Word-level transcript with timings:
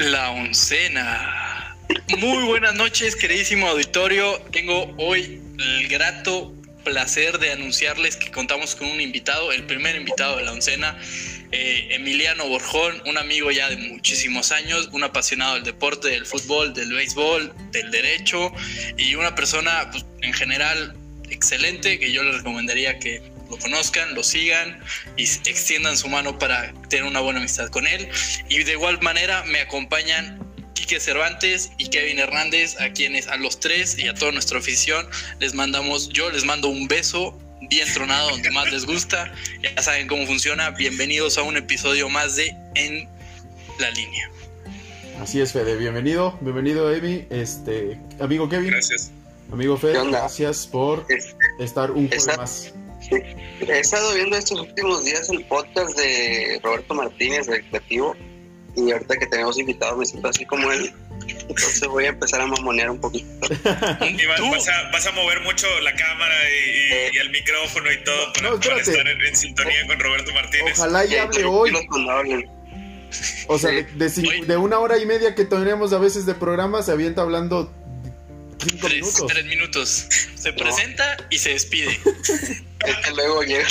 La 0.00 0.30
oncena. 0.30 1.76
Muy 2.16 2.46
buenas 2.46 2.74
noches, 2.74 3.14
queridísimo 3.16 3.68
auditorio. 3.68 4.38
Tengo 4.50 4.94
hoy 4.96 5.42
el 5.58 5.88
grato 5.88 6.54
placer 6.84 7.38
de 7.38 7.52
anunciarles 7.52 8.16
que 8.16 8.30
contamos 8.30 8.74
con 8.74 8.88
un 8.88 8.98
invitado, 8.98 9.52
el 9.52 9.64
primer 9.64 9.96
invitado 9.96 10.38
de 10.38 10.44
la 10.44 10.52
oncena, 10.52 10.98
eh, 11.52 11.88
Emiliano 11.90 12.48
Borjón, 12.48 13.02
un 13.04 13.18
amigo 13.18 13.50
ya 13.50 13.68
de 13.68 13.76
muchísimos 13.76 14.52
años, 14.52 14.88
un 14.92 15.04
apasionado 15.04 15.56
del 15.56 15.64
deporte, 15.64 16.08
del 16.08 16.24
fútbol, 16.24 16.72
del 16.72 16.94
béisbol, 16.94 17.52
del 17.70 17.90
derecho 17.90 18.54
y 18.96 19.16
una 19.16 19.34
persona 19.34 19.90
pues, 19.90 20.06
en 20.22 20.32
general 20.32 20.96
excelente 21.28 21.98
que 21.98 22.10
yo 22.10 22.22
les 22.22 22.36
recomendaría 22.36 22.98
que 22.98 23.20
lo 23.50 23.58
conozcan, 23.58 24.14
lo 24.14 24.22
sigan 24.22 24.80
y 25.16 25.24
extiendan 25.24 25.96
su 25.96 26.08
mano 26.08 26.38
para 26.38 26.72
tener 26.88 27.04
una 27.04 27.20
buena 27.20 27.40
amistad 27.40 27.68
con 27.68 27.86
él. 27.86 28.08
Y 28.48 28.62
de 28.62 28.72
igual 28.72 29.00
manera 29.02 29.44
me 29.44 29.60
acompañan 29.60 30.38
Quique 30.74 31.00
Cervantes 31.00 31.72
y 31.76 31.88
Kevin 31.88 32.20
Hernández, 32.20 32.80
a 32.80 32.90
quienes 32.92 33.26
a 33.26 33.36
los 33.36 33.60
tres 33.60 33.98
y 33.98 34.08
a 34.08 34.14
toda 34.14 34.32
nuestra 34.32 34.58
afición 34.58 35.06
les 35.40 35.54
mandamos, 35.54 36.08
yo 36.10 36.30
les 36.30 36.44
mando 36.44 36.68
un 36.68 36.86
beso 36.88 37.36
bien 37.68 37.92
tronado 37.92 38.30
donde 38.30 38.50
más 38.50 38.70
les 38.70 38.86
gusta. 38.86 39.32
Ya 39.62 39.82
saben 39.82 40.06
cómo 40.06 40.26
funciona. 40.26 40.70
Bienvenidos 40.70 41.36
a 41.36 41.42
un 41.42 41.56
episodio 41.56 42.08
más 42.08 42.36
de 42.36 42.56
En 42.76 43.08
la 43.78 43.90
línea. 43.90 44.30
Así 45.20 45.40
es, 45.40 45.52
Fede. 45.52 45.76
Bienvenido, 45.76 46.38
bienvenido, 46.40 46.88
Amy. 46.88 47.26
Este, 47.28 47.98
amigo 48.20 48.48
Kevin. 48.48 48.70
Gracias. 48.70 49.10
Amigo 49.52 49.76
Fede, 49.76 49.98
gracias 50.08 50.66
por 50.66 51.04
estar 51.58 51.90
un 51.90 52.08
poco 52.08 52.36
más. 52.36 52.72
He 53.08 53.78
estado 53.78 54.14
viendo 54.14 54.36
estos 54.36 54.60
últimos 54.60 55.04
días 55.04 55.28
el 55.30 55.44
podcast 55.44 55.96
de 55.96 56.60
Roberto 56.62 56.94
Martínez, 56.94 57.46
del 57.46 57.64
Creativo, 57.66 58.14
y 58.76 58.90
ahorita 58.92 59.16
que 59.16 59.26
tenemos 59.26 59.58
invitados 59.58 59.98
me 59.98 60.06
siento 60.06 60.28
así 60.28 60.44
como 60.44 60.70
él. 60.70 60.92
Entonces 61.26 61.86
voy 61.88 62.04
a 62.04 62.08
empezar 62.08 62.40
a 62.40 62.46
mamonear 62.46 62.90
un 62.90 63.00
poquito. 63.00 63.26
vas, 63.64 65.06
a, 65.06 65.12
mover 65.12 65.40
mucho 65.40 65.66
la 65.80 65.94
cámara 65.94 66.34
y, 66.50 67.16
el 67.18 67.30
micrófono 67.30 67.90
y 67.92 68.04
todo 68.04 68.32
para, 68.32 68.80
estar 68.80 69.08
en, 69.08 69.36
sintonía 69.36 69.86
con 69.86 69.98
Roberto 69.98 70.32
Martínez. 70.32 70.78
Ojalá 70.78 71.04
y 71.04 71.16
hable 71.16 71.44
hoy. 71.44 71.72
O 73.48 73.58
sea, 73.58 73.70
de, 73.70 74.44
de, 74.46 74.56
una 74.56 74.78
hora 74.78 74.98
y 74.98 75.06
media 75.06 75.34
que 75.34 75.44
tenemos 75.44 75.92
a 75.92 75.98
veces 75.98 76.26
de 76.26 76.34
programa, 76.34 76.82
se 76.82 76.92
avienta 76.92 77.22
hablando 77.22 77.72
tres, 78.80 79.44
minutos. 79.46 80.06
Se 80.36 80.52
presenta 80.52 81.16
y 81.30 81.38
se 81.38 81.50
despide. 81.50 81.98
Es 82.86 82.96
que 83.04 83.10
luego 83.14 83.42
llega, 83.42 83.68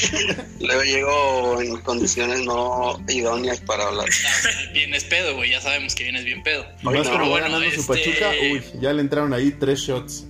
luego 0.60 0.82
llego 0.82 1.60
en 1.60 1.80
condiciones 1.80 2.40
no 2.44 3.02
idóneas 3.08 3.60
para 3.60 3.88
hablar. 3.88 4.08
vienes 4.72 5.04
pedo, 5.04 5.34
güey, 5.34 5.50
ya 5.50 5.60
sabemos 5.60 5.94
que 5.94 6.04
vienes 6.04 6.24
bien 6.24 6.42
pedo. 6.42 6.64
pero 6.82 7.28
bueno, 7.28 7.48
su 7.74 7.86
Pachuca, 7.86 8.32
este 8.32 8.52
uy, 8.52 8.62
ya 8.80 8.92
le 8.92 9.00
entraron 9.00 9.32
ahí 9.32 9.50
tres 9.50 9.80
shots. 9.80 10.26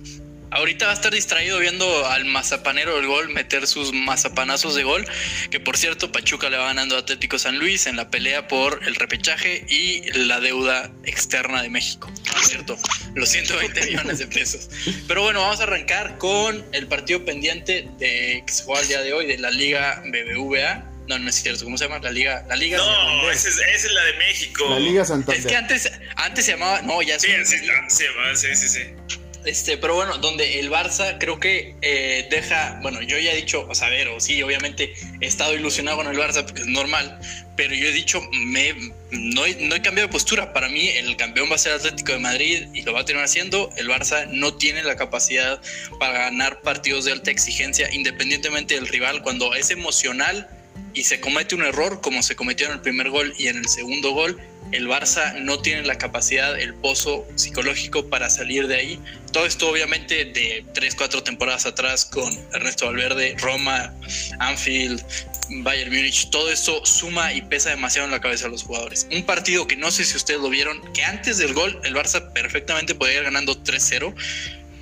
Ahorita 0.55 0.85
va 0.85 0.91
a 0.93 0.95
estar 0.95 1.13
distraído 1.13 1.59
viendo 1.59 2.07
al 2.07 2.23
mazapanero 2.23 2.95
del 2.95 3.07
gol 3.07 3.27
meter 3.27 3.67
sus 3.67 3.91
mazapanazos 3.91 4.73
de 4.73 4.83
gol. 4.83 5.05
Que 5.51 5.59
por 5.59 5.77
cierto, 5.77 6.13
Pachuca 6.13 6.49
le 6.49 6.55
va 6.55 6.67
ganando 6.67 6.95
a 6.95 6.99
Atlético 6.99 7.37
San 7.37 7.59
Luis 7.59 7.87
en 7.87 7.97
la 7.97 8.09
pelea 8.09 8.47
por 8.47 8.79
el 8.87 8.95
repechaje 8.95 9.65
y 9.67 10.09
la 10.13 10.39
deuda 10.39 10.91
externa 11.03 11.61
de 11.61 11.69
México. 11.69 12.09
Por 12.31 12.45
cierto, 12.45 12.77
los 13.15 13.27
120 13.27 13.85
millones 13.85 14.19
de 14.19 14.27
pesos. 14.27 14.69
Pero 15.09 15.23
bueno, 15.23 15.41
vamos 15.41 15.59
a 15.59 15.63
arrancar 15.63 16.17
con 16.17 16.65
el 16.71 16.87
partido 16.87 17.25
pendiente 17.25 17.89
de, 17.99 18.41
que 18.47 18.53
se 18.53 18.63
juega 18.63 18.81
el 18.81 18.87
día 18.87 19.01
de 19.01 19.11
hoy 19.11 19.25
de 19.25 19.37
la 19.37 19.51
Liga 19.51 20.03
BBVA. 20.05 20.89
No, 21.09 21.19
no 21.19 21.29
es 21.29 21.35
cierto. 21.35 21.65
¿Cómo 21.65 21.77
se 21.77 21.83
llama? 21.83 21.99
La 21.99 22.11
Liga. 22.11 22.45
La 22.47 22.55
Liga 22.55 22.77
no, 22.77 23.29
esa 23.29 23.49
es, 23.49 23.91
la 23.91 24.05
de 24.05 24.13
México. 24.13 24.69
La 24.69 24.79
Liga 24.79 25.03
Santander. 25.03 25.37
Es 25.37 25.45
que 25.45 25.55
antes, 25.57 25.91
antes 26.15 26.45
se 26.45 26.53
llamaba. 26.53 26.81
No, 26.81 27.01
ya 27.01 27.19
sí, 27.19 27.27
sí, 27.43 27.57
sí, 27.89 28.55
sí, 28.55 28.67
sí. 28.69 29.15
Este, 29.45 29.77
pero 29.77 29.95
bueno, 29.95 30.17
donde 30.17 30.59
el 30.59 30.71
Barça 30.71 31.17
creo 31.19 31.39
que 31.39 31.75
eh, 31.81 32.27
deja, 32.31 32.79
bueno, 32.81 33.01
yo 33.01 33.17
ya 33.19 33.31
he 33.31 33.35
dicho, 33.35 33.65
o 33.69 33.75
sea, 33.75 33.87
a 33.87 33.91
ver, 33.91 34.07
o 34.07 34.19
sí, 34.19 34.41
obviamente 34.41 34.93
he 35.21 35.27
estado 35.27 35.53
ilusionado 35.53 35.97
con 35.97 36.07
el 36.07 36.17
Barça 36.17 36.43
porque 36.43 36.61
es 36.61 36.67
normal, 36.67 37.19
pero 37.55 37.75
yo 37.75 37.87
he 37.87 37.91
dicho, 37.91 38.21
me, 38.31 38.73
no, 39.11 39.43
no 39.59 39.75
he 39.75 39.81
cambiado 39.81 40.07
de 40.07 40.11
postura. 40.11 40.51
Para 40.51 40.67
mí, 40.67 40.89
el 40.89 41.15
campeón 41.15 41.49
va 41.49 41.55
a 41.55 41.59
ser 41.59 41.73
Atlético 41.73 42.13
de 42.13 42.19
Madrid 42.19 42.67
y 42.73 42.81
lo 42.81 42.93
va 42.93 43.01
a 43.01 43.05
tener 43.05 43.23
haciendo. 43.23 43.69
El 43.77 43.87
Barça 43.87 44.27
no 44.27 44.55
tiene 44.55 44.83
la 44.83 44.95
capacidad 44.95 45.61
para 45.99 46.13
ganar 46.13 46.61
partidos 46.61 47.05
de 47.05 47.11
alta 47.11 47.31
exigencia, 47.31 47.87
independientemente 47.93 48.75
del 48.75 48.87
rival, 48.87 49.21
cuando 49.21 49.53
es 49.53 49.69
emocional 49.69 50.49
y 50.93 51.03
se 51.03 51.19
comete 51.19 51.55
un 51.55 51.63
error, 51.63 52.01
como 52.01 52.23
se 52.23 52.35
cometió 52.35 52.67
en 52.67 52.73
el 52.73 52.81
primer 52.81 53.09
gol 53.09 53.33
y 53.37 53.47
en 53.47 53.57
el 53.57 53.67
segundo 53.67 54.11
gol 54.11 54.39
el 54.75 54.87
Barça 54.87 55.33
no 55.39 55.59
tiene 55.59 55.83
la 55.83 55.97
capacidad, 55.97 56.59
el 56.59 56.73
pozo 56.73 57.25
psicológico 57.35 58.09
para 58.09 58.29
salir 58.29 58.67
de 58.67 58.75
ahí. 58.75 58.99
Todo 59.31 59.45
esto 59.45 59.69
obviamente 59.69 60.25
de 60.25 60.65
3, 60.73 60.95
4 60.95 61.23
temporadas 61.23 61.65
atrás 61.65 62.05
con 62.05 62.31
Ernesto 62.53 62.85
Valverde, 62.85 63.35
Roma, 63.39 63.93
Anfield, 64.39 65.03
Bayern 65.49 65.93
Múnich, 65.93 66.29
todo 66.29 66.51
esto 66.51 66.85
suma 66.85 67.33
y 67.33 67.41
pesa 67.41 67.69
demasiado 67.69 68.05
en 68.05 68.11
la 68.11 68.21
cabeza 68.21 68.45
de 68.45 68.51
los 68.51 68.63
jugadores. 68.63 69.07
Un 69.11 69.23
partido 69.23 69.67
que 69.67 69.75
no 69.75 69.91
sé 69.91 70.03
si 70.03 70.17
ustedes 70.17 70.41
lo 70.41 70.49
vieron, 70.49 70.81
que 70.93 71.03
antes 71.03 71.37
del 71.37 71.53
gol 71.53 71.79
el 71.83 71.93
Barça 71.93 72.33
perfectamente 72.33 72.95
podía 72.95 73.17
ir 73.17 73.23
ganando 73.23 73.55
3-0. 73.63 74.13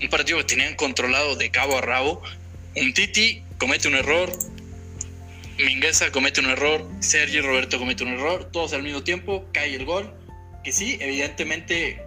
Un 0.02 0.10
partido 0.10 0.38
que 0.40 0.46
tenían 0.46 0.76
controlado 0.76 1.36
de 1.36 1.50
cabo 1.52 1.78
a 1.78 1.82
rabo. 1.82 2.22
Un 2.76 2.94
Titi 2.94 3.44
comete 3.58 3.88
un 3.88 3.96
error, 3.96 4.32
Mingueza 5.66 6.12
comete 6.12 6.42
un 6.42 6.48
error, 6.48 6.86
Sergio 7.00 7.42
Roberto 7.42 7.80
comete 7.80 8.04
un 8.04 8.10
error, 8.10 8.50
todos 8.52 8.74
al 8.74 8.84
mismo 8.84 9.04
tiempo, 9.04 9.46
cae 9.54 9.76
el 9.76 9.86
gol. 9.86 10.14
Que 10.64 10.72
sí, 10.72 10.98
evidentemente, 11.00 12.02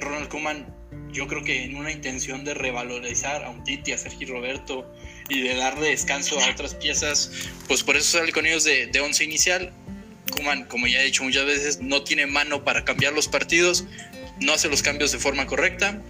Ronald 0.00 0.28
Koeman, 0.28 0.74
yo 1.12 1.26
creo 1.26 1.42
que 1.44 1.64
en 1.64 1.76
una 1.76 1.90
intención 1.90 2.44
de 2.44 2.54
revalorizar 2.54 3.44
a 3.44 3.50
un 3.50 3.64
Titi, 3.64 3.92
a 3.92 3.98
Sergio 3.98 4.28
Roberto 4.28 4.90
y 5.28 5.40
de 5.40 5.54
darle 5.54 5.90
descanso 5.90 6.38
a 6.40 6.50
otras 6.50 6.74
piezas, 6.74 7.30
pues 7.68 7.82
por 7.82 7.96
eso 7.96 8.18
sale 8.18 8.32
con 8.32 8.46
ellos 8.46 8.64
de, 8.64 8.86
de 8.86 9.00
once 9.00 9.24
inicial. 9.24 9.72
Koeman, 10.34 10.64
como 10.64 10.86
ya 10.86 11.00
he 11.00 11.04
dicho 11.04 11.22
muchas 11.22 11.44
veces, 11.44 11.80
no 11.80 12.02
tiene 12.02 12.26
mano 12.26 12.64
para 12.64 12.84
cambiar 12.84 13.12
los 13.12 13.28
partidos, 13.28 13.84
no 14.40 14.54
hace 14.54 14.68
los 14.68 14.82
cambios 14.82 15.12
de 15.12 15.18
forma 15.18 15.46
correcta 15.46 16.02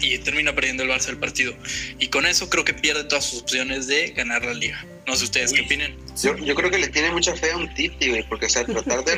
y 0.00 0.18
termina 0.18 0.54
perdiendo 0.54 0.82
el 0.82 0.90
Barça 0.90 1.08
el 1.08 1.18
partido. 1.18 1.54
Y 1.98 2.08
con 2.08 2.26
eso 2.26 2.48
creo 2.48 2.64
que 2.64 2.74
pierde 2.74 3.04
todas 3.04 3.24
sus 3.24 3.42
opciones 3.42 3.86
de 3.86 4.10
ganar 4.10 4.44
la 4.44 4.54
liga. 4.54 4.84
No 5.06 5.16
sé 5.16 5.24
ustedes 5.24 5.52
qué 5.52 5.62
opinan. 5.62 5.96
Yo, 6.22 6.36
yo, 6.36 6.54
creo 6.54 6.70
que 6.70 6.78
le 6.78 6.88
tiene 6.88 7.10
mucha 7.10 7.34
fe 7.34 7.52
a 7.52 7.56
un 7.56 7.72
Titi, 7.74 8.10
güey, 8.10 8.22
porque 8.28 8.46
o 8.46 8.48
sea, 8.48 8.64
tratar 8.64 9.04
de 9.04 9.14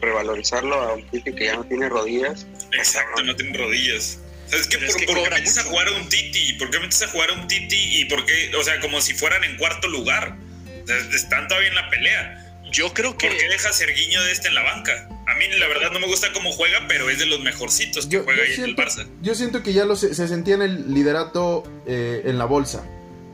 revalorizarlo 0.00 0.74
a 0.74 0.94
un 0.94 1.08
Titi 1.10 1.32
que 1.32 1.44
ya 1.44 1.54
no 1.54 1.64
tiene 1.64 1.88
rodillas. 1.88 2.46
Exacto, 2.72 3.22
no 3.22 3.36
tiene 3.36 3.56
rodillas. 3.56 4.18
¿Sabes 4.46 4.66
qué? 4.66 4.78
¿Por, 5.06 5.22
qué 5.22 5.30
metes 5.30 5.56
a 5.58 5.62
jugar 5.62 5.88
a 5.88 5.92
un 5.92 6.08
Titi? 6.08 6.52
¿Por 6.54 6.70
qué 6.70 6.78
metes 6.80 7.02
a 7.02 7.08
jugar 7.08 7.30
a 7.30 7.34
un 7.34 7.46
Titi? 7.46 8.00
Y 8.00 8.04
por 8.06 8.26
qué, 8.26 8.54
o 8.56 8.62
sea, 8.62 8.80
como 8.80 9.00
si 9.00 9.14
fueran 9.14 9.44
en 9.44 9.56
cuarto 9.56 9.88
lugar. 9.88 10.36
O 10.82 10.86
sea, 10.86 10.96
están 11.14 11.48
todavía 11.48 11.68
en 11.68 11.74
la 11.74 11.88
pelea. 11.88 12.51
Yo 12.72 12.92
creo 12.94 13.16
que. 13.16 13.28
¿Por 13.28 13.36
qué 13.36 13.48
deja 13.48 13.72
Serguiño 13.72 14.22
de 14.22 14.32
este 14.32 14.48
en 14.48 14.54
la 14.54 14.62
banca? 14.62 15.08
A 15.26 15.34
mí, 15.36 15.44
la 15.58 15.68
verdad, 15.68 15.92
no 15.92 16.00
me 16.00 16.06
gusta 16.06 16.32
cómo 16.32 16.50
juega, 16.52 16.78
pero 16.88 17.08
es 17.10 17.18
de 17.18 17.26
los 17.26 17.40
mejorcitos 17.40 18.06
que 18.06 18.18
juega 18.18 18.42
ahí 18.42 18.54
en 18.54 18.64
el 18.64 18.76
Barça. 18.76 19.06
Yo 19.20 19.34
siento 19.34 19.62
que 19.62 19.72
ya 19.72 19.84
lo 19.84 19.94
se, 19.94 20.14
sentía 20.14 20.54
en 20.54 20.62
el 20.62 20.94
liderato 20.94 21.64
eh, 21.86 22.22
en 22.24 22.38
la 22.38 22.46
bolsa. 22.46 22.84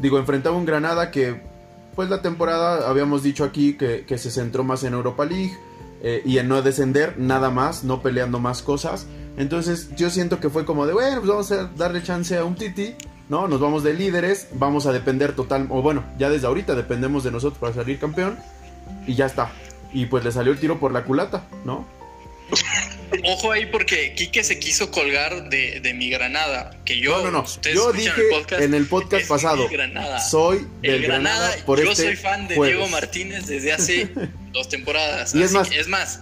Digo, 0.00 0.18
enfrentaba 0.18 0.56
un 0.56 0.66
Granada 0.66 1.10
que, 1.10 1.40
pues 1.94 2.10
la 2.10 2.20
temporada, 2.20 2.88
habíamos 2.88 3.22
dicho 3.22 3.44
aquí 3.44 3.76
que, 3.76 4.18
se 4.18 4.30
centró 4.30 4.64
más 4.64 4.82
en 4.84 4.92
Europa 4.92 5.24
League 5.24 5.56
eh, 6.02 6.22
y 6.24 6.38
en 6.38 6.48
no 6.48 6.60
descender, 6.62 7.18
nada 7.18 7.50
más, 7.50 7.84
no 7.84 8.02
peleando 8.02 8.40
más 8.40 8.62
cosas. 8.62 9.06
Entonces, 9.36 9.90
yo 9.96 10.10
siento 10.10 10.40
que 10.40 10.50
fue 10.50 10.64
como 10.64 10.86
de, 10.86 10.92
bueno, 10.92 11.18
pues 11.18 11.28
vamos 11.28 11.52
a 11.52 11.64
darle 11.76 12.02
chance 12.02 12.36
a 12.36 12.44
un 12.44 12.56
Titi. 12.56 12.94
¿no? 13.28 13.46
Nos 13.46 13.60
vamos 13.60 13.82
de 13.82 13.92
líderes, 13.92 14.48
vamos 14.54 14.86
a 14.86 14.92
depender 14.92 15.34
total, 15.36 15.66
o 15.68 15.82
bueno, 15.82 16.02
ya 16.18 16.30
desde 16.30 16.46
ahorita 16.46 16.74
dependemos 16.74 17.24
de 17.24 17.30
nosotros 17.30 17.58
para 17.58 17.74
salir 17.74 17.98
campeón 17.98 18.38
y 19.06 19.14
ya 19.14 19.26
está. 19.26 19.50
Y 19.92 20.06
pues 20.06 20.24
le 20.24 20.32
salió 20.32 20.52
el 20.52 20.58
tiro 20.58 20.78
por 20.78 20.92
la 20.92 21.04
culata, 21.04 21.44
¿no? 21.64 21.86
Ojo 23.24 23.52
ahí 23.52 23.66
porque 23.66 24.14
Quique 24.14 24.44
se 24.44 24.58
quiso 24.58 24.90
colgar 24.90 25.48
de, 25.48 25.80
de 25.80 25.94
mi 25.94 26.10
Granada, 26.10 26.70
que 26.84 26.98
yo 26.98 27.18
no, 27.24 27.30
no, 27.30 27.42
no. 27.42 27.72
yo 27.74 27.92
dije 27.92 28.10
en 28.58 28.74
el 28.74 28.86
podcast 28.86 29.28
pasado, 29.28 29.68
soy 30.30 30.66
del 30.80 31.02
Granada, 31.02 31.54
por 31.64 31.82
yo 31.82 31.90
este 31.90 32.04
soy 32.04 32.16
fan 32.16 32.48
de 32.48 32.54
Diego 32.54 32.88
Martínez 32.88 33.46
desde 33.46 33.72
hace 33.72 34.10
dos 34.52 34.68
temporadas. 34.68 35.34
Y 35.34 35.42
es 35.42 35.52
más, 35.52 35.70
es 35.70 35.88
más, 35.88 36.20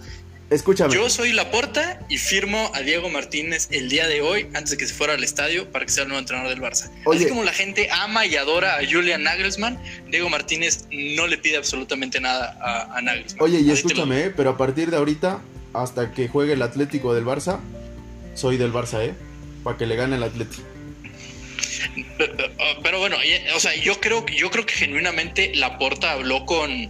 Escúchame. 0.49 0.93
Yo 0.93 1.09
soy 1.09 1.33
Laporta 1.33 1.99
y 2.07 2.17
firmo 2.17 2.71
a 2.73 2.79
Diego 2.81 3.09
Martínez 3.09 3.67
el 3.69 3.89
día 3.89 4.07
de 4.07 4.21
hoy, 4.21 4.47
antes 4.53 4.71
de 4.71 4.77
que 4.77 4.87
se 4.87 4.93
fuera 4.93 5.13
al 5.13 5.23
estadio, 5.23 5.69
para 5.71 5.85
que 5.85 5.91
sea 5.91 6.03
el 6.03 6.09
nuevo 6.09 6.21
entrenador 6.21 6.49
del 6.49 6.61
Barça. 6.61 6.89
Así 7.13 7.27
como 7.27 7.43
la 7.43 7.51
gente 7.51 7.89
ama 7.91 8.25
y 8.25 8.37
adora 8.37 8.77
a 8.77 8.79
Julian 8.89 9.23
Nagelsmann, 9.23 9.77
Diego 10.09 10.29
Martínez 10.29 10.85
no 10.89 11.27
le 11.27 11.37
pide 11.37 11.57
absolutamente 11.57 12.21
nada 12.21 12.57
a, 12.95 13.01
Nagelsmann. 13.01 13.43
Oye, 13.43 13.59
y 13.59 13.71
escúchame, 13.71 14.29
pero 14.29 14.51
a 14.51 14.57
partir 14.57 14.89
de 14.89 14.97
ahorita, 14.97 15.41
hasta 15.73 16.13
que 16.13 16.29
juegue 16.29 16.53
el 16.53 16.61
Atlético 16.61 17.13
del 17.13 17.25
Barça, 17.25 17.59
soy 18.33 18.55
del 18.55 18.71
Barça, 18.71 19.03
¿eh? 19.03 19.13
Para 19.65 19.77
que 19.77 19.85
le 19.85 19.97
gane 19.97 20.15
el 20.15 20.23
Atlético. 20.23 20.63
Pero, 22.83 22.99
bueno, 22.99 23.17
o 23.55 23.59
sea, 23.59 23.75
yo 23.75 23.99
creo, 23.99 24.25
yo 24.27 24.49
creo 24.49 24.65
que 24.65 24.73
genuinamente 24.73 25.53
Laporta 25.55 26.13
habló 26.13 26.45
con 26.45 26.89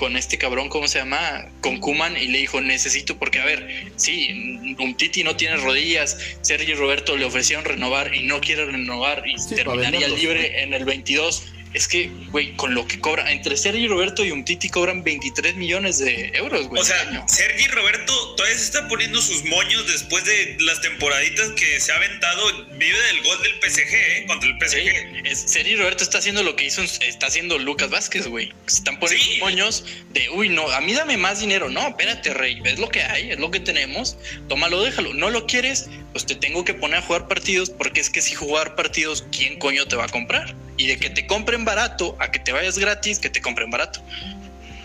con 0.00 0.16
este 0.16 0.38
cabrón, 0.38 0.70
¿cómo 0.70 0.88
se 0.88 0.98
llama? 0.98 1.44
Con 1.60 1.78
Kuman 1.78 2.16
y 2.16 2.26
le 2.28 2.38
dijo, 2.38 2.58
necesito, 2.62 3.18
porque 3.18 3.38
a 3.38 3.44
ver, 3.44 3.92
sí, 3.96 4.30
un 4.78 4.94
Titi 4.96 5.22
no 5.22 5.36
tiene 5.36 5.58
rodillas, 5.58 6.16
Sergio 6.40 6.74
Roberto 6.76 7.18
le 7.18 7.26
ofrecieron 7.26 7.66
renovar 7.66 8.14
y 8.14 8.22
no 8.22 8.40
quiere 8.40 8.64
renovar 8.64 9.22
y 9.26 9.36
terminaría 9.54 10.08
libre 10.08 10.62
en 10.62 10.72
el 10.72 10.86
22 10.86 11.52
es 11.72 11.86
que, 11.86 12.10
güey, 12.30 12.56
con 12.56 12.74
lo 12.74 12.86
que 12.86 12.98
cobra, 13.00 13.30
entre 13.30 13.56
Sergi 13.56 13.86
Roberto 13.86 14.24
y 14.24 14.32
un 14.32 14.44
Titi 14.44 14.68
cobran 14.68 15.04
23 15.04 15.54
millones 15.54 15.98
de 15.98 16.32
euros, 16.34 16.66
güey. 16.66 16.82
O 16.82 16.84
sea, 16.84 16.96
Sergi 17.28 17.68
Roberto 17.68 18.34
todavía 18.34 18.58
se 18.58 18.64
está 18.64 18.88
poniendo 18.88 19.20
sus 19.22 19.44
moños 19.44 19.86
después 19.86 20.24
de 20.24 20.56
las 20.60 20.80
temporaditas 20.80 21.50
que 21.50 21.78
se 21.78 21.92
ha 21.92 21.96
aventado. 21.96 22.66
Vive 22.72 22.98
del 22.98 23.22
gol 23.22 23.42
del 23.42 23.52
PSG, 23.60 23.94
¿eh? 23.94 24.24
Contra 24.26 24.48
el 24.48 24.56
PSG. 24.58 25.36
Sí, 25.36 25.48
Sergi 25.48 25.76
Roberto 25.76 26.02
está 26.02 26.18
haciendo 26.18 26.42
lo 26.42 26.56
que 26.56 26.64
hizo, 26.64 26.82
está 26.82 27.26
haciendo 27.26 27.56
Lucas 27.58 27.88
Vázquez, 27.88 28.26
güey. 28.26 28.52
Se 28.66 28.78
están 28.78 28.98
poniendo 28.98 29.26
moños 29.38 29.84
de, 30.10 30.28
uy, 30.30 30.48
no, 30.48 30.68
a 30.70 30.80
mí 30.80 30.92
dame 30.92 31.16
más 31.18 31.40
dinero. 31.40 31.70
No, 31.70 31.86
espérate, 31.86 32.34
rey, 32.34 32.60
es 32.64 32.80
lo 32.80 32.88
que 32.88 33.02
hay, 33.02 33.30
es 33.30 33.38
lo 33.38 33.52
que 33.52 33.60
tenemos. 33.60 34.16
Tómalo, 34.48 34.82
déjalo. 34.82 35.14
No 35.14 35.30
lo 35.30 35.46
quieres, 35.46 35.88
pues 36.12 36.26
te 36.26 36.34
tengo 36.34 36.64
que 36.64 36.74
poner 36.74 36.98
a 36.98 37.02
jugar 37.02 37.28
partidos, 37.28 37.70
porque 37.70 38.00
es 38.00 38.10
que 38.10 38.22
si 38.22 38.34
jugar 38.34 38.74
partidos, 38.74 39.24
¿quién 39.30 39.58
coño 39.60 39.86
te 39.86 39.94
va 39.94 40.06
a 40.06 40.08
comprar? 40.08 40.54
Y 40.80 40.86
de 40.86 40.96
que 40.96 41.10
te 41.10 41.26
compren 41.26 41.66
barato 41.66 42.16
a 42.18 42.30
que 42.30 42.38
te 42.38 42.52
vayas 42.52 42.78
gratis, 42.78 43.18
que 43.18 43.28
te 43.28 43.42
compren 43.42 43.70
barato. 43.70 44.02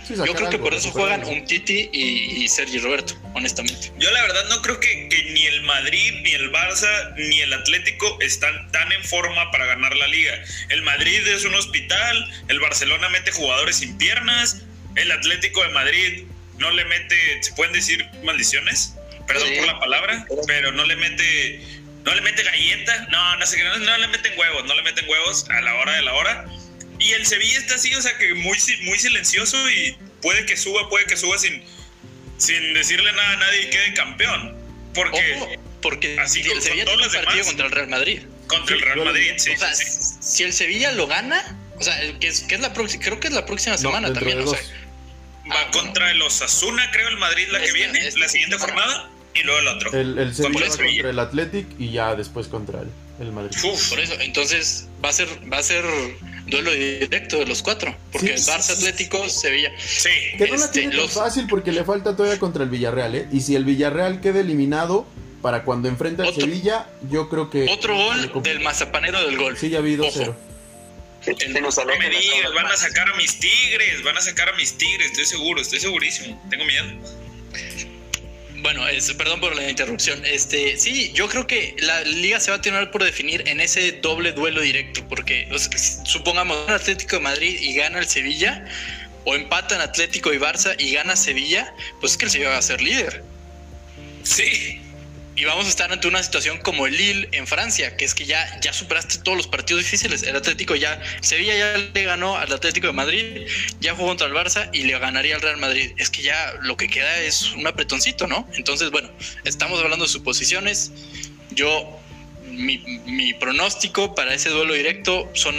Yo 0.09 0.35
creo 0.35 0.49
que 0.49 0.59
por 0.59 0.73
eso 0.73 0.91
juegan 0.91 1.23
un 1.23 1.45
Titi 1.45 1.89
y, 1.93 2.47
Sergi 2.49 2.79
Roberto, 2.79 3.15
honestamente. 3.33 3.93
Yo 3.97 4.11
la 4.11 4.21
verdad 4.23 4.43
no 4.49 4.61
creo 4.61 4.77
que, 4.81 5.07
ni 5.33 5.45
el 5.45 5.61
Madrid, 5.63 6.15
ni 6.21 6.31
el 6.31 6.51
Barça, 6.51 7.15
ni 7.15 7.39
el 7.39 7.53
Atlético 7.53 8.19
están 8.19 8.69
tan 8.73 8.91
en 8.91 9.05
forma 9.05 9.49
para 9.51 9.67
ganar 9.67 9.95
la 9.95 10.07
liga. 10.07 10.33
El 10.67 10.81
Madrid 10.81 11.25
es 11.27 11.45
un 11.45 11.55
hospital, 11.55 12.29
el 12.49 12.59
Barcelona 12.59 13.07
mete 13.07 13.31
jugadores 13.31 13.77
sin 13.77 13.97
piernas, 13.97 14.63
el 14.95 15.11
Atlético 15.13 15.63
de 15.63 15.69
Madrid 15.69 16.23
no 16.57 16.71
le 16.71 16.83
mete, 16.83 17.15
¿se 17.41 17.53
pueden 17.53 17.71
decir 17.71 18.05
maldiciones? 18.25 18.95
Perdón 19.27 19.47
por 19.57 19.65
la 19.65 19.79
palabra, 19.79 20.27
pero 20.45 20.73
no 20.73 20.83
le 20.83 20.97
mete 20.97 21.84
no 22.05 22.13
le 22.13 22.21
mete 22.21 22.43
galleta, 22.43 23.07
no, 23.09 23.35
no 23.37 23.45
sé 23.45 23.57
qué, 23.57 23.63
no, 23.63 23.97
le 23.97 24.07
meten 24.07 24.37
huevos, 24.37 24.63
no 24.65 24.75
le 24.75 24.83
meten 24.83 25.09
huevos 25.09 25.49
a 25.49 25.61
la 25.61 25.75
hora 25.75 25.95
de 25.95 26.01
la 26.03 26.13
hora. 26.13 26.45
Y 26.99 27.11
el 27.13 27.25
Sevilla 27.25 27.57
está 27.57 27.75
así, 27.75 27.93
o 27.95 28.01
sea 28.01 28.15
que 28.17 28.33
muy, 28.35 28.57
muy 28.83 28.99
silencioso 28.99 29.57
y 29.69 29.97
puede 30.21 30.45
que 30.45 30.55
suba, 30.55 30.87
puede 30.87 31.05
que 31.05 31.17
suba 31.17 31.37
sin, 31.37 31.63
sin 32.37 32.73
decirle 32.73 33.11
nada 33.11 33.31
a 33.31 33.35
nadie 33.37 33.63
y 33.63 33.69
quede 33.71 33.93
campeón. 33.95 34.55
Porque, 34.93 35.59
porque 35.81 36.17
así 36.19 36.41
el 36.41 36.61
Sevilla 36.61 36.85
tiene 36.85 37.05
un 37.05 37.11
partido 37.11 37.45
contra 37.45 37.65
el 37.65 37.71
Real 37.71 37.87
Madrid. 37.89 38.21
Contra 38.47 38.75
el 38.75 38.81
Real 38.81 39.03
Madrid, 39.03 39.33
sí, 39.37 39.51
o 39.51 39.57
sea, 39.57 39.73
Si 39.73 40.43
el 40.43 40.53
Sevilla 40.53 40.91
lo 40.91 41.07
gana, 41.07 41.59
o 41.79 41.83
sea, 41.83 41.97
que 42.19 42.27
es, 42.27 42.41
que 42.41 42.55
es 42.55 42.61
la 42.61 42.71
próxima, 42.71 43.03
creo 43.03 43.19
que 43.19 43.27
es 43.27 43.33
la 43.33 43.45
próxima 43.47 43.77
semana 43.77 44.13
también, 44.13 44.39
o 44.41 44.47
sea, 44.47 44.59
Va 45.51 45.61
ah, 45.61 45.71
contra 45.71 46.09
el 46.09 46.21
Osasuna, 46.23 46.89
creo, 46.91 47.07
el 47.07 47.17
Madrid 47.17 47.47
la 47.49 47.59
que 47.61 47.71
viene, 47.71 48.09
la 48.15 48.27
siguiente 48.27 48.57
jornada 48.57 49.11
y 49.35 49.43
luego 49.43 49.59
el 49.59 49.67
otro. 49.67 49.93
El, 49.93 50.17
el 50.17 50.33
Sevilla 50.33 50.67
contra 50.67 51.09
el 51.09 51.19
Athletic 51.19 51.67
y 51.79 51.91
ya 51.91 52.15
después 52.15 52.47
contra 52.47 52.81
el, 52.81 52.89
el 53.19 53.31
Madrid. 53.31 53.55
por 53.89 53.99
eso, 53.99 54.13
entonces 54.19 54.87
va 55.03 55.09
a 55.09 55.13
ser 55.13 55.27
va 55.51 55.57
a 55.57 55.63
ser 55.63 55.83
duelo 56.47 56.71
directo 56.71 57.37
de 57.37 57.45
los 57.45 57.61
cuatro, 57.61 57.95
porque 58.11 58.33
el 58.33 58.41
Barça 58.41 58.71
Atlético, 58.71 59.27
Sevilla. 59.29 59.71
Sí. 59.77 60.09
Que 60.37 60.47
no 60.47 60.55
la 60.55 60.65
este, 60.65 60.81
tiene 60.81 61.07
fácil 61.07 61.47
porque 61.47 61.71
le 61.71 61.83
falta 61.83 62.15
todavía 62.15 62.39
contra 62.39 62.63
el 62.63 62.69
Villarreal, 62.69 63.15
¿eh? 63.15 63.27
Y 63.31 63.41
si 63.41 63.55
el 63.55 63.65
Villarreal 63.65 64.21
queda 64.21 64.39
eliminado 64.39 65.05
para 65.41 65.63
cuando 65.63 65.87
enfrenta 65.87 66.23
al 66.23 66.33
Sevilla, 66.33 66.87
yo 67.09 67.29
creo 67.29 67.49
que 67.49 67.67
otro 67.69 67.95
gol 67.95 68.43
del 68.43 68.61
mazapanero 68.61 69.21
del 69.25 69.37
gol. 69.37 69.57
Sí, 69.57 69.69
ya 69.69 69.81
vi 69.81 69.95
2-0. 69.95 70.35
no 71.27 71.99
me 71.99 72.09
digas, 72.09 72.53
van 72.53 72.65
a 72.67 72.77
sacar 72.77 73.09
a 73.09 73.15
mis 73.15 73.39
tigres, 73.39 74.03
van 74.03 74.17
a 74.17 74.21
sacar 74.21 74.49
a 74.49 74.53
mis 74.53 74.77
tigres, 74.77 75.07
estoy 75.11 75.25
seguro, 75.25 75.61
estoy 75.61 75.79
segurísimo, 75.79 76.41
tengo 76.49 76.65
miedo. 76.65 76.85
Bueno, 78.65 78.81
perdón 79.15 79.39
por 79.41 79.55
la 79.55 79.69
interrupción. 79.69 80.25
Este, 80.25 80.75
sí, 80.75 81.11
yo 81.13 81.29
creo 81.29 81.45
que 81.45 81.75
la 81.77 82.01
liga 82.01 82.39
se 82.39 82.49
va 82.49 82.57
a 82.57 82.61
tener 82.61 82.89
por 82.89 83.03
definir 83.03 83.47
en 83.47 83.59
ese 83.59 83.91
doble 83.91 84.31
duelo 84.31 84.59
directo, 84.59 85.07
porque 85.07 85.47
supongamos 86.03 86.57
un 86.65 86.73
Atlético 86.73 87.17
de 87.17 87.21
Madrid 87.21 87.59
y 87.61 87.75
gana 87.75 87.99
el 87.99 88.07
Sevilla, 88.07 88.65
o 89.23 89.35
empatan 89.35 89.81
Atlético 89.81 90.33
y 90.33 90.39
Barça 90.39 90.75
y 90.79 90.93
gana 90.93 91.15
Sevilla, 91.15 91.75
pues 91.99 92.13
es 92.13 92.17
que 92.17 92.25
el 92.25 92.31
Sevilla 92.31 92.49
va 92.49 92.57
a 92.57 92.63
ser 92.63 92.81
líder. 92.81 93.23
Sí 94.23 94.81
y 95.35 95.43
vamos 95.43 95.65
a 95.65 95.69
estar 95.69 95.91
ante 95.91 96.07
una 96.07 96.23
situación 96.23 96.59
como 96.59 96.87
el 96.87 96.95
Lille 96.95 97.27
en 97.33 97.45
Francia, 97.45 97.97
que 97.97 98.05
es 98.05 98.13
que 98.13 98.25
ya, 98.25 98.59
ya 98.61 98.71
superaste 98.71 99.17
todos 99.19 99.37
los 99.37 99.47
partidos 99.47 99.83
difíciles. 99.83 100.23
El 100.23 100.35
Atlético 100.35 100.75
ya, 100.75 101.01
Sevilla 101.21 101.57
ya 101.57 101.77
le 101.77 102.03
ganó 102.03 102.37
al 102.37 102.51
Atlético 102.53 102.87
de 102.87 102.93
Madrid, 102.93 103.47
ya 103.81 103.93
jugó 103.95 104.07
contra 104.07 104.27
el 104.27 104.33
Barça 104.33 104.69
y 104.71 104.83
le 104.83 104.97
ganaría 104.97 105.35
al 105.35 105.41
Real 105.41 105.57
Madrid. 105.57 105.91
Es 105.97 106.09
que 106.09 106.21
ya 106.21 106.53
lo 106.61 106.77
que 106.77 106.87
queda 106.87 107.19
es 107.19 107.51
un 107.51 107.67
apretoncito, 107.67 108.27
¿no? 108.27 108.47
Entonces, 108.53 108.91
bueno, 108.91 109.09
estamos 109.43 109.81
hablando 109.81 110.05
de 110.05 110.11
suposiciones. 110.11 110.93
Yo, 111.51 111.99
mi, 112.49 113.33
pronóstico 113.33 114.15
para 114.15 114.33
ese 114.33 114.49
duelo 114.49 114.73
directo 114.73 115.29
son 115.33 115.53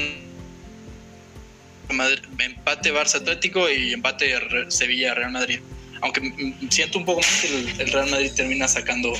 empate 1.90 2.92
Barça 2.94 3.16
Atlético 3.16 3.70
y 3.70 3.92
empate 3.92 4.34
Sevilla 4.70 5.12
Real 5.12 5.32
Madrid. 5.32 5.60
Aunque 6.00 6.54
siento 6.70 6.98
un 6.98 7.04
poco 7.04 7.20
más 7.20 7.40
que 7.42 7.82
el 7.82 7.92
Real 7.92 8.08
Madrid 8.08 8.32
termina 8.34 8.68
sacando 8.68 9.12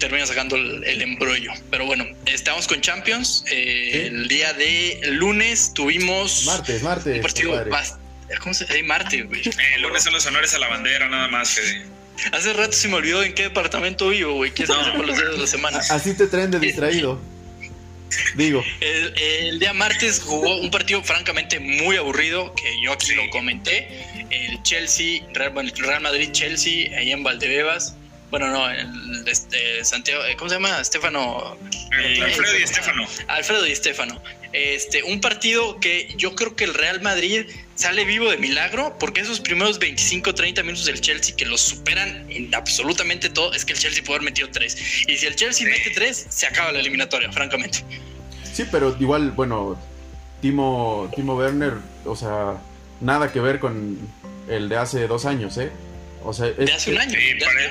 termina 0.00 0.26
sacando 0.26 0.56
el, 0.56 1.02
embrollo. 1.02 1.52
Pero 1.70 1.86
bueno, 1.86 2.04
estamos 2.26 2.66
con 2.66 2.80
Champions. 2.80 3.44
Eh, 3.48 4.08
el 4.08 4.26
día 4.26 4.52
de 4.54 5.00
lunes 5.12 5.72
tuvimos. 5.74 6.46
Martes, 6.46 6.82
martes. 6.82 7.16
Un 7.16 7.22
partido 7.22 7.64
¿Cómo 8.40 8.54
se 8.54 8.64
dice? 8.64 8.82
Martes, 8.82 9.26
güey. 9.26 9.42
el 9.74 9.82
lunes 9.82 10.02
son 10.02 10.12
los 10.12 10.24
honores 10.26 10.54
a 10.54 10.58
la 10.58 10.68
bandera, 10.68 11.08
nada 11.08 11.28
más. 11.28 11.60
Hace 12.32 12.52
rato 12.52 12.72
se 12.72 12.88
me 12.88 12.94
olvidó 12.94 13.22
en 13.22 13.34
qué 13.34 13.44
departamento 13.44 14.08
vivo, 14.08 14.34
güey. 14.34 14.52
¿Qué 14.52 14.66
no. 14.66 14.96
por 14.96 15.06
los 15.06 15.16
días 15.16 15.32
de 15.32 15.38
la 15.38 15.46
semana? 15.46 15.78
Así 15.78 16.14
te 16.14 16.26
traen 16.26 16.50
de 16.50 16.60
distraído. 16.60 17.20
Digo. 18.34 18.64
El, 18.80 19.14
el, 19.18 19.58
día 19.60 19.72
martes 19.72 20.20
jugó 20.20 20.56
un 20.56 20.70
partido 20.70 21.02
francamente 21.02 21.60
muy 21.60 21.96
aburrido, 21.96 22.54
que 22.54 22.82
yo 22.82 22.92
aquí 22.92 23.14
lo 23.14 23.28
comenté. 23.30 23.88
El 24.30 24.62
Chelsea, 24.62 25.22
Real, 25.32 25.72
Real 25.76 26.00
Madrid-Chelsea, 26.00 26.96
ahí 26.98 27.12
en 27.12 27.22
Valdebebas. 27.22 27.96
Bueno, 28.30 28.48
no, 28.48 28.70
el, 28.70 29.26
este, 29.26 29.84
Santiago, 29.84 30.24
eh, 30.24 30.36
¿cómo 30.36 30.48
se 30.48 30.56
llama? 30.56 30.80
Estefano. 30.80 31.56
Alfredo 32.22 32.58
y 32.58 32.62
Estefano. 32.62 33.06
Alfredo 33.26 33.66
y 33.66 33.72
Estefano. 33.72 34.22
Este, 34.52 35.02
un 35.02 35.20
partido 35.20 35.78
que 35.80 36.12
yo 36.16 36.34
creo 36.34 36.54
que 36.54 36.64
el 36.64 36.74
Real 36.74 37.00
Madrid 37.00 37.46
sale 37.74 38.04
vivo 38.04 38.30
de 38.30 38.36
milagro, 38.36 38.96
porque 38.98 39.20
esos 39.20 39.40
primeros 39.40 39.78
25, 39.78 40.34
30 40.34 40.62
minutos 40.62 40.86
del 40.86 41.00
Chelsea 41.00 41.34
que 41.34 41.46
los 41.46 41.60
superan 41.60 42.30
en 42.30 42.54
absolutamente 42.54 43.30
todo, 43.30 43.52
es 43.52 43.64
que 43.64 43.72
el 43.72 43.78
Chelsea 43.78 44.04
puede 44.04 44.18
haber 44.18 44.30
metido 44.30 44.48
tres. 44.52 44.76
Y 45.08 45.16
si 45.16 45.26
el 45.26 45.34
Chelsea 45.34 45.66
mete 45.68 45.90
tres, 45.90 46.26
se 46.28 46.46
acaba 46.46 46.70
la 46.72 46.80
eliminatoria, 46.80 47.32
francamente. 47.32 47.84
Sí, 48.52 48.64
pero 48.70 48.96
igual, 49.00 49.32
bueno, 49.32 49.76
Timo, 50.40 51.10
Timo 51.14 51.36
Werner, 51.36 51.74
o 52.04 52.14
sea, 52.14 52.58
nada 53.00 53.32
que 53.32 53.40
ver 53.40 53.58
con 53.58 53.98
el 54.48 54.68
de 54.68 54.76
hace 54.76 55.06
dos 55.06 55.24
años, 55.24 55.56
¿eh? 55.58 55.70
O 56.24 56.32
sea, 56.32 56.46
de 56.46 56.72
hace 56.72 56.92
un 56.92 56.98
año. 56.98 57.18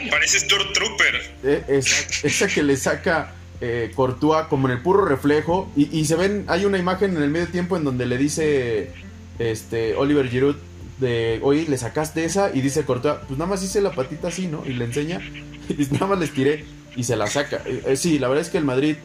parece 0.10 0.46
Trooper. 0.48 1.34
Eh, 1.44 1.82
esa, 2.24 2.48
que 2.48 2.64
le 2.64 2.78
saca 2.78 3.34
eh, 3.62 3.92
Courtois 3.96 4.48
como 4.48 4.68
en 4.68 4.76
el 4.76 4.82
puro 4.82 5.06
reflejo. 5.06 5.72
Y, 5.76 6.06
se 6.06 6.16
ven, 6.16 6.46
hay 6.48 6.66
una 6.66 6.78
imagen 6.78 7.16
en 7.16 7.24
el 7.24 7.30
medio 7.30 7.48
tiempo 7.48 7.78
en 7.78 7.84
donde 7.84 8.06
le 8.06 8.18
dice 8.18 8.92
este 9.38 9.96
Oliver 9.96 10.30
Giroud 10.30 10.56
de, 10.98 11.40
oye, 11.44 11.66
le 11.68 11.78
sacaste 11.78 12.26
esa. 12.26 12.52
Y 12.54 12.62
dice 12.62 12.84
Courtois, 12.84 13.20
pues 13.28 13.38
nada 13.38 13.50
más 13.50 13.64
hice 13.64 13.82
la 13.82 13.92
patita 13.92 14.30
así, 14.30 14.48
¿no? 14.48 14.64
Y 14.66 14.74
le 14.74 14.86
enseña. 14.86 15.20
Y 15.70 15.86
nada 15.92 16.08
más 16.08 16.18
le 16.18 16.26
estiré 16.26 16.66
y 16.96 17.04
se 17.04 17.16
la 17.16 17.28
saca. 17.28 17.62
Eh, 17.64 17.96
sí, 17.96 18.18
la 18.18 18.28
verdad 18.28 18.44
es 18.44 18.50
que 18.50 18.58
el 18.58 18.66
Madrid 18.66 18.96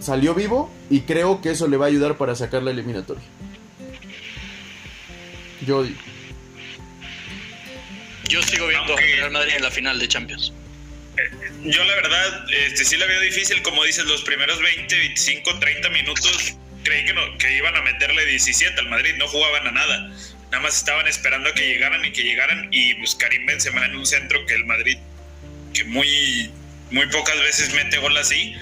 salió 0.00 0.34
vivo 0.34 0.68
y 0.90 1.02
creo 1.02 1.40
que 1.40 1.50
eso 1.50 1.68
le 1.68 1.76
va 1.76 1.84
a 1.84 1.88
ayudar 1.88 2.16
para 2.16 2.34
sacar 2.34 2.64
la 2.64 2.72
eliminatoria. 2.72 3.22
Yo 5.64 5.84
digo. 5.84 5.96
Yo 8.32 8.42
sigo 8.42 8.66
viendo 8.66 8.94
a 8.94 8.96
Real 8.96 9.30
Madrid 9.30 9.52
en 9.56 9.62
la 9.62 9.70
final 9.70 9.98
de 9.98 10.08
Champions. 10.08 10.54
Yo 11.64 11.84
la 11.84 11.94
verdad, 11.96 12.46
este, 12.64 12.82
sí 12.86 12.96
la 12.96 13.04
veo 13.04 13.20
difícil, 13.20 13.60
como 13.60 13.84
dices, 13.84 14.06
los 14.06 14.22
primeros 14.22 14.58
20, 14.58 14.96
25, 14.96 15.58
30 15.58 15.90
minutos 15.90 16.56
creí 16.82 17.04
que, 17.04 17.12
no, 17.12 17.36
que 17.36 17.54
iban 17.54 17.76
a 17.76 17.82
meterle 17.82 18.24
17 18.24 18.80
al 18.80 18.88
Madrid, 18.88 19.16
no 19.18 19.28
jugaban 19.28 19.66
a 19.66 19.70
nada. 19.72 20.10
Nada 20.50 20.62
más 20.62 20.78
estaban 20.78 21.06
esperando 21.08 21.50
a 21.50 21.54
que 21.54 21.66
llegaran 21.66 22.02
y 22.06 22.10
que 22.12 22.22
llegaran 22.22 22.68
y 22.70 22.94
pues 22.94 23.14
Karim 23.14 23.44
Benzema 23.44 23.84
en 23.84 23.96
un 23.96 24.06
centro 24.06 24.44
que 24.46 24.54
el 24.54 24.64
Madrid, 24.64 24.96
que 25.74 25.84
muy, 25.84 26.50
muy 26.90 27.06
pocas 27.08 27.38
veces 27.40 27.74
mete 27.74 27.98
gol 27.98 28.16
así, 28.16 28.56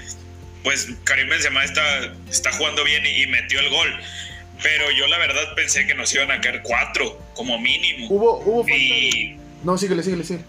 pues 0.64 0.88
Karim 1.04 1.28
Benzema 1.28 1.62
está, 1.62 2.12
está 2.28 2.50
jugando 2.50 2.82
bien 2.82 3.06
y, 3.06 3.24
metió 3.28 3.60
el 3.60 3.68
gol. 3.68 4.00
Pero 4.64 4.90
yo 4.90 5.06
la 5.06 5.18
verdad 5.18 5.54
pensé 5.54 5.86
que 5.86 5.94
nos 5.94 6.12
iban 6.12 6.32
a 6.32 6.40
caer 6.40 6.60
cuatro, 6.62 7.24
como 7.34 7.56
mínimo. 7.58 8.08
Hubo, 8.10 8.40
hubo 8.40 8.64
no, 9.64 9.76
síguele, 9.78 10.02
síguele, 10.02 10.24
síguele. 10.24 10.44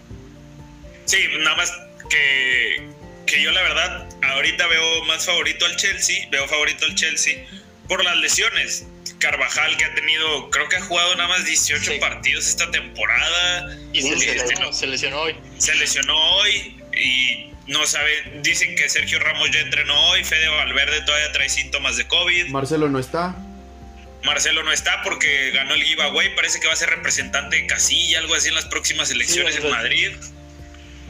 Sí, 1.04 1.18
nada 1.40 1.56
más 1.56 1.72
que, 2.08 2.88
que 3.26 3.42
yo 3.42 3.50
la 3.52 3.62
verdad 3.62 4.08
ahorita 4.22 4.66
veo 4.68 5.04
más 5.04 5.26
favorito 5.26 5.66
al 5.66 5.76
Chelsea, 5.76 6.28
veo 6.30 6.46
favorito 6.48 6.84
al 6.86 6.94
Chelsea 6.94 7.44
por 7.88 8.04
las 8.04 8.16
lesiones. 8.16 8.86
Carvajal, 9.18 9.76
que 9.76 9.84
ha 9.84 9.94
tenido, 9.94 10.50
creo 10.50 10.68
que 10.68 10.76
ha 10.76 10.80
jugado 10.80 11.14
nada 11.14 11.28
más 11.28 11.44
18 11.44 12.00
partidos 12.00 12.48
esta 12.48 12.68
temporada. 12.72 13.76
Y 13.92 14.02
se 14.02 14.14
Este, 14.14 14.34
lesionó, 14.34 14.66
no- 14.66 14.72
se 14.72 14.86
lesionó 14.88 15.20
hoy. 15.20 15.36
se 15.58 15.74
lesionó 15.76 16.16
hoy 16.38 16.80
y 16.92 17.52
no 17.68 17.86
sabe. 17.86 18.40
Dicen 18.42 18.74
que 18.74 18.88
Sergio 18.88 19.20
Ramos 19.20 19.48
ya 19.52 19.60
entrenó 19.60 19.94
hoy. 20.08 20.24
Fede 20.24 20.48
Valverde 20.48 21.02
todavía 21.02 21.30
trae 21.30 21.48
síntomas 21.48 21.96
de 21.96 22.08
COVID. 22.08 22.48
Marcelo 22.48 22.88
no 22.88 22.98
está. 22.98 23.36
Marcelo 24.24 24.62
no 24.62 24.72
está 24.72 25.02
porque 25.02 25.50
ganó 25.52 25.74
el 25.74 25.82
giveaway. 25.82 26.34
Parece 26.34 26.60
que 26.60 26.66
va 26.66 26.72
a 26.72 26.76
ser 26.76 26.90
representante 26.90 27.56
de 27.56 27.66
Casilla, 27.66 28.18
algo 28.20 28.34
así 28.34 28.48
en 28.48 28.54
las 28.54 28.66
próximas 28.66 29.10
elecciones 29.10 29.54
Sí, 29.56 29.60
en 29.64 29.70
Madrid. 29.70 30.10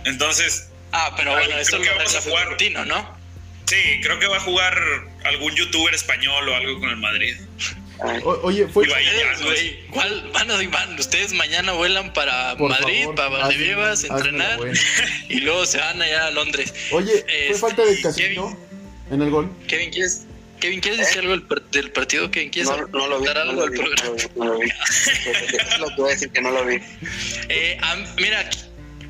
Entonces, 0.04 0.68
Ah, 0.92 1.14
pero 1.16 1.32
bueno, 1.32 1.56
eso 1.56 1.78
creo 1.78 1.78
lo 1.78 1.84
que 1.84 1.96
vamos 1.98 2.14
a 2.16 2.20
jugar. 2.20 2.40
Florentino, 2.42 2.84
¿no? 2.84 3.22
sí, 3.66 4.00
creo 4.02 4.18
que 4.18 4.26
va 4.26 4.36
a 4.36 4.40
jugar 4.40 4.78
algún 5.24 5.54
youtuber 5.54 5.94
español 5.94 6.46
o 6.48 6.54
algo 6.54 6.78
con 6.80 6.90
el 6.90 6.96
Madrid. 6.98 7.36
O- 8.24 8.40
oye, 8.42 8.66
fue. 8.68 8.86
Ibai 8.86 9.04
Ustedes, 9.32 9.76
¿cuál 9.90 10.30
van 10.32 10.50
a 10.50 10.56
van? 10.68 10.98
Ustedes 10.98 11.32
mañana 11.32 11.72
vuelan 11.72 12.12
para 12.12 12.56
por 12.56 12.68
Madrid, 12.70 13.02
favor, 13.02 13.14
para 13.14 13.30
la 13.30 13.46
entrenar 14.16 14.58
y 15.28 15.40
luego 15.40 15.64
se 15.64 15.78
van 15.78 16.02
allá 16.02 16.26
a 16.26 16.30
Londres. 16.32 16.74
Oye, 16.90 17.12
¿fue 17.22 17.46
Este, 17.46 17.54
falta 17.54 17.82
de 17.82 17.88
Kevin. 17.90 18.02
Casemiro 18.02 18.56
en 19.10 19.22
el 19.22 19.30
gol? 19.30 19.50
Kevin, 19.68 19.90
¿quieres, 19.90 20.26
Kevin, 20.62 20.80
¿quieres 20.80 21.00
decir 21.00 21.18
algo 21.18 21.32
del, 21.32 21.42
par- 21.42 21.62
del 21.70 21.90
partido? 21.90 22.30
Kevin, 22.30 22.50
¿quieres 22.50 22.70
no, 22.70 22.86
no 22.86 23.08
lo 23.08 23.18
vi. 23.18 23.26
dar 23.26 23.34
No 23.36 23.42
algo 23.42 23.54
lo 23.54 23.62
del 23.62 23.70
vi, 23.72 23.78
programa? 23.78 24.04
no 24.06 24.14
lo 24.14 24.14
vi, 24.16 24.28
no 24.36 24.44
lo 24.44 24.58
vi. 24.60 24.68
Es 24.70 25.78
lo 25.80 25.86
que 25.88 25.94
voy 25.96 26.10
a 26.10 26.14
decir 26.14 26.30
que 26.30 26.40
no 26.40 26.50
lo 26.52 26.64
vi. 26.64 26.76
Eh, 27.48 27.78
mira, 28.18 28.48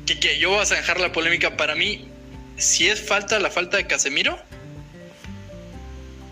que, 0.07 0.19
que 0.19 0.39
yo 0.39 0.49
voy 0.49 0.61
a 0.61 0.65
zanjar 0.65 0.99
la 0.99 1.11
polémica. 1.11 1.55
Para 1.55 1.75
mí, 1.75 2.07
si 2.57 2.89
es 2.89 2.99
falta 2.99 3.39
la 3.39 3.51
falta 3.51 3.77
de 3.77 3.85
Casemiro, 3.87 4.37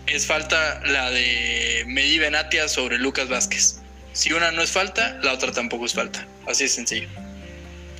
es 0.08 0.26
falta 0.26 0.80
la 0.84 1.10
de 1.10 1.84
Medi 1.86 2.18
Benatia 2.18 2.68
sobre 2.68 2.98
Lucas 2.98 3.28
Vázquez. 3.28 3.76
Si 4.12 4.32
una 4.32 4.50
no 4.50 4.60
es 4.60 4.70
falta, 4.72 5.18
la 5.22 5.32
otra 5.32 5.52
tampoco 5.52 5.86
es 5.86 5.94
falta. 5.94 6.26
Así 6.46 6.64
de 6.64 6.68
sencillo. 6.68 7.08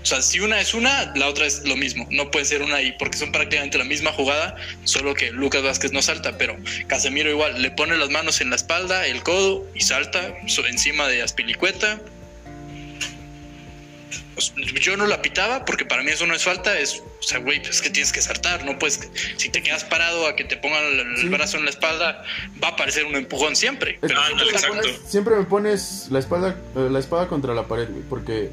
O 0.03 0.05
sea, 0.05 0.21
si 0.21 0.41
una 0.41 0.61
es 0.61 0.75
una, 0.75 1.13
la 1.15 1.29
otra 1.29 1.47
es 1.47 1.65
lo 1.65 1.77
mismo. 1.77 2.07
No 2.11 2.31
puede 2.31 2.45
ser 2.45 2.63
una 2.63 2.83
y 2.83 2.93
porque 2.93 3.17
son 3.19 3.31
prácticamente 3.31 3.79
la 3.79 3.85
misma 3.85 4.13
jugada, 4.13 4.57
solo 4.85 5.15
que 5.15 5.31
Lucas 5.31 5.63
Vázquez 5.63 5.93
no 5.93 6.03
salta, 6.03 6.37
pero 6.39 6.57
Casemiro 6.89 7.31
igual 7.31 7.63
le 7.63 7.71
pone 7.71 7.97
las 7.97 8.11
manos 8.11 8.41
en 8.41 8.51
la 8.51 8.57
espalda, 8.57 9.07
el 9.07 9.23
codo 9.23 9.65
y 9.75 9.81
salta 9.83 10.35
encima 10.69 11.07
de 11.09 11.23
Aspilicueta. 11.23 12.01
Pues, 14.35 14.53
yo 14.81 14.97
no 14.97 15.07
la 15.07 15.21
pitaba 15.21 15.65
porque 15.65 15.85
para 15.85 16.03
mí 16.03 16.11
eso 16.11 16.27
no 16.27 16.35
es 16.35 16.43
falta, 16.43 16.79
es, 16.79 17.03
o 17.21 17.23
sea, 17.23 17.39
güey, 17.39 17.59
pues 17.61 17.77
es 17.77 17.83
que 17.83 17.91
tienes 17.91 18.13
que 18.13 18.23
saltar, 18.23 18.65
no 18.65 18.79
puedes, 18.79 19.09
si 19.37 19.51
te 19.51 19.63
quedas 19.63 19.85
parado 19.85 20.27
a 20.27 20.35
que 20.37 20.45
te 20.45 20.57
pongan 20.57 20.83
el, 20.85 21.01
el 21.01 21.17
Sí. 21.19 21.29
brazo 21.29 21.59
en 21.59 21.65
la 21.67 21.71
espalda, 21.71 22.25
va 22.63 22.69
a 22.69 22.77
parecer 22.77 23.05
un 23.05 23.15
empujón 23.15 23.55
siempre. 23.57 23.99
Pero 24.01 24.21
me 24.35 24.43
exacto. 24.45 24.69
pones, 24.79 25.01
siempre 25.07 25.37
me 25.37 25.45
pones 25.45 26.07
la 26.11 26.19
espalda, 26.19 26.57
eh, 26.77 26.89
la 26.91 26.99
espada 26.99 27.29
contra 27.29 27.53
la 27.55 27.69
pared, 27.69 27.89
güey, 27.91 28.03
porque, 28.09 28.51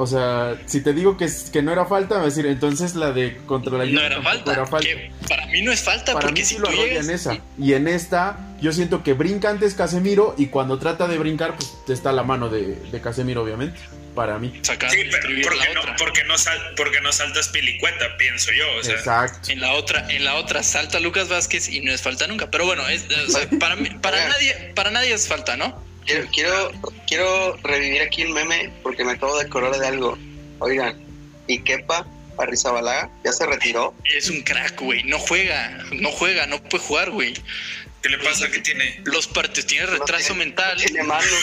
o 0.00 0.06
sea, 0.06 0.56
si 0.66 0.80
te 0.82 0.92
digo 0.94 1.16
que, 1.16 1.26
es- 1.26 1.50
que 1.50 1.60
no 1.62 1.70
era 1.72 1.84
falta, 1.84 2.14
me 2.16 2.22
vas 2.24 2.32
a 2.32 2.36
decir, 2.36 2.46
entonces 2.46 2.94
la 2.94 3.12
de 3.12 3.36
contra 3.46 3.76
la 3.78 3.84
no 3.84 4.00
era 4.00 4.22
falta, 4.22 4.52
era 4.52 4.66
falta. 4.66 4.86
que 4.88 5.12
para 5.28 5.46
mí 5.46 5.60
no 5.62 5.70
es 5.72 5.80
falta 5.82 6.14
Para 6.14 6.26
porque 6.26 6.40
mí 6.40 6.46
sí 6.46 6.54
si 6.54 6.60
lo 6.60 6.70
llegas 6.70 7.06
en 7.08 7.14
esa. 7.14 7.38
Y 7.58 7.74
en 7.74 7.86
esta, 7.86 8.38
yo 8.60 8.72
siento 8.72 9.02
que 9.02 9.12
brinca 9.12 9.50
antes 9.50 9.74
Casemiro 9.74 10.34
y 10.38 10.46
cuando 10.46 10.78
trata 10.78 11.06
de 11.06 11.18
brincar, 11.18 11.54
pues 11.56 11.70
está 11.88 12.12
la 12.12 12.22
mano 12.22 12.48
de, 12.48 12.76
de 12.76 13.00
Casemiro, 13.00 13.42
obviamente. 13.42 13.78
Para 14.14 14.38
mí. 14.40 14.58
sacar 14.62 14.90
Sí, 14.90 15.04
pero 15.08 15.28
porque 15.42 15.58
la 15.58 15.72
no, 15.74 15.80
otra. 15.82 15.96
porque 15.96 16.24
no, 16.24 16.36
sal- 16.36 16.74
porque 16.76 17.00
no 17.00 17.12
saltas 17.12 17.48
pilicueta, 17.48 18.16
pienso 18.18 18.50
yo. 18.52 18.64
O 18.80 18.82
sea, 18.82 18.94
Exacto. 18.96 19.52
En 19.52 19.60
la 19.60 19.72
otra, 19.74 20.10
en 20.10 20.24
la 20.24 20.34
otra 20.34 20.64
salta 20.64 20.98
Lucas 20.98 21.28
Vázquez 21.28 21.68
y 21.68 21.80
no 21.80 21.92
es 21.92 22.02
falta 22.02 22.26
nunca. 22.26 22.50
Pero 22.50 22.66
bueno, 22.66 22.86
es, 22.88 23.04
o 23.28 23.30
sea, 23.30 23.48
para 23.60 23.76
mí, 23.76 23.88
para 24.02 24.28
nadie, 24.28 24.72
para 24.74 24.90
nadie 24.90 25.12
es 25.14 25.28
falta, 25.28 25.56
¿no? 25.56 25.80
Quiero, 26.06 26.26
quiero, 26.32 26.72
quiero 27.06 27.56
revivir 27.62 28.02
aquí 28.02 28.22
el 28.22 28.30
meme 28.30 28.72
porque 28.82 29.04
me 29.04 29.12
acabo 29.12 29.38
de 29.38 29.46
acordar 29.46 29.78
de 29.78 29.86
algo. 29.86 30.18
Oigan, 30.58 30.98
y 31.46 31.60
Kepa 31.60 32.06
Arrizabalaga 32.38 33.10
ya 33.24 33.32
se 33.32 33.46
retiró. 33.46 33.94
Es 34.04 34.28
un 34.30 34.42
crack, 34.42 34.80
güey. 34.80 35.02
No 35.04 35.18
juega, 35.18 35.84
no 35.92 36.10
juega, 36.10 36.46
no 36.46 36.62
puede 36.62 36.84
jugar, 36.84 37.10
güey. 37.10 37.34
¿qué 38.02 38.08
le 38.08 38.18
pasa? 38.18 38.50
¿Qué 38.50 38.60
tiene? 38.60 39.00
Los 39.04 39.26
partidos 39.26 39.66
tiene 39.66 39.84
No 39.86 39.92
retraso 39.92 40.28
tiene- 40.28 40.44
mental. 40.46 40.76
no 40.78 40.84
Tiene 40.84 41.02
manos. 41.02 41.30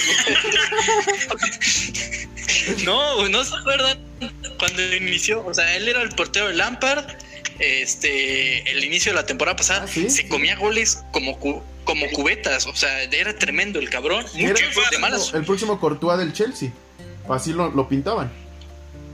No, 2.85 3.27
no 3.29 3.43
se 3.43 3.55
acuerdan 3.55 3.99
cuando 4.57 4.95
inició. 4.95 5.45
O 5.45 5.53
sea, 5.53 5.75
él 5.75 5.87
era 5.87 6.01
el 6.01 6.09
portero 6.09 6.47
de 6.47 6.55
Lampard. 6.55 7.05
Este, 7.59 8.69
el 8.71 8.83
inicio 8.83 9.11
de 9.11 9.15
la 9.15 9.25
temporada 9.25 9.55
pasada 9.55 9.83
Ah, 9.83 9.87
¿sí? 9.87 10.09
se 10.09 10.27
comía 10.27 10.55
goles 10.55 11.03
como 11.11 11.39
cu- 11.39 11.63
como 11.83 12.07
cubetas. 12.11 12.65
O 12.67 12.75
sea, 12.75 13.03
era 13.03 13.33
tremendo 13.37 13.79
el 13.79 13.89
cabrón. 13.89 14.25
Era 14.35 14.49
Mucho 14.51 14.63
el 14.63 14.69
de 14.69 14.73
próximo- 14.75 14.99
malas. 15.01 15.33
el 15.33 15.45
próximo 15.45 15.79
Courtois 15.79 16.19
del 16.19 16.33
Chelsea. 16.33 16.71
Así 17.29 17.53
lo, 17.53 17.69
lo 17.71 17.87
pintaban. 17.89 18.31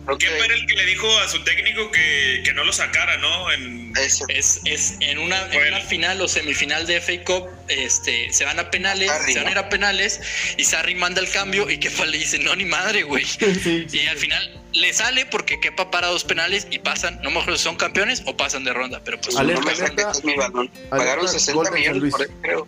Creo 0.06 0.18
¿Quién 0.18 0.32
que 0.34 0.38
fue 0.38 0.54
el 0.54 0.66
que 0.68 0.76
le 0.76 0.86
dijo 0.86 1.08
a 1.20 1.30
su 1.30 1.42
técnico 1.46 1.90
que, 1.90 2.42
que 2.44 2.52
no 2.54 2.66
lo 2.66 2.74
sacara, 2.74 3.16
no? 3.20 3.50
En, 3.54 3.94
ese. 3.96 4.26
Es, 4.28 4.60
es 4.66 4.98
en 5.00 5.18
una, 5.18 5.42
en 5.54 5.68
una 5.70 5.80
final 5.80 6.20
o 6.22 6.28
semifinal 6.28 6.86
de 6.86 7.00
FA 7.00 7.24
Cup, 7.24 7.48
este, 7.70 8.34
se 8.34 8.44
van 8.44 8.60
a 8.60 8.70
penales, 8.70 9.08
Sarri, 9.10 9.32
se 9.32 9.40
van 9.40 9.48
a 9.48 9.52
ir 9.52 9.58
a 9.60 9.70
penales 9.70 10.20
y 10.58 10.66
Sarri 10.66 10.96
manda 10.96 11.22
el 11.22 11.30
cambio 11.30 11.70
y 11.70 11.78
Kepa 11.78 12.06
le 12.06 12.18
dice, 12.18 12.38
no, 12.40 12.54
ni 12.54 12.66
madre, 12.66 13.04
güey. 13.04 13.24
sí, 13.64 13.88
Y 13.94 14.06
al 14.08 14.18
final 14.18 14.60
le 14.74 14.94
sale 14.94 15.26
porque 15.26 15.60
Kepa 15.60 15.92
para 15.92 16.08
dos 16.08 16.24
penales 16.24 16.68
y 16.72 16.80
pasan, 16.80 17.20
no 17.22 17.30
me 17.32 17.40
acuerdo 17.40 17.58
si 17.58 17.64
son 17.64 17.76
campeones 17.76 18.24
o 18.26 18.36
pasan 18.38 18.64
de 18.64 18.74
ronda, 18.74 19.02
pero 19.04 19.20
pues 19.22 19.36
Alerta, 19.36 19.60
no 19.62 19.66
me 19.68 19.74
alerta. 19.74 20.02
saques 20.04 20.24
mi 20.24 20.36
balón. 20.36 20.68
Pagaron 20.90 21.28
Alerta, 21.28 21.40
60 21.40 21.54
gol 21.54 21.66
de 21.66 21.72
San 21.72 21.80
millones 21.80 22.12
por 22.12 22.22
eso, 22.24 22.34
creo. 22.42 22.68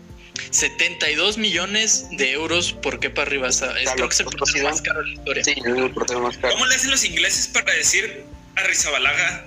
72 0.52 1.38
millones 1.38 2.08
de 2.12 2.32
euros 2.32 2.74
por 2.74 3.00
Kepa 3.00 3.26
Rivas. 3.26 3.62
Es, 3.62 3.90
creo 3.92 4.08
que 4.10 4.14
es 4.14 4.20
el 4.20 4.26
portero 4.26 4.46
sí, 4.48 4.62
más 4.62 4.82
caro 4.82 5.00
de 5.02 5.08
la 5.08 5.14
historia. 5.14 5.44
Sí, 5.44 5.52
es 5.52 5.66
el 5.66 5.92
portero 5.92 6.20
más 6.22 6.38
caro. 6.38 6.54
¿Cómo 6.54 6.66
le 6.68 6.76
hacen 6.76 6.92
los 6.92 7.04
ingleses 7.06 7.48
para 7.48 7.74
decir 7.74 8.24
a 8.56 8.64
Rizabalaga? 8.64 9.46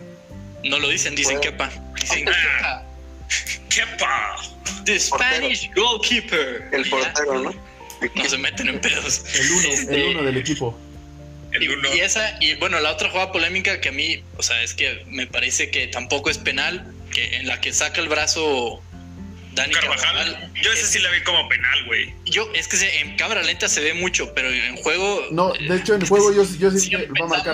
No 0.64 0.78
lo 0.78 0.88
dicen, 0.88 1.14
dicen 1.14 1.38
Bueno. 1.38 1.50
Kepa. 1.58 1.70
Dicen 2.00 2.28
Ah. 2.28 2.82
Kepa. 3.68 3.90
¡Kepa! 3.96 4.36
The 4.84 4.98
Spanish 4.98 5.70
goalkeeper. 5.74 6.68
El 6.72 6.88
portero, 6.88 7.42
¿no? 7.42 7.54
No 8.14 8.28
se 8.28 8.38
meten 8.38 8.68
en 8.68 8.80
pedos. 8.80 9.22
El 9.34 9.50
uno, 9.50 9.68
el 9.90 10.02
uno 10.16 10.22
del 10.24 10.36
equipo. 10.38 10.78
El 11.52 11.62
Y, 11.62 11.68
uno. 11.68 11.94
y 11.94 12.00
esa, 12.00 12.36
y 12.42 12.54
bueno, 12.54 12.78
la 12.80 12.92
otra 12.92 13.08
jugada 13.10 13.32
polémica 13.32 13.80
que 13.80 13.88
a 13.88 13.92
mí, 13.92 14.22
o 14.36 14.42
sea, 14.42 14.62
es 14.62 14.74
que 14.74 15.04
me 15.08 15.26
parece 15.26 15.70
que 15.70 15.86
tampoco 15.86 16.28
es 16.30 16.38
penal, 16.38 16.92
que 17.10 17.36
en 17.36 17.46
la 17.46 17.60
que 17.60 17.72
saca 17.72 18.00
el 18.00 18.08
brazo 18.08 18.82
Dani 19.54 19.72
Carvajal. 19.72 20.14
Carvajal. 20.26 20.52
Yo 20.62 20.72
ese 20.72 20.82
es- 20.82 20.88
sí 20.90 20.98
la 21.00 21.10
vi 21.10 21.22
como 21.22 21.48
penal, 21.48 21.84
güey. 21.86 22.12
yo, 22.26 22.48
es 22.54 22.68
que 22.68 22.76
se- 22.76 23.00
en 23.00 23.16
cámara 23.16 23.42
lenta 23.42 23.68
se 23.68 23.80
ve 23.80 23.94
mucho, 23.94 24.32
pero 24.34 24.50
en 24.50 24.76
juego. 24.76 25.22
No, 25.30 25.54
eh, 25.54 25.58
de 25.68 25.76
hecho 25.76 25.94
en 25.94 26.06
juego 26.06 26.32
yo, 26.32 26.44
yo 26.58 26.70
sí 26.70 26.80
si 26.80 26.90
que 26.90 26.96
va 27.06 27.52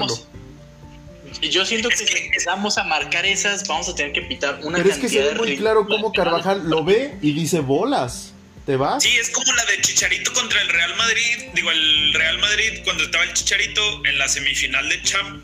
y 1.41 1.49
Yo 1.51 1.65
siento 1.65 1.89
que 1.89 1.95
Es 1.95 2.07
si 2.09 2.17
empezamos 2.17 2.79
a 2.79 2.85
marcar 2.85 3.25
esas, 3.27 3.67
vamos 3.67 3.89
a 3.89 3.95
tener 3.95 4.13
que 4.13 4.23
pitar 4.23 4.61
una 4.63 4.79
Pero 4.79 4.91
es 4.91 4.99
que 4.99 5.09
se 5.09 5.21
ve 5.21 5.35
muy 5.35 5.57
claro 5.57 5.87
cómo. 5.87 6.13
Carvajal 6.13 6.69
lo 6.69 6.85
ve 6.85 7.15
y 7.23 7.33
dice 7.33 7.61
bolas. 7.61 8.34
¿Te 8.67 8.77
vas? 8.77 9.03
Sí, 9.03 9.15
es 9.19 9.31
como 9.31 9.53
la 9.53 9.65
de 9.67 9.81
Chicharito 9.83 10.33
contra 10.33 10.61
el 10.63 10.69
Real 10.69 10.95
Madrid. 10.97 11.49
Digo, 11.55 11.71
el 11.71 12.15
Real 12.15 12.39
Madrid 12.39 12.81
cuando 12.85 13.05
estaba 13.05 13.25
el 13.25 13.33
Chicharito 13.35 14.05
en 14.07 14.19
la 14.19 14.27
semifinal 14.29 14.89
de 14.89 15.03
Champ. 15.03 15.43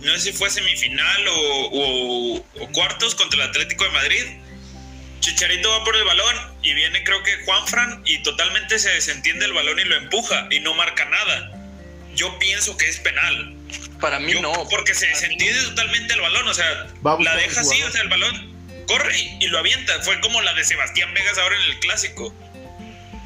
No 0.00 0.12
sé 0.14 0.20
si 0.20 0.32
fue 0.32 0.48
semifinal 0.50 1.28
o, 1.28 1.34
o- 1.70 2.36
o 2.60 2.68
cuartos 2.72 3.14
contra 3.14 3.42
el 3.44 3.50
Atlético 3.50 3.84
de 3.84 3.90
Madrid. 3.90 4.24
Chicharito 5.20 5.70
va 5.70 5.84
por 5.84 5.94
el 5.94 6.02
balón 6.04 6.36
y 6.62 6.72
viene 6.74 7.04
creo 7.04 7.22
que 7.22 7.36
Juanfran 7.44 8.02
y 8.06 8.22
totalmente 8.22 8.78
se 8.78 8.88
desentiende 8.90 9.44
el 9.44 9.52
balón 9.52 9.78
y 9.78 9.84
lo 9.84 9.96
empuja 9.96 10.48
y 10.50 10.58
no 10.60 10.74
marca 10.74 11.04
nada. 11.04 11.52
Yo 12.16 12.36
pienso 12.38 12.76
que 12.76 12.88
es 12.88 12.98
penal. 12.98 13.54
Para 14.00 14.18
mí 14.18 14.32
Yo- 14.32 14.40
no. 14.42 14.52
Porque 14.70 14.94
se 14.94 15.06
desentiende 15.06 15.60
no. 15.62 15.68
totalmente 15.70 16.14
el 16.14 16.20
balón. 16.22 16.48
O 16.48 16.54
sea, 16.54 16.86
la 17.20 17.36
deja 17.36 17.60
así, 17.60 17.80
o 17.82 17.90
sea, 17.90 18.00
el 18.02 18.08
balón 18.08 18.84
corre 18.88 19.16
y, 19.16 19.44
y 19.44 19.46
lo 19.48 19.58
avienta. 19.58 20.00
Fue 20.02 20.18
como 20.20 20.40
la 20.40 20.54
de 20.54 20.64
Sebastián 20.64 21.12
Vegas 21.14 21.38
ahora 21.38 21.54
en 21.56 21.70
el 21.70 21.78
clásico. 21.80 22.34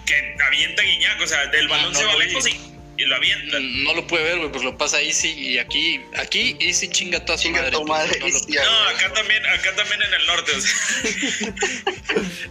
Que 0.06 0.36
avienta 0.46 0.82
Guiñac, 0.82 1.20
o 1.20 1.26
sea, 1.26 1.42
el 1.42 1.66
Ah, 1.66 1.68
balón 1.68 1.92
no 1.92 1.98
se 1.98 2.04
va 2.04 2.16
lejos 2.16 2.46
y, 2.48 2.56
y 2.98 3.04
lo 3.06 3.16
avienta. 3.16 3.58
No 3.60 3.92
lo 3.94 4.06
puede 4.06 4.25
ver, 4.25 4.38
güey, 4.38 4.50
pues 4.52 4.62
lo 4.64 4.78
pasa 4.78 5.00
Easy 5.02 5.30
y 5.32 5.58
aquí, 5.58 6.00
aquí 6.16 6.56
Easy 6.60 6.88
chinga 6.88 7.25
toda 7.25 7.36
su 7.36 7.44
Chinga 7.44 7.62
madre. 7.62 8.18
no 8.20 8.26
lo- 8.26 8.26
Easy. 8.32 8.52
No, 8.52 8.88
acá 8.88 9.12
también, 9.12 9.44
acá 9.46 9.75
también 9.75 10.00
en 10.02 10.14
el 10.14 10.26
norte. 10.26 10.52
o 10.52 10.60
sea. 10.60 11.54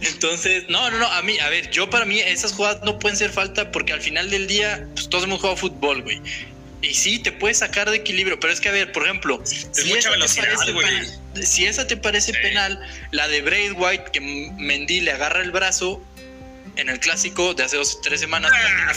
Entonces, 0.02 0.64
no, 0.68 0.90
no, 0.90 0.98
no, 0.98 1.06
a 1.10 1.22
mí, 1.22 1.38
a 1.38 1.48
ver, 1.48 1.70
yo 1.70 1.88
para 1.90 2.04
mí 2.04 2.20
esas 2.20 2.52
jugadas 2.52 2.82
no 2.84 2.98
pueden 2.98 3.16
ser 3.16 3.30
falta 3.30 3.70
porque 3.72 3.92
al 3.92 4.00
final 4.00 4.30
del 4.30 4.46
día, 4.46 4.86
pues 4.94 5.08
todos 5.08 5.24
hemos 5.24 5.38
jugado 5.40 5.56
fútbol, 5.56 6.02
güey. 6.02 6.20
Y 6.82 6.94
sí, 6.94 7.18
te 7.18 7.32
puedes 7.32 7.58
sacar 7.58 7.90
de 7.90 7.96
equilibrio, 7.96 8.38
pero 8.38 8.52
es 8.52 8.60
que, 8.60 8.68
a 8.68 8.72
ver, 8.72 8.92
por 8.92 9.04
ejemplo, 9.04 9.40
si 9.44 9.64
mucha 9.86 9.98
esa 9.98 10.10
parece 10.10 10.42
penal- 10.72 11.20
si 11.42 11.66
esa 11.66 11.86
te 11.86 11.96
parece 11.96 12.32
Sí. 12.32 12.38
penal, 12.42 12.78
la 13.12 13.26
de 13.28 13.40
Braid 13.42 13.72
White, 13.76 14.04
que 14.12 14.20
Mendy 14.20 15.00
le 15.00 15.10
agarra 15.12 15.40
el 15.42 15.50
brazo 15.50 16.02
en 16.76 16.88
el 16.88 17.00
clásico 17.00 17.54
de 17.54 17.64
hace 17.64 17.76
dos, 17.76 18.00
tres 18.02 18.20
semanas. 18.20 18.50
Ah. 18.54 18.92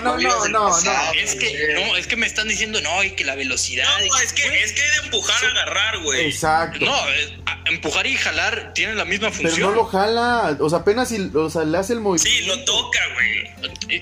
no, 0.00 0.18
no, 0.18 0.48
no, 0.48 0.80
no. 0.82 1.12
Es 1.14 1.34
que, 1.34 1.74
no, 1.74 1.96
es 1.96 2.06
que 2.06 2.16
me 2.16 2.26
están 2.26 2.48
diciendo, 2.48 2.80
no, 2.80 3.02
y 3.04 3.12
que 3.12 3.24
la 3.24 3.34
velocidad. 3.34 3.86
No, 4.08 4.18
es 4.20 4.32
que 4.32 4.42
es 4.62 4.72
que 4.72 4.82
de 4.82 4.96
empujar 5.04 5.44
a 5.44 5.48
agarrar, 5.50 5.98
güey. 5.98 6.26
Exacto. 6.26 6.84
No, 6.84 6.94
ah, 7.46 7.62
empujar 7.66 8.06
y 8.06 8.16
jalar 8.16 8.72
tienen 8.74 8.96
la 8.96 9.04
misma 9.04 9.30
Pero 9.30 9.42
función. 9.48 9.70
no 9.70 9.76
lo 9.76 9.84
jala, 9.86 10.56
o 10.60 10.70
sea, 10.70 10.78
apenas 10.80 11.08
si, 11.08 11.30
o 11.34 11.50
sea, 11.50 11.64
le 11.64 11.78
hace 11.78 11.92
el 11.94 12.00
movimiento. 12.00 12.30
Sí, 12.30 12.46
lo 12.46 12.64
toca, 12.64 13.00
güey. 13.14 13.40
Eh, 13.88 14.00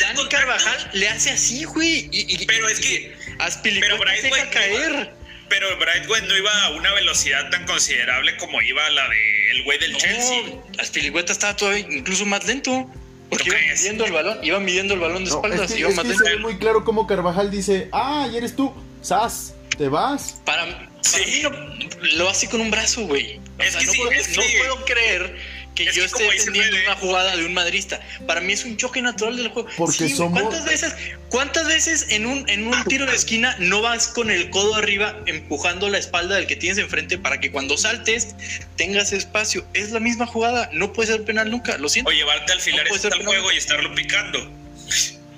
Dani. 0.00 0.28
Carvajal 0.28 0.90
le 0.94 1.08
hace 1.08 1.30
así, 1.30 1.64
güey. 1.64 2.08
y- 2.10 2.42
y- 2.42 2.46
Pero 2.46 2.68
es 2.68 2.80
que- 2.80 3.14
Aspilicueta 3.38 3.96
pero 3.98 4.10
se 4.16 4.22
deja 4.28 4.50
caer. 4.50 5.12
Pero 5.48 5.76
Brightway 5.78 6.22
no 6.22 6.36
iba 6.36 6.64
a 6.64 6.70
una 6.70 6.92
velocidad 6.94 7.50
tan 7.50 7.64
considerable 7.66 8.36
como 8.38 8.60
iba 8.62 8.88
la 8.90 9.08
de 9.08 9.50
el 9.52 9.62
güey 9.64 9.78
del 9.78 9.96
Chelsea. 9.96 10.42
No, 10.48 10.64
Aspilicueta 10.78 11.32
estaba 11.32 11.54
todavía 11.56 11.86
incluso 11.90 12.24
más 12.26 12.44
lento. 12.46 12.90
Porque 13.30 13.50
¿Tú 13.50 13.56
iba 13.56 13.74
midiendo 13.74 14.04
el 14.04 14.12
balón, 14.12 14.38
iba 14.42 14.60
midiendo 14.60 14.94
el 14.94 15.00
balón 15.00 15.24
de 15.24 15.30
No, 15.30 15.36
espaldas, 15.36 15.62
es 15.62 15.72
que, 15.72 15.80
iba 15.80 15.88
es 15.90 15.96
más 15.96 16.04
que 16.04 16.08
lento. 16.10 16.24
se 16.24 16.30
ve 16.30 16.38
muy 16.38 16.56
claro 16.58 16.84
cómo 16.84 17.06
Carvajal 17.06 17.50
dice, 17.50 17.88
ah, 17.92 18.28
y 18.32 18.36
eres 18.36 18.54
tú, 18.54 18.72
Sas, 19.02 19.54
te 19.76 19.88
vas. 19.88 20.40
Para, 20.44 20.64
para 20.66 20.90
Sí. 21.02 21.24
mí 21.26 21.40
no, 21.42 21.50
lo 22.16 22.28
hace 22.28 22.48
con 22.48 22.60
un 22.60 22.70
brazo, 22.70 23.02
güey. 23.06 23.38
O 23.58 23.62
Es 23.62 23.72
sea, 23.72 23.80
que 23.80 23.86
no, 23.86 23.92
sí, 23.92 23.98
puedo, 23.98 24.10
es 24.12 24.36
no 24.36 24.42
que- 24.42 24.58
puedo 24.58 24.84
creer 24.84 25.36
que 25.74 25.84
es 25.84 25.94
yo 25.94 26.02
que 26.02 26.06
esté 26.06 26.24
defendiendo 26.24 26.76
una 26.86 26.96
jugada 26.96 27.36
de 27.36 27.44
un 27.44 27.52
madrista. 27.54 28.00
Para 28.26 28.40
mí 28.40 28.52
es 28.52 28.64
un 28.64 28.76
choque 28.76 29.02
natural 29.02 29.36
del 29.36 29.48
juego. 29.48 29.68
Porque 29.76 30.08
Sí, 30.08 30.14
somos- 30.14 30.40
¿Cuántas 30.40 30.64
veces, 30.64 30.94
cuántas 31.30 31.66
veces 31.66 32.06
en 32.10 32.26
un, 32.26 32.48
en 32.48 32.66
un 32.66 32.84
tiro 32.84 33.06
de 33.06 33.14
esquina 33.16 33.56
no 33.58 33.82
vas 33.82 34.08
con 34.08 34.30
el 34.30 34.50
codo 34.50 34.76
arriba 34.76 35.16
empujando 35.26 35.88
la 35.88 35.98
espalda 35.98 36.36
del 36.36 36.46
que 36.46 36.56
tienes 36.56 36.78
enfrente 36.78 37.18
para 37.18 37.40
que 37.40 37.50
cuando 37.50 37.76
saltes 37.76 38.34
tengas 38.76 39.12
espacio? 39.12 39.66
Es 39.74 39.90
la 39.90 40.00
misma 40.00 40.26
jugada. 40.26 40.70
No 40.72 40.92
puede 40.92 41.12
ser 41.12 41.24
penal 41.24 41.50
nunca. 41.50 41.76
Lo 41.78 41.88
siento. 41.88 42.10
O 42.10 42.12
llevarte 42.14 42.52
al 42.52 42.60
filar 42.60 42.84
No 42.84 42.88
puede 42.90 43.02
ser 43.02 43.12
al 43.14 43.24
juego 43.24 43.50
y 43.52 43.56
estarlo 43.56 43.94
picando. 43.94 44.50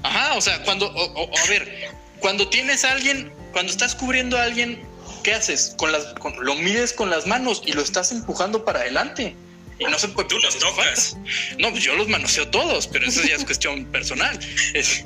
Ajá, 0.03 0.35
o 0.35 0.41
sea, 0.41 0.63
cuando, 0.63 0.87
o- 0.89 1.23
o- 1.25 1.39
a 1.39 1.49
ver, 1.49 1.89
cuando 2.21 2.49
tienes 2.49 2.85
a 2.85 2.93
alguien, 2.93 3.33
cuando 3.53 3.73
estás 3.73 3.95
cubriendo 3.95 4.39
a 4.39 4.43
alguien, 4.45 4.83
¿qué 5.25 5.35
haces? 5.35 5.75
Con 5.77 5.93
las, 5.93 6.05
con- 6.15 6.35
lo 6.45 6.55
mides 6.57 6.93
con 6.93 7.11
las 7.11 7.27
manos 7.27 7.63
y 7.65 7.73
lo 7.73 7.83
estás 7.83 8.13
empujando 8.13 8.65
para 8.65 8.81
adelante. 8.81 9.35
Y 9.79 9.85
no 9.85 9.99
se 9.99 10.09
puede 10.09 10.29
Tú 10.29 10.39
los 10.39 10.59
tocas. 10.59 11.17
No, 11.59 11.71
pues 11.71 11.85
yo 11.85 11.95
los 11.95 12.09
manoseo 12.09 12.49
todos, 12.49 12.87
pero 12.87 13.07
eso 13.07 13.23
ya 13.23 13.37
es 13.37 13.45
cuestión 13.45 13.85
personal. 13.87 14.39
Es- 14.75 15.05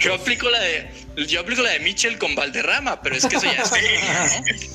yo 0.00 0.14
aplico 0.14 0.48
la 0.48 0.60
de, 0.60 0.88
yo 1.28 1.40
aplico 1.40 1.60
la 1.62 1.70
de 1.70 1.80
Mitchell 1.80 2.16
con 2.18 2.34
Valderrama, 2.34 3.02
pero 3.02 3.14
es 3.16 3.26
que 3.26 3.36
eso 3.36 3.44
ya 3.44 3.62
es. 3.62 4.70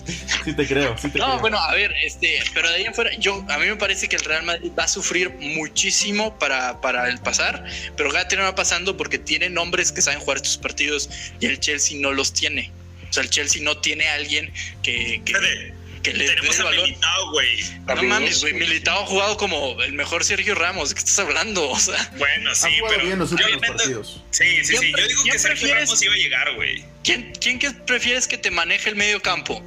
Sí 0.46 0.54
te 0.54 0.66
creo, 0.68 0.96
sí 0.98 1.10
te 1.10 1.20
No, 1.20 1.26
creo. 1.26 1.40
bueno, 1.40 1.58
a 1.60 1.74
ver, 1.74 1.92
este, 2.04 2.42
pero 2.54 2.70
de 2.70 2.76
ahí 2.76 2.84
en 2.86 2.94
fuera, 2.94 3.12
yo, 3.18 3.44
a 3.50 3.58
mí 3.58 3.66
me 3.66 3.76
parece 3.76 4.08
que 4.08 4.16
el 4.16 4.24
Real 4.24 4.44
Madrid 4.44 4.72
va 4.78 4.84
a 4.84 4.88
sufrir 4.88 5.30
muchísimo 5.40 6.38
para, 6.40 6.80
para 6.82 7.10
el 7.10 7.20
pasar, 7.20 7.66
pero 7.98 8.12
Gatti 8.12 8.36
no 8.36 8.44
va 8.44 8.56
pasando 8.56 8.96
porque 8.98 9.18
tiene 9.18 9.50
nombres 9.50 9.92
que 9.92 10.02
saben 10.02 10.20
jugar 10.20 10.38
estos 10.38 10.58
partidos 10.58 11.10
y 11.40 11.46
el 11.48 11.60
Chelsea 11.60 11.98
no 12.00 12.12
los 12.12 12.32
tiene. 12.34 12.72
O 13.10 13.14
sea, 13.14 13.24
el 13.24 13.30
Chelsea 13.30 13.62
no 13.62 13.78
tiene 13.78 14.08
a 14.08 14.14
alguien 14.16 14.52
que, 14.84 15.22
que 16.02 16.14
le 16.14 16.28
Tenemos 16.28 16.56
el 16.56 16.62
a 16.62 16.66
valor. 16.66 16.84
Militao, 16.88 17.32
güey. 17.32 17.64
No 17.88 18.04
mames, 18.04 18.42
güey, 18.42 18.54
Militao 18.54 19.04
ha 19.04 19.06
jugado 19.06 19.38
como 19.38 19.82
el 19.82 19.94
mejor 19.94 20.24
Sergio 20.24 20.56
Ramos, 20.56 20.90
¿de 20.90 20.96
qué 20.96 21.00
estás 21.00 21.20
hablando? 21.20 21.70
O 21.72 21.80
sea, 21.80 22.12
Bueno, 22.18 22.54
sí, 22.56 22.68
ha 22.84 22.88
pero 22.90 23.04
bien 23.06 23.20
los 23.20 23.32
últimos 23.32 23.58
partidos. 23.68 24.24
Sí, 24.32 24.64
sí, 24.64 24.76
sí. 24.76 24.78
¿Quién 24.80 24.92
pre- 24.94 25.02
Yo 25.04 25.08
digo 25.08 25.24
que 25.24 25.40
Sergio 25.40 25.50
prefieres? 25.60 25.90
Ramos 25.90 26.04
iba 26.04 26.14
a 26.14 26.18
llegar, 26.18 26.56
güey. 26.56 26.84
¿quién, 27.04 27.34
quién 27.40 27.60
que 27.60 27.72
prefieres 27.72 28.28
que 28.28 28.38
te 28.38 28.52
maneje 28.52 28.90
el 28.90 28.96
medio 28.96 29.22
campo? 29.22 29.62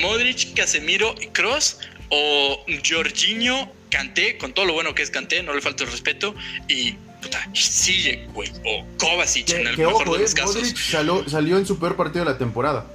¿Modric, 0.00 0.54
Casemiro 0.54 1.14
y 1.20 1.26
Cross? 1.28 1.78
¿O 2.08 2.64
Jorginho, 2.88 3.72
Kanté, 3.90 4.36
con 4.38 4.52
todo 4.52 4.66
lo 4.66 4.74
bueno 4.74 4.94
que 4.94 5.02
es 5.02 5.10
Kanté, 5.10 5.42
no 5.42 5.54
le 5.54 5.60
falta 5.62 5.84
el 5.84 5.90
respeto, 5.90 6.34
y 6.68 6.92
puta, 7.22 7.48
Ziyech, 7.56 8.26
güey, 8.32 8.50
o 8.66 8.86
Kovacic 8.98 9.48
en 9.50 9.66
el 9.66 9.76
que 9.76 9.86
mejor 9.86 10.02
ojo, 10.08 10.12
de 10.14 10.18
eh, 10.18 10.22
los 10.22 10.34
casos. 10.34 10.56
Modric 10.56 10.76
salió, 10.76 11.28
salió 11.28 11.56
en 11.56 11.66
su 11.66 11.78
peor 11.78 11.96
partido 11.96 12.24
de 12.24 12.32
la 12.32 12.38
temporada. 12.38 12.86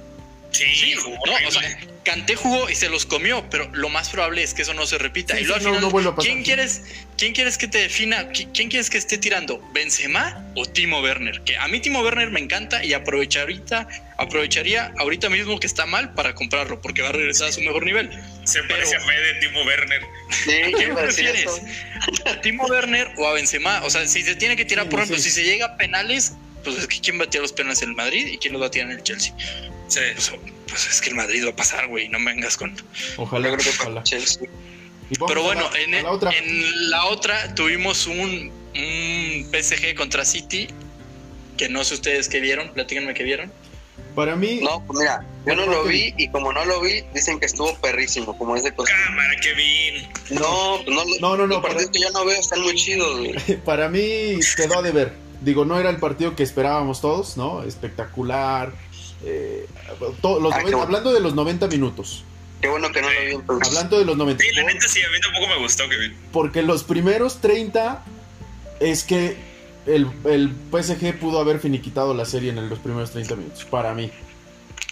Sí, 0.50 0.64
Sí, 0.74 0.94
jugó 0.94 1.18
no, 1.26 1.32
o 1.46 1.50
sea, 1.50 1.78
Kanté 2.04 2.34
jugó 2.34 2.70
y 2.70 2.74
se 2.74 2.88
los 2.88 3.04
comió, 3.04 3.48
pero 3.50 3.68
lo 3.74 3.90
más 3.90 4.08
probable 4.08 4.42
es 4.42 4.54
que 4.54 4.62
eso 4.62 4.72
no 4.72 4.86
se 4.86 4.96
repita. 4.96 5.36
Sí, 5.36 5.42
y 5.42 5.44
luego 5.44 5.60
sí, 5.60 5.66
al 5.68 5.74
final, 5.76 6.04
no. 6.04 6.16
¿quién 6.16 6.42
quieres, 6.42 6.82
¿quién 7.18 7.34
quieres 7.34 7.58
que 7.58 7.68
te 7.68 7.78
defina? 7.78 8.30
¿Qui- 8.32 8.48
¿Quién 8.54 8.70
quieres 8.70 8.88
que 8.88 8.96
esté 8.96 9.18
tirando? 9.18 9.62
¿Benzema 9.74 10.50
o 10.56 10.64
Timo 10.64 11.00
Werner? 11.02 11.42
Que 11.42 11.58
a 11.58 11.68
mí 11.68 11.80
Timo 11.80 12.00
Werner 12.00 12.30
me 12.30 12.40
encanta 12.40 12.82
y 12.82 12.94
aprovechar 12.94 13.42
ahorita, 13.42 13.88
aprovecharía 14.16 14.92
ahorita 14.96 15.28
mismo 15.28 15.60
que 15.60 15.66
está 15.66 15.84
mal 15.84 16.14
para 16.14 16.34
comprarlo, 16.34 16.80
porque 16.80 17.02
va 17.02 17.10
a 17.10 17.12
regresar 17.12 17.48
a 17.48 17.52
su 17.52 17.60
mejor 17.60 17.84
nivel. 17.84 18.10
Se 18.44 18.62
parece 18.62 18.96
a 18.96 19.00
Fede 19.00 19.34
Timo 19.40 19.62
Werner. 19.64 20.02
¿Quién 20.76 20.94
prefieres? 20.94 21.60
¿A 22.24 22.40
Timo 22.40 22.64
Werner 22.66 23.10
o 23.18 23.26
a 23.28 23.34
Benzema? 23.34 23.82
O 23.84 23.90
sea, 23.90 24.08
si 24.08 24.22
se 24.22 24.34
tiene 24.34 24.56
que 24.56 24.64
tirar, 24.64 24.86
Sí, 24.86 24.90
por 24.90 25.00
ejemplo, 25.00 25.18
sí. 25.18 25.24
si 25.24 25.30
se 25.30 25.44
llega 25.44 25.66
a 25.66 25.76
penales, 25.76 26.32
pues 26.64 26.78
es 26.78 26.86
que 26.86 27.00
¿quién 27.00 27.20
va 27.20 27.24
a 27.24 27.30
tirar 27.30 27.42
los 27.42 27.52
penales 27.52 27.82
en 27.82 27.90
el 27.90 27.94
Madrid 27.96 28.26
y 28.26 28.38
quién 28.38 28.54
los 28.54 28.62
va 28.62 28.66
a 28.66 28.70
tirar 28.70 28.90
en 28.90 28.96
el 28.96 29.02
Chelsea? 29.02 29.34
Sí. 29.88 30.00
Pues, 30.14 30.32
pues 30.68 30.86
es 30.86 31.00
que 31.00 31.10
el 31.10 31.16
Madrid 31.16 31.44
va 31.44 31.50
a 31.50 31.56
pasar, 31.56 31.88
güey, 31.88 32.08
no 32.08 32.18
me 32.18 32.32
vengas 32.34 32.56
con... 32.56 32.74
Ojalá, 33.16 33.48
creo 33.52 33.58
que 33.64 33.70
ojalá. 33.80 34.02
Chelsea. 34.02 34.48
Pero 35.26 35.42
bueno, 35.42 35.68
la- 35.72 35.80
en, 35.80 36.02
la 36.04 36.10
otra. 36.12 36.30
en 36.32 36.90
la 36.90 37.06
otra 37.06 37.54
tuvimos 37.54 38.06
un, 38.06 38.52
un 38.74 39.50
PSG 39.52 39.94
contra 39.96 40.24
City, 40.24 40.68
que 41.56 41.68
no 41.70 41.82
sé 41.84 41.94
ustedes 41.94 42.28
qué 42.28 42.40
vieron, 42.40 42.68
platíquenme 42.74 43.14
qué 43.14 43.24
vieron. 43.24 43.50
Para 44.14 44.34
mí, 44.36 44.60
No, 44.62 44.84
pues 44.84 44.98
mira, 44.98 45.24
yo 45.46 45.54
no 45.54 45.64
lo 45.66 45.84
vi 45.84 46.12
y 46.18 46.28
como 46.30 46.52
no 46.52 46.64
lo 46.64 46.80
vi, 46.80 47.02
dicen 47.14 47.38
que 47.40 47.46
estuvo 47.46 47.74
perrísimo, 47.78 48.36
como 48.36 48.56
es 48.56 48.64
de 48.64 48.72
costumbre. 48.74 49.04
Cámara, 49.06 49.34
Kevin. 49.40 50.08
No, 50.30 50.80
pues 50.84 50.96
no, 50.96 51.04
No, 51.20 51.36
no, 51.36 51.46
no, 51.46 51.54
Los 51.54 51.62
partidos 51.62 51.90
que 51.92 52.00
yo 52.00 52.10
no 52.10 52.24
veo 52.24 52.38
están 52.38 52.60
muy 52.62 52.74
chidos, 52.74 53.16
güey. 53.18 53.56
para 53.64 53.88
mí 53.88 54.38
quedó 54.56 54.80
a 54.80 54.82
deber. 54.82 55.12
Digo, 55.40 55.64
no 55.64 55.78
era 55.78 55.88
el 55.90 55.98
partido 55.98 56.34
que 56.34 56.42
esperábamos 56.42 57.00
todos, 57.00 57.36
¿no? 57.36 57.62
Espectacular. 57.62 58.72
Eh, 59.24 59.66
to- 60.22 60.40
los 60.40 60.52
Ah, 60.52 60.58
90 60.58 60.58
qué 60.58 60.62
bueno. 60.64 60.82
hablando 60.82 61.12
de 61.12 61.20
los 61.20 61.34
90 61.34 61.66
minutos. 61.68 62.24
Qué 62.60 62.68
bueno 62.68 62.90
que 62.90 63.00
no 63.02 63.08
lo 63.10 63.20
vi 63.20 63.32
entonces. 63.34 63.68
Hablando 63.68 63.98
de 63.98 64.04
los 64.04 64.16
90 64.16 64.42
Sí, 64.44 64.50
la 64.54 64.64
neta 64.64 64.88
sí, 64.88 65.00
a 65.02 65.08
mí 65.10 65.20
tampoco 65.20 65.46
me 65.48 65.58
gustó, 65.58 65.88
Kevin. 65.88 66.14
Porque 66.32 66.62
los 66.62 66.82
primeros 66.84 67.40
30 67.40 68.04
es 68.80 69.04
que 69.04 69.36
el, 69.86 70.08
el 70.24 70.52
PSG 70.70 71.18
pudo 71.18 71.38
haber 71.38 71.60
finiquitado 71.60 72.14
la 72.14 72.24
serie 72.24 72.50
en 72.50 72.68
los 72.68 72.78
primeros 72.80 73.10
30 73.12 73.36
minutos, 73.36 73.64
para 73.64 73.94
mí. 73.94 74.10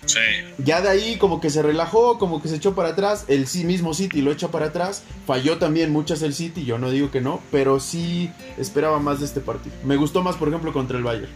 Sí. 0.05 0.21
Ya 0.59 0.81
de 0.81 0.89
ahí 0.89 1.17
como 1.19 1.41
que 1.41 1.51
se 1.51 1.63
relajó, 1.63 2.19
como 2.19 2.41
que 2.41 2.49
se 2.49 2.57
echó 2.57 2.77
para 2.77 2.91
atrás, 2.91 3.25
el 3.27 3.49
sí 3.49 3.65
mismo 3.65 3.93
City 3.95 4.21
lo 4.23 4.31
echa 4.31 4.49
para 4.49 4.67
atrás, 4.67 5.03
falló 5.27 5.59
también 5.59 5.91
muchas 5.91 6.23
el 6.23 6.33
City, 6.35 6.65
yo 6.65 6.79
no 6.79 6.91
digo 6.93 7.11
que 7.11 7.21
no, 7.21 7.43
pero 7.51 7.81
sí 7.81 8.31
esperaba 8.57 9.01
más 9.01 9.19
de 9.19 9.27
este 9.27 9.41
partido. 9.41 9.75
Me 9.85 9.97
gustó 9.97 10.23
más, 10.23 10.37
por 10.37 10.47
ejemplo, 10.49 10.73
contra 10.73 10.97
el 10.97 11.03
Bayern. 11.03 11.33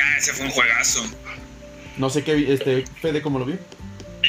Ah, 0.00 0.18
ese 0.18 0.32
fue 0.32 0.46
un 0.46 0.50
juegazo. 0.50 1.04
No 1.96 2.10
sé 2.10 2.24
qué, 2.24 2.52
este, 2.52 2.84
Fede, 3.00 3.22
¿cómo 3.22 3.38
lo 3.38 3.44
vio? 3.44 3.58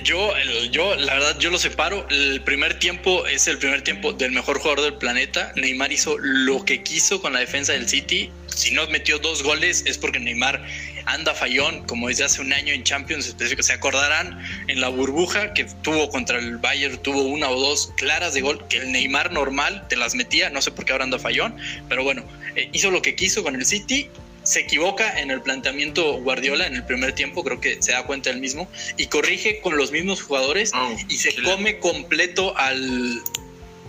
Yo, 0.04 0.32
yo, 0.72 0.96
la 0.96 1.14
verdad, 1.14 1.38
yo 1.40 1.52
lo 1.52 1.60
separo. 1.60 2.08
El 2.10 2.42
primer 2.42 2.80
tiempo 2.80 3.28
es 3.28 3.48
el 3.48 3.60
primer 3.60 3.84
tiempo 3.84 4.12
del 4.12 4.32
mejor 4.32 4.58
jugador 4.58 4.82
del 4.82 4.96
planeta. 4.96 5.54
Neymar 5.56 5.92
hizo 5.92 6.18
lo 6.18 6.66
que 6.66 6.82
quiso 6.82 7.22
con 7.22 7.34
la 7.34 7.40
defensa 7.40 7.74
del 7.74 7.88
City. 7.88 8.32
Si 8.48 8.72
no 8.72 8.88
metió 8.88 9.20
dos 9.20 9.44
goles 9.44 9.84
es 9.86 10.00
porque 10.00 10.20
Neymar 10.20 10.66
anda 11.06 11.34
fallón, 11.34 11.86
como 11.86 12.08
desde 12.08 12.24
hace 12.24 12.42
un 12.42 12.54
año 12.54 12.74
en 12.74 12.84
Champions 12.84 13.28
específico. 13.28 13.62
Se 13.62 13.74
acordarán 13.74 14.42
en 14.68 14.82
la 14.82 14.90
burbuja 14.90 15.54
que 15.54 15.66
tuvo 15.84 16.10
contra 16.10 16.40
el 16.40 16.58
Bayern, 16.58 16.98
tuvo 16.98 17.22
una 17.24 17.50
o 17.50 17.60
dos 17.60 17.94
claras 17.96 18.34
de 18.34 18.42
gol 18.42 18.66
que 18.68 18.78
el 18.78 18.92
Neymar 18.92 19.32
normal 19.32 19.88
te 19.90 19.96
las 19.96 20.16
metía. 20.16 20.50
No 20.50 20.62
sé 20.62 20.72
por 20.72 20.86
qué 20.86 20.94
ahora 20.94 21.04
anda 21.04 21.20
fallón, 21.20 21.56
pero 21.88 22.04
bueno, 22.04 22.24
eh, 22.56 22.68
hizo 22.74 22.90
lo 22.90 23.02
que 23.02 23.16
quiso 23.16 23.44
con 23.44 23.56
el 23.56 23.66
City. 23.66 24.10
Se 24.44 24.60
equivoca 24.62 25.20
en 25.20 25.32
el 25.32 25.42
planteamiento 25.42 26.14
Guardiola 26.22 26.68
en 26.68 26.76
el 26.76 26.86
primer 26.86 27.14
tiempo, 27.14 27.44
creo 27.44 27.60
que 27.62 27.82
se 27.82 27.94
da 27.94 28.04
cuenta 28.06 28.30
él 28.30 28.40
mismo, 28.40 28.70
y 28.98 29.08
corrige 29.08 29.60
con 29.62 29.78
los 29.78 29.92
mismos 29.92 30.22
jugadores 30.22 30.72
Oh, 30.76 30.96
y 31.10 31.16
se 31.18 31.34
come 31.44 31.80
completo 31.80 32.56
al, 32.58 33.22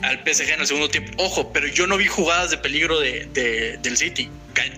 al 0.02 0.18
PSG 0.24 0.50
en 0.50 0.60
el 0.60 0.66
segundo 0.66 0.88
tiempo. 0.88 1.12
Ojo, 1.22 1.52
pero 1.52 1.66
yo 1.66 1.86
no 1.86 1.96
vi 1.96 2.06
jugadas 2.06 2.50
de 2.50 2.58
peligro 2.58 3.00
de, 3.00 3.26
de- 3.26 3.78
del 3.78 3.96
City. 3.96 4.28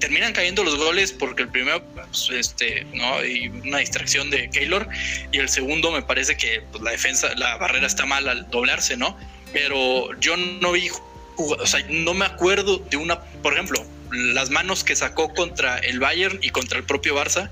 Terminan 0.00 0.32
cayendo 0.32 0.64
los 0.64 0.76
goles 0.78 1.12
porque 1.12 1.42
el 1.42 1.48
primero, 1.50 1.84
pues, 1.94 2.30
este, 2.32 2.86
no, 2.94 3.22
y 3.22 3.48
una 3.48 3.78
distracción 3.78 4.30
de 4.30 4.48
Keylor, 4.48 4.88
y 5.32 5.38
el 5.38 5.50
segundo 5.50 5.92
me 5.92 6.00
parece 6.00 6.36
que 6.38 6.62
pues, 6.72 6.82
la 6.82 6.92
defensa, 6.92 7.34
la 7.36 7.58
barrera 7.58 7.86
está 7.86 8.06
mal 8.06 8.26
al 8.28 8.48
doblarse, 8.50 8.96
¿no? 8.96 9.18
Pero 9.52 10.18
yo 10.18 10.36
no 10.38 10.72
vi, 10.72 10.88
o 11.36 11.66
sea, 11.66 11.84
no 11.90 12.14
me 12.14 12.24
acuerdo 12.24 12.78
de 12.78 12.96
una, 12.96 13.20
por 13.20 13.52
ejemplo, 13.52 13.84
las 14.12 14.50
manos 14.50 14.84
que 14.84 14.94
sacó 14.96 15.32
contra 15.34 15.78
el 15.78 15.98
Bayern 16.00 16.38
y 16.42 16.50
contra 16.50 16.78
el 16.78 16.84
propio 16.84 17.14
Barça, 17.16 17.50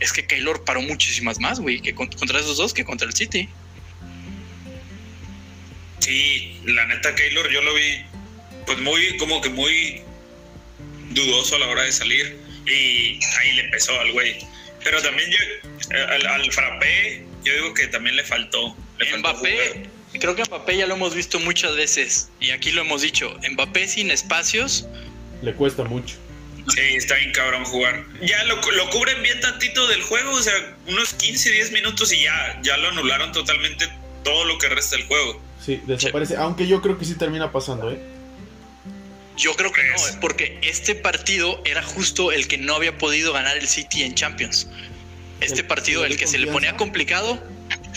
es 0.00 0.12
que 0.12 0.26
Keylor 0.26 0.64
paró 0.64 0.82
muchísimas 0.82 1.38
más, 1.40 1.60
güey, 1.60 1.80
que 1.80 1.94
con- 1.94 2.08
contra 2.08 2.38
esos 2.40 2.56
dos 2.56 2.72
que 2.74 2.84
contra 2.84 3.06
el 3.06 3.14
City. 3.14 3.48
Sí, 6.00 6.60
la 6.66 6.84
neta, 6.86 7.14
Keylor, 7.14 7.50
yo 7.50 7.62
lo 7.62 7.74
vi, 7.74 8.04
pues 8.66 8.78
muy, 8.80 9.16
como 9.16 9.40
que 9.40 9.48
muy 9.48 10.02
dudoso 11.10 11.56
a 11.56 11.58
la 11.60 11.68
hora 11.68 11.82
de 11.82 11.92
salir. 11.92 12.36
Y 12.66 13.18
ahí 13.40 13.52
le 13.54 13.62
empezó 13.64 13.98
al 14.00 14.12
güey. 14.12 14.38
Pero 14.82 15.00
también 15.02 15.30
yo, 15.30 15.38
eh, 15.96 16.06
al, 16.10 16.26
al 16.26 16.52
Frappé, 16.52 17.24
yo 17.42 17.54
digo 17.54 17.74
que 17.74 17.86
también 17.88 18.16
le 18.16 18.24
faltó. 18.24 18.76
Le 18.98 19.06
faltó 19.06 19.30
Mbappé, 19.30 19.88
creo 20.20 20.36
que 20.36 20.44
Mbappé 20.44 20.76
ya 20.76 20.86
lo 20.86 20.94
hemos 20.94 21.14
visto 21.14 21.40
muchas 21.40 21.74
veces 21.74 22.30
y 22.40 22.50
aquí 22.50 22.70
lo 22.70 22.82
hemos 22.82 23.02
dicho. 23.02 23.36
Mbappé 23.50 23.88
sin 23.88 24.10
espacios, 24.10 24.86
Le 25.44 25.54
cuesta 25.54 25.84
mucho. 25.84 26.16
Sí, 26.74 26.80
está 26.96 27.16
bien 27.16 27.30
cabrón 27.32 27.64
jugar. 27.64 28.04
Ya 28.22 28.42
lo, 28.44 28.56
lo 28.56 28.90
cubren 28.90 29.22
bien 29.22 29.38
tantito 29.40 29.86
del 29.88 30.00
juego, 30.02 30.30
o 30.30 30.42
sea, 30.42 30.54
unos 30.88 31.12
15, 31.14 31.50
10 31.50 31.72
minutos 31.72 32.10
y 32.12 32.22
ya, 32.22 32.58
ya 32.62 32.76
lo 32.78 32.88
anularon 32.88 33.32
totalmente 33.32 33.86
todo 34.22 34.44
lo 34.46 34.56
que 34.58 34.70
resta 34.70 34.96
del 34.96 35.06
juego. 35.06 35.42
Sí, 35.64 35.80
desaparece. 35.86 36.36
Aunque 36.36 36.66
yo 36.66 36.80
creo 36.80 36.96
que 36.98 37.04
sí 37.04 37.14
termina 37.16 37.52
pasando, 37.52 37.90
¿eh? 37.90 38.00
Yo 39.36 39.54
creo 39.56 39.72
que 39.72 39.82
no, 39.82 39.94
¿eh? 39.96 40.18
porque 40.20 40.58
este 40.62 40.94
partido 40.94 41.60
era 41.64 41.82
justo 41.82 42.32
el 42.32 42.46
que 42.48 42.56
no 42.56 42.76
había 42.76 42.96
podido 42.96 43.32
ganar 43.32 43.56
el 43.58 43.66
City 43.68 44.02
en 44.04 44.14
Champions. 44.14 44.68
Este 45.40 45.60
¿El- 45.60 45.66
partido, 45.66 46.04
el 46.06 46.12
el 46.12 46.18
que 46.18 46.26
se 46.26 46.38
le 46.38 46.46
ponía 46.46 46.76
complicado, 46.76 47.42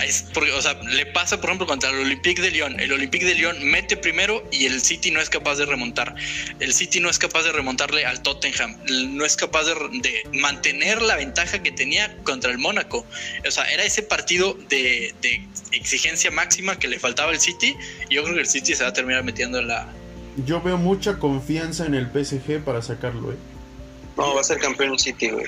es 0.04 0.26
porque, 0.34 0.52
o 0.52 0.62
sea, 0.62 0.74
le 0.84 1.06
pasa, 1.08 1.38
por 1.38 1.46
ejemplo, 1.50 1.68
contra 1.68 1.90
el 1.90 1.98
Olympique 2.00 2.42
de 2.42 2.52
Lyon. 2.52 2.80
El 2.80 2.92
Olympique 2.92 3.26
de 3.26 3.36
Lyon 3.36 3.64
mete 3.64 3.98
primero 3.98 4.44
y 4.52 4.66
el 4.66 4.82
City 4.82 5.12
no 5.12 5.20
es 5.22 5.30
capaz 5.30 5.56
de 5.56 5.66
remontar. 5.66 6.16
El 6.60 6.74
City 6.74 7.00
no 7.00 7.10
es 7.10 7.18
capaz 7.20 7.44
de 7.44 7.52
remontarle 7.52 8.06
al 8.06 8.22
Tottenham. 8.22 8.78
No 8.88 9.26
es 9.26 9.36
capaz 9.36 9.64
de, 9.66 9.74
de 10.00 10.38
mantener 10.40 11.02
la 11.02 11.16
ventaja 11.16 11.64
que 11.64 11.72
tenía 11.72 12.16
contra 12.24 12.52
el 12.52 12.58
Mónaco. 12.58 13.06
O 13.48 13.52
sea, 13.52 13.66
era 13.66 13.84
ese 13.84 14.04
partido 14.04 14.54
de, 14.70 15.14
de 15.22 15.48
exigencia 15.72 16.30
máxima 16.32 16.78
que 16.80 16.88
le 16.88 17.00
faltaba 17.00 17.32
al 17.32 17.40
City. 17.40 17.76
Y 18.10 18.16
yo 18.16 18.24
creo 18.24 18.36
que 18.36 18.42
el 18.42 18.48
City 18.48 18.76
se 18.76 18.84
va 18.84 18.90
a 18.90 18.94
terminar 18.94 19.24
metiendo 19.24 19.60
en 19.60 19.68
la, 19.68 19.88
Yo 20.46 20.62
veo 20.62 20.78
mucha 20.78 21.18
confianza 21.18 21.86
en 21.86 21.96
el 21.96 22.08
PSG 22.12 22.64
para 22.64 22.82
sacarlo, 22.82 23.32
¿eh? 23.32 23.38
No, 24.18 24.34
va 24.36 24.42
a 24.42 24.44
ser 24.44 24.58
campeón 24.60 24.94
el 24.94 25.00
City, 25.00 25.30
güey. 25.30 25.46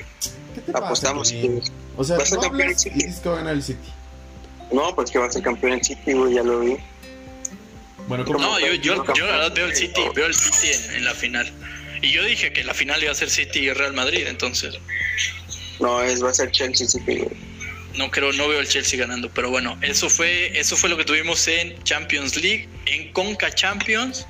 ¿Qué 0.55 0.61
te 0.61 0.71
pasa, 0.71 0.85
Apostamos. 0.85 1.31
Kevin? 1.31 1.61
O 1.97 2.03
sea, 2.03 2.17
Va 2.17 2.23
a 2.23 2.25
ser 2.25 2.37
tú 2.39 2.41
campeón 2.41 2.69
el 2.69 2.75
y 2.75 2.79
City. 2.79 2.95
dices 2.95 3.19
que 3.19 3.29
va 3.29 3.35
a 3.35 3.37
ganar 3.39 3.53
el 3.55 3.63
City. 3.63 3.89
No, 4.71 4.93
pues 4.95 5.09
que 5.11 5.19
va 5.19 5.25
a 5.25 5.31
ser 5.31 5.41
campeón 5.41 5.73
el 5.73 5.83
City, 5.83 6.13
güey, 6.13 6.33
ya 6.35 6.43
lo 6.43 6.59
vi. 6.59 6.77
Bueno, 8.07 8.25
¿cómo? 8.25 8.39
No, 8.39 8.59
yo, 8.59 8.73
yo, 8.75 8.97
Campeón. 9.03 9.17
yo 9.17 9.25
la 9.27 9.31
verdad 9.37 9.53
veo 9.55 9.65
el 9.67 9.75
City, 9.75 10.01
veo 10.15 10.25
el 10.27 10.33
City 10.33 10.71
en, 10.89 10.95
en 10.97 11.05
la 11.05 11.13
final. 11.13 11.51
Y 12.01 12.11
yo 12.11 12.23
dije 12.23 12.51
que 12.53 12.63
la 12.63 12.73
final 12.73 13.01
iba 13.03 13.11
a 13.11 13.15
ser 13.15 13.29
City 13.29 13.59
y 13.59 13.73
Real 13.73 13.93
Madrid, 13.93 14.25
entonces 14.27 14.75
No, 15.79 16.01
es, 16.01 16.23
va 16.23 16.29
a 16.29 16.33
ser 16.33 16.49
Chelsea 16.51 16.87
City, 16.87 17.17
güey. 17.17 17.29
no 17.97 18.09
creo, 18.09 18.31
no 18.33 18.47
veo 18.47 18.59
el 18.61 18.67
Chelsea 18.67 18.97
ganando. 18.99 19.29
Pero 19.29 19.49
bueno, 19.49 19.77
eso 19.81 20.09
fue, 20.09 20.57
eso 20.57 20.75
fue 20.77 20.89
lo 20.89 20.97
que 20.97 21.05
tuvimos 21.05 21.47
en 21.47 21.81
Champions 21.83 22.35
League, 22.37 22.67
en 22.85 23.11
Conca 23.11 23.51
Champions, 23.53 24.25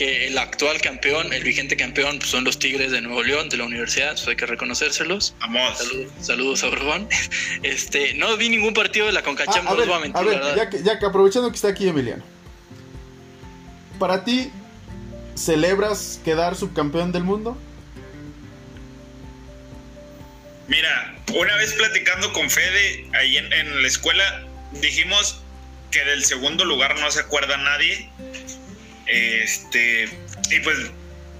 que 0.00 0.28
el 0.28 0.38
actual 0.38 0.80
campeón, 0.80 1.30
el 1.34 1.44
vigente 1.44 1.76
campeón, 1.76 2.20
pues, 2.20 2.30
son 2.30 2.42
los 2.42 2.58
Tigres 2.58 2.90
de 2.90 3.02
Nuevo 3.02 3.22
León, 3.22 3.50
de 3.50 3.58
la 3.58 3.64
universidad, 3.64 4.14
eso 4.14 4.30
hay 4.30 4.36
que 4.36 4.46
reconocérselos. 4.46 5.34
Vamos. 5.40 5.76
Saludos, 5.76 6.12
saludos 6.22 6.64
a 6.64 6.68
Borbón. 6.68 7.06
Este, 7.62 8.14
no 8.14 8.34
vi 8.38 8.48
ningún 8.48 8.72
partido 8.72 9.04
de 9.04 9.12
la 9.12 9.22
Conca 9.22 9.44
Ah, 9.46 9.52
a 9.52 9.74
ver, 9.74 9.86
no 9.86 9.92
voy 9.92 9.94
a 9.94 9.98
mentir, 9.98 10.16
a 10.16 10.22
ver, 10.22 10.38
la 10.38 10.46
verdad. 10.46 10.56
ya 10.56 10.70
que, 10.70 10.82
ya 10.82 10.98
que 10.98 11.04
aprovechando 11.04 11.50
que 11.50 11.56
está 11.56 11.68
aquí 11.68 11.86
Emiliano. 11.86 12.24
¿Para 13.98 14.24
ti 14.24 14.50
celebras 15.34 16.18
quedar 16.24 16.56
subcampeón 16.56 17.12
del 17.12 17.24
mundo? 17.24 17.58
Mira, 20.66 21.14
una 21.34 21.56
vez 21.56 21.74
platicando 21.74 22.32
con 22.32 22.48
Fede 22.48 23.06
ahí 23.12 23.36
en, 23.36 23.52
en 23.52 23.82
la 23.82 23.86
escuela, 23.86 24.46
dijimos 24.80 25.42
que 25.90 26.02
del 26.06 26.24
segundo 26.24 26.64
lugar 26.64 26.98
no 26.98 27.10
se 27.10 27.20
acuerda 27.20 27.58
nadie. 27.58 28.08
Este, 29.10 30.04
y 30.50 30.60
pues, 30.60 30.78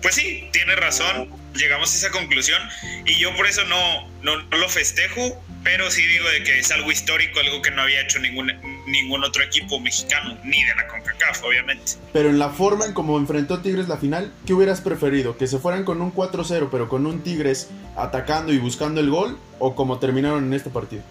pues 0.03 0.15
sí, 0.15 0.49
tiene 0.53 0.77
razón. 0.77 1.31
Llegamos 1.55 1.93
a 1.93 1.97
esa 1.97 2.11
conclusión. 2.11 2.61
Y 3.07 3.19
yo 3.19 3.35
por 3.37 3.47
eso 3.47 3.65
no, 3.65 4.09
no, 4.23 4.43
no 4.43 4.57
lo 4.57 4.69
festejo, 4.69 5.43
pero 5.63 5.91
sí 5.91 6.07
digo 6.07 6.29
de 6.29 6.43
que 6.43 6.59
es 6.59 6.71
algo 6.71 6.91
histórico, 6.91 7.41
algo 7.41 7.61
que 7.61 7.71
no 7.71 7.83
había 7.83 8.01
hecho 8.01 8.19
ningún, 8.19 8.53
ningún 8.87 9.25
otro 9.25 9.43
equipo 9.43 9.79
mexicano, 9.79 10.39
ni 10.45 10.63
de 10.65 10.75
la 10.75 10.89
CONCACAF, 10.89 11.45
obviamente. 11.45 11.93
Pero 12.13 12.31
en 12.31 12.39
la 12.39 12.51
forma 12.51 12.87
en 12.87 12.93
como 12.93 13.19
enfrentó 13.19 13.61
Tigres 13.61 13.89
la 13.89 13.99
final, 13.99 14.33
¿qué 14.47 14.55
hubieras 14.55 14.81
preferido? 14.81 15.37
¿Que 15.37 15.47
se 15.47 15.59
fueran 15.59 15.85
con 15.85 16.01
un 16.01 16.15
4-0 16.15 16.69
pero 16.71 16.89
con 16.89 17.07
un 17.07 17.23
Tigres 17.23 17.69
atacando 17.97 18.53
y 18.53 18.59
buscando 18.59 19.01
el 19.01 19.11
gol? 19.11 19.39
¿O 19.59 19.75
como 19.75 19.99
terminaron 19.99 20.45
en 20.47 20.55
este 20.55 20.71
partido? 20.71 21.03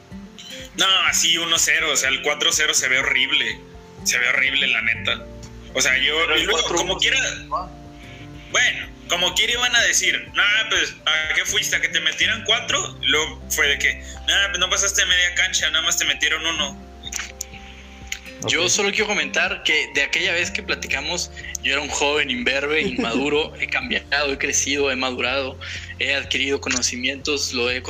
No, 0.78 0.86
así 1.08 1.36
1-0, 1.36 1.92
o 1.92 1.96
sea, 1.96 2.10
el 2.10 2.24
4-0 2.24 2.74
se 2.74 2.88
ve 2.88 3.00
horrible. 3.00 3.60
Se 4.04 4.18
ve 4.18 4.30
horrible, 4.30 4.68
la 4.68 4.82
neta. 4.82 5.26
O 5.74 5.82
sea, 5.82 5.98
yo, 5.98 6.36
y 6.36 6.44
luego, 6.44 6.68
4-1 6.68 6.76
como 6.76 6.98
quiera, 6.98 7.20
bueno, 8.52 8.88
como 9.08 9.34
quiera 9.36 9.54
iban 9.54 9.76
a 9.76 9.82
decir, 9.82 10.30
nada, 10.34 10.70
pues, 10.70 10.96
¿a 11.06 11.34
qué 11.34 11.46
fuiste? 11.46 11.76
¿A 11.76 11.82
que 11.82 11.90
te 11.90 12.00
metieran 12.00 12.44
cuatro? 12.44 12.98
Luego 13.04 13.42
fue 13.50 13.68
de 13.68 13.80
que, 13.80 14.04
nada, 14.28 14.50
pues 14.50 14.60
no 14.60 14.70
pasaste 14.70 15.06
media 15.06 15.36
cancha, 15.36 15.70
nada 15.70 15.84
más 15.84 15.98
te 15.98 16.06
metieron 16.06 16.46
uno. 16.46 16.89
Yo 18.48 18.70
solo 18.70 18.90
quiero 18.92 19.08
comentar 19.08 19.64
que 19.64 19.90
de 19.94 20.04
aquella 20.04 20.32
vez 20.34 20.50
que 20.50 20.64
platicamos, 20.64 21.30
yo 21.62 21.74
era 21.74 21.82
un 21.82 21.90
joven 21.90 22.30
imberbe, 22.30 22.82
inmaduro, 22.84 23.54
he 23.60 23.68
cambiado, 23.68 24.32
he 24.32 24.38
crecido, 24.38 24.90
he 24.92 24.96
madurado, 24.96 25.58
he 26.00 26.16
adquirido 26.16 26.62
conocimientos, 26.62 27.52
lo 27.54 27.70
he, 27.70 27.84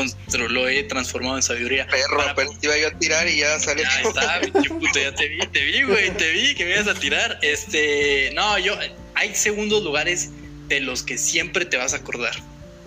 lo 0.50 0.68
he 0.68 0.84
transformado 0.84 1.36
en 1.38 1.44
sabiduría. 1.44 1.86
Perro, 1.88 2.18
Para- 2.18 2.32
apenas 2.32 2.60
te 2.60 2.68
iba 2.68 2.78
yo 2.78 2.88
a 2.88 2.92
tirar 2.98 3.28
y 3.28 3.38
ya 3.38 3.60
sale. 3.60 3.84
Ya 3.84 4.02
está, 4.02 4.42
puto, 4.68 5.00
ya 5.00 5.14
te 5.14 5.28
vi, 5.28 5.40
te 5.40 5.64
vi, 5.64 5.84
güey, 5.84 6.12
te 6.18 6.32
vi 6.32 6.56
que 6.56 6.66
me 6.66 6.72
ibas 6.72 6.88
a 6.88 6.96
tirar. 6.96 7.38
Este, 7.44 8.32
no, 8.34 8.58
yo, 8.58 8.76
hay 9.16 9.36
segundos 9.36 9.84
lugares 9.84 10.30
de 10.68 10.80
los 10.80 11.04
que 11.04 11.18
siempre 11.18 11.66
te 11.66 11.78
vas 11.78 11.94
a 11.94 11.98
acordar. 11.98 12.34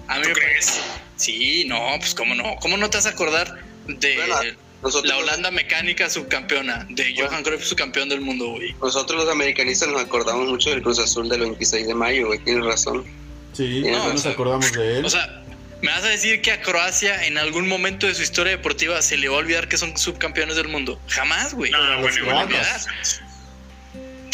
A 0.09 0.17
mí 0.17 0.23
¿Tú 0.23 0.29
me 0.31 0.35
crees? 0.35 0.67
parece. 0.67 0.81
Sí, 1.17 1.65
no, 1.67 1.95
pues 1.99 2.15
cómo 2.15 2.35
no, 2.35 2.57
cómo 2.61 2.77
no 2.77 2.91
te 2.91 2.97
vas 2.97 3.07
a 3.07 3.11
acordar 3.11 3.57
de 3.87 4.17
Bueno, 4.17 4.35
Nosotros, 4.83 5.13
la 5.13 5.19
Holanda 5.19 5.51
mecánica 5.51 6.11
subcampeona, 6.11 6.87
de 6.91 7.13
Bueno. 7.15 7.29
Johan 7.29 7.43
Cruyff 7.45 7.65
subcampeón 7.65 8.09
del 8.09 8.21
mundo, 8.21 8.49
güey. 8.49 8.75
nosotros 8.83 9.25
los 9.25 9.33
americanistas 9.33 9.89
nos 9.89 10.03
acordamos 10.03 10.49
mucho 10.49 10.71
del 10.71 10.83
Cruz 10.83 10.99
Azul 10.99 11.29
del 11.29 11.41
26 11.41 11.87
de 11.87 11.95
mayo, 11.95 12.27
güey, 12.27 12.39
tienes 12.41 12.65
razón. 12.65 13.05
Sí, 13.53 13.83
No, 13.83 13.99
no, 13.99 14.13
nos 14.15 14.27
acordamos 14.27 14.73
de 14.73 14.99
él. 14.99 15.05
O 15.05 15.11
sea, 15.11 15.43
¿me 15.83 15.91
vas 15.91 16.03
a 16.05 16.09
decir 16.09 16.41
que 16.43 16.53
a 16.53 16.61
Croacia 16.63 17.27
en 17.27 17.39
algún 17.39 17.69
momento 17.69 18.07
de 18.07 18.15
su 18.15 18.23
historia 18.23 18.53
deportiva 18.53 19.01
se 19.03 19.17
le 19.17 19.29
va 19.29 19.37
a 19.37 19.39
olvidar 19.39 19.69
que 19.69 19.77
son 19.77 19.97
subcampeones 19.97 20.57
del 20.57 20.69
mundo? 20.69 21.01
Jamás, 21.09 21.55
güey. 21.55 21.71
No, 21.71 21.79
los 22.01 22.21
bueno. 22.21 22.49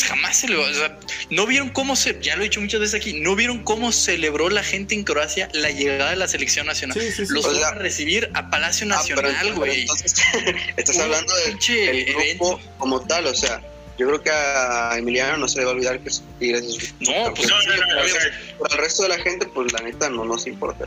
Jamás 0.06 0.36
se 0.38 0.48
le 0.48 0.56
va. 0.56 0.64
O 0.68 0.72
sea, 0.74 0.96
no 1.30 1.46
vieron 1.46 1.68
cómo 1.70 1.96
se. 1.96 2.18
Ya 2.20 2.36
lo 2.36 2.42
he 2.42 2.44
dicho 2.44 2.60
muchas 2.60 2.80
veces 2.80 2.94
aquí. 3.00 3.20
No 3.20 3.34
vieron 3.36 3.62
cómo 3.64 3.92
celebró 3.92 4.48
la 4.48 4.62
gente 4.62 4.94
en 4.94 5.04
Croacia 5.04 5.48
la 5.52 5.70
llegada 5.70 6.10
de 6.10 6.16
la 6.16 6.28
selección 6.28 6.66
nacional. 6.66 6.98
sí, 6.98 7.10
sí, 7.12 7.26
sí. 7.26 7.32
Los 7.32 7.44
sea, 7.44 7.68
a 7.68 7.74
recibir 7.74 8.30
a 8.34 8.48
Palacio 8.50 8.86
Ah, 8.86 8.96
Nacional, 8.96 9.54
güey. 9.54 9.80
entonces, 9.82 10.14
estás 10.76 10.98
hablando 10.98 11.34
del, 11.36 11.58
del 11.58 12.04
grupo 12.04 12.20
evento. 12.22 12.60
como 12.78 13.00
tal, 13.06 13.26
o 13.26 13.34
sea, 13.34 13.60
yo 13.98 14.06
creo 14.06 14.22
que 14.22 14.30
a 14.30 14.92
Emiliano 14.96 15.36
no 15.38 15.48
se 15.48 15.58
le 15.58 15.64
va 15.64 15.72
a 15.72 15.74
olvidar 15.74 15.98
que 16.00 16.08
es 16.08 16.22
No, 17.00 17.34
pues 17.34 17.48
No, 17.48 17.60
no, 17.62 17.76
no, 17.76 17.98
o 17.98 18.00
obvio. 18.02 18.14
sea, 18.14 18.30
Pero 18.62 18.72
al 18.72 18.78
resto 18.78 19.02
de 19.02 19.08
la 19.10 19.18
gente, 19.18 19.46
pues 19.46 19.72
la 19.72 19.80
neta 19.80 20.08
no 20.08 20.24
nos 20.24 20.46
importa. 20.46 20.86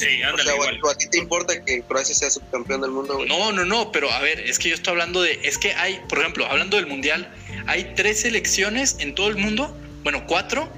Sí, 0.00 0.22
O 0.22 0.38
sea, 0.38 0.54
igual. 0.54 0.80
¿a 0.90 0.94
ti 0.94 1.08
te 1.08 1.18
importa 1.18 1.64
que 1.64 1.82
Croacia 1.82 2.14
sea 2.14 2.30
subcampeón 2.30 2.80
del 2.80 2.90
mundo, 2.90 3.16
güey? 3.16 3.28
No, 3.28 3.52
no, 3.52 3.64
no, 3.64 3.92
pero 3.92 4.10
a 4.10 4.20
ver, 4.20 4.40
es 4.40 4.58
que 4.58 4.70
yo 4.70 4.74
estoy 4.74 4.92
hablando 4.92 5.22
de, 5.22 5.40
es 5.42 5.58
que 5.58 5.72
hay, 5.74 6.00
por 6.08 6.18
ejemplo, 6.18 6.46
hablando 6.46 6.76
del 6.76 6.86
mundial, 6.86 7.32
hay 7.66 7.92
tres 7.96 8.20
selecciones 8.22 8.96
en 8.98 9.14
todo 9.14 9.28
el 9.28 9.36
mundo, 9.36 9.76
bueno, 10.02 10.24
cuatro, 10.26 10.68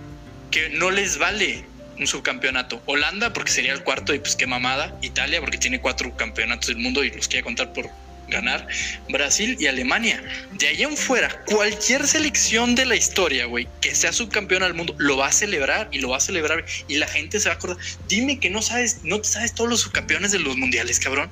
que 0.50 0.70
no 0.70 0.90
les 0.90 1.18
vale 1.18 1.64
un 1.98 2.06
subcampeonato. 2.06 2.82
Holanda, 2.86 3.32
porque 3.32 3.50
sería 3.50 3.72
el 3.72 3.82
cuarto 3.82 4.14
y 4.14 4.18
pues 4.18 4.36
qué 4.36 4.46
mamada. 4.46 4.96
Italia, 5.02 5.40
porque 5.40 5.58
tiene 5.58 5.80
cuatro 5.80 6.14
campeonatos 6.16 6.68
del 6.68 6.78
mundo 6.78 7.04
y 7.04 7.10
los 7.10 7.28
quiere 7.28 7.42
contar 7.42 7.72
por 7.72 7.88
ganar. 8.28 8.66
Brasil 9.10 9.56
y 9.60 9.66
Alemania. 9.66 10.22
De 10.52 10.68
ahí 10.68 10.82
en 10.82 10.96
fuera, 10.96 11.28
cualquier 11.44 12.06
selección 12.06 12.74
de 12.74 12.86
la 12.86 12.96
historia, 12.96 13.46
güey, 13.46 13.68
que 13.80 13.94
sea 13.94 14.12
subcampeona 14.12 14.66
del 14.66 14.74
mundo, 14.74 14.94
lo 14.98 15.16
va 15.16 15.26
a 15.28 15.32
celebrar 15.32 15.88
y 15.92 15.98
lo 15.98 16.10
va 16.10 16.16
a 16.16 16.20
celebrar 16.20 16.64
y 16.88 16.96
la 16.96 17.06
gente 17.06 17.40
se 17.40 17.48
va 17.48 17.54
a 17.54 17.58
acordar. 17.58 17.76
Dime 18.08 18.38
que 18.40 18.50
no 18.50 18.62
sabes, 18.62 19.00
no 19.04 19.20
te 19.20 19.28
sabes 19.28 19.54
todos 19.54 19.68
los 19.68 19.80
subcampeones 19.80 20.32
de 20.32 20.38
los 20.38 20.56
mundiales, 20.56 20.98
cabrón. 20.98 21.30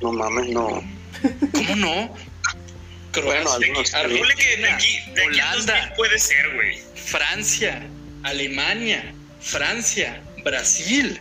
No 0.00 0.12
mames, 0.12 0.48
no. 0.48 0.82
¿Cómo 1.52 1.76
no? 1.76 2.14
Bueno, 3.12 3.50
Croacia, 3.50 3.56
algunos- 3.56 3.90
Ponle 3.90 4.34
que 4.36 4.56
de 4.58 4.70
aquí, 4.70 4.98
de 5.14 5.24
aquí 5.26 5.40
al 5.40 5.54
Holanda, 5.56 5.74
2000 5.74 5.92
puede 5.96 6.18
ser, 6.18 6.54
güey. 6.54 6.78
Francia, 6.94 7.82
Alemania, 8.22 9.12
Francia, 9.40 10.22
Brasil. 10.44 11.20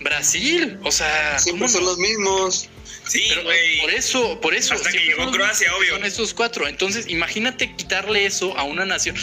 Brasil, 0.00 0.78
o 0.84 0.90
sea, 0.92 1.38
Siempre 1.38 1.66
¿cómo 1.66 1.72
son 1.72 1.84
no? 1.84 1.90
los 1.90 1.98
mismos. 1.98 2.68
Sí, 3.06 3.24
Pero 3.28 3.42
güey. 3.42 3.80
por 3.80 3.90
eso, 3.90 4.40
por 4.40 4.54
eso. 4.54 4.74
Hasta 4.74 4.90
que 4.90 4.98
siempre 4.98 5.08
llegó 5.10 5.22
son 5.24 5.26
los 5.32 5.36
Croacia, 5.36 5.66
mismos, 5.68 5.80
obvio. 5.80 5.94
Son 5.96 6.04
esos 6.04 6.34
cuatro. 6.34 6.68
Entonces, 6.68 7.06
imagínate 7.08 7.74
quitarle 7.74 8.26
eso 8.26 8.56
a 8.56 8.62
una 8.62 8.84
nación. 8.84 9.16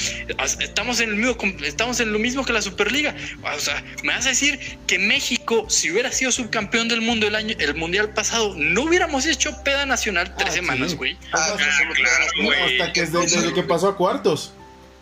Estamos 0.60 1.00
en 1.00 1.10
el 1.12 1.15
mismo, 1.15 1.38
estamos 1.63 2.00
en 2.00 2.12
lo 2.12 2.20
mismo 2.20 2.46
que 2.46 2.54
la 2.54 2.62
Superliga. 2.62 3.15
O 3.56 3.60
sea, 3.60 3.84
me 4.04 4.13
vas 4.13 4.26
a 4.26 4.30
decir 4.30 4.60
que 4.86 5.00
México, 5.00 5.65
si 5.70 5.92
hubiera 5.92 6.12
sido 6.12 6.32
subcampeón 6.32 6.88
del 6.89 7.02
mundo 7.02 7.26
el 7.28 7.36
año, 7.36 7.56
el 7.58 7.74
mundial 7.76 8.13
pasado, 8.13 8.54
no 8.58 8.82
hubiéramos 8.84 9.26
hecho 9.26 9.56
peda 9.63 9.86
nacional 9.86 10.36
tres 10.38 10.50
Ah, 10.52 10.54
semanas, 10.56 10.92
sí. 10.92 10.98
güey. 10.98 11.18
Ah, 11.32 11.56
Ah, 11.58 11.94
claro, 11.96 12.26
güey. 12.44 12.80
Hasta 12.82 12.94
que 12.94 13.02
desde, 13.06 13.22
desde 13.22 13.54
que 13.54 13.63
pasó 13.63 13.88
a 13.88 13.96
cuartos. 13.98 14.54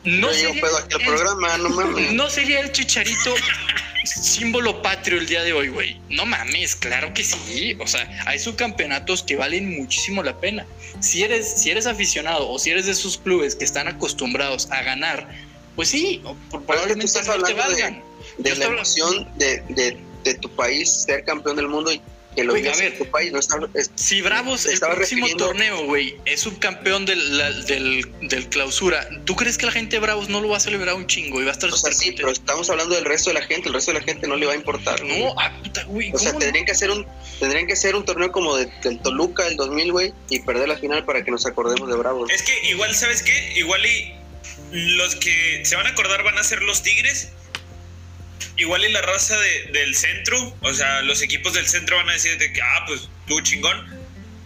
No 0.03 0.27
No 0.27 0.31
llego 0.31 0.49
sería, 0.49 0.61
pedo 0.61 0.77
aquí 0.77 0.93
al 0.95 1.01
el- 1.01 1.07
programa, 1.07 1.57
no 1.57 1.69
mames. 1.69 2.13
no 2.13 2.29
sería 2.29 2.59
el 2.61 2.71
chicharito 2.71 3.33
símbolo 4.09 4.81
patrio 4.81 5.19
el 5.19 5.27
día 5.27 5.43
de 5.43 5.53
hoy, 5.53 5.69
güey. 5.69 5.99
No 6.09 6.25
mames, 6.25 6.75
claro 6.75 7.13
que 7.13 7.23
sí. 7.23 7.75
O 7.79 7.87
sea, 7.87 8.07
hay 8.25 8.39
subcampeonatos 8.39 9.23
que 9.23 9.35
valen 9.35 9.77
muchísimo 9.79 10.23
la 10.23 10.39
pena. 10.39 10.65
Si 10.99 11.23
eres, 11.23 11.47
si 11.61 11.69
eres 11.69 11.85
aficionado 11.87 12.49
o 12.49 12.57
si 12.59 12.71
eres 12.71 12.85
de 12.85 12.91
esos 12.93 13.17
clubes 13.17 13.55
que 13.55 13.65
están 13.65 13.87
acostumbrados 13.87 14.69
a 14.71 14.81
ganar, 14.83 15.27
pues 15.75 15.89
sí, 15.89 16.21
probablemente 16.49 17.11
no 17.25 17.43
te 17.43 17.53
de- 17.53 17.59
valgan. 17.59 18.03
De 18.39 18.49
Yo 18.51 18.55
la 18.55 18.65
emoción 18.65 19.27
de, 19.37 19.61
de, 19.69 19.97
de 20.23 20.33
tu 20.35 20.49
país 20.49 21.03
ser 21.07 21.23
campeón 21.23 21.55
del 21.55 21.67
mundo 21.67 21.91
y 21.91 22.01
que 22.37 22.43
lo 22.43 22.53
Güey, 22.53 22.61
digas 22.61 22.79
en 22.79 22.97
tu 22.97 23.05
país. 23.07 23.31
No 23.33 23.39
está, 23.39 23.57
es- 23.73 23.89
Si 23.95 24.21
Bravos, 24.21 24.65
el 24.67 24.73
estaba 24.75 24.95
próximo 24.95 25.25
refiriendo- 25.25 25.47
torneo, 25.47 25.85
güey, 25.85 26.15
es 26.25 26.39
subcampeón 26.41 27.05
del, 27.05 27.37
la- 27.37 27.51
del, 27.51 28.05
del 28.21 28.47
clausura, 28.47 29.09
¿tú 29.25 29.35
crees 29.35 29.57
que 29.57 29.65
la 29.65 29.71
gente 29.71 29.95
de 29.95 29.99
Bravos 29.99 30.29
no 30.29 30.39
lo 30.39 30.49
va 30.49 30.57
a 30.57 30.59
celebrar 30.59 30.95
un 30.95 31.07
chingo 31.07 31.41
y 31.41 31.43
va 31.45 31.49
a 31.49 31.53
estar 31.53 31.69
o 31.69 31.75
sea, 31.75 31.91
súper 31.91 31.93
sí, 31.95 32.11
pero 32.15 32.31
estamos 32.31 32.69
hablando 32.69 32.95
del 32.95 33.05
resto 33.05 33.31
de 33.31 33.33
la 33.39 33.45
gente. 33.45 33.67
El 33.69 33.73
resto 33.73 33.91
de 33.91 33.99
la 33.99 34.05
gente 34.05 34.27
no 34.27 34.35
le 34.35 34.45
va 34.45 34.53
a 34.53 34.55
importar. 34.55 35.01
güey. 35.03 35.19
No, 35.23 35.33
ah, 35.39 35.51
puta, 35.63 35.83
güey, 35.85 36.11
O 36.13 36.17
sea, 36.19 36.33
tendrían 36.37 36.63
que 36.65 36.71
hacer 36.71 36.91
un 36.91 37.05
tendrían 37.39 37.67
que 37.67 37.73
hacer 37.73 37.95
un 37.95 38.05
torneo 38.05 38.31
como 38.31 38.55
de- 38.55 38.71
del 38.83 38.99
Toluca 38.99 39.43
del 39.45 39.57
2000, 39.57 39.91
güey, 39.91 40.13
y 40.29 40.39
perder 40.39 40.67
la 40.69 40.77
final 40.77 41.03
para 41.05 41.23
que 41.23 41.31
nos 41.31 41.45
acordemos 41.45 41.89
de 41.89 41.95
Bravos. 41.95 42.29
Es 42.31 42.43
que 42.43 42.69
igual, 42.69 42.95
¿sabes 42.95 43.23
qué? 43.23 43.53
Igual 43.55 43.83
y 43.85 44.13
los 44.71 45.15
que 45.15 45.61
se 45.63 45.75
van 45.75 45.87
a 45.87 45.89
acordar 45.89 46.23
van 46.23 46.37
a 46.37 46.43
ser 46.43 46.61
los 46.61 46.83
Tigres. 46.83 47.29
Igual 48.57 48.83
y 48.85 48.91
la 48.91 49.01
raza 49.01 49.37
de- 49.39 49.63
del 49.71 49.95
centro, 49.95 50.55
o 50.61 50.73
sea, 50.73 51.01
los 51.03 51.21
equipos 51.21 51.53
del 51.53 51.67
centro 51.67 51.97
van 51.97 52.09
a 52.09 52.13
decir 52.13 52.37
de 52.37 52.51
que, 52.51 52.61
ah, 52.61 52.83
pues 52.87 53.07
tú 53.27 53.39
chingón. 53.41 53.85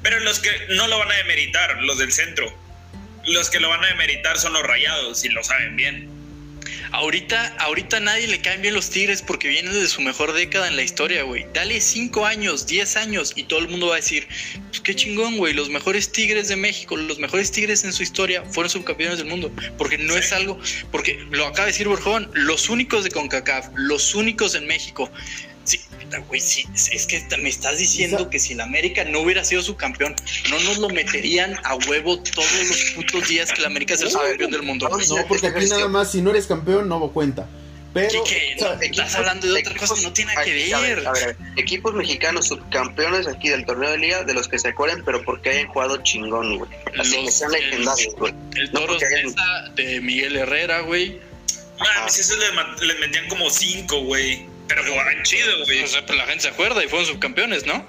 Pero 0.03 0.19
los 0.19 0.39
que 0.39 0.49
no 0.69 0.87
lo 0.87 0.99
van 0.99 1.11
a 1.11 1.15
demeritar, 1.15 1.81
los 1.83 1.97
del 1.97 2.11
centro. 2.11 2.53
Los 3.25 3.49
que 3.49 3.59
lo 3.59 3.69
van 3.69 3.83
a 3.83 3.87
demeritar 3.87 4.37
son 4.37 4.53
los 4.53 4.63
rayados, 4.63 5.23
y 5.23 5.29
lo 5.29 5.43
saben 5.43 5.75
bien. 5.77 6.09
Ahorita, 6.91 7.55
ahorita 7.59 7.99
nadie 7.99 8.27
le 8.27 8.41
caen 8.41 8.61
bien 8.61 8.73
los 8.73 8.89
Tigres 8.89 9.21
porque 9.21 9.47
vienen 9.47 9.73
de 9.73 9.87
su 9.87 10.01
mejor 10.01 10.33
década 10.33 10.67
en 10.67 10.75
la 10.75 10.83
historia, 10.83 11.23
güey. 11.23 11.45
Dale 11.53 11.79
5 11.79 12.25
años, 12.25 12.67
10 12.67 12.95
años 12.97 13.33
y 13.35 13.43
todo 13.43 13.59
el 13.59 13.69
mundo 13.69 13.87
va 13.87 13.93
a 13.93 13.95
decir, 13.97 14.27
pues 14.69 14.81
qué 14.81 14.95
chingón, 14.95 15.37
güey. 15.37 15.53
Los 15.53 15.69
mejores 15.69 16.11
Tigres 16.11 16.47
de 16.47 16.55
México, 16.55 16.97
los 16.97 17.19
mejores 17.19 17.51
Tigres 17.51 17.83
en 17.83 17.93
su 17.93 18.03
historia 18.03 18.43
fueron 18.51 18.69
subcampeones 18.69 19.17
del 19.17 19.27
mundo. 19.27 19.51
Porque 19.77 19.97
no 19.97 20.15
es 20.15 20.31
algo, 20.31 20.59
porque 20.91 21.25
lo 21.31 21.45
acaba 21.45 21.65
de 21.65 21.71
decir 21.71 21.87
Borjón, 21.87 22.29
los 22.33 22.69
únicos 22.69 23.03
de 23.03 23.11
CONCACAF, 23.11 23.69
los 23.75 24.15
únicos 24.15 24.55
en 24.55 24.67
México. 24.67 25.09
Sí, 25.63 25.79
güey, 26.27 26.41
sí, 26.41 26.65
es- 26.75 27.05
que 27.05 27.23
me 27.37 27.49
estás 27.49 27.77
diciendo 27.77 28.29
que 28.29 28.39
si 28.39 28.53
el 28.53 28.61
América 28.61 29.03
no 29.05 29.19
hubiera 29.21 29.43
sido 29.43 29.61
subcampeón, 29.61 30.15
no 30.49 30.59
nos 30.61 30.77
lo 30.79 30.89
meterían 30.89 31.55
a 31.63 31.75
huevo 31.75 32.21
todos 32.21 32.51
los 32.67 32.91
putos 32.95 33.27
días 33.27 33.51
que 33.51 33.59
el 33.61 33.65
América 33.65 33.93
es 33.93 34.01
el 34.01 34.11
subcampeón 34.11 34.51
del 34.51 34.63
mundo. 34.63 34.89
No, 34.89 35.27
porque 35.27 35.47
aquí 35.47 35.65
nada 35.67 35.87
más, 35.87 36.11
si 36.11 36.21
no 36.21 36.31
eres 36.31 36.47
campeón, 36.47 36.89
no 36.89 37.11
cuenta. 37.11 37.47
Pero, 37.93 38.23
Quique, 38.23 38.55
o 38.55 38.59
sea, 38.59 38.75
no, 38.75 38.81
estás 38.81 39.15
hablando 39.15 39.47
de 39.53 39.59
otra 39.59 39.75
cosa 39.75 39.95
que 39.95 40.01
no 40.03 40.13
tiene 40.13 40.33
nada 40.33 40.45
que 40.45 40.53
ver. 40.53 40.73
A 40.73 40.79
ver, 40.79 41.07
a 41.07 41.11
ver, 41.11 41.35
equipos 41.57 41.93
mexicanos 41.93 42.47
subcampeones 42.47 43.27
aquí 43.27 43.49
del 43.49 43.65
torneo 43.65 43.91
de 43.91 43.97
liga, 43.97 44.23
de 44.23 44.33
los 44.33 44.47
que 44.47 44.57
se 44.59 44.69
acuerden, 44.69 45.03
pero 45.03 45.21
porque 45.25 45.49
hayan 45.49 45.67
jugado 45.67 45.97
chingón, 46.01 46.57
güey. 46.57 46.71
Así 46.97 47.17
que 47.17 47.23
Los- 47.23 47.33
sean 47.33 47.53
el- 47.53 47.59
legendarios, 47.69 48.15
güey. 48.15 48.33
El 48.55 48.71
No, 48.71 48.79
Toros 48.79 48.97
porque 48.97 49.05
hayan- 49.13 49.75
de 49.75 49.99
Miguel 49.99 50.37
Herrera, 50.37 50.79
güey. 50.81 51.19
Mames, 51.79 52.17
esos 52.17 52.37
les, 52.37 52.53
ma- 52.53 52.75
les 52.81 52.97
metían 52.99 53.27
como 53.27 53.49
cinco, 53.49 53.99
güey. 54.03 54.45
Pero 54.75 54.91
jugaban 54.91 55.23
chido, 55.23 55.65
güey. 55.65 55.83
O 55.83 55.87
sea, 55.87 56.05
pero 56.05 56.17
la 56.17 56.25
gente 56.25 56.43
se 56.43 56.49
acuerda 56.49 56.83
y 56.83 56.87
fueron 56.87 57.07
subcampeones, 57.07 57.65
¿no? 57.65 57.85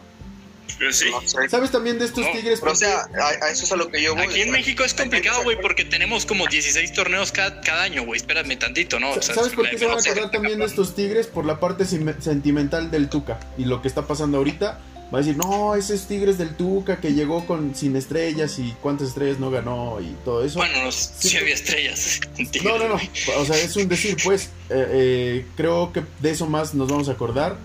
Pero 0.79 0.93
sí. 0.93 1.11
No 1.11 1.21
sé. 1.23 1.49
¿sabes 1.49 1.71
también 1.71 1.99
de 1.99 2.07
estos 2.07 2.25
No, 2.25 2.33
tigres? 2.33 2.61
Pero, 2.61 2.73
o 2.73 2.75
sea, 2.75 3.07
a, 3.21 3.45
a 3.45 3.51
eso 3.51 3.65
es 3.65 3.73
a 3.73 3.77
lo 3.77 3.89
que 3.89 4.03
yo 4.03 4.15
voy. 4.15 4.25
Aquí 4.25 4.43
en. 4.43 4.51
México 4.51 4.85
es 4.85 4.95
complicado, 4.95 5.43
güey, 5.43 5.61
porque 5.61 5.85
tenemos 5.85 6.27
como 6.27 6.47
16 6.47 6.93
torneos 6.93 7.31
cada, 7.33 7.61
cada 7.61 7.83
año, 7.83 8.05
güey. 8.05 8.19
Espérame 8.19 8.59
tantito, 8.59 8.99
¿no? 8.99 9.11
O 9.11 9.23
sea, 9.23 9.35
¿Sabes 9.35 9.53
por 9.53 9.69
qué 9.69 9.79
se 9.79 9.87
van 9.87 9.99
a 9.99 10.01
acordar 10.01 10.31
también 10.31 10.59
de 10.59 10.65
estos 10.65 10.95
tigres? 10.95 11.27
Por 11.27 11.45
la 11.45 11.61
parte 11.61 11.85
sentimental 11.85 12.91
del 12.91 13.09
Tuca 13.09 13.39
y 13.59 13.65
lo 13.65 13.83
que 13.83 13.89
está 13.89 14.07
pasando 14.07 14.39
ahorita. 14.39 14.81
Va 15.13 15.19
a 15.19 15.23
decir, 15.23 15.37
no, 15.37 15.75
ese 15.75 15.95
es 15.95 16.07
Tigres 16.07 16.39
del 16.39 16.57
Tuca 16.57 16.99
que 16.99 17.13
llegó 17.13 17.45
con 17.47 17.75
sin 17.75 17.95
estrellas 17.97 18.59
y 18.59 18.75
cuántas 18.81 19.09
estrellas 19.09 19.39
no 19.39 19.51
ganó 19.51 20.01
y 20.01 20.17
todo 20.25 20.43
eso. 20.43 20.59
Bueno, 20.59 20.85
no, 20.85 20.91
sí 20.93 21.37
había 21.37 21.53
estrellas. 21.55 22.21
No, 22.65 22.79
no, 22.79 22.89
no. 22.89 22.95
O 23.39 23.45
sea, 23.45 23.59
es 23.59 23.77
un 23.77 23.89
decir, 23.89 24.17
pues. 24.25 24.47
eh, 24.71 24.87
eh, 24.91 25.47
creo 25.55 25.93
que 25.93 26.03
de 26.21 26.31
eso 26.31 26.47
más 26.47 26.73
nos 26.75 26.89
vamos 26.89 27.09
a 27.11 27.13
acordar. 27.13 27.59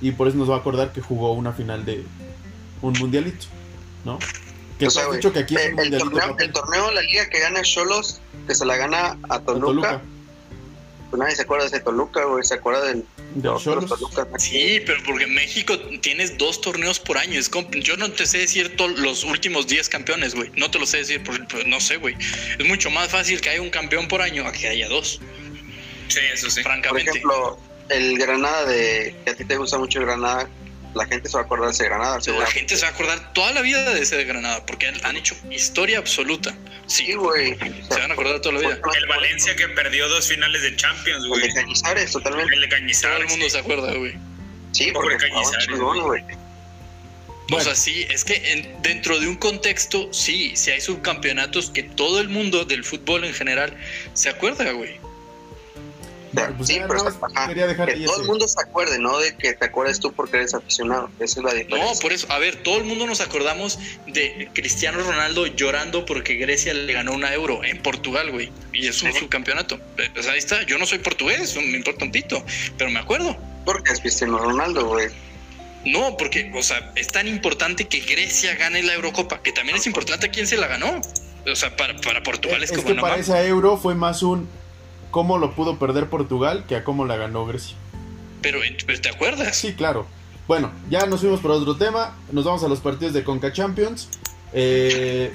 Y 0.00 0.12
por 0.12 0.28
eso 0.28 0.36
nos 0.36 0.50
va 0.50 0.56
a 0.56 0.58
acordar 0.58 0.92
que 0.92 1.00
jugó 1.00 1.32
una 1.32 1.52
final 1.52 1.84
de 1.84 2.04
un 2.80 2.94
mundialito. 2.98 3.46
¿No? 4.04 4.18
Que 4.78 4.86
O 4.86 4.90
sea, 4.90 5.04
has 5.04 5.12
dicho 5.12 5.32
que 5.32 5.40
aquí 5.40 5.54
es 5.54 5.66
el, 5.66 5.74
un 5.74 5.80
el 5.80 5.90
mundialito. 5.90 6.10
torneo, 6.10 6.36
el 6.38 6.52
torneo, 6.52 6.90
la 6.90 7.02
liga 7.02 7.28
que 7.28 7.38
gana 7.38 7.62
Cholos, 7.62 8.20
que 8.48 8.54
se 8.54 8.64
la 8.64 8.76
gana 8.76 9.18
a 9.28 9.34
A 9.36 9.40
Toluca, 9.40 9.66
Toluca. 9.66 10.02
Pues 11.12 11.20
nadie 11.20 11.36
se 11.36 11.42
acuerda 11.42 11.64
de 11.66 11.76
ese 11.76 11.84
Toluca, 11.84 12.24
güey, 12.24 12.42
se 12.42 12.54
acuerda 12.54 12.86
del 12.86 13.04
De. 13.34 13.86
Tolucas. 13.86 14.30
¿no? 14.30 14.38
Sí, 14.38 14.80
pero 14.86 14.98
porque 15.04 15.24
en 15.24 15.34
México 15.34 15.78
tienes 16.00 16.38
dos 16.38 16.62
torneos 16.62 16.98
por 16.98 17.18
año. 17.18 17.38
Es 17.38 17.50
como- 17.50 17.70
yo 17.70 17.98
no 17.98 18.10
te 18.10 18.24
sé 18.24 18.38
decir 18.38 18.74
los 18.96 19.22
últimos 19.24 19.66
10 19.66 19.90
campeones, 19.90 20.34
güey. 20.34 20.50
No 20.56 20.70
te 20.70 20.78
lo 20.78 20.86
sé 20.86 20.96
decir, 20.98 21.22
por- 21.22 21.46
por- 21.48 21.66
no 21.66 21.80
sé, 21.80 21.98
güey. 21.98 22.16
Es 22.58 22.66
mucho 22.66 22.90
más 22.90 23.10
fácil 23.10 23.42
que 23.42 23.50
haya 23.50 23.60
un 23.60 23.68
campeón 23.68 24.08
por 24.08 24.22
año 24.22 24.46
a 24.48 24.52
que 24.52 24.68
haya 24.68 24.88
dos, 24.88 25.20
Sí, 26.08 26.20
eso 26.32 26.48
sí. 26.48 26.62
Por 26.62 26.72
francamente. 26.72 27.10
ejemplo, 27.10 27.58
el 27.90 28.16
Granada 28.16 28.64
de, 28.64 29.14
que 29.26 29.30
a 29.32 29.34
ti 29.34 29.44
te 29.44 29.58
gusta 29.58 29.76
mucho 29.76 29.98
el 29.98 30.06
Granada, 30.06 30.48
la 30.94 31.06
gente 31.06 31.28
se 31.28 31.34
va 31.36 31.42
a 31.42 31.44
acordar 31.44 31.68
de 31.68 31.72
ese 31.74 31.84
Granada, 31.84 32.18
La 32.38 32.46
gente 32.46 32.76
se 32.76 32.82
va 32.82 32.88
a 32.88 32.90
acordar 32.92 33.32
toda 33.32 33.52
la 33.52 33.60
vida 33.62 33.82
de 33.94 34.00
ese 34.02 34.16
de 34.16 34.24
Granada, 34.24 34.64
porque 34.66 34.86
han, 34.88 35.16
hecho 35.16 35.34
historia 35.50 35.98
absoluta. 35.98 36.54
Sí, 36.86 37.06
Sí, 37.06 37.12
güey. 37.14 37.56
se 37.58 37.98
van 37.98 38.10
a 38.10 38.14
acordar 38.14 38.40
toda 38.40 38.54
la 38.54 38.60
vida. 38.60 38.78
El 38.96 39.06
Valencia 39.06 39.56
que 39.56 39.68
perdió 39.68 40.08
dos 40.08 40.26
finales 40.28 40.62
de 40.62 40.76
Champions, 40.76 41.22
El 41.24 41.28
güey. 41.28 41.42
de 41.42 41.54
Cañizares, 41.54 42.12
totalmente. 42.12 42.54
El 42.54 42.60
de 42.62 42.66
Todo 42.68 42.76
Cañizares. 42.78 43.20
el 43.20 43.28
mundo 43.28 43.50
se 43.50 43.58
acuerda, 43.58 43.94
güey. 43.94 44.14
Sí, 44.72 44.90
Pobre 44.92 45.10
porque 45.16 45.28
jugaban 45.30 45.52
Cañizares, 45.52 45.80
güey. 45.80 46.22
O 47.54 47.60
sea, 47.60 47.74
sí, 47.74 48.06
es 48.08 48.24
que 48.24 48.52
en- 48.52 48.80
dentro 48.82 49.18
de 49.18 49.26
un 49.28 49.36
contexto, 49.36 50.08
sí, 50.12 50.52
sí 50.56 50.70
hay 50.70 50.80
subcampeonatos 50.80 51.70
que 51.70 51.82
todo 51.82 52.20
el 52.20 52.28
mundo 52.30 52.64
del 52.64 52.82
fútbol 52.82 53.24
en 53.24 53.34
general 53.34 53.76
se 54.14 54.30
acuerda, 54.30 54.70
güey. 54.72 54.98
Pues 56.32 56.68
sí, 56.68 56.76
ya 56.76 56.86
pero 56.86 57.00
o 57.02 57.10
sea, 57.10 57.20
ajá, 57.34 57.54
que 57.54 57.60
todo 57.60 57.86
ese- 58.14 58.22
el 58.22 58.26
mundo 58.26 58.48
se 58.48 58.60
acuerde, 58.60 58.98
no 58.98 59.18
de 59.18 59.36
que 59.36 59.52
te 59.52 59.64
acuerdes 59.66 60.00
tú 60.00 60.12
porque 60.12 60.38
eres 60.38 60.54
aficionado. 60.54 61.10
Esa 61.20 61.40
es 61.40 61.44
la 61.44 61.52
diferencia. 61.54 61.92
No, 61.92 61.98
por 62.00 62.12
eso, 62.12 62.26
a 62.32 62.38
ver, 62.38 62.56
todo 62.62 62.78
el 62.78 62.84
mundo 62.84 63.06
nos 63.06 63.20
acordamos 63.20 63.78
de 64.06 64.48
Cristiano 64.54 65.02
Ronaldo 65.02 65.46
llorando 65.46 66.04
porque 66.06 66.34
Grecia 66.36 66.72
le 66.74 66.92
ganó 66.92 67.12
una 67.12 67.32
euro 67.34 67.62
en 67.64 67.82
Portugal, 67.82 68.30
güey. 68.30 68.50
Y 68.72 68.86
es 68.86 69.02
un 69.02 69.12
subcampeonato. 69.12 69.78
Eh, 69.98 70.08
Pues 70.14 70.26
ahí 70.28 70.38
está, 70.38 70.62
yo 70.64 70.78
no 70.78 70.86
soy 70.86 70.98
portugués, 70.98 71.54
no 71.54 71.62
me 71.62 71.76
importa 71.76 72.04
un 72.04 72.12
pito, 72.12 72.42
pero 72.78 72.90
me 72.90 72.98
acuerdo. 72.98 73.36
Porque 73.64 73.92
es 73.92 74.00
Cristiano 74.00 74.38
Ronaldo, 74.38 74.86
güey. 74.86 75.08
No, 75.84 76.16
porque, 76.16 76.50
o 76.54 76.62
sea, 76.62 76.92
es 76.94 77.08
tan 77.08 77.26
importante 77.28 77.88
que 77.88 78.00
Grecia 78.00 78.54
gane 78.54 78.82
la 78.82 78.94
Eurocopa, 78.94 79.42
que 79.42 79.52
también 79.52 79.76
es 79.76 79.86
importante 79.86 80.26
a 80.26 80.30
quién 80.30 80.46
se 80.46 80.56
la 80.56 80.68
ganó. 80.68 81.00
O 81.44 81.56
sea, 81.56 81.76
para, 81.76 81.96
para 81.96 82.22
Portugal 82.22 82.62
es, 82.62 82.70
Es 82.70 82.76
como 82.76 82.88
que 82.88 82.94
no 82.94 83.02
para 83.02 83.16
esa 83.16 83.42
euro 83.44 83.76
fue 83.76 83.96
más 83.96 84.22
un 84.22 84.48
cómo 85.12 85.38
lo 85.38 85.54
pudo 85.54 85.78
perder 85.78 86.08
Portugal 86.08 86.64
que 86.66 86.74
a 86.74 86.82
cómo 86.82 87.04
la 87.04 87.16
ganó 87.16 87.46
Grecia. 87.46 87.76
Pero, 88.40 88.58
pero 88.84 89.00
¿te 89.00 89.10
acuerdas? 89.10 89.56
Sí, 89.56 89.74
claro. 89.74 90.08
Bueno, 90.48 90.72
ya 90.90 91.06
nos 91.06 91.20
fuimos 91.20 91.38
por 91.38 91.52
otro 91.52 91.76
tema. 91.76 92.16
Nos 92.32 92.44
vamos 92.44 92.64
a 92.64 92.68
los 92.68 92.80
partidos 92.80 93.14
de 93.14 93.22
Conca 93.22 93.52
Champions. 93.52 94.08
Eh, 94.52 95.32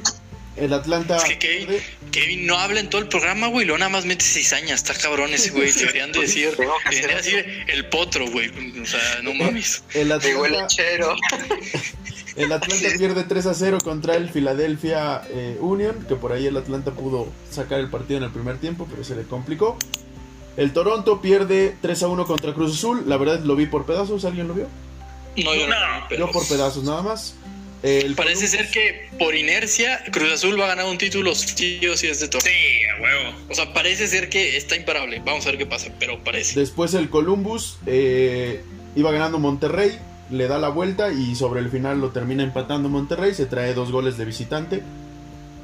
el 0.57 0.73
Atlanta. 0.73 1.15
Es 1.15 1.23
que 1.23 1.39
Kevin, 1.39 1.79
Kevin 2.11 2.45
no 2.45 2.57
habla 2.57 2.81
en 2.81 2.89
todo 2.89 3.01
el 3.01 3.07
programa, 3.07 3.47
güey. 3.47 3.65
Luego 3.65 3.77
nada 3.77 3.89
más 3.89 4.05
mete 4.05 4.25
cizaña. 4.25 4.75
Está 4.75 4.93
cabrón 4.95 5.33
ese 5.33 5.51
güey. 5.51 5.71
Deberían 5.71 6.11
de 6.11 6.19
decir, 6.23 6.49
deberían 6.57 7.17
decir 7.17 7.65
el 7.67 7.85
potro, 7.85 8.29
güey. 8.29 8.49
O 8.81 8.85
sea, 8.85 9.21
no 9.23 9.33
mames. 9.33 9.83
El 9.93 10.09
Llegó 10.19 10.45
el 12.37 12.51
Atlanta, 12.51 12.87
pierde 12.97 13.23
3 13.23 13.45
a 13.47 13.53
0 13.53 13.77
contra 13.83 14.15
el 14.15 14.29
Philadelphia 14.29 15.21
eh, 15.29 15.57
Union. 15.59 16.05
Que 16.07 16.15
por 16.15 16.31
ahí 16.31 16.45
el 16.47 16.55
Atlanta 16.57 16.91
pudo 16.91 17.27
sacar 17.51 17.79
el 17.79 17.89
partido 17.89 18.17
en 18.19 18.23
el 18.23 18.31
primer 18.31 18.57
tiempo, 18.59 18.87
pero 18.89 19.03
se 19.03 19.15
le 19.15 19.23
complicó. 19.23 19.77
El 20.55 20.73
Toronto 20.73 21.21
pierde 21.21 21.75
3 21.81 22.03
a 22.03 22.07
1 22.07 22.25
contra 22.25 22.53
Cruz 22.53 22.73
Azul. 22.77 23.03
La 23.07 23.17
verdad 23.17 23.39
lo 23.41 23.55
vi 23.55 23.65
por 23.67 23.85
pedazos. 23.85 24.25
¿Alguien 24.25 24.47
lo 24.47 24.53
vio? 24.53 24.67
No, 25.37 25.53
yo 25.53 25.67
no. 25.67 25.75
No, 25.79 26.05
pero 26.09 26.25
Yo 26.27 26.31
por 26.31 26.47
pedazos 26.47 26.83
nada 26.83 27.01
más. 27.03 27.35
El 27.83 28.15
Parece 28.15 28.45
Columbus- 28.47 28.49
ser 28.49 28.71
que 28.71 29.09
por 29.19 29.35
inercia 29.35 30.03
Cruz 30.11 30.31
Azul 30.33 30.59
va 30.59 30.65
a 30.65 30.69
ganar 30.69 30.87
un 30.87 30.97
título 30.97 31.35
sí 31.35 31.79
o 31.85 31.95
sí 31.95 32.07
este 32.07 32.27
torneo. 32.27 32.51
Sí, 32.51 32.85
a 32.85 33.01
huevo. 33.01 33.35
O 33.51 33.53
sea, 33.53 33.71
parece 33.71 34.07
ser 34.07 34.29
que 34.29 34.57
está 34.57 34.75
imparable. 34.75 35.21
Vamos 35.23 35.45
a 35.45 35.49
ver 35.51 35.59
qué 35.59 35.67
pasa, 35.67 35.89
pero 35.99 36.17
parece. 36.23 36.59
Después 36.59 36.95
el 36.95 37.11
Columbus 37.11 37.77
eh, 37.85 38.63
iba 38.95 39.11
ganando 39.11 39.37
Monterrey, 39.37 39.95
le 40.29 40.47
da 40.47 40.57
la 40.57 40.69
vuelta 40.69 41.11
y 41.11 41.35
sobre 41.35 41.59
el 41.61 41.69
final 41.69 41.99
lo 42.01 42.09
termina 42.09 42.43
empatando 42.43 42.89
Monterrey, 42.89 43.33
se 43.33 43.45
trae 43.45 43.73
dos 43.73 43.91
goles 43.91 44.17
de 44.17 44.25
visitante. 44.25 44.83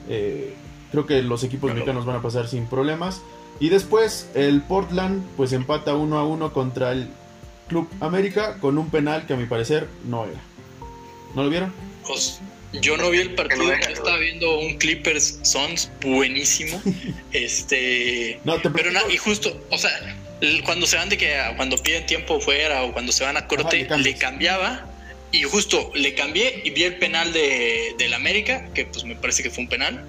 Eh, 0.10 0.54
creo 0.92 1.06
que 1.06 1.22
los 1.22 1.44
equipos 1.44 1.68
Claro. 1.70 1.76
mexicanos 1.76 2.06
van 2.06 2.16
a 2.18 2.22
pasar 2.22 2.48
sin 2.48 2.66
problemas. 2.68 3.22
Y 3.60 3.70
después 3.70 4.30
el 4.36 4.62
Portland 4.62 5.24
pues 5.38 5.54
empata 5.54 5.96
1 5.96 6.18
a 6.18 6.26
1 6.26 6.54
contra 6.54 6.92
el 6.92 7.08
Club 7.68 7.88
América 8.02 8.58
con 8.60 8.78
un 8.78 8.90
penal 8.90 9.26
que 9.26 9.34
a 9.34 9.38
mi 9.38 9.46
parecer 9.46 9.88
no 10.08 10.26
era. 10.26 10.42
¿No 11.36 11.44
lo 11.44 11.50
vieron? 11.50 11.74
Pues, 12.06 12.40
yo 12.82 12.98
no 12.98 13.10
vi 13.12 13.20
el 13.20 13.34
partido, 13.36 13.64
yo 13.66 13.94
estaba 13.94 14.18
viendo 14.18 14.60
un 14.60 14.78
Clippers 14.78 15.40
Sons 15.44 15.90
buenísimo. 16.02 16.82
este. 17.32 18.40
No, 18.44 18.56
te 18.56 18.70
Pero 18.70 18.90
platico- 18.92 19.08
na- 19.08 19.14
y 19.14 19.18
justo, 19.18 19.56
o 19.70 19.78
sea, 19.78 19.92
cuando 20.64 20.86
se 20.86 20.96
van 20.98 21.10
de 21.10 21.18
que 21.18 21.36
a- 21.36 21.56
cuando 21.56 21.78
piden 21.78 22.06
tiempo 22.06 22.40
fuera 22.40 22.84
o 22.84 22.94
cuando 22.94 23.12
se 23.12 23.24
van 23.24 23.38
a 23.38 23.48
corte, 23.48 23.78
le 23.78 23.88
cambias. 23.88 24.02
le 24.14 24.18
cambiaba. 24.20 24.90
Y 25.32 25.44
justo 25.44 25.92
le 25.96 26.14
cambié 26.14 26.62
y 26.64 26.70
vi 26.70 26.84
el 26.84 26.98
penal 26.98 27.34
de, 27.34 27.96
del 27.98 28.14
América, 28.14 28.70
que 28.76 28.86
pues 28.86 29.04
me 29.04 29.16
parece 29.16 29.42
que 29.42 29.50
fue 29.50 29.64
un 29.64 29.70
penal. 29.70 30.06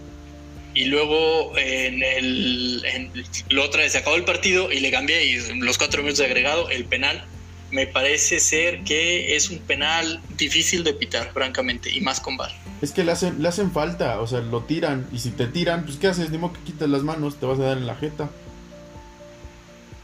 Y 0.75 0.87
luego 0.87 1.57
en 1.57 2.03
el. 2.03 2.83
En, 2.85 3.11
la 3.49 3.63
otra 3.63 3.83
vez 3.83 3.93
se 3.93 3.99
acabó 3.99 4.17
el 4.17 4.25
partido 4.25 4.71
y 4.73 4.81
le 4.81 4.91
cambié 4.91 5.25
y 5.25 5.37
los 5.61 5.79
cuatro 5.79 6.03
minutos 6.03 6.19
de 6.19 6.27
agregado, 6.27 6.69
el 6.71 6.85
penal. 6.85 7.25
me 7.71 7.87
parece 7.87 8.39
ser 8.39 8.85
que 8.85 9.35
es 9.35 9.51
un 9.51 9.59
penal 9.61 10.21
difícil 10.37 10.85
de 10.85 10.93
pitar, 10.93 11.33
francamente, 11.33 11.91
y 11.91 12.01
más 12.03 12.21
con 12.21 12.37
VAR. 12.37 12.53
Es 12.83 12.93
que 12.93 13.03
le 13.03 13.11
hacen, 13.13 13.43
le 13.43 13.49
hacen 13.49 13.73
falta, 13.73 14.21
o 14.21 14.27
sea, 14.27 14.41
lo 14.41 14.63
tiran. 14.65 15.07
Y 15.13 15.19
si 15.21 15.31
te 15.31 15.47
tiran, 15.47 15.85
pues 15.85 15.97
¿qué 15.97 16.09
haces? 16.09 16.31
Ni 16.31 16.39
modo 16.39 16.53
que 16.53 16.61
quites 16.71 16.89
las 16.89 17.03
manos, 17.03 17.41
te 17.41 17.47
vas 17.47 17.59
a 17.59 17.63
dar 17.65 17.79
en 17.79 17.87
la 17.87 17.97
jeta. 17.97 18.31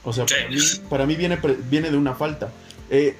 O 0.05 0.13
sea, 0.13 0.27
para 0.27 0.49
mí, 0.49 0.57
para 0.89 1.07
mí 1.07 1.17
viene, 1.17 1.39
viene 1.69 1.91
de 1.91 1.97
una 1.97 2.15
falta. 2.15 2.51
Eh, 2.91 3.17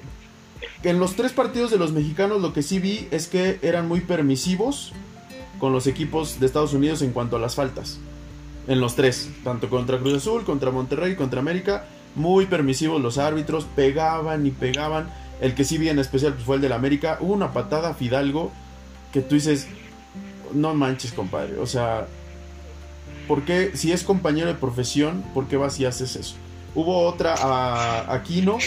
en 0.83 0.99
los 0.99 1.15
tres 1.15 1.31
partidos 1.31 1.71
de 1.71 1.77
los 1.77 1.91
mexicanos 1.91 2.41
lo 2.41 2.53
que 2.53 2.63
sí 2.63 2.79
vi 2.79 3.07
es 3.11 3.27
que 3.27 3.59
eran 3.61 3.87
muy 3.87 4.01
permisivos 4.01 4.93
con 5.59 5.73
los 5.73 5.85
equipos 5.85 6.39
de 6.39 6.47
Estados 6.47 6.73
Unidos 6.73 7.01
en 7.03 7.11
cuanto 7.11 7.35
a 7.35 7.39
las 7.39 7.55
faltas. 7.55 7.99
En 8.67 8.79
los 8.79 8.95
tres, 8.95 9.29
tanto 9.43 9.69
contra 9.69 9.99
Cruz 9.99 10.15
Azul, 10.15 10.43
contra 10.43 10.71
Monterrey, 10.71 11.15
contra 11.15 11.39
América, 11.39 11.85
muy 12.15 12.45
permisivos 12.47 13.01
los 13.01 13.17
árbitros, 13.17 13.65
pegaban 13.75 14.45
y 14.45 14.51
pegaban. 14.51 15.11
El 15.39 15.55
que 15.55 15.63
sí 15.63 15.77
vi 15.77 15.89
en 15.89 15.99
especial 15.99 16.33
pues, 16.33 16.45
fue 16.45 16.55
el 16.55 16.61
del 16.61 16.73
América. 16.73 17.17
Hubo 17.21 17.33
una 17.33 17.53
patada 17.53 17.89
a 17.89 17.93
Fidalgo 17.93 18.51
que 19.13 19.21
tú 19.21 19.35
dices, 19.35 19.67
no 20.53 20.73
manches, 20.73 21.13
compadre. 21.13 21.57
O 21.59 21.65
sea, 21.65 22.07
¿por 23.27 23.43
qué, 23.43 23.71
si 23.75 23.91
es 23.91 24.03
compañero 24.03 24.47
de 24.47 24.55
profesión, 24.55 25.23
por 25.33 25.47
qué 25.47 25.57
vas 25.57 25.79
y 25.79 25.85
haces 25.85 26.15
eso? 26.15 26.35
Hubo 26.73 27.05
otra 27.07 27.35
a 27.35 28.13
Aquino 28.13 28.57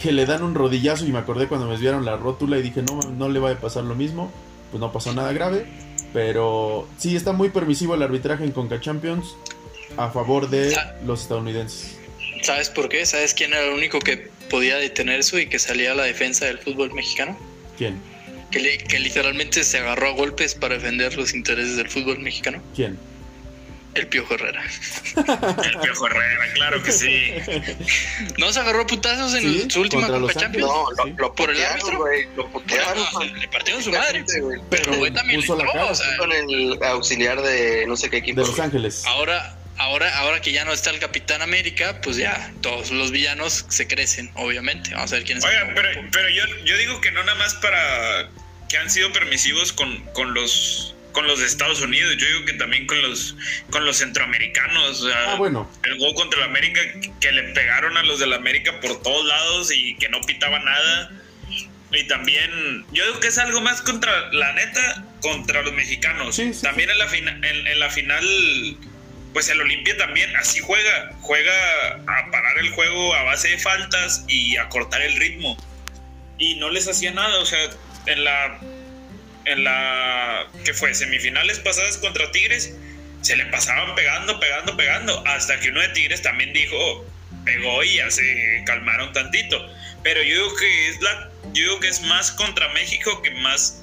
que 0.00 0.12
le 0.12 0.26
dan 0.26 0.42
un 0.42 0.54
rodillazo 0.54 1.06
y 1.06 1.12
me 1.12 1.18
acordé 1.18 1.48
cuando 1.48 1.66
me 1.66 1.72
desviaron 1.72 2.04
la 2.04 2.16
rótula 2.16 2.58
y 2.58 2.62
dije, 2.62 2.82
no, 2.82 3.00
no 3.00 3.28
le 3.28 3.38
va 3.38 3.50
a 3.50 3.56
pasar 3.56 3.84
lo 3.84 3.94
mismo. 3.94 4.32
Pues 4.70 4.80
no 4.80 4.92
pasó 4.92 5.12
nada 5.12 5.32
grave. 5.32 5.66
Pero 6.12 6.88
sí 6.98 7.14
está 7.16 7.32
muy 7.32 7.50
permisivo 7.50 7.94
el 7.94 8.02
arbitraje 8.02 8.44
en 8.44 8.52
Conca 8.52 8.80
Champions 8.80 9.36
a 9.96 10.10
favor 10.10 10.48
de 10.50 10.76
los 11.04 11.22
estadounidenses. 11.22 11.98
¿Sabes 12.42 12.70
por 12.70 12.88
qué? 12.88 13.04
¿Sabes 13.06 13.34
quién 13.34 13.52
era 13.52 13.64
el 13.66 13.74
único 13.74 13.98
que 13.98 14.28
podía 14.48 14.76
detener 14.76 15.20
eso 15.20 15.38
y 15.38 15.46
que 15.46 15.58
salía 15.58 15.92
a 15.92 15.94
la 15.94 16.04
defensa 16.04 16.46
del 16.46 16.58
fútbol 16.58 16.92
mexicano? 16.92 17.36
¿Quién? 17.76 18.00
Que 18.50 18.98
literalmente 18.98 19.62
se 19.62 19.78
agarró 19.78 20.08
a 20.08 20.12
golpes 20.12 20.54
para 20.54 20.74
defender 20.74 21.16
los 21.16 21.34
intereses 21.34 21.76
del 21.76 21.88
fútbol 21.88 22.18
mexicano. 22.18 22.60
¿Quién? 22.74 22.98
El 23.94 24.06
Piojo 24.06 24.34
Herrera. 24.34 24.62
El 25.16 25.78
Piojo 25.80 26.06
Herrera, 26.06 26.52
claro 26.54 26.82
que 26.82 26.92
sí. 26.92 27.32
¿No 28.38 28.52
se 28.52 28.60
agarró 28.60 28.82
a 28.82 28.86
putazos 28.86 29.34
en 29.34 29.42
Sí, 29.42 29.66
su 29.70 29.80
última 29.80 30.02
contra 30.06 30.20
Copa 30.20 30.34
Champions? 30.34 30.66
No, 30.70 31.12
lo, 31.18 31.34
¿Por 31.34 31.50
el 31.50 31.64
árbitro? 31.64 31.98
güey. 31.98 32.28
Lo 32.36 32.46
putearon. 32.48 33.04
Bueno, 33.12 33.34
le 33.36 33.48
partieron 33.48 33.82
su 33.82 33.90
madre. 33.90 34.24
Pero 34.70 34.96
güey 34.96 35.12
también 35.12 35.40
Puso 35.40 35.56
la 35.56 35.64
entró, 35.64 35.88
o 35.90 35.94
sea, 35.94 36.16
Con 36.18 36.30
el 36.32 36.78
auxiliar 36.84 37.42
de 37.42 37.84
no 37.88 37.96
sé 37.96 38.08
qué 38.10 38.16
De 38.16 38.22
equipo. 38.22 38.40
Los 38.42 38.60
Ángeles. 38.60 39.02
ahora, 39.06 39.56
ahora, 39.78 40.16
ahora 40.18 40.40
que 40.40 40.52
ya 40.52 40.64
no 40.64 40.72
está 40.72 40.90
el 40.90 41.00
Capitán 41.00 41.42
América, 41.42 42.00
pues 42.00 42.16
ya 42.16 42.52
todos 42.60 42.92
los 42.92 43.10
villanos 43.10 43.66
se 43.68 43.88
crecen, 43.88 44.30
obviamente. 44.34 44.94
Vamos 44.94 45.12
a 45.12 45.16
ver 45.16 45.24
quién 45.24 45.38
es. 45.38 45.44
el 45.44 45.50
Oigan, 45.50 45.72
pero, 45.74 45.88
pero 46.12 46.28
yo, 46.28 46.44
yo 46.64 46.76
digo 46.76 47.00
que 47.00 47.10
no 47.10 47.24
nada 47.24 47.36
más 47.38 47.54
para 47.54 48.28
que 48.68 48.78
han 48.78 48.88
sido 48.88 49.12
permisivos 49.12 49.72
con, 49.72 49.98
con 50.12 50.32
los 50.32 50.94
con 51.20 51.26
los 51.28 51.40
de 51.40 51.46
Estados 51.46 51.82
Unidos, 51.82 52.16
yo 52.16 52.26
digo 52.26 52.44
que 52.46 52.54
también 52.54 52.86
con 52.86 53.00
los 53.02 53.36
con 53.70 53.84
los 53.84 53.98
centroamericanos, 53.98 55.02
o 55.02 55.08
sea, 55.08 55.32
Ah, 55.32 55.34
bueno. 55.34 55.70
el 55.84 55.98
gol 55.98 56.14
contra 56.14 56.38
el 56.40 56.46
América 56.48 56.80
que 57.20 57.30
le 57.32 57.42
pegaron 57.52 57.94
a 57.98 58.02
los 58.04 58.18
del 58.20 58.32
América 58.32 58.80
por 58.80 59.02
todos 59.02 59.26
lados 59.26 59.70
y 59.70 59.96
que 59.96 60.08
no 60.08 60.20
pitaba 60.22 60.58
nada. 60.60 61.10
Y 61.92 62.04
también, 62.04 62.86
yo 62.92 63.04
digo 63.04 63.20
que 63.20 63.26
es 63.28 63.36
algo 63.38 63.60
más 63.60 63.82
contra, 63.82 64.32
la 64.32 64.52
neta, 64.54 65.04
contra 65.20 65.60
los 65.62 65.74
mexicanos. 65.74 66.36
Sí, 66.36 66.54
sí, 66.54 66.62
también 66.62 66.88
En, 66.88 66.98
la 66.98 67.08
fina- 67.08 67.32
en, 67.42 67.66
en 67.66 67.80
la 67.80 67.90
final, 67.90 68.24
pues 69.34 69.48
el 69.50 69.60
Olimpia 69.60 69.96
también 69.98 70.34
así 70.36 70.60
juega. 70.60 71.12
Juega 71.20 71.52
a 72.06 72.30
parar 72.30 72.58
el 72.60 72.70
juego 72.70 73.14
a 73.14 73.24
base 73.24 73.48
de 73.48 73.58
faltas 73.58 74.24
y 74.28 74.56
a 74.56 74.68
cortar 74.70 75.02
el 75.02 75.16
ritmo. 75.16 75.56
Y 76.38 76.54
no 76.54 76.70
les 76.70 76.88
hacía 76.88 77.10
nada, 77.12 77.38
o 77.40 77.44
sea, 77.44 77.58
en 78.06 78.24
la. 78.24 78.58
En 79.44 79.64
la. 79.64 80.46
¿Qué 80.64 80.74
fue? 80.74 80.94
Semifinales 80.94 81.58
pasadas 81.60 81.98
contra 81.98 82.30
Tigres, 82.32 82.74
se 83.22 83.36
le 83.36 83.46
pasaban 83.46 83.94
pegando, 83.94 84.38
pegando, 84.38 84.76
pegando. 84.76 85.26
Hasta 85.26 85.58
que 85.60 85.70
uno 85.70 85.80
de 85.80 85.88
Tigres 85.90 86.22
también 86.22 86.52
dijo, 86.52 87.04
pegó 87.44 87.82
y 87.82 87.96
ya 87.96 88.10
se 88.10 88.62
calmaron 88.66 89.12
tantito. 89.12 89.58
Pero 90.02 90.22
yo 90.22 90.44
digo 90.44 90.56
que 90.56 90.88
es 90.88 91.00
la. 91.00 91.30
Yo 91.52 91.64
digo 91.64 91.80
que 91.80 91.88
es 91.88 92.02
más 92.02 92.30
contra 92.32 92.68
México 92.74 93.22
que 93.22 93.30
más 93.32 93.82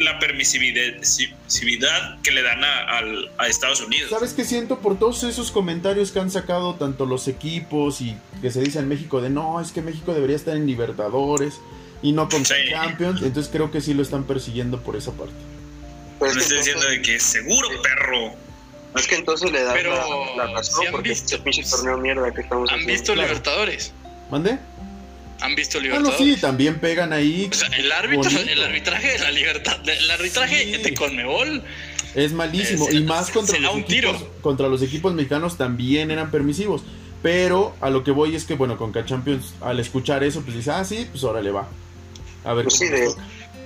la 0.00 0.18
permisividad 0.18 2.18
que 2.22 2.30
le 2.30 2.42
dan 2.42 2.64
a, 2.64 3.00
a 3.38 3.48
Estados 3.48 3.80
Unidos. 3.80 4.10
¿Sabes 4.10 4.32
qué 4.32 4.44
siento 4.44 4.78
por 4.78 4.98
todos 4.98 5.24
esos 5.24 5.50
comentarios 5.50 6.12
que 6.12 6.20
han 6.20 6.30
sacado 6.30 6.76
tanto 6.76 7.06
los 7.06 7.28
equipos 7.28 8.00
y 8.00 8.16
que 8.40 8.50
se 8.50 8.60
dice 8.60 8.78
en 8.78 8.88
México 8.88 9.20
de 9.20 9.30
no, 9.30 9.60
es 9.60 9.72
que 9.72 9.82
México 9.82 10.14
debería 10.14 10.36
estar 10.36 10.56
en 10.56 10.66
Libertadores 10.66 11.60
y 12.02 12.12
no 12.12 12.28
con 12.28 12.44
Sí. 12.44 12.54
Champions? 12.70 13.22
Entonces 13.22 13.50
creo 13.52 13.70
que 13.70 13.80
sí 13.80 13.94
lo 13.94 14.02
están 14.02 14.24
persiguiendo 14.24 14.80
por 14.80 14.96
esa 14.96 15.12
parte. 15.12 15.34
Pues 16.18 16.34
que 16.34 16.40
estoy 16.40 16.58
diciendo 16.58 16.84
de 16.86 17.02
que 17.02 17.14
es 17.16 17.22
seguro, 17.22 17.68
perro. 17.82 18.32
es 18.96 19.06
que 19.06 19.14
entonces 19.16 19.50
le 19.52 19.60
Pero, 19.72 19.94
la, 20.36 20.46
la 20.46 20.52
razón 20.54 20.80
¿sí 20.80 20.86
han 20.86 20.92
porque 20.92 21.10
visto? 21.10 21.24
este 21.34 21.38
pinche 21.38 21.62
torneo 21.68 21.98
mierda 21.98 22.32
que 22.32 22.40
estamos 22.40 22.68
¿Han 22.70 22.74
haciendo. 22.76 22.92
visto 22.92 23.12
claro. 23.12 23.28
Libertadores? 23.28 23.92
¿Mande? 24.30 24.58
¿Han 25.40 25.54
visto 25.54 25.78
Ah, 25.78 25.80
no, 25.82 25.86
Libertadores? 25.86 26.34
sí, 26.34 26.40
también 26.40 26.80
pegan 26.80 27.12
ahí. 27.12 27.48
O 27.52 27.54
sea, 27.54 27.68
el 27.68 27.92
árbitro, 27.92 28.28
el 28.30 28.62
arbitraje 28.62 29.12
de 29.12 29.18
la 29.20 29.30
libertad, 29.30 29.88
el 29.88 30.10
arbitraje 30.10 30.64
Sí. 30.76 30.82
de 30.82 30.94
Conmebol, 30.94 31.62
Es 32.14 32.32
malísimo. 32.32 32.88
Eh, 32.88 32.94
y 32.96 33.02
más 33.04 33.30
contra 33.30 33.54
se 33.54 33.60
da 33.60 33.68
los, 33.68 33.76
un 33.76 33.80
equipos, 33.82 34.16
tiro. 34.18 34.32
contra 34.40 34.66
los 34.66 34.82
equipos 34.82 35.14
mexicanos 35.14 35.56
también 35.56 36.10
eran 36.10 36.30
permisivos. 36.32 36.82
Pero 37.22 37.76
a 37.80 37.90
lo 37.90 38.02
que 38.02 38.10
voy 38.10 38.34
es 38.34 38.44
que, 38.44 38.54
bueno, 38.54 38.76
con 38.76 38.92
Champions, 39.04 39.52
al 39.60 39.78
escuchar 39.78 40.24
eso, 40.24 40.40
pues 40.42 40.56
dice, 40.56 40.70
ah, 40.72 40.84
sí, 40.84 41.06
pues 41.10 41.22
órale 41.22 41.50
va. 41.52 41.68
A 42.44 42.52
ver 42.54 42.64
Pues 42.64 42.76
sí, 42.78 42.88
de-. 42.88 43.08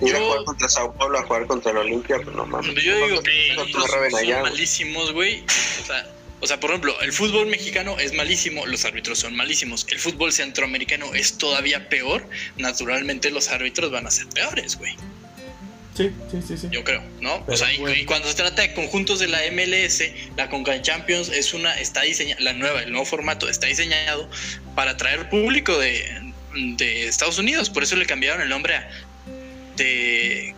Ir 0.01 0.17
a 0.17 0.19
Yo- 0.19 0.25
jugar 0.27 0.45
contra 0.45 0.69
Sao 0.69 0.93
Paulo 0.95 1.19
a 1.19 1.23
jugar 1.23 1.47
contra 1.47 1.71
el 1.71 1.77
Olimpia, 1.79 2.19
pues 2.23 2.35
no 2.35 2.45
mames. 2.47 2.75
yo 2.83 3.07
digo 3.07 3.23
que 3.23 3.53
No, 3.55 3.65
no 3.67 3.87
son 3.87 4.15
allá, 4.17 4.43
malísimos, 4.43 5.13
güey. 5.13 5.45
O 5.83 5.87
sea, 5.87 6.07
o 6.41 6.47
sea, 6.49 6.59
por 6.59 6.71
ejemplo, 6.71 7.01
el 7.03 7.13
fútbol 7.13 7.47
mexicano 7.47 7.97
es 8.01 8.13
malísimo, 8.13 8.67
los 8.67 8.85
árbitros 8.85 9.21
son 9.21 9.37
malísimos. 9.37 9.87
El 9.91 10.01
fútbol 10.01 10.33
centroamericano 10.33 11.15
es 11.15 11.39
todavía 11.39 11.89
peor. 11.89 12.29
Naturalmente 12.57 13.31
los 13.31 13.49
árbitros 13.49 13.93
van 13.93 14.07
a 14.09 14.11
ser 14.11 14.27
peores, 14.29 14.77
güey. 14.77 14.97
Sí, 15.97 16.11
sí, 16.31 16.41
sí, 16.49 16.57
sí. 16.57 16.69
Yo 16.73 16.83
creo, 16.85 17.03
¿no? 17.21 17.45
Pero 17.45 17.55
o 17.55 17.57
sea, 17.59 17.73
y- 17.73 17.79
bueno. 17.79 17.95
y, 17.95 18.05
cuando 18.07 18.27
se 18.27 18.35
trata 18.35 18.63
de 18.63 18.73
conjuntos 18.75 19.21
de 19.21 19.29
la 19.29 19.45
MLS, 19.53 20.03
la 20.37 20.49
Conca 20.49 20.81
Champions 20.83 21.29
es 21.29 21.53
una, 21.55 21.79
está 21.79 22.01
diseñada, 22.03 22.41
la 22.41 22.55
nueva, 22.55 22.83
el 22.83 22.91
nuevo 22.91 23.05
formato 23.05 23.47
está 23.49 23.67
diseñado 23.67 24.29
para 24.75 24.93
atraer 24.93 25.29
público 25.29 25.79
de, 25.79 26.32
de 26.55 27.09
Estados 27.09 27.38
Unidos. 27.38 27.71
Por 27.71 27.83
eso 27.83 27.97
le 27.97 28.07
cambiaron 28.07 28.43
el 28.43 28.49
nombre 28.49 28.75
a 28.77 28.88
de, 29.77 30.55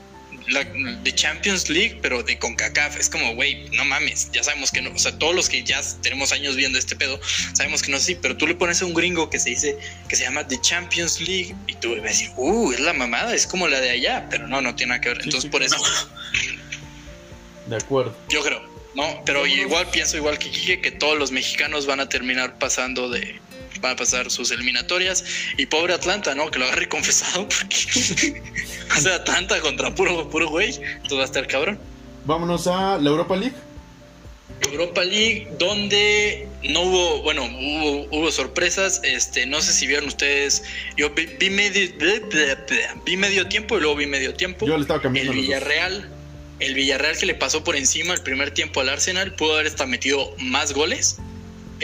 la, 0.48 0.64
de 0.64 1.14
Champions 1.14 1.68
League, 1.68 1.98
pero 2.02 2.22
de 2.22 2.38
CONCACAF. 2.38 2.98
Es 2.98 3.08
como, 3.08 3.34
güey, 3.34 3.68
no 3.70 3.84
mames, 3.84 4.30
ya 4.32 4.42
sabemos 4.42 4.70
que 4.70 4.82
no. 4.82 4.90
O 4.92 4.98
sea, 4.98 5.18
todos 5.18 5.34
los 5.34 5.48
que 5.48 5.62
ya 5.62 5.80
tenemos 6.02 6.32
años 6.32 6.56
viendo 6.56 6.78
este 6.78 6.96
pedo, 6.96 7.20
sabemos 7.54 7.82
que 7.82 7.90
no 7.90 7.96
es 7.96 8.04
así, 8.04 8.14
pero 8.14 8.36
tú 8.36 8.46
le 8.46 8.54
pones 8.54 8.82
a 8.82 8.86
un 8.86 8.94
gringo 8.94 9.30
que 9.30 9.38
se 9.38 9.50
dice, 9.50 9.78
que 10.08 10.16
se 10.16 10.24
llama 10.24 10.46
The 10.46 10.60
Champions 10.60 11.20
League, 11.20 11.54
y 11.66 11.74
tú 11.74 11.90
vas 11.90 12.00
a 12.00 12.08
decir, 12.08 12.30
uh, 12.36 12.72
es 12.72 12.80
la 12.80 12.92
mamada, 12.92 13.34
es 13.34 13.46
como 13.46 13.68
la 13.68 13.80
de 13.80 13.90
allá, 13.90 14.26
pero 14.30 14.46
no, 14.46 14.60
no 14.60 14.74
tiene 14.74 14.90
nada 14.90 15.00
que 15.00 15.08
ver. 15.10 15.18
Sí, 15.18 15.24
Entonces, 15.24 15.48
sí, 15.48 15.50
por 15.50 15.62
eso. 15.62 15.76
De 17.66 17.76
acuerdo. 17.76 18.16
Yo 18.28 18.42
creo, 18.42 18.62
¿no? 18.94 19.22
Pero 19.24 19.46
igual 19.46 19.88
pienso 19.90 20.16
igual 20.16 20.38
que 20.38 20.50
Quique, 20.50 20.80
que 20.80 20.90
todos 20.90 21.18
los 21.18 21.30
mexicanos 21.32 21.86
van 21.86 22.00
a 22.00 22.08
terminar 22.08 22.58
pasando 22.58 23.08
de... 23.08 23.40
Van 23.84 23.92
a 23.92 23.96
pasar 23.96 24.30
sus 24.30 24.50
eliminatorias. 24.50 25.22
Y 25.58 25.66
pobre 25.66 25.92
Atlanta, 25.92 26.34
¿no? 26.34 26.50
Que 26.50 26.58
lo 26.58 26.64
agarre 26.64 26.88
confesado 26.88 27.46
porque... 27.60 28.42
o 28.96 29.00
sea, 29.00 29.16
Atlanta 29.16 29.60
contra 29.60 29.94
puro, 29.94 30.30
puro 30.30 30.48
güey. 30.48 30.70
Entonces 30.74 31.18
va 31.18 31.22
a 31.22 31.26
estar 31.26 31.46
cabrón. 31.46 31.78
Vámonos 32.24 32.66
a 32.66 32.96
la 32.96 33.10
Europa 33.10 33.36
League. 33.36 33.54
Europa 34.72 35.04
League, 35.04 35.48
donde 35.58 36.48
no 36.62 36.80
hubo, 36.80 37.22
bueno, 37.22 37.44
hubo, 37.44 38.06
hubo 38.10 38.32
sorpresas. 38.32 39.02
Este, 39.04 39.44
no 39.44 39.60
sé 39.60 39.74
si 39.74 39.86
vieron 39.86 40.08
ustedes. 40.08 40.64
Yo 40.96 41.10
vi, 41.10 41.26
vi 41.26 41.50
medio, 41.50 41.90
vi 43.04 43.16
medio 43.18 43.46
tiempo 43.48 43.76
y 43.76 43.82
luego 43.82 43.96
vi 43.96 44.06
medio 44.06 44.32
tiempo. 44.32 44.66
Yo 44.66 44.78
le 44.78 44.82
estaba 44.82 45.02
cambiando 45.02 45.32
El. 45.32 45.40
Villarreal, 45.40 46.08
el 46.60 46.74
Villarreal 46.74 47.18
que 47.18 47.26
le 47.26 47.34
pasó 47.34 47.62
por 47.62 47.76
encima 47.76 48.14
el 48.14 48.22
primer 48.22 48.52
tiempo 48.52 48.80
al 48.80 48.88
Arsenal, 48.88 49.34
pudo 49.34 49.52
haber 49.56 49.66
hasta 49.66 49.84
metido 49.84 50.34
más 50.38 50.72
goles. 50.72 51.18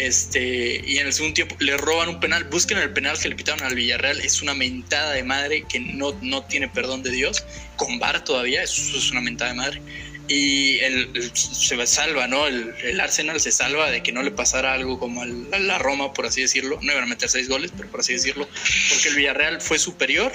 Este, 0.01 0.83
y 0.87 0.99
en 0.99 1.07
el 1.07 1.13
segundo 1.13 1.35
tiempo 1.35 1.57
le 1.59 1.77
roban 1.77 2.09
un 2.09 2.21
penal. 2.21 2.45
Busquen 2.45 2.79
el 2.79 2.93
penal 2.93 3.19
que 3.19 3.29
le 3.29 3.37
pitaron 3.37 3.63
al 3.63 3.75
Villarreal. 3.75 4.21
Es 4.21 4.41
una 4.41 4.55
mentada 4.55 5.13
de 5.13 5.23
madre 5.23 5.65
que 5.69 5.79
no, 5.79 6.17
no 6.23 6.43
tiene 6.45 6.69
perdón 6.69 7.03
de 7.03 7.11
Dios. 7.11 7.45
Con 7.77 7.99
VAR 7.99 8.25
todavía, 8.25 8.63
eso 8.63 8.97
es 8.97 9.11
una 9.11 9.21
mentada 9.21 9.51
de 9.51 9.57
madre. 9.57 9.83
Y 10.27 10.79
el, 10.79 11.31
se 11.35 11.87
salva, 11.87 12.27
¿no? 12.29 12.47
El, 12.47 13.01
Arsenal 13.01 13.41
se 13.41 13.53
salva 13.53 13.91
de 13.91 14.03
que 14.03 14.13
no 14.13 14.23
le 14.23 14.31
pasara 14.31 14.73
algo 14.73 14.99
como 14.99 15.25
la 15.25 15.79
Roma, 15.79 16.15
por 16.15 16.27
así 16.27 16.41
decirlo. 16.41 16.79
No 16.81 16.93
iban 16.93 17.05
a 17.05 17.07
meter 17.07 17.29
seis 17.29 17.49
goles, 17.49 17.71
pero 17.77 17.91
por 17.91 18.01
así 18.01 18.15
decirlo. 18.15 18.49
Porque 18.89 19.09
el 19.09 19.17
Villarreal 19.17 19.61
fue 19.61 19.79
superior 19.79 20.33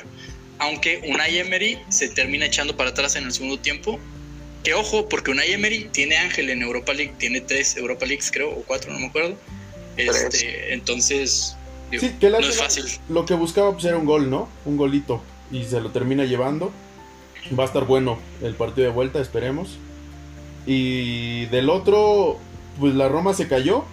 aunque 0.59 1.01
Unai 1.05 1.37
Emery 1.37 1.79
se 1.89 2.07
termina 2.09 2.45
echando 2.45 2.77
para 2.77 2.91
atrás 2.91 3.15
en 3.15 3.25
el 3.25 3.33
segundo 3.33 3.59
tiempo. 3.59 3.99
Que 4.63 4.73
ojo, 4.73 5.07
porque 5.09 5.31
Unai 5.31 5.51
Emery 5.51 5.89
tiene 5.91 6.17
Ángel 6.17 6.49
en 6.49 6.61
Europa 6.61 6.93
League, 6.93 7.13
tiene 7.17 7.41
tres 7.41 7.77
Europa 7.77 8.05
Leagues 8.05 8.31
creo, 8.31 8.49
o 8.49 8.63
cuatro, 8.63 8.91
no 8.93 8.99
me 8.99 9.07
acuerdo. 9.07 9.37
Este, 9.97 10.73
entonces, 10.73 11.55
Digo, 11.91 12.01
Sí, 12.03 12.15
que 12.19 12.25
el 12.27 12.31
no 12.33 12.37
Arsenal 12.39 12.67
es 12.67 12.75
fácil. 12.75 12.85
lo 13.09 13.25
que 13.25 13.33
buscaba 13.35 13.71
pues 13.73 13.85
era 13.85 13.97
un 13.97 14.05
gol, 14.05 14.29
¿no? 14.29 14.49
Un 14.65 14.75
golito. 14.77 15.21
Y 15.51 15.63
se 15.65 15.79
lo 15.81 15.91
termina 15.91 16.25
llevando. 16.25 16.71
Va 17.57 17.63
a 17.63 17.67
estar 17.67 17.85
bueno 17.85 18.17
el 18.41 18.55
partido 18.55 18.87
de 18.87 18.93
vuelta, 18.93 19.19
esperemos. 19.21 19.77
Y 20.65 21.45
del 21.47 21.69
otro, 21.69 22.39
pues 22.79 22.95
la 22.95 23.07
Roma 23.07 23.33
se 23.35 23.47
cayó. 23.47 23.85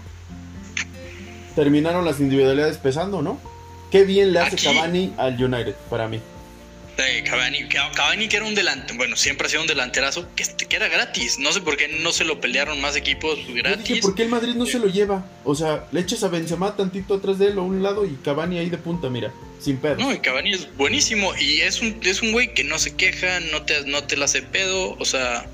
Terminaron 1.55 2.05
las 2.07 2.19
individualidades 2.21 2.79
pesando, 2.79 3.21
¿no? 3.21 3.39
Qué 3.91 4.05
bien 4.05 4.33
le 4.33 4.39
hace 4.41 4.55
Aquí- 4.57 4.65
Cavani 4.65 5.13
al 5.19 5.35
United, 5.43 5.75
para 5.91 6.09
mí. 6.09 6.19
Eh, 7.09 7.23
Cavani, 7.25 7.69
Ca- 7.69 7.91
Cavani 7.95 8.29
que 8.29 8.37
era 8.37 8.45
un 8.45 8.55
delante, 8.55 8.95
bueno, 8.95 9.17
siempre 9.17 9.47
ha 9.47 9.51
sido 9.51 9.63
un 9.63 9.67
delanterazo 9.69 10.27
que, 10.35 10.45
que 10.69 10.77
era 10.77 10.89
gratis. 10.89 11.39
No 11.39 11.53
sé 11.53 11.61
por 11.61 11.77
qué 11.77 11.89
no 11.89 12.13
se 12.13 12.25
lo 12.25 12.41
pelearon 12.41 12.81
más 12.81 12.97
equipos 12.97 13.39
Yo 13.39 13.47
dije, 13.47 13.63
gratis. 13.63 14.01
¿por 14.01 14.15
qué 14.15 14.23
el 14.23 14.29
Madrid 14.29 14.55
no 14.55 14.67
se 14.67 14.79
lo 14.79 14.87
lleva? 14.87 15.25
O 15.45 15.55
sea, 15.55 15.87
le 15.93 16.01
echas 16.01 16.23
a 16.25 16.29
Benzema 16.29 16.77
tantito 16.77 17.15
atrás 17.15 17.39
de 17.39 17.47
él 17.49 17.59
o 17.59 17.63
a 17.63 17.65
un 17.65 17.83
lado 17.83 18.05
y 18.07 18.11
Cavani 18.25 18.59
ahí 18.59 18.71
de 18.71 18.79
punta, 18.79 19.09
mira, 19.11 19.33
sin 19.61 19.77
pedo. 19.79 19.97
No, 19.97 20.13
y 20.13 20.19
Cavani 20.19 20.53
es 20.53 20.75
buenísimo 20.77 21.33
y 21.37 21.61
es 21.63 21.81
un, 21.83 21.99
es 22.03 22.23
un 22.23 22.33
güey 22.33 22.53
que 22.55 22.65
no 22.65 22.79
se 22.79 22.95
queja, 22.95 23.41
no 23.53 23.63
te, 23.63 23.85
no 23.87 24.05
te 24.05 24.17
la 24.17 24.25
hace 24.27 24.43
pedo, 24.43 24.97
o 24.99 25.05
sea, 25.05 25.47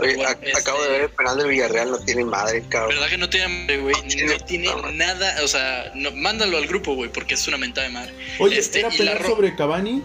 Oye, 0.00 0.14
Bueno, 0.14 0.30
ac- 0.30 0.38
este- 0.42 0.56
acabo 0.60 0.80
de 0.84 0.90
ver 0.90 1.00
el 1.02 1.10
penal 1.10 1.36
del 1.36 1.48
Villarreal, 1.48 1.90
no 1.90 1.98
tiene 1.98 2.24
madre, 2.24 2.62
cabrón. 2.68 2.90
verdad 2.94 3.08
que 3.10 3.18
no 3.18 3.28
tiene 3.28 3.46
hambre, 3.46 3.78
güey, 3.78 3.94
no 4.26 4.38
tiene 4.46 4.68
no. 4.68 4.92
nada, 4.92 5.42
o 5.42 5.48
sea, 5.48 5.90
no- 5.96 6.12
mándalo 6.12 6.56
al 6.56 6.66
grupo, 6.68 6.94
güey, 6.94 7.10
porque 7.10 7.34
es 7.34 7.46
una 7.48 7.58
mentada 7.58 7.88
de 7.88 7.92
madre. 7.92 8.12
Oye, 8.38 8.58
Este, 8.58 8.78
era 8.78 8.94
y 8.94 8.96
penal 8.98 9.14
la 9.16 9.20
Ro- 9.22 9.28
sobre 9.30 9.56
Cavani, 9.56 10.00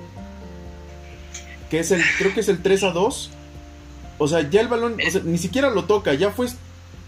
que 1.73 1.79
es 1.79 1.89
el, 1.89 2.03
creo 2.19 2.31
que 2.35 2.41
es 2.41 2.49
el 2.49 2.61
3 2.61 2.83
a 2.83 2.91
2. 2.91 3.31
O 4.19 4.27
sea, 4.27 4.47
ya 4.47 4.61
el 4.61 4.67
balón, 4.67 4.95
o 5.05 5.09
sea, 5.11 5.21
ni 5.23 5.39
siquiera 5.39 5.71
lo 5.71 5.85
toca, 5.85 6.13
ya 6.13 6.29
fue, 6.29 6.45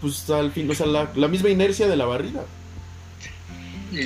pues 0.00 0.28
al 0.28 0.50
fin, 0.50 0.68
o 0.68 0.74
sea, 0.74 0.86
la, 0.86 1.08
la 1.14 1.28
misma 1.28 1.50
inercia 1.50 1.86
de 1.86 1.96
la 1.96 2.04
barrida. 2.04 2.44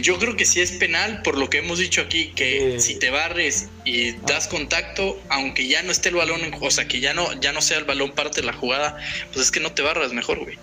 Yo 0.03 0.19
creo 0.19 0.37
que 0.37 0.45
sí 0.45 0.61
es 0.61 0.73
penal 0.73 1.23
por 1.23 1.39
lo 1.39 1.49
que 1.49 1.59
hemos 1.59 1.79
dicho 1.79 2.03
aquí, 2.03 2.33
que 2.37 2.77
Eh. 2.77 2.81
si 2.81 2.97
te 2.99 3.09
barres 3.09 3.69
y 3.87 4.13
das 4.13 4.49
contacto, 4.49 5.19
aunque 5.31 5.67
ya 5.67 5.83
no 5.83 5.91
esté 5.93 6.11
el 6.11 6.17
balón, 6.17 6.43
o 6.61 6.71
sea, 6.71 6.87
que 6.87 7.01
ya 7.01 7.15
no, 7.15 7.33
ya 7.41 7.53
no 7.53 7.63
sea 7.63 7.79
el 7.79 7.85
balón 7.85 8.11
parte 8.13 8.43
de 8.43 8.47
la 8.47 8.53
jugada, 8.53 8.99
pues 9.33 9.47
es 9.47 9.51
que 9.51 9.61
no 9.61 9.73
te 9.73 9.81
barras 9.81 10.13
mejor, 10.13 10.41
güey. 10.41 10.57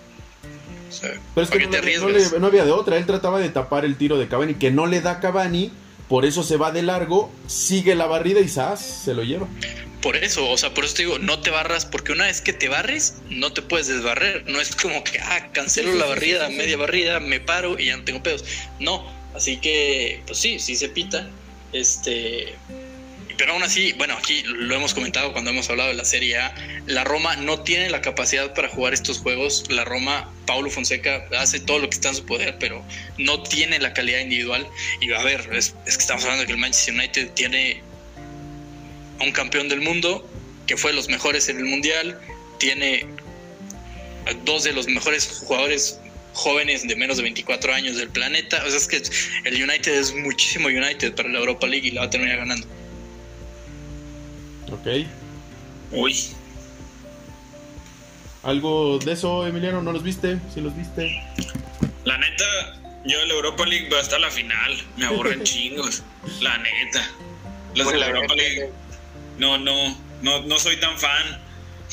O 0.88 0.92
sea, 0.92 1.10
Pero 1.34 1.44
es 1.44 1.48
¿para 1.48 1.58
que 1.58 1.58
qué 1.58 1.64
no, 1.66 1.70
te 1.82 1.98
no 1.98 2.08
le- 2.10 2.38
no 2.40 2.46
había 2.46 2.64
de 2.64 2.70
otra, 2.70 2.96
él 2.96 3.04
trataba 3.04 3.40
de 3.40 3.48
tapar 3.48 3.84
el 3.84 3.96
tiro 3.96 4.16
de 4.16 4.28
Cavani, 4.28 4.54
que 4.54 4.70
no 4.70 4.86
le 4.86 5.00
da 5.00 5.18
Cavani, 5.18 5.72
por 6.08 6.24
eso 6.24 6.44
se 6.44 6.56
va 6.56 6.70
de 6.70 6.82
largo, 6.82 7.30
sigue 7.48 7.96
la 7.96 8.06
barrida 8.06 8.38
y 8.40 8.48
¡zas! 8.48 8.80
se 9.04 9.12
lo 9.12 9.24
lleva. 9.24 9.48
Por 10.02 10.16
eso, 10.16 10.48
o 10.48 10.56
sea, 10.56 10.74
por 10.74 10.84
eso 10.84 10.94
te 10.94 11.02
digo, 11.02 11.18
no 11.18 11.40
te 11.40 11.50
barras, 11.50 11.84
porque 11.84 12.12
una 12.12 12.26
vez 12.26 12.40
que 12.40 12.52
te 12.52 12.68
barres, 12.68 13.14
no 13.30 13.52
te 13.52 13.62
puedes 13.62 13.88
desbarrer. 13.88 14.44
No 14.46 14.60
es 14.60 14.76
como 14.76 15.02
que, 15.02 15.18
ah, 15.18 15.50
cancelo 15.52 15.92
la 15.94 16.06
barrida, 16.06 16.48
media 16.50 16.76
barrida, 16.76 17.18
me 17.18 17.40
paro 17.40 17.78
y 17.78 17.86
ya 17.86 17.96
no 17.96 18.04
tengo 18.04 18.22
pedos. 18.22 18.44
No, 18.78 19.10
así 19.34 19.56
que, 19.56 20.22
pues 20.26 20.38
sí, 20.38 20.60
sí 20.60 20.76
se 20.76 20.88
pita. 20.88 21.28
Este. 21.72 22.54
Pero 23.36 23.52
aún 23.52 23.62
así, 23.62 23.92
bueno, 23.92 24.14
aquí 24.14 24.42
lo 24.44 24.74
hemos 24.74 24.94
comentado 24.94 25.32
cuando 25.32 25.50
hemos 25.50 25.70
hablado 25.70 25.90
de 25.90 25.94
la 25.94 26.04
Serie 26.04 26.38
A, 26.38 26.54
la 26.86 27.04
Roma 27.04 27.36
no 27.36 27.60
tiene 27.60 27.88
la 27.88 28.00
capacidad 28.00 28.52
para 28.52 28.68
jugar 28.68 28.94
estos 28.94 29.18
juegos. 29.18 29.64
La 29.68 29.84
Roma, 29.84 30.32
Paulo 30.44 30.70
Fonseca 30.70 31.24
hace 31.38 31.60
todo 31.60 31.78
lo 31.78 31.88
que 31.88 31.94
está 31.94 32.08
en 32.08 32.16
su 32.16 32.26
poder, 32.26 32.56
pero 32.58 32.84
no 33.16 33.42
tiene 33.44 33.78
la 33.78 33.92
calidad 33.94 34.20
individual. 34.20 34.66
Y 35.00 35.12
a 35.12 35.22
ver, 35.22 35.48
es, 35.52 35.74
es 35.86 35.96
que 35.96 36.02
estamos 36.02 36.24
hablando 36.24 36.42
de 36.42 36.46
que 36.46 36.52
el 36.52 36.58
Manchester 36.58 36.94
United 36.94 37.30
tiene 37.34 37.80
a 39.20 39.24
un 39.24 39.32
campeón 39.32 39.68
del 39.68 39.80
mundo 39.80 40.28
que 40.66 40.76
fue 40.76 40.90
de 40.90 40.96
los 40.96 41.08
mejores 41.08 41.48
en 41.48 41.58
el 41.58 41.64
mundial, 41.64 42.20
tiene 42.58 43.06
a 44.26 44.34
dos 44.44 44.64
de 44.64 44.72
los 44.72 44.86
mejores 44.86 45.42
jugadores 45.44 45.98
jóvenes 46.34 46.86
de 46.86 46.94
menos 46.94 47.16
de 47.16 47.22
24 47.22 47.74
años 47.74 47.96
del 47.96 48.10
planeta. 48.10 48.62
O 48.66 48.68
sea, 48.68 48.76
es 48.76 48.86
que 48.86 49.02
el 49.44 49.62
United 49.62 49.92
es 49.92 50.14
muchísimo 50.14 50.68
United 50.68 51.14
para 51.14 51.28
la 51.28 51.38
Europa 51.38 51.66
League 51.66 51.88
y 51.88 51.90
la 51.92 52.02
va 52.02 52.06
a 52.06 52.10
terminar 52.10 52.38
ganando. 52.38 52.66
Ok. 54.70 55.06
Uy, 55.90 56.14
¿Algo 58.42 58.98
de 58.98 59.12
eso, 59.12 59.46
Emiliano? 59.46 59.82
¿No 59.82 59.92
los 59.92 60.02
viste? 60.02 60.38
¿Sí 60.54 60.60
los 60.60 60.76
viste? 60.76 61.10
la 62.04 62.16
neta, 62.16 62.80
yo 63.04 63.20
en 63.20 63.28
la 63.28 63.34
Europa 63.34 63.66
League 63.66 63.90
va 63.92 64.00
hasta 64.00 64.18
la 64.18 64.30
final. 64.30 64.74
Me 64.96 65.06
aburren 65.06 65.42
chingos. 65.44 66.02
La 66.40 66.56
neta. 66.58 67.10
Los 67.74 67.92
de 67.92 67.98
la 67.98 68.08
Europa 68.08 68.34
League. 68.34 68.70
No, 69.38 69.58
no, 69.58 69.96
no, 70.22 70.42
no 70.42 70.58
soy 70.58 70.76
tan 70.76 70.98
fan. 70.98 71.40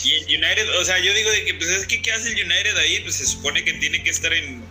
Y 0.04 0.12
el 0.14 0.44
United, 0.44 0.78
o 0.78 0.86
sea, 0.86 1.00
yo 1.00 1.14
digo 1.14 1.32
de 1.32 1.46
que, 1.46 1.54
pues 1.54 1.70
es 1.70 1.88
que, 1.88 2.02
¿qué 2.02 2.12
hace 2.12 2.30
el 2.34 2.46
United 2.46 2.78
ahí? 2.78 3.00
Pues 3.02 3.16
se 3.16 3.26
supone 3.26 3.64
que 3.64 3.74
tiene 3.74 4.04
que 4.04 4.10
estar 4.10 4.34
en, 4.34 4.64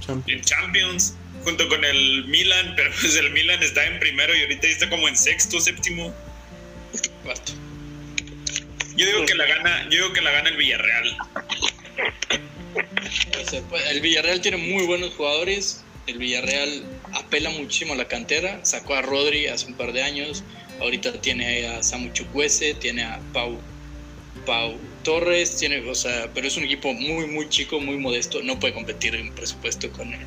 Champions. 0.00 0.40
en 0.40 0.44
Champions 0.44 1.14
junto 1.44 1.68
con 1.68 1.84
el 1.84 2.24
Milan, 2.26 2.72
pero 2.76 2.90
pues 3.00 3.14
el 3.16 3.30
Milan 3.30 3.62
está 3.62 3.84
en 3.86 4.00
primero 4.00 4.34
y 4.34 4.42
ahorita 4.42 4.66
está 4.66 4.90
como 4.90 5.08
en 5.08 5.16
sexto, 5.16 5.60
séptimo. 5.60 6.14
Yo 8.96 9.06
digo 9.06 9.26
que 9.26 9.34
la 9.34 9.46
gana, 9.46 9.84
yo 9.84 10.02
digo 10.02 10.12
que 10.12 10.20
la 10.20 10.30
gana 10.30 10.48
el 10.48 10.56
Villarreal. 10.56 11.16
Pues, 13.68 13.86
el 13.90 14.00
Villarreal 14.00 14.40
tiene 14.40 14.56
muy 14.56 14.86
buenos 14.86 15.12
jugadores. 15.14 15.84
El 16.06 16.18
Villarreal 16.18 16.84
apela 17.12 17.50
muchísimo 17.50 17.94
a 17.94 17.96
la 17.96 18.08
cantera. 18.08 18.64
Sacó 18.64 18.94
a 18.94 19.02
Rodri 19.02 19.46
hace 19.46 19.66
un 19.66 19.74
par 19.74 19.92
de 19.92 20.02
años. 20.02 20.44
Ahorita 20.80 21.12
tiene 21.20 21.66
a 21.68 21.82
Samu 21.82 22.12
Chukwueze, 22.12 22.74
tiene 22.74 23.04
a 23.04 23.20
Pau, 23.32 23.58
Pau 24.44 24.78
Torres, 25.02 25.56
tiene, 25.56 25.88
o 25.88 25.94
sea, 25.94 26.28
pero 26.34 26.46
es 26.46 26.56
un 26.56 26.64
equipo 26.64 26.92
muy, 26.92 27.26
muy 27.26 27.48
chico, 27.48 27.80
muy 27.80 27.96
modesto. 27.96 28.42
No 28.42 28.58
puede 28.58 28.74
competir 28.74 29.14
en 29.14 29.32
presupuesto 29.32 29.90
con 29.92 30.12
el, 30.12 30.26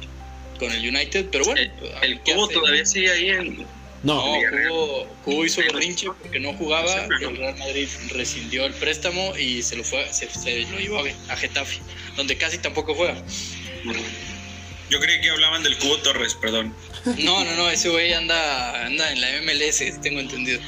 con 0.60 0.72
el 0.72 0.88
United, 0.88 1.28
pero 1.32 1.46
bueno. 1.46 1.62
El 2.02 2.20
cubo 2.22 2.46
hace. 2.46 2.54
todavía 2.54 2.86
sigue 2.86 3.12
ahí 3.12 3.30
en. 3.30 3.66
No, 4.04 4.38
No. 4.38 4.40
Cubo, 4.70 5.08
Cubo 5.26 5.46
hizo 5.46 5.62
berrinche 5.62 6.08
porque 6.22 6.40
no 6.40 6.54
jugaba. 6.54 7.06
El 7.06 7.36
Real 7.36 7.58
Madrid 7.58 7.90
rescindió 8.10 8.66
el 8.66 8.74
préstamo 8.74 9.36
y 9.38 9.64
se 9.64 9.76
lo 9.76 9.84
fue, 9.84 10.08
se, 10.14 10.30
se 10.30 10.62
lo 10.72 10.80
llevó 10.80 11.00
a, 11.00 11.34
a 11.34 11.36
Getafe, 11.36 11.80
donde 12.16 12.38
casi 12.38 12.60
tampoco 12.60 12.94
juega. 12.94 13.22
Yo 14.90 15.00
creí 15.00 15.20
que 15.20 15.30
hablaban 15.30 15.64
del 15.64 15.78
Cubo 15.78 15.98
Torres, 15.98 16.36
perdón. 16.36 16.74
No, 17.20 17.44
no, 17.44 17.56
no, 17.56 17.70
ese 17.70 17.90
güey 17.90 18.14
anda, 18.14 18.86
anda 18.86 19.12
en 19.12 19.22
la 19.22 19.28
MLS, 19.42 19.84
tengo 20.02 20.20
entendido. 20.20 20.60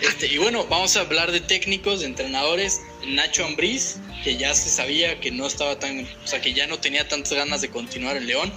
Este, 0.00 0.26
y 0.32 0.38
bueno, 0.38 0.66
vamos 0.68 0.96
a 0.96 1.00
hablar 1.00 1.30
de 1.32 1.40
técnicos, 1.40 2.00
de 2.00 2.06
entrenadores. 2.06 2.80
Nacho 3.06 3.44
Ambriz, 3.44 3.96
que 4.24 4.36
ya 4.36 4.54
se 4.54 4.68
sabía 4.70 5.20
que 5.20 5.30
no 5.30 5.46
estaba 5.46 5.78
tan, 5.78 6.00
o 6.00 6.26
sea, 6.26 6.40
que 6.40 6.52
ya 6.54 6.66
no 6.66 6.78
tenía 6.78 7.06
tantas 7.08 7.32
ganas 7.34 7.60
de 7.60 7.68
continuar 7.70 8.16
en 8.16 8.26
León. 8.26 8.52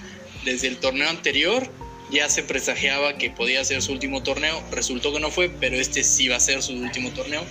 Desde 0.45 0.67
el 0.67 0.77
torneo 0.77 1.09
anterior 1.09 1.69
ya 2.11 2.29
se 2.29 2.43
presagiaba 2.43 3.17
que 3.17 3.29
podía 3.29 3.63
ser 3.65 3.81
su 3.81 3.91
último 3.91 4.23
torneo. 4.23 4.61
Resultó 4.71 5.11
que 5.13 5.19
no 5.19 5.31
fue, 5.31 5.49
pero 5.49 5.75
este 5.77 6.03
sí 6.03 6.27
va 6.27 6.35
a 6.37 6.39
ser 6.39 6.61
su 6.61 6.73
último 6.73 7.09
torneo. 7.11 7.43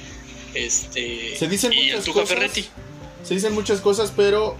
Este, 0.55 1.37
Se 1.39 1.49
dicen 1.49 1.73
y 1.73 1.79
el 1.79 1.87
muchas 1.91 2.05
Tuca 2.05 2.21
cosas. 2.21 2.29
Ferretti. 2.39 2.67
se 3.25 3.35
dicen 3.35 3.53
muchas 3.55 3.81
cosas, 3.81 4.13
pero 4.15 4.57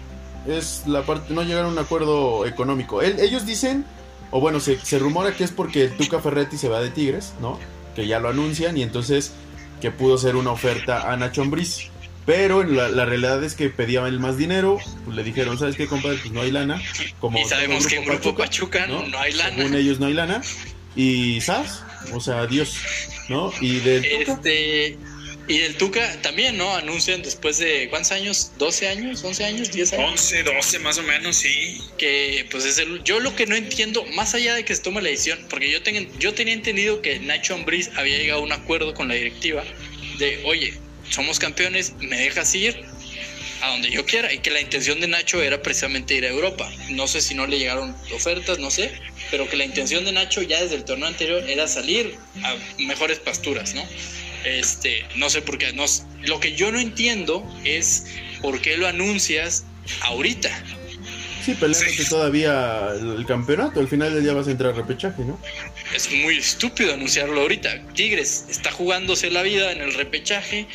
es 0.49 0.83
la 0.87 1.05
parte, 1.05 1.33
no 1.35 1.43
llegaron 1.43 1.67
a 1.71 1.73
un 1.73 1.79
acuerdo 1.79 2.47
económico. 2.47 3.03
El- 3.03 3.21
ellos 3.21 3.47
dicen, 3.47 3.85
o 4.33 4.41
bueno, 4.41 4.59
se, 4.59 4.79
se 4.81 4.99
rumora 4.99 5.37
que 5.37 5.45
es 5.45 5.53
porque 5.53 5.85
el 5.85 5.97
Tuca 5.97 6.19
Ferretti 6.21 6.57
se 6.57 6.69
va 6.69 6.81
de 6.81 6.91
Tigres, 6.91 7.35
¿no? 7.41 7.61
Que 7.95 8.07
ya 8.09 8.19
lo 8.19 8.31
anuncian 8.31 8.77
y 8.77 8.83
entonces 8.83 9.33
que 9.81 9.91
pudo 9.91 10.19
ser 10.19 10.37
una 10.37 10.51
oferta 10.51 11.13
a 11.13 11.17
Nacho 11.17 11.43
Ambriz. 11.43 11.91
Pero 12.25 12.63
la, 12.63 12.89
la 12.89 13.05
realidad 13.05 13.43
es 13.45 13.55
que 13.55 13.69
pedían 13.69 14.07
el 14.07 14.21
más 14.21 14.37
dinero, 14.39 14.79
pues 15.05 15.17
le 15.17 15.23
dijeron, 15.25 15.59
¿sabes 15.59 15.77
qué, 15.77 15.87
compadre? 15.87 16.19
Pues 16.19 16.33
no 16.33 16.41
hay 16.41 16.51
lana. 16.51 16.81
Como 17.21 17.39
Y 17.39 17.45
sabemos 17.45 17.87
que 17.87 17.97
en 17.97 18.05
Grupo 18.05 18.35
Pachuca 18.35 18.87
no, 18.87 19.03
hay 19.19 19.33
lana. 19.33 19.57
Según 19.57 19.75
ellos 19.75 20.01
no 20.01 20.07
hay 20.07 20.15
lana. 20.15 20.41
Y 20.97 21.41
¿sabes? 21.41 21.83
O 22.13 22.21
sea, 22.21 22.41
adiós, 22.41 22.77
¿no? 23.29 23.53
Y 23.61 23.81
Tuca, 23.81 24.33
Este, 24.33 24.99
y 25.49 25.59
del 25.59 25.77
Tuca 25.77 26.21
también, 26.23 26.57
¿no? 26.57 26.75
Anuncian 26.75 27.23
después 27.23 27.59
de, 27.59 27.89
¿cuántos 27.91 28.13
años? 28.13 28.53
¿12 28.59 28.89
años? 28.89 29.25
¿11 29.25 29.45
años? 29.45 29.71
¿10 29.73 29.99
años? 29.99 30.11
11, 30.13 30.43
12 30.45 30.79
más 30.79 30.99
o 30.99 31.03
menos, 31.03 31.37
sí. 31.37 31.79
Que 31.99 32.47
pues 32.51 32.65
es 32.65 32.79
el... 32.79 33.03
Yo 33.03 33.19
lo 33.21 33.35
que 33.35 33.47
no 33.47 33.57
entiendo, 33.57 34.05
más 34.15 34.35
allá 34.35 34.55
de 34.55 34.65
que 34.65 34.75
se 34.75 34.83
tome 34.83 35.03
la 35.03 35.11
decisión, 35.11 35.45
porque 35.51 35.71
yo, 35.71 35.83
tengo, 35.83 36.11
yo 36.19 36.33
tenía 36.35 36.55
entendido 36.55 37.03
que 37.03 37.19
Nacho 37.19 37.55
Ambriz 37.55 37.91
había 37.97 38.19
llegado 38.19 38.41
a 38.41 38.45
un 38.45 38.53
acuerdo 38.53 38.95
con 38.95 39.09
la 39.09 39.15
directiva 39.15 39.65
de, 40.19 40.41
oye, 40.45 40.75
somos 41.11 41.39
campeones, 41.39 41.95
me 41.99 42.17
dejas 42.19 42.55
ir 42.55 42.85
a 43.63 43.71
donde 43.71 43.91
yo 43.91 44.05
quiera 44.05 44.33
y 44.33 44.39
que 44.39 44.51
la 44.51 44.61
intención 44.61 45.01
de 45.01 45.09
Nacho 45.09 45.43
era 45.43 45.61
precisamente 45.63 46.15
ir 46.15 46.25
a 46.25 46.29
Europa. 46.29 46.71
No 46.91 47.07
sé 47.09 47.21
si 47.21 47.35
no 47.35 47.47
le 47.47 47.59
llegaron 47.59 47.97
ofertas, 48.15 48.59
no 48.59 48.71
sé, 48.71 48.93
pero 49.31 49.49
que 49.49 49.57
la 49.57 49.65
intención 49.65 50.05
de 50.05 50.13
Nacho 50.13 50.43
ya 50.43 50.61
desde 50.63 50.77
el 50.77 50.85
torneo 50.85 51.09
anterior 51.09 51.49
era 51.49 51.67
salir 51.67 52.17
a 52.43 52.55
mejores 52.79 53.19
pasturas, 53.19 53.75
¿no? 53.75 53.85
Este, 54.45 55.05
no 55.17 55.31
sé 55.31 55.43
por 55.43 55.59
qué, 55.59 55.73
no, 55.73 55.85
lo 56.25 56.41
que 56.41 56.55
yo 56.57 56.73
no 56.73 56.79
entiendo 56.81 57.45
es 57.65 58.07
por 58.41 58.61
qué 58.61 58.77
lo 58.77 58.87
anuncias 58.87 59.65
ahorita. 60.03 60.51
sí, 61.45 61.55
peleándote 61.55 62.05
Sí. 62.05 62.09
todavía 62.09 62.91
el, 63.01 63.25
campeonato. 63.27 63.81
Al 63.81 63.89
final 63.89 64.15
del 64.15 64.23
día 64.23 64.33
vas 64.33 64.47
a 64.47 64.53
entrar 64.53 64.73
a 64.73 64.77
repechaje, 64.77 65.23
¿no? 65.25 65.39
Es 65.95 66.11
muy 66.11 66.39
estúpido 66.39 66.95
anunciarlo 66.95 67.41
ahorita. 67.41 67.89
Tigres 67.95 68.47
está 68.49 68.71
jugándose 68.71 69.29
la 69.31 69.43
vida 69.43 69.73
en 69.73 69.81
el 69.81 69.93
repechaje. 69.95 70.67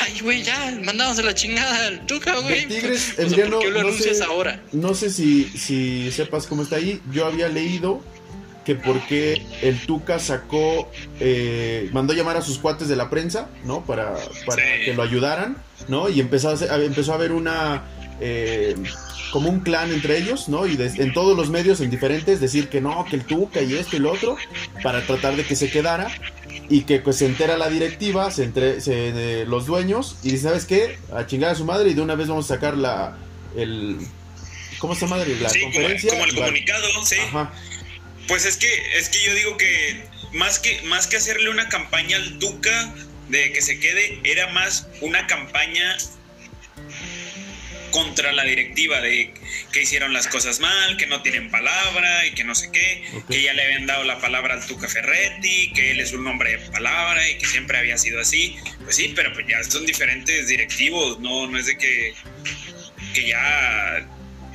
Ay, 0.00 0.18
güey, 0.20 0.42
ya, 0.42 0.76
mandamos 0.82 1.18
a 1.20 1.22
la 1.22 1.34
chingada 1.34 1.86
al 1.86 2.04
Tuca, 2.06 2.36
güey. 2.40 2.66
Tigres, 2.66 3.14
O 3.18 3.28
sea, 3.28 3.48
¿por 3.48 3.60
qué 3.60 3.70
lo 3.70 3.82
no 3.82 3.88
anuncias 3.88 4.18
sé- 4.18 4.24
ahora? 4.24 4.60
No 4.72 4.94
sé 4.94 5.10
si, 5.10 5.44
si 5.56 6.10
sepas 6.10 6.46
cómo 6.48 6.62
está 6.64 6.76
ahí. 6.76 7.00
Yo 7.12 7.24
había 7.26 7.48
leído 7.48 8.02
que 8.64 8.74
porque 8.76 9.44
el 9.62 9.80
Tuca 9.86 10.18
sacó, 10.18 10.90
eh, 11.20 11.88
mandó 11.92 12.12
llamar 12.14 12.36
a 12.36 12.42
sus 12.42 12.58
cuates 12.58 12.88
de 12.88 12.96
la 12.96 13.10
prensa, 13.10 13.48
¿no? 13.64 13.84
Para, 13.84 14.14
para 14.46 14.62
Sí. 14.62 14.84
que 14.84 14.94
lo 14.94 15.02
ayudaran, 15.02 15.56
¿no? 15.88 16.08
Y 16.08 16.20
empezó 16.20 16.50
a, 16.50 16.52
hacer- 16.54 16.70
empezó 16.82 17.12
a 17.12 17.16
haber 17.16 17.32
una, 17.32 17.82
eh, 18.20 18.74
como 19.32 19.48
un 19.48 19.60
clan 19.60 19.90
entre 19.92 20.18
ellos, 20.18 20.48
¿no? 20.48 20.66
Y 20.66 20.76
des- 20.76 20.98
en 20.98 21.12
todos 21.12 21.36
los 21.36 21.48
medios, 21.50 21.80
en 21.80 21.90
diferentes, 21.90 22.40
decir 22.40 22.68
que 22.68 22.80
no, 22.80 23.04
que 23.08 23.16
el 23.16 23.24
Tuca 23.24 23.62
y 23.62 23.74
esto 23.74 23.96
y 23.96 23.98
lo 23.98 24.12
otro, 24.12 24.36
para 24.82 25.04
tratar 25.06 25.36
de 25.36 25.44
que 25.44 25.56
se 25.56 25.70
quedara. 25.70 26.08
Y 26.68 26.82
que 26.82 27.00
pues 27.00 27.16
se 27.16 27.26
entera 27.26 27.56
la 27.58 27.68
directiva, 27.68 28.30
se 28.30 28.44
entre, 28.44 28.80
se- 28.80 29.12
de 29.12 29.44
los 29.46 29.66
dueños, 29.66 30.16
y 30.22 30.30
dice, 30.30 30.44
¿sabes 30.44 30.64
qué? 30.66 30.98
A 31.14 31.26
chingar 31.26 31.50
a 31.50 31.54
su 31.54 31.64
madre 31.64 31.90
y 31.90 31.94
de 31.94 32.00
una 32.00 32.14
vez 32.14 32.28
vamos 32.28 32.44
a 32.50 32.54
sacar 32.54 32.76
la, 32.76 33.16
el, 33.56 33.98
¿cómo 34.78 34.94
se 34.94 35.00
llama? 35.02 35.16
La 35.18 35.48
Sí, 35.50 35.60
conferencia. 35.60 36.10
como 36.12 36.24
el 36.24 36.34
comunicado, 36.34 36.86
sí. 37.04 37.16
Ajá. 37.28 37.52
Pues 38.28 38.44
es 38.44 38.56
que, 38.56 38.68
es 38.96 39.08
que 39.08 39.22
yo 39.22 39.34
digo 39.34 39.56
que 39.56 40.04
más 40.32 40.58
que, 40.58 40.80
más 40.82 41.06
que 41.06 41.16
hacerle 41.16 41.50
una 41.50 41.68
campaña 41.68 42.16
al 42.16 42.38
Tuca 42.38 42.94
de 43.28 43.52
que 43.52 43.62
se 43.62 43.78
quede, 43.78 44.20
era 44.24 44.48
más 44.48 44.86
una 45.00 45.26
campaña 45.26 45.96
contra 47.92 48.32
la 48.32 48.42
directiva 48.44 49.00
de 49.00 49.32
que 49.70 49.82
hicieron 49.82 50.12
las 50.12 50.26
cosas 50.26 50.60
mal, 50.60 50.96
que 50.96 51.06
no 51.06 51.22
tienen 51.22 51.50
palabra 51.50 52.26
y 52.26 52.32
que 52.32 52.42
no 52.42 52.54
sé 52.54 52.70
qué, 52.72 53.04
que 53.28 53.42
ya 53.42 53.52
le 53.52 53.62
habían 53.62 53.86
dado 53.86 54.02
la 54.04 54.18
palabra 54.18 54.54
al 54.54 54.66
Tuca 54.66 54.88
Ferretti, 54.88 55.72
que 55.74 55.92
él 55.92 56.00
es 56.00 56.12
un 56.12 56.26
hombre 56.26 56.56
de 56.56 56.70
palabra 56.70 57.28
y 57.28 57.38
que 57.38 57.46
siempre 57.46 57.78
había 57.78 57.98
sido 57.98 58.20
así. 58.20 58.56
Pues 58.82 58.96
sí, 58.96 59.12
pero 59.14 59.32
pues 59.32 59.46
ya 59.46 59.62
son 59.62 59.86
diferentes 59.86 60.48
directivos, 60.48 61.20
no, 61.20 61.46
no 61.46 61.58
es 61.58 61.66
de 61.66 61.78
que, 61.78 62.14
que 63.14 63.28
ya 63.28 64.08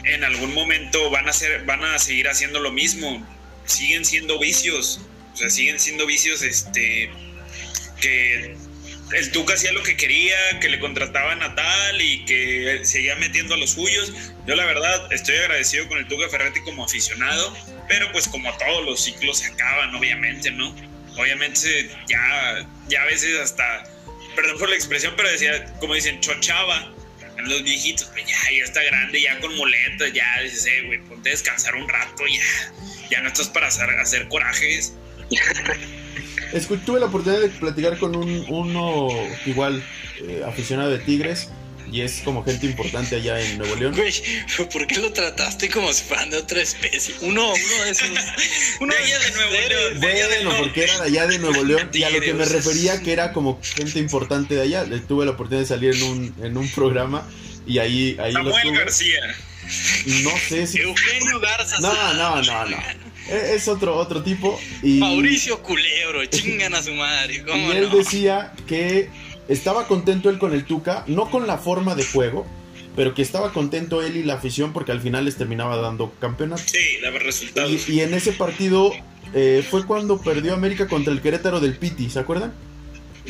en 0.03 0.23
algún 0.23 0.53
momento 0.53 1.09
van 1.09 1.29
a 1.29 1.33
ser, 1.33 1.63
van 1.65 1.83
a 1.83 1.99
seguir 1.99 2.27
haciendo 2.27 2.59
lo 2.59 2.71
mismo. 2.71 3.25
Siguen 3.67 4.03
siendo 4.03 4.39
vicios. 4.39 4.99
O 5.33 5.37
sea, 5.37 5.49
siguen 5.49 5.79
siendo 5.79 6.05
vicios 6.05 6.41
este 6.41 7.11
que 8.01 8.57
el 9.13 9.31
Tuca 9.31 9.53
hacía 9.53 9.71
lo 9.71 9.83
que 9.83 9.95
quería, 9.95 10.59
que 10.59 10.67
le 10.67 10.79
contrataban 10.79 11.41
a 11.41 11.55
tal 11.55 12.01
y 12.01 12.25
que 12.25 12.81
seguía 12.83 13.15
metiendo 13.15 13.53
a 13.53 13.57
los 13.57 13.71
suyos. 13.71 14.11
Yo 14.45 14.55
la 14.55 14.65
verdad 14.65 15.11
estoy 15.13 15.37
agradecido 15.37 15.87
con 15.87 15.97
el 15.97 16.07
Tuca 16.07 16.27
Ferretti 16.29 16.61
como 16.61 16.83
aficionado, 16.83 17.55
pero 17.87 18.11
pues 18.11 18.27
como 18.27 18.51
todos 18.57 18.85
los 18.85 19.03
ciclos 19.03 19.39
se 19.39 19.47
acaban, 19.47 19.95
obviamente, 19.95 20.51
¿no? 20.51 20.75
Obviamente 21.17 21.89
ya, 22.07 22.67
ya 22.89 23.03
a 23.03 23.05
veces 23.05 23.39
hasta, 23.39 23.83
perdón 24.35 24.59
por 24.59 24.69
la 24.69 24.75
expresión, 24.75 25.13
pero 25.15 25.29
decía, 25.29 25.73
como 25.79 25.93
dicen, 25.93 26.19
chochaba 26.19 26.93
los 27.45 27.63
viejitos, 27.63 28.09
pues 28.13 28.25
ya, 28.25 28.37
ya 28.57 28.63
está 28.63 28.83
grande, 28.83 29.21
ya 29.21 29.39
con 29.39 29.55
muletas, 29.55 30.11
ya 30.13 30.25
dices, 30.43 30.65
eh, 30.65 30.83
güey, 30.85 30.99
ponte 31.03 31.29
a 31.29 31.31
descansar 31.31 31.75
un 31.75 31.87
rato, 31.87 32.23
ya, 32.27 32.73
ya 33.09 33.21
no 33.21 33.27
estás 33.27 33.49
para 33.49 33.67
hacer, 33.67 33.89
hacer 33.89 34.27
corajes. 34.27 34.93
Tuve 36.85 36.99
la 36.99 37.07
oportunidad 37.07 37.41
de 37.41 37.49
platicar 37.49 37.97
con 37.97 38.15
un, 38.15 38.45
uno 38.47 39.09
igual 39.45 39.83
eh, 40.21 40.43
aficionado 40.45 40.89
de 40.89 40.99
Tigres 40.99 41.49
y 41.91 42.01
es 42.01 42.21
como 42.23 42.43
gente 42.43 42.65
importante 42.65 43.15
allá 43.15 43.39
en 43.41 43.57
Nuevo 43.57 43.75
León. 43.75 43.95
Güey, 43.95 44.13
¿por 44.71 44.87
qué 44.87 44.99
lo 44.99 45.11
trataste 45.13 45.69
como 45.69 45.91
si 45.93 46.03
fueran 46.03 46.29
de 46.29 46.37
otra 46.37 46.61
especie? 46.61 47.15
Uno, 47.21 47.53
uno 47.53 47.83
de 47.83 47.89
esos. 47.91 48.07
Uno 48.79 48.93
De 48.93 48.99
allá 49.03 49.19
de 49.19 49.31
Nuevo 49.31 49.51
León. 49.51 49.99
de 49.99 50.07
allá 50.07 50.27
Bueno, 50.43 50.57
porque 50.59 50.83
era 50.83 50.97
de 50.99 51.03
allá 51.07 51.27
de 51.27 51.39
Nuevo 51.39 51.63
León 51.63 51.89
y 51.93 52.03
a 52.03 52.09
lo 52.09 52.19
que 52.21 52.33
me 52.33 52.45
refería 52.45 53.01
que 53.01 53.13
era 53.13 53.31
como 53.33 53.59
gente 53.61 53.99
importante 53.99 54.55
de 54.55 54.61
allá. 54.61 54.85
Tuve 55.07 55.25
la 55.25 55.31
oportunidad 55.31 55.61
de 55.61 55.67
salir 55.67 55.95
en 55.95 56.03
un, 56.03 56.35
en 56.43 56.57
un 56.57 56.69
programa 56.71 57.27
y 57.65 57.79
ahí, 57.79 58.17
ahí 58.19 58.31
lo 58.33 58.39
Samuel 58.43 58.63
tuve. 58.63 58.77
García. 58.77 59.19
No 60.23 60.31
sé 60.47 60.65
si... 60.67 60.79
Eugenio 60.79 61.39
Garza. 61.41 61.79
No, 61.79 62.13
no, 62.13 62.41
no, 62.41 62.65
no. 62.69 62.77
E- 63.29 63.55
Es 63.55 63.67
otro, 63.67 63.95
otro 63.97 64.23
tipo. 64.23 64.57
Y... 64.81 64.99
Mauricio 64.99 65.61
Culebro, 65.61 66.25
chingan 66.27 66.73
a 66.75 66.81
su 66.81 66.93
madre. 66.93 67.43
¿Cómo 67.43 67.73
Y 67.73 67.75
él 67.75 67.89
no? 67.89 67.97
decía 67.97 68.53
que 68.67 69.09
estaba 69.47 69.87
contento 69.87 70.29
él 70.29 70.39
con 70.39 70.53
el 70.53 70.65
Tuca, 70.65 71.03
no 71.07 71.29
con 71.29 71.47
la 71.47 71.57
forma 71.57 71.95
de 71.95 72.05
juego, 72.05 72.45
pero 72.95 73.13
que 73.13 73.21
estaba 73.21 73.53
contento 73.53 74.01
él 74.01 74.17
y 74.17 74.23
la 74.23 74.35
afición 74.35 74.73
porque 74.73 74.91
al 74.91 75.01
final 75.01 75.25
les 75.25 75.37
terminaba 75.37 75.77
dando 75.77 76.11
campeonato. 76.19 76.63
Sí, 76.65 76.97
daba 77.01 77.19
resultados. 77.19 77.87
Y, 77.87 77.93
y 77.93 78.01
en 78.01 78.13
ese 78.13 78.33
partido 78.33 78.91
eh, 79.33 79.65
fue 79.69 79.85
cuando 79.85 80.21
perdió 80.21 80.53
América 80.53 80.87
contra 80.87 81.13
el 81.13 81.21
Querétaro 81.21 81.59
del 81.59 81.77
Piti, 81.77 82.09
¿se 82.09 82.19
acuerdan? 82.19 82.53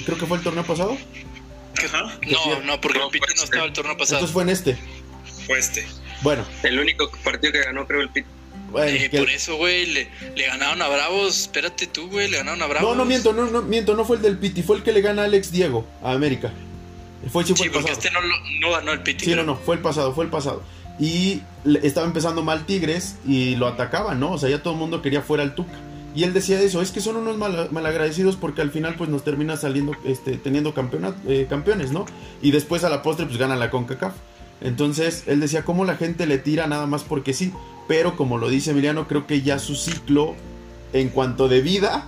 Creo 0.05 0.18
que 0.18 0.26
fue 0.26 0.38
el 0.38 0.43
torneo 0.43 0.63
pasado. 0.63 0.97
Ajá, 1.86 2.18
No, 2.28 2.59
no, 2.63 2.82
porque 2.82 2.99
No, 2.99 3.05
el 3.05 3.11
Piti 3.11 3.34
no 3.36 3.43
estaba 3.43 3.65
el 3.65 3.74
torneo 3.74 3.97
pasado. 3.97 4.18
Entonces 4.18 4.34
fue 4.34 4.43
en 4.43 4.49
este. 4.49 4.78
fue 5.45 5.59
este. 5.59 5.86
Bueno, 6.22 6.45
El 6.63 6.80
único 6.80 7.11
partido 7.24 7.53
que 7.53 7.59
ganó, 7.63 7.86
creo, 7.86 8.01
el 8.01 8.09
Pit. 8.09 8.26
Bueno, 8.72 8.91
Eh, 8.91 9.09
que- 9.09 9.20
por 9.20 9.30
eso, 9.30 9.55
güey, 9.57 9.86
le, 9.88 10.07
le 10.36 10.45
ganaron 10.47 10.82
a 10.82 10.88
Bravos. 10.88 11.39
Espérate 11.41 11.88
tú, 11.88 12.09
güey, 12.09 12.30
le 12.30 12.38
ganaron 12.38 12.61
a 12.61 12.68
Bravos. 12.68 12.89
no, 12.89 12.95
no 12.95 13.05
miento, 13.05 13.34
no, 13.34 13.45
no 13.47 13.61
miento, 13.61 13.95
no 13.95 14.05
fue 14.05 14.18
el 14.18 14.22
del 14.22 14.38
Piti, 14.38 14.63
fue 14.63 14.78
el 14.78 14.84
que 14.84 14.91
le 14.91 15.01
gana 15.01 15.24
a 15.24 15.26
Alex 15.26 15.51
Diego 15.51 15.86
a 16.03 16.11
América. 16.11 16.51
Fue, 17.32 17.43
sí, 17.43 17.49
fue 17.53 17.57
Sí, 17.57 17.63
el 17.65 17.72
porque 17.72 17.91
pasado. 17.93 18.07
este 18.07 18.11
no, 18.61 18.72
ganó 18.72 18.91
el 18.91 19.01
Piti. 19.01 19.26
Sí, 19.26 19.32
no, 19.32 19.36
creo. 19.38 19.45
no, 19.45 19.55
fue 19.57 19.76
el 19.76 19.82
pasado, 19.82 20.13
fue 20.13 20.26
el 20.26 20.30
pasado. 20.32 20.61
Y 20.99 21.41
estaba 21.84 22.07
empezando 22.07 22.43
mal 22.43 22.65
Tigres 22.65 23.15
y 23.28 23.55
lo 23.55 23.68
atacaban, 23.68 24.20
¿no? 24.20 24.32
O 24.32 24.38
sea, 24.38 24.49
ya 24.49 24.63
todo 24.63 24.74
el 24.74 24.80
mundo 24.80 25.01
quería 25.01 25.22
fuera 25.22 25.43
al 25.43 25.53
Tuca. 25.55 25.74
Y 26.15 26.24
él 26.24 26.34
decía 26.34 26.59
eso, 26.59 26.82
es 26.82 26.89
que 26.91 26.99
son 27.01 27.15
unos 27.18 27.38
mal- 27.38 27.68
malagradecidos 27.72 28.36
porque 28.38 28.61
al 28.61 28.72
final 28.72 28.95
pues 28.95 29.07
nos 29.09 29.24
termina 29.24 29.55
saliendo, 29.57 29.95
este, 30.05 30.38
teniendo 30.38 30.74
campeonat- 30.74 31.13
eh, 31.28 31.45
campeones, 31.47 31.91
¿no? 31.91 32.05
Y 32.41 32.49
después 32.49 32.84
a 32.84 32.89
la 32.89 33.03
postre 33.03 33.28
pues 33.28 33.38
gana 33.38 33.55
la 33.55 33.70
CONCACAF. 33.70 34.13
Entonces 34.62 35.24
él 35.28 35.39
decía, 35.39 35.64
¿cómo 35.64 35.86
la 35.86 35.95
gente 35.97 36.26
le 36.26 36.38
tira 36.38 36.68
nada 36.68 36.88
más 36.88 37.03
porque 37.03 37.34
sí? 37.34 37.53
Pero 37.88 38.16
como 38.18 38.38
lo 38.38 38.49
dice 38.49 38.72
Emiliano, 38.72 39.08
creo 39.08 39.28
que 39.28 39.41
ya 39.41 39.60
su 39.60 39.76
ciclo 39.76 40.36
en 40.93 41.10
cuanto 41.10 41.47
de 41.47 41.62
vida, 41.62 42.05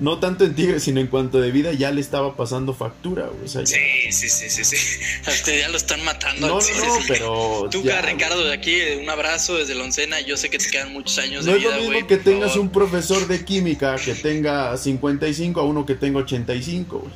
no 0.00 0.18
tanto 0.20 0.44
en 0.44 0.54
Tigres, 0.54 0.84
sino 0.84 1.00
en 1.00 1.08
cuanto 1.08 1.40
de 1.40 1.50
vida 1.50 1.72
ya 1.72 1.90
le 1.90 2.00
estaba 2.00 2.36
pasando 2.36 2.72
factura, 2.74 3.26
güey. 3.26 3.44
O 3.46 3.48
sea, 3.48 3.62
ya- 3.62 3.66
Sí, 3.66 4.12
sí, 4.12 4.28
sí, 4.28 4.48
sí, 4.48 4.64
sí. 4.64 4.76
A 5.26 5.32
este 5.32 5.58
ya 5.58 5.68
lo 5.70 5.76
están 5.76 6.04
matando. 6.04 6.46
No, 6.46 6.60
no, 6.60 6.86
no, 6.86 6.98
pero... 7.08 7.68
Tú, 7.72 7.82
ya, 7.82 8.00
Ricardo, 8.02 8.44
de 8.44 8.52
aquí, 8.52 8.76
un 9.02 9.08
abrazo 9.10 9.56
desde 9.56 9.74
la 9.74 9.82
oncena. 9.84 10.20
Yo 10.20 10.36
sé 10.36 10.50
que 10.50 10.58
te 10.58 10.70
quedan 10.70 10.92
muchos 10.92 11.18
años 11.18 11.44
No 11.46 11.52
de 11.52 11.58
es 11.58 11.64
lo 11.64 11.70
vida, 11.70 11.78
mismo 11.80 11.92
güey. 11.94 12.06
que 12.06 12.16
tengas 12.18 12.50
favor. 12.50 12.66
un 12.66 12.70
profesor 12.70 13.26
de 13.26 13.44
química 13.44 13.96
que 13.96 14.14
tenga 14.14 14.76
55 14.76 15.58
a 15.60 15.64
uno 15.64 15.84
que 15.84 15.94
tenga 15.96 16.20
85, 16.20 16.98
güey. 17.00 17.12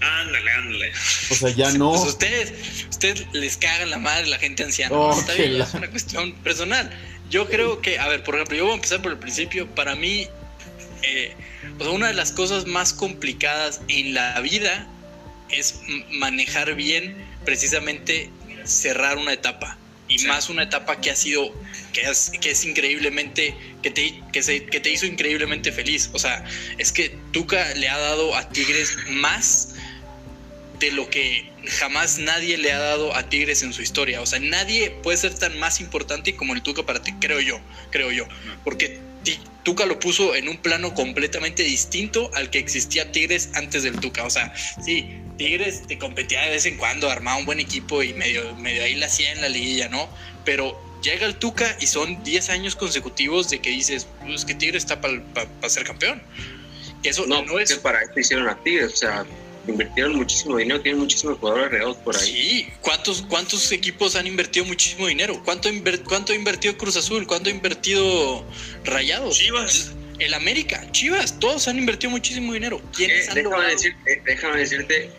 Ándale, 0.00 0.50
ándale. 0.50 0.92
O 1.30 1.34
sea, 1.34 1.50
ya 1.50 1.72
no. 1.72 1.90
Pues 1.92 2.02
ustedes, 2.08 2.52
ustedes 2.90 3.24
les 3.32 3.56
cagan 3.56 3.90
la 3.90 3.98
madre 3.98 4.26
la 4.26 4.38
gente 4.38 4.62
anciana. 4.64 4.94
Oh. 4.94 5.18
Está 5.18 5.34
bien, 5.34 5.58
la- 5.58 5.64
es 5.64 5.74
una 5.74 5.88
cuestión 5.90 6.32
personal. 6.42 6.90
Yo 7.30 7.48
creo 7.48 7.80
que, 7.80 7.98
a 7.98 8.06
ver, 8.08 8.22
por 8.22 8.34
ejemplo, 8.36 8.56
yo 8.56 8.64
voy 8.64 8.72
a 8.72 8.76
empezar 8.76 9.02
por 9.02 9.12
el 9.12 9.18
principio. 9.18 9.66
Para 9.74 9.94
mí, 9.96 10.28
eh, 11.02 11.34
o 11.78 11.82
sea, 11.82 11.92
una 11.92 12.08
de 12.08 12.14
las 12.14 12.30
cosas 12.32 12.66
más 12.66 12.92
complicadas 12.92 13.80
en 13.88 14.14
la 14.14 14.38
vida 14.40 14.86
es 15.50 15.80
manejar 16.12 16.74
bien, 16.74 17.16
precisamente 17.44 18.30
cerrar 18.64 19.16
una 19.18 19.32
etapa. 19.32 19.78
Y 20.08 20.20
Sí. 20.20 20.26
más 20.28 20.48
una 20.50 20.62
etapa 20.62 21.00
que 21.00 21.10
ha 21.10 21.16
sido, 21.16 21.52
que 21.92 22.02
es, 22.02 22.30
que 22.40 22.50
es 22.52 22.64
increíblemente, 22.64 23.56
que 23.82 23.90
te, 23.90 24.22
que, 24.32 24.40
se, 24.42 24.64
que 24.66 24.78
te 24.78 24.90
hizo 24.90 25.04
increíblemente 25.04 25.72
feliz. 25.72 26.10
O 26.12 26.18
sea, 26.20 26.44
es 26.78 26.92
que 26.92 27.18
Tuca 27.32 27.74
le 27.74 27.88
ha 27.88 27.98
dado 27.98 28.36
a 28.36 28.48
Tigres 28.50 28.96
más 29.10 29.74
de 30.78 30.92
lo 30.92 31.08
que 31.08 31.50
jamás 31.66 32.18
nadie 32.18 32.56
le 32.58 32.72
ha 32.72 32.78
dado 32.78 33.14
a 33.14 33.28
Tigres 33.28 33.62
en 33.62 33.72
su 33.72 33.82
historia. 33.82 34.20
O 34.20 34.26
sea, 34.26 34.38
nadie 34.38 34.90
puede 34.90 35.16
ser 35.16 35.34
tan 35.34 35.58
más 35.58 35.80
importante 35.80 36.36
como 36.36 36.54
el 36.54 36.62
Tuca 36.62 36.84
para 36.84 37.02
ti, 37.02 37.12
creo 37.20 37.40
yo, 37.40 37.60
creo 37.90 38.10
yo. 38.12 38.26
Porque 38.64 38.98
Tuca 39.62 39.84
lo 39.84 39.98
puso 39.98 40.36
en 40.36 40.48
un 40.48 40.58
plano 40.58 40.94
completamente 40.94 41.64
distinto 41.64 42.30
al 42.34 42.50
que 42.50 42.58
existía 42.58 43.10
Tigres 43.10 43.50
antes 43.54 43.82
del 43.82 43.98
Tuca. 43.98 44.24
O 44.24 44.30
sea, 44.30 44.54
sí, 44.84 45.20
Tigres 45.38 45.86
te 45.86 45.98
competía 45.98 46.42
de 46.42 46.50
vez 46.50 46.66
en 46.66 46.76
cuando, 46.76 47.10
armaba 47.10 47.38
un 47.38 47.46
buen 47.46 47.58
equipo 47.58 48.02
y 48.02 48.14
medio, 48.14 48.54
medio 48.56 48.84
ahí 48.84 48.94
la 48.94 49.06
hacía 49.06 49.32
en 49.32 49.40
la 49.40 49.48
liguilla, 49.48 49.88
¿no? 49.88 50.08
Pero 50.44 50.80
llega 51.02 51.26
el 51.26 51.34
Tuca 51.34 51.76
y 51.80 51.86
son 51.88 52.22
10 52.22 52.50
años 52.50 52.76
consecutivos 52.76 53.50
de 53.50 53.60
que 53.60 53.70
dices, 53.70 54.06
pues 54.24 54.44
que 54.44 54.54
Tigres 54.54 54.84
está 54.84 55.00
para 55.00 55.68
ser 55.68 55.84
campeón. 55.84 56.22
Que 57.02 57.08
eso 57.10 57.26
No, 57.26 57.42
no, 57.42 57.54
no 57.54 57.58
es... 57.58 57.70
es 57.70 57.78
para 57.78 58.02
esto 58.02 58.20
hicieron 58.20 58.48
a 58.48 58.62
Tigres, 58.62 58.92
o 58.92 58.96
sea, 58.96 59.26
invirtieron 59.68 60.14
muchísimo 60.16 60.56
dinero, 60.56 60.80
tienen 60.80 61.00
muchísimos 61.00 61.38
jugadores 61.38 61.70
regados 61.70 61.96
por 61.98 62.16
ahí. 62.16 62.26
Sí, 62.26 62.68
¿cuántos, 62.80 63.22
¿cuántos 63.22 63.70
equipos 63.72 64.14
han 64.16 64.26
invertido 64.26 64.64
muchísimo 64.66 65.06
dinero? 65.06 65.40
¿Cuánto, 65.44 65.68
inver- 65.68 66.02
¿Cuánto 66.04 66.32
ha 66.32 66.36
invertido 66.36 66.76
Cruz 66.76 66.96
Azul? 66.96 67.26
¿Cuánto 67.26 67.48
ha 67.48 67.52
invertido 67.52 68.44
Rayados? 68.84 69.36
Chivas. 69.38 69.92
El 70.18 70.32
América, 70.34 70.86
Chivas, 70.92 71.38
todos 71.38 71.68
han 71.68 71.78
invertido 71.78 72.10
muchísimo 72.10 72.52
dinero. 72.54 72.78
Eh, 72.78 72.82
¿Quiénes 72.96 73.28
han 73.28 73.34
déjame, 73.34 73.54
logrado? 73.56 73.70
decir- 73.76 73.96
eh, 74.06 74.22
déjame 74.24 74.58
decirte 74.60 75.10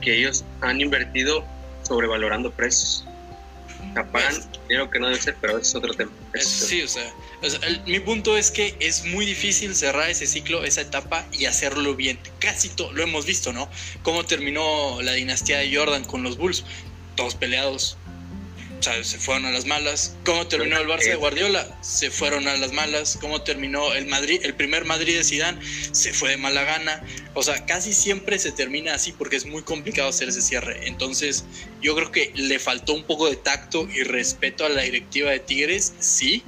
que 0.00 0.18
ellos 0.18 0.44
han 0.60 0.80
invertido 0.80 1.46
sobrevalorando 1.82 2.50
precios. 2.50 3.04
Pagan 3.94 4.34
dinero 4.68 4.90
que 4.90 4.98
no 4.98 5.08
debe 5.08 5.32
pero 5.40 5.58
es 5.58 5.74
otro 5.74 5.94
tema. 5.94 6.12
Es- 6.34 6.42
es 6.42 6.48
sí, 6.68 6.82
o 6.82 6.88
sea, 6.88 7.14
o 7.42 7.48
sea, 7.48 7.60
el- 7.68 7.82
mi 7.84 8.00
punto 8.00 8.36
es 8.36 8.50
que 8.50 8.76
es 8.80 9.04
muy 9.04 9.24
difícil 9.24 9.74
cerrar 9.76 10.10
ese 10.10 10.26
ciclo, 10.26 10.64
esa 10.64 10.80
etapa 10.80 11.28
y 11.32 11.44
hacerlo 11.44 11.94
bien. 11.94 12.20
Casi 12.40 12.70
todo, 12.70 12.92
lo 12.92 13.02
hemos 13.04 13.24
visto, 13.26 13.52
¿no? 13.52 13.70
Cómo 14.02 14.24
terminó 14.24 15.00
la 15.02 15.12
dinastía 15.12 15.58
de 15.58 15.74
Jordan 15.74 16.04
con 16.04 16.22
los 16.22 16.36
Bulls. 16.36 16.64
Todos 17.14 17.36
peleados. 17.36 17.98
Sea, 18.84 19.02
se 19.02 19.18
fueron 19.18 19.46
a 19.46 19.50
las 19.50 19.64
malas. 19.64 20.14
¿Cómo 20.24 20.46
terminó 20.46 20.78
el 20.78 20.86
Barça 20.86 21.08
de 21.08 21.16
Guardiola? 21.16 21.78
Se 21.80 22.10
fueron 22.10 22.46
a 22.48 22.56
las 22.56 22.72
malas. 22.72 23.18
¿Cómo 23.20 23.42
terminó 23.42 23.94
el 23.94 24.06
Madrid? 24.06 24.40
El 24.44 24.54
primer 24.54 24.84
Madrid 24.84 25.16
de 25.16 25.24
Zidane 25.24 25.58
se 25.92 26.12
fue 26.12 26.30
de 26.30 26.36
mala 26.36 26.64
gana. 26.64 27.02
O 27.34 27.42
sea, 27.42 27.64
casi 27.66 27.92
siempre 27.92 28.38
se 28.38 28.52
termina 28.52 28.94
así 28.94 29.12
porque 29.12 29.36
es 29.36 29.46
muy 29.46 29.62
complicado 29.62 30.08
hacer 30.08 30.28
ese 30.28 30.42
cierre. 30.42 30.86
Entonces, 30.86 31.44
yo 31.80 31.94
creo 31.96 32.12
que 32.12 32.30
le 32.34 32.58
faltó 32.58 32.94
un 32.94 33.04
poco 33.04 33.28
de 33.28 33.36
tacto 33.36 33.88
y 33.90 34.02
respeto 34.02 34.66
a 34.66 34.68
la 34.68 34.82
directiva 34.82 35.30
de 35.30 35.40
Tigres, 35.40 35.94
sí, 35.98 36.42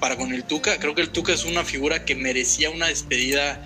para 0.00 0.16
con 0.16 0.32
el 0.32 0.44
Tuca. 0.44 0.78
Creo 0.78 0.94
que 0.94 1.02
el 1.02 1.10
Tuca 1.10 1.32
es 1.32 1.44
una 1.44 1.64
figura 1.64 2.04
que 2.04 2.14
merecía 2.14 2.70
una 2.70 2.86
despedida 2.86 3.64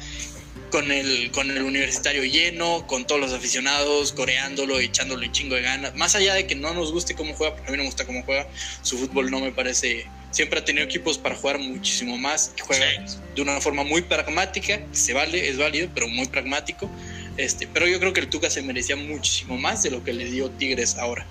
con 0.71 0.91
el, 0.91 1.31
con 1.31 1.51
el 1.51 1.62
universitario 1.62 2.25
lleno, 2.25 2.87
con 2.87 3.07
todos 3.07 3.21
los 3.21 3.33
aficionados, 3.33 4.12
coreándolo, 4.12 4.79
echándole 4.81 5.27
un 5.27 5.33
chingo 5.33 5.55
de 5.55 5.62
ganas. 5.62 5.95
Más 5.95 6.14
allá 6.14 6.35
de 6.35 6.47
que 6.47 6.55
no 6.55 6.75
nos 6.75 6.93
guste 6.93 7.14
cómo 7.14 7.35
juega, 7.35 7.55
porque 7.55 7.69
a 7.69 7.71
mí 7.73 7.77
no 7.77 7.83
me 7.85 7.89
gusta 7.89 8.05
cómo 8.07 8.23
juega, 8.25 8.47
su 8.83 8.99
fútbol 8.99 9.31
no 9.31 9.41
me 9.41 9.53
parece. 9.53 10.07
Siempre 10.31 10.59
ha 10.59 10.64
tenido 10.64 10.85
equipos 10.85 11.16
para 11.16 11.35
jugar 11.35 11.59
muchísimo 11.59 12.19
más, 12.19 12.53
juega 12.61 12.87
de 13.35 13.43
una 13.43 13.61
forma 13.61 13.83
muy 13.83 14.03
pragmática, 14.03 14.81
se 14.93 15.14
vale, 15.14 15.49
es 15.49 15.57
válido, 15.57 15.89
pero 15.95 16.07
muy 16.09 16.27
pragmático. 16.27 16.91
Este, 17.39 17.66
pero 17.66 17.87
yo 17.87 18.01
creo 18.01 18.12
que 18.12 18.21
el 18.21 18.29
Tuca 18.29 18.51
se 18.51 18.62
merecía 18.62 18.97
muchísimo 18.97 19.57
más 19.57 19.83
de 19.83 19.91
lo 19.91 20.03
que 20.05 20.12
le 20.12 20.25
dio 20.27 20.51
Tigres 20.51 20.97
ahora. 20.97 21.27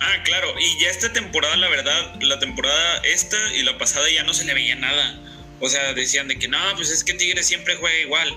Ah, 0.00 0.22
claro, 0.24 0.48
y 0.58 0.82
ya 0.82 0.88
esta 0.88 1.12
temporada, 1.12 1.56
la 1.56 1.68
verdad, 1.68 2.14
la 2.22 2.38
temporada 2.38 3.02
esta 3.04 3.36
y 3.54 3.62
la 3.62 3.76
pasada 3.76 4.10
ya 4.10 4.22
no 4.24 4.32
se 4.32 4.44
le 4.44 4.54
veía 4.54 4.74
nada. 4.74 5.20
O 5.60 5.68
sea, 5.68 5.92
decían 5.92 6.28
de 6.28 6.38
que 6.38 6.48
no, 6.48 6.58
pues 6.76 6.90
es 6.90 7.04
que 7.04 7.14
Tigres 7.14 7.46
siempre 7.46 7.76
juega 7.76 7.98
igual. 7.98 8.36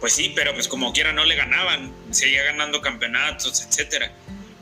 Pues 0.00 0.12
sí, 0.12 0.32
pero 0.34 0.52
pues 0.52 0.68
como 0.68 0.92
quiera 0.92 1.12
no 1.12 1.24
le 1.24 1.36
ganaban, 1.36 1.92
seguía 2.10 2.42
ganando 2.42 2.80
campeonatos, 2.80 3.64
etcétera. 3.66 4.12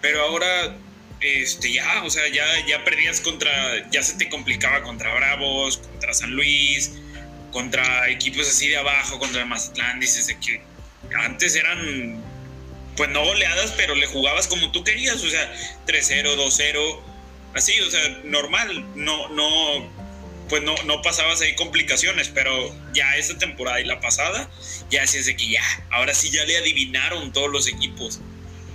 Pero 0.01 0.23
ahora, 0.23 0.77
este, 1.21 1.73
ya, 1.73 2.03
o 2.05 2.11
sea, 2.11 2.29
ya, 2.29 2.45
ya 2.67 2.85
perdías 2.85 3.21
contra, 3.21 3.91
ya 3.91 4.03
se 4.03 4.15
te 4.15 4.29
complicaba 4.29 4.83
contra 4.83 5.15
Bravos, 5.15 5.79
contra 5.79 6.13
San 6.13 6.31
Luis, 6.33 6.93
contra 7.51 8.09
equipos 8.09 8.49
así 8.49 8.69
de 8.69 8.77
abajo, 8.77 9.19
contra 9.19 9.45
Mazatlán, 9.45 10.01
dices 10.01 10.27
de 10.27 10.39
que 10.39 10.63
antes 11.17 11.55
eran, 11.55 12.23
pues 12.97 13.11
no 13.11 13.25
goleadas, 13.25 13.73
pero 13.77 13.95
le 13.95 14.07
jugabas 14.07 14.49
como 14.49 14.73
tú 14.73 14.83
querías, 14.83 15.23
o 15.23 15.31
sea, 15.31 15.53
3-0, 15.87 16.37
2-0, 16.37 17.01
así, 17.55 17.81
o 17.81 17.91
sea, 17.91 18.21
normal, 18.25 18.85
no, 18.97 19.29
no, 19.29 19.91
pues 20.53 20.63
no, 20.65 20.75
no 20.85 21.01
pasabas 21.01 21.41
ahí 21.41 21.55
complicaciones, 21.55 22.29
pero 22.29 22.77
ya 22.93 23.17
esta 23.17 23.39
temporada 23.39 23.81
y 23.81 23.87
la 23.87 24.01
pasada, 24.01 24.51
ya 24.91 25.01
decías 25.01 25.25
de 25.25 25.35
que 25.35 25.49
ya, 25.49 25.63
ahora 25.89 26.13
sí 26.13 26.29
ya 26.31 26.45
le 26.45 26.59
adivinaron 26.59 27.33
todos 27.33 27.51
los 27.51 27.67
equipos. 27.69 28.21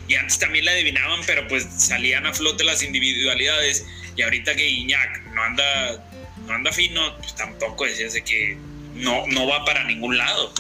Y 0.07 0.15
antes 0.15 0.39
también 0.39 0.65
le 0.65 0.71
adivinaban, 0.71 1.21
pero 1.27 1.47
pues 1.47 1.67
salían 1.77 2.25
a 2.25 2.33
flote 2.33 2.63
las 2.63 2.81
individualidades. 2.81 3.85
Y 4.15 4.23
ahorita 4.23 4.55
que 4.55 4.67
Iñak 4.67 5.21
no 5.35 5.43
anda, 5.43 6.03
no 6.47 6.53
anda 6.55 6.71
fino, 6.71 7.15
pues 7.19 7.35
tampoco 7.35 7.85
decías 7.85 8.13
de 8.13 8.23
que 8.23 8.57
no, 8.95 9.27
no 9.27 9.45
va 9.45 9.63
para 9.63 9.83
ningún 9.83 10.17
lado. 10.17 10.51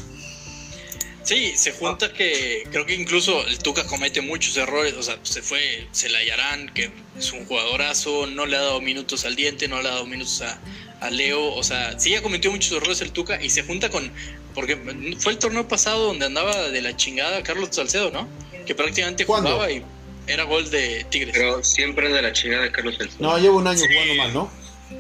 Sí, 1.23 1.53
se 1.55 1.71
junta 1.71 2.13
que 2.13 2.63
creo 2.71 2.85
que 2.85 2.93
incluso 2.93 3.43
el 3.47 3.57
Tuca 3.57 3.87
comete 3.87 4.21
muchos 4.21 4.55
errores, 4.55 4.93
o 4.93 5.01
sea, 5.01 5.17
se 5.23 5.41
fue 5.41 5.87
Celayarán, 5.91 6.69
que 6.75 6.91
es 7.17 7.31
un 7.31 7.43
jugadorazo, 7.45 8.27
no 8.27 8.45
le 8.45 8.55
ha 8.55 8.61
dado 8.61 8.81
minutos 8.81 9.25
al 9.25 9.35
diente, 9.35 9.67
no 9.67 9.81
le 9.81 9.89
ha 9.89 9.93
dado 9.93 10.05
minutos 10.05 10.41
a, 10.43 10.61
a 10.99 11.09
Leo, 11.09 11.53
o 11.53 11.63
sea, 11.63 11.99
sí 11.99 12.11
ya 12.11 12.21
cometió 12.21 12.51
muchos 12.51 12.71
errores 12.71 13.01
el 13.01 13.11
Tuca 13.11 13.41
y 13.41 13.49
se 13.49 13.63
junta 13.63 13.89
con, 13.89 14.11
porque 14.53 14.77
fue 15.19 15.33
el 15.33 15.37
torneo 15.37 15.67
pasado 15.67 16.07
donde 16.07 16.25
andaba 16.25 16.69
de 16.69 16.81
la 16.81 16.95
chingada 16.95 17.43
Carlos 17.43 17.69
Salcedo, 17.71 18.11
¿no? 18.11 18.27
Que 18.65 18.75
prácticamente 18.75 19.25
jugaba 19.25 19.69
y 19.71 19.83
era 20.27 20.43
gol 20.43 20.69
de 20.69 21.05
Tigres. 21.09 21.33
Pero 21.33 21.63
siempre 21.63 22.09
de 22.09 22.21
la 22.21 22.33
chingada 22.33 22.63
de 22.63 22.71
Carlos 22.71 22.95
Salcedo. 22.97 23.17
No, 23.19 23.37
lleva 23.37 23.55
un 23.55 23.67
año 23.67 23.79
jugando 23.79 24.15
mal, 24.15 24.33
¿no? 24.33 24.51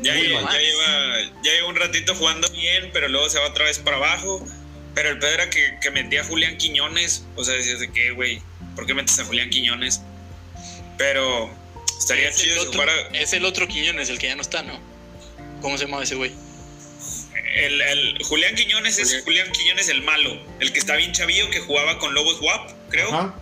Ya 0.01 0.13
lleva, 0.15 0.41
ya, 0.41 0.59
lleva, 0.59 1.41
ya 1.43 1.51
lleva 1.51 1.67
un 1.69 1.75
ratito 1.75 2.13
jugando 2.15 2.49
bien, 2.49 2.89
pero 2.93 3.07
luego 3.07 3.29
se 3.29 3.39
va 3.39 3.47
otra 3.47 3.65
vez 3.65 3.79
para 3.79 3.97
abajo. 3.97 4.45
Pero 4.93 5.09
el 5.09 5.19
pedo 5.19 5.31
era 5.31 5.49
que, 5.49 5.77
que 5.81 5.91
metía 5.91 6.21
a 6.21 6.23
Julián 6.23 6.57
Quiñones, 6.57 7.23
o 7.35 7.43
sea, 7.43 7.53
decías 7.53 7.79
de 7.79 7.91
que, 7.91 8.11
güey, 8.11 8.41
¿por 8.75 8.85
qué 8.85 8.93
metes 8.93 9.19
a 9.19 9.25
Julián 9.25 9.49
Quiñones? 9.49 10.01
Pero 10.97 11.51
estaría 11.99 12.31
chido 12.31 12.65
si 12.65 12.75
fuera... 12.75 12.91
Es 13.13 13.31
el 13.33 13.45
otro 13.45 13.67
Quiñones, 13.67 14.09
el 14.09 14.17
que 14.17 14.27
ya 14.27 14.35
no 14.35 14.41
está, 14.41 14.63
¿no? 14.63 14.79
¿Cómo 15.61 15.77
se 15.77 15.85
llama 15.85 16.03
ese 16.03 16.15
güey? 16.15 16.31
El, 17.55 18.17
Julián 18.23 18.53
Quiñones 18.55 18.99
es 18.99 19.23
Julián 19.23 19.51
Quiñones 19.51 19.89
el 19.89 20.03
malo, 20.03 20.39
el 20.59 20.71
que 20.71 20.79
está 20.79 20.95
bien 20.95 21.11
chavío 21.11 21.49
que 21.49 21.59
jugaba 21.59 21.97
con 21.97 22.13
Lobos 22.13 22.39
WAP, 22.41 22.71
creo. 22.89 23.33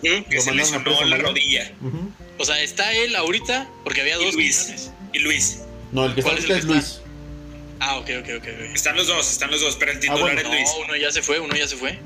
Que 0.00 0.40
se 0.40 0.52
lesionó 0.52 1.04
la 1.04 1.18
rodilla. 1.18 1.70
O 2.38 2.44
sea, 2.44 2.60
está 2.60 2.92
él 2.92 3.14
ahorita, 3.16 3.68
porque 3.84 4.00
había 4.00 4.16
dos 4.16 4.34
Luis. 4.34 4.90
Y 5.12 5.20
Luis. 5.20 5.60
No, 5.92 6.06
el 6.06 6.14
que 6.14 6.20
está 6.20 6.32
es, 6.34 6.64
Luis. 6.64 7.00
Ah, 7.80 7.96
ok, 7.98 8.10
ok, 8.20 8.28
ok. 8.38 8.46
Están 8.74 8.96
los 8.96 9.06
dos, 9.06 9.30
están 9.30 9.50
los 9.50 9.60
dos, 9.60 9.76
pero 9.76 9.92
el 9.92 9.98
ah, 9.98 10.00
titular 10.00 10.38
es 10.38 10.44
Luis. 10.44 10.68
No, 10.76 10.84
uno 10.84 10.96
ya 10.96 11.12
se 11.12 11.22
fue, 11.22 11.38
uno 11.38 11.54
ya 11.54 11.68
se 11.68 11.76
fue. 11.76 11.98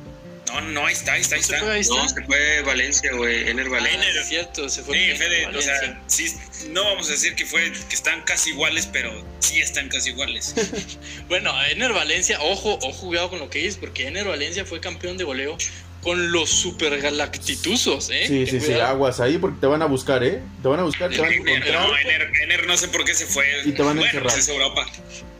No, 0.48 0.60
no, 0.60 0.86
ahí 0.86 0.92
está, 0.92 1.12
ahí 1.12 1.20
está, 1.20 1.36
ahí 1.36 1.40
está. 1.40 1.60
No, 1.60 2.08
se 2.08 2.22
fue 2.22 2.62
Valencia, 2.62 3.12
güey. 3.12 3.48
Ener 3.48 3.68
Valencia. 3.68 4.00
Ah, 4.02 4.20
es 4.20 4.28
cierto, 4.28 4.68
se 4.68 4.82
fue. 4.82 4.96
Sí, 4.96 5.16
Fede, 5.16 5.46
o 5.46 5.62
sea, 5.62 6.02
sí, 6.06 6.34
no 6.70 6.84
vamos 6.84 7.08
a 7.08 7.12
decir 7.12 7.34
que 7.34 7.46
fue 7.46 7.72
que 7.72 7.94
están 7.94 8.22
casi 8.22 8.50
iguales, 8.50 8.88
pero 8.90 9.12
sí 9.40 9.60
están 9.60 9.88
casi 9.88 10.10
iguales. 10.10 10.54
bueno, 11.28 11.52
Ener 11.66 11.92
Valencia, 11.92 12.40
ojo, 12.40 12.78
ojo, 12.82 13.08
cuidado 13.08 13.30
con 13.30 13.38
lo 13.38 13.50
que 13.50 13.58
dices, 13.60 13.76
porque 13.76 14.06
Ener 14.06 14.26
Valencia 14.26 14.64
fue 14.64 14.80
campeón 14.80 15.16
de 15.16 15.24
goleo 15.24 15.56
con 16.02 16.32
los 16.32 16.48
super 16.48 17.00
galactitusos, 17.00 18.10
¿eh? 18.10 18.26
Sí, 18.26 18.46
sí, 18.46 18.60
sí, 18.60 18.74
aguas 18.74 19.20
ahí 19.20 19.38
porque 19.38 19.60
te 19.60 19.66
van 19.66 19.82
a 19.82 19.86
buscar, 19.86 20.22
¿eh? 20.22 20.40
Te 20.62 20.68
van 20.68 20.80
a 20.80 20.84
buscar, 20.84 21.10
te 21.10 21.20
van 21.20 21.30
a 21.30 21.34
encontrar. 21.34 21.88
No, 21.88 21.96
Ener, 21.96 22.66
no 22.66 22.76
sé 22.76 22.88
por 22.88 23.04
qué 23.04 23.14
se 23.14 23.26
fue. 23.26 23.44
Y 23.64 23.72
te 23.72 23.82
van 23.82 23.98
a 23.98 24.00
bueno, 24.00 24.04
encerrar. 24.04 24.32
Pues 24.32 24.38
es 24.38 24.48
Europa. 24.48 24.86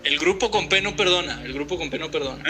El 0.05 0.19
grupo 0.19 0.51
con 0.51 0.69
P 0.69 0.81
no 0.81 0.97
perdona, 0.97 1.43
el 1.45 1.53
grupo 1.53 1.79
con 1.79 1.91
P 1.91 1.99
no 1.99 2.11
perdona. 2.11 2.45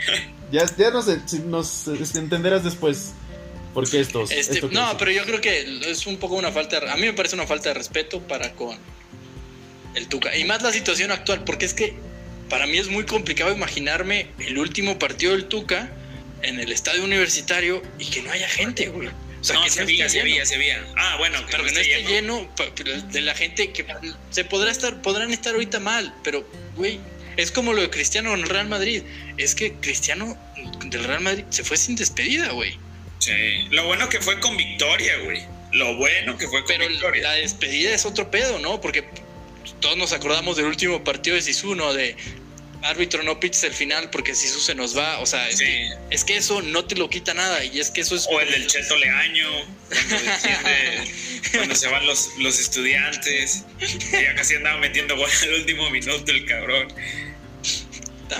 ya 0.52 0.64
ya 0.76 0.90
nos, 0.90 1.06
nos 1.46 2.14
entenderás 2.14 2.64
después. 2.64 3.12
Porque 3.74 4.00
estos. 4.00 4.30
Este, 4.30 4.62
no, 4.70 4.96
pero 4.96 5.10
yo 5.10 5.24
creo 5.24 5.40
que 5.40 5.90
es 5.90 6.06
un 6.06 6.16
poco 6.18 6.36
una 6.36 6.52
falta. 6.52 6.92
A 6.92 6.96
mí 6.96 7.02
me 7.02 7.12
parece 7.12 7.34
una 7.34 7.46
falta 7.46 7.70
de 7.70 7.74
respeto 7.74 8.20
para 8.20 8.52
con 8.52 8.78
el 9.96 10.06
Tuca. 10.06 10.36
Y 10.36 10.44
más 10.44 10.62
la 10.62 10.72
situación 10.72 11.10
actual, 11.10 11.42
porque 11.44 11.66
es 11.66 11.74
que 11.74 11.94
para 12.48 12.66
mí 12.66 12.78
es 12.78 12.88
muy 12.88 13.04
complicado 13.04 13.52
imaginarme 13.52 14.28
el 14.38 14.58
último 14.58 14.98
partido 14.98 15.32
del 15.32 15.46
Tuca 15.46 15.90
en 16.44 16.60
el 16.60 16.72
estadio 16.72 17.04
universitario 17.04 17.82
y 17.98 18.06
que 18.06 18.22
no 18.22 18.30
haya 18.30 18.48
gente, 18.48 18.88
güey. 18.88 19.08
O 19.08 19.44
sea, 19.46 19.62
que 19.62 19.70
se 19.70 19.84
veía, 19.84 20.08
se 20.08 20.22
veía, 20.22 20.46
se 20.46 20.56
veía. 20.56 20.82
Ah, 20.96 21.16
bueno, 21.18 21.38
pero 21.50 21.64
que 21.64 21.72
no 21.72 21.78
esté 21.78 22.02
lleno. 22.02 22.48
de 23.12 23.20
la 23.20 23.34
gente 23.34 23.72
que 23.72 23.84
se 24.30 24.44
podrá 24.44 24.70
estar, 24.70 25.02
podrán 25.02 25.32
estar 25.32 25.52
ahorita 25.52 25.80
mal, 25.80 26.14
pero, 26.24 26.48
güey, 26.76 26.98
es 27.36 27.50
como 27.50 27.72
lo 27.72 27.82
de 27.82 27.90
Cristiano 27.90 28.32
en 28.32 28.40
el 28.40 28.48
Real 28.48 28.68
Madrid. 28.68 29.02
Es 29.36 29.54
que 29.54 29.74
Cristiano 29.74 30.38
del 30.86 31.04
Real 31.04 31.20
Madrid 31.20 31.44
se 31.50 31.64
fue 31.64 31.76
sin 31.76 31.96
despedida, 31.96 32.52
güey. 32.52 32.78
Sí. 33.18 33.32
Lo 33.70 33.86
bueno 33.86 34.08
que 34.08 34.20
fue 34.20 34.40
con 34.40 34.56
victoria, 34.56 35.18
güey. 35.24 35.42
Lo 35.72 35.96
bueno 35.96 36.38
que 36.38 36.46
fue 36.46 36.60
con 36.60 36.68
pero 36.68 36.88
victoria. 36.88 37.22
La 37.22 37.32
despedida 37.32 37.94
es 37.94 38.06
otro 38.06 38.30
pedo, 38.30 38.58
¿no? 38.60 38.80
Porque 38.80 39.04
todos 39.80 39.96
nos 39.96 40.12
acordamos 40.12 40.56
del 40.56 40.66
último 40.66 41.02
partido 41.04 41.36
de 41.36 41.42
Sisu, 41.42 41.74
¿no? 41.74 41.92
De 41.92 42.16
árbitro 42.84 43.22
no 43.22 43.40
piches 43.40 43.64
el 43.64 43.72
final 43.72 44.10
porque 44.10 44.34
si 44.34 44.46
eso 44.46 44.60
se 44.60 44.74
nos 44.74 44.96
va, 44.96 45.18
o 45.20 45.26
sea, 45.26 45.48
es, 45.48 45.58
que, 45.58 45.90
es 46.10 46.24
que 46.24 46.36
eso 46.36 46.62
no 46.62 46.84
te 46.84 46.96
lo 46.96 47.08
quita 47.08 47.34
nada 47.34 47.64
y 47.64 47.80
es 47.80 47.90
que 47.90 48.02
eso 48.02 48.14
es... 48.14 48.28
O 48.30 48.40
el 48.40 48.50
del 48.50 48.66
Cheto 48.66 48.96
Leaño, 48.96 49.48
cuando, 51.54 51.74
se 51.74 51.88
van 51.88 52.06
los, 52.06 52.30
los 52.38 52.60
estudiantes, 52.60 53.64
ya 54.12 54.34
casi 54.34 54.56
andaba 54.56 54.78
metiendo 54.78 55.16
gol 55.16 55.30
al 55.42 55.54
último 55.54 55.90
minuto 55.90 56.30
el 56.30 56.44
cabrón. 56.46 56.88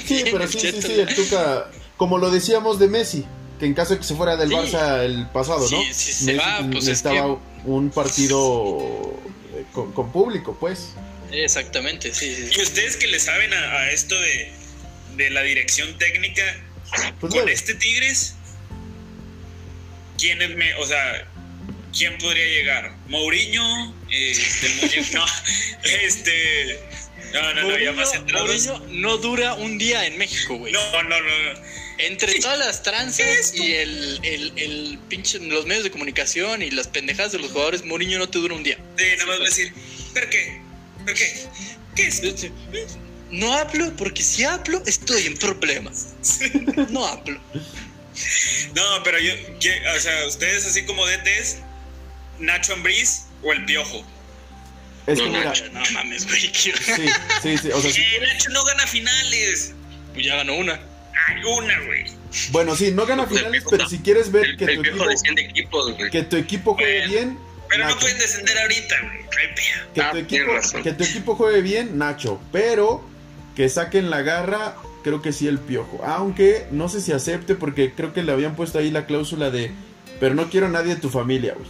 sí, 0.07 0.25
pero 0.31 0.47
sí, 0.47 0.59
sí, 0.61 0.83
sí, 0.83 0.93
el 1.01 1.15
Tuca, 1.15 1.71
como 1.97 2.19
lo 2.19 2.31
decíamos 2.31 2.79
de 2.79 2.89
Messi, 2.89 3.25
que 3.59 3.67
en 3.67 3.75
caso 3.75 3.95
de 3.95 4.01
que 4.01 4.05
se 4.05 4.15
fuera 4.15 4.37
del 4.37 4.51
Barça 4.51 5.05
el 5.05 5.27
pasado, 5.29 5.61
¿no? 5.71 5.83
Sí, 5.93 5.95
se 5.95 6.35
va, 6.37 6.59
pues 6.59 6.85
necesitaba 6.85 7.39
un 7.65 7.91
partido 7.91 9.15
eh, 9.55 9.65
con 9.73 10.13
público, 10.13 10.57
pues. 10.59 10.91
Exactamente, 11.43 12.15
sí, 12.15 12.35
sí. 12.35 12.49
¿Y 12.57 12.63
ustedes 12.63 12.97
que 12.97 13.07
le 13.07 13.19
saben 13.19 13.53
a, 13.53 13.91
esto 13.91 14.19
de, 14.21 14.53
de, 15.17 15.31
la 15.31 15.43
dirección 15.43 15.97
técnica 15.99 16.43
pues 17.21 17.35
con 17.35 17.49
este 17.49 17.75
Tigres? 17.75 18.35
¿Quién 20.19 20.41
es 20.43 20.51
me, 20.51 20.75
o 20.75 20.87
sea, 20.87 21.27
quién 21.97 22.17
podría 22.19 22.47
llegar? 22.47 22.97
Mourinho, 23.09 23.95
eh, 24.11 24.33
no, 25.13 25.27
este, 25.83 26.81
no, 27.33 27.55
no, 27.55 27.63
no, 27.63 27.79
ya 27.79 27.93
más 27.93 28.13
centrados. 28.13 28.49
Mourinho 28.49 28.87
no 29.01 29.19
dura 29.19 29.55
un 29.55 29.79
día 29.79 30.07
en 30.07 30.17
México, 30.19 30.57
güey. 30.57 30.73
No, 30.73 31.03
no, 31.03 31.21
no, 31.21 31.61
Entre 31.99 32.39
todas 32.39 32.59
las 32.59 32.83
tranzas 32.83 33.55
y 33.55 33.75
el, 33.75 34.21
el, 34.23 34.53
el, 34.57 34.99
pinche, 35.09 35.41
los 35.41 35.67
medios 35.67 35.85
de 35.85 35.91
comunicación 35.91 36.63
y 36.63 36.71
las 36.71 36.87
pendejadas 36.89 37.33
de 37.33 37.39
los 37.39 37.51
jugadores, 37.51 37.85
Mourinho 37.85 38.19
no 38.19 38.29
te 38.29 38.39
dura 38.39 38.55
un 38.55 38.63
día. 38.63 38.79
Sí, 38.97 39.05
nada 39.17 39.27
más 39.27 39.39
voy 39.39 39.47
a 39.47 39.51
decir, 39.51 39.73
¿pero 40.13 40.31
qué? 40.31 40.64
¿Por 41.05 41.15
qué? 41.15 41.47
¿Qué 41.97 42.07
es? 42.09 42.23
No 43.31 43.53
hablo 43.55 43.95
porque 43.97 44.23
si 44.23 44.45
hablo 44.45 44.83
estoy 44.87 45.27
en 45.27 45.37
problemas. 45.37 46.15
No 46.91 47.05
hablo. 47.07 47.41
No, 48.75 48.83
pero 49.03 49.19
yo, 49.19 49.33
o 49.97 50.01
sea, 50.01 50.27
ustedes 50.27 50.67
así 50.67 50.85
como 50.85 51.05
DTs, 51.07 51.57
Nacho 52.39 52.75
Ambriz 52.75 53.23
o 53.43 53.53
el 53.53 53.65
Piojo. 53.65 54.05
Es 55.07 55.19
No, 55.19 55.25
que 55.25 55.31
mira, 55.31 55.45
Nacho. 55.47 55.65
No 55.73 55.81
mames, 55.93 56.27
güey. 56.27 56.41
sí, 56.41 56.51
sí, 57.43 57.57
sí, 57.59 57.69
o 57.73 57.81
sea, 57.81 57.91
si- 57.93 58.01
Eh, 58.03 58.21
Nacho 58.27 58.51
no 58.51 58.65
gana 58.65 58.87
finales. 58.87 59.73
Pues 60.13 60.27
ya 60.27 60.37
ganó 60.37 60.55
una. 60.55 60.75
Hay 61.27 61.43
una, 61.45 61.79
güey. 61.87 62.05
bueno, 62.51 62.77
sí, 62.77 62.91
no 62.93 63.05
gana 63.07 63.27
finales, 63.27 63.65
pero 63.69 63.89
si 63.89 63.99
quieres 63.99 64.31
ver 64.31 64.45
El, 64.45 64.57
que 64.57 64.65
el 64.65 64.75
tu 64.77 64.81
equipo, 65.41 65.93
güey. 65.93 66.11
que 66.11 66.23
tu 66.23 66.37
equipo 66.37 66.75
juegue 66.75 66.99
Bueno, 67.09 67.13
bien, 67.13 67.39
Pero 67.69 67.89
no 67.89 67.99
pueden 67.99 68.19
descender 68.19 68.59
ahorita, 68.59 68.97
güey. 69.01 69.25
Que 69.95 70.01
Ah, 70.01 70.11
tu, 70.13 70.23
tienes 70.25 70.33
equipo, 70.43 70.53
razón. 70.53 70.83
que 70.83 70.93
tu 70.93 71.05
equipo 71.05 71.35
juegue 71.37 71.61
bien, 71.63 71.99
Nacho. 71.99 72.41
Pero 72.53 73.05
que 73.57 73.69
saquen 73.69 74.11
la 74.11 74.23
garra, 74.23 74.77
creo 75.03 75.23
que 75.23 75.33
sí 75.33 75.47
el 75.49 75.59
piojo. 75.59 76.01
Aunque 76.05 76.67
no 76.71 76.89
sé 76.89 77.01
si 77.01 77.13
acepte, 77.13 77.55
porque 77.55 77.93
creo 77.93 78.13
que 78.13 78.23
le 78.23 78.33
habían 78.33 78.55
puesto 78.57 78.79
ahí 78.79 78.91
la 78.91 79.07
cláusula 79.07 79.51
de. 79.51 79.71
Pero 80.21 80.35
no 80.35 80.49
quiero 80.51 80.67
a 80.67 80.71
nadie 80.71 80.95
de 80.95 81.01
tu 81.01 81.11
familia, 81.11 81.55
güey. 81.55 81.69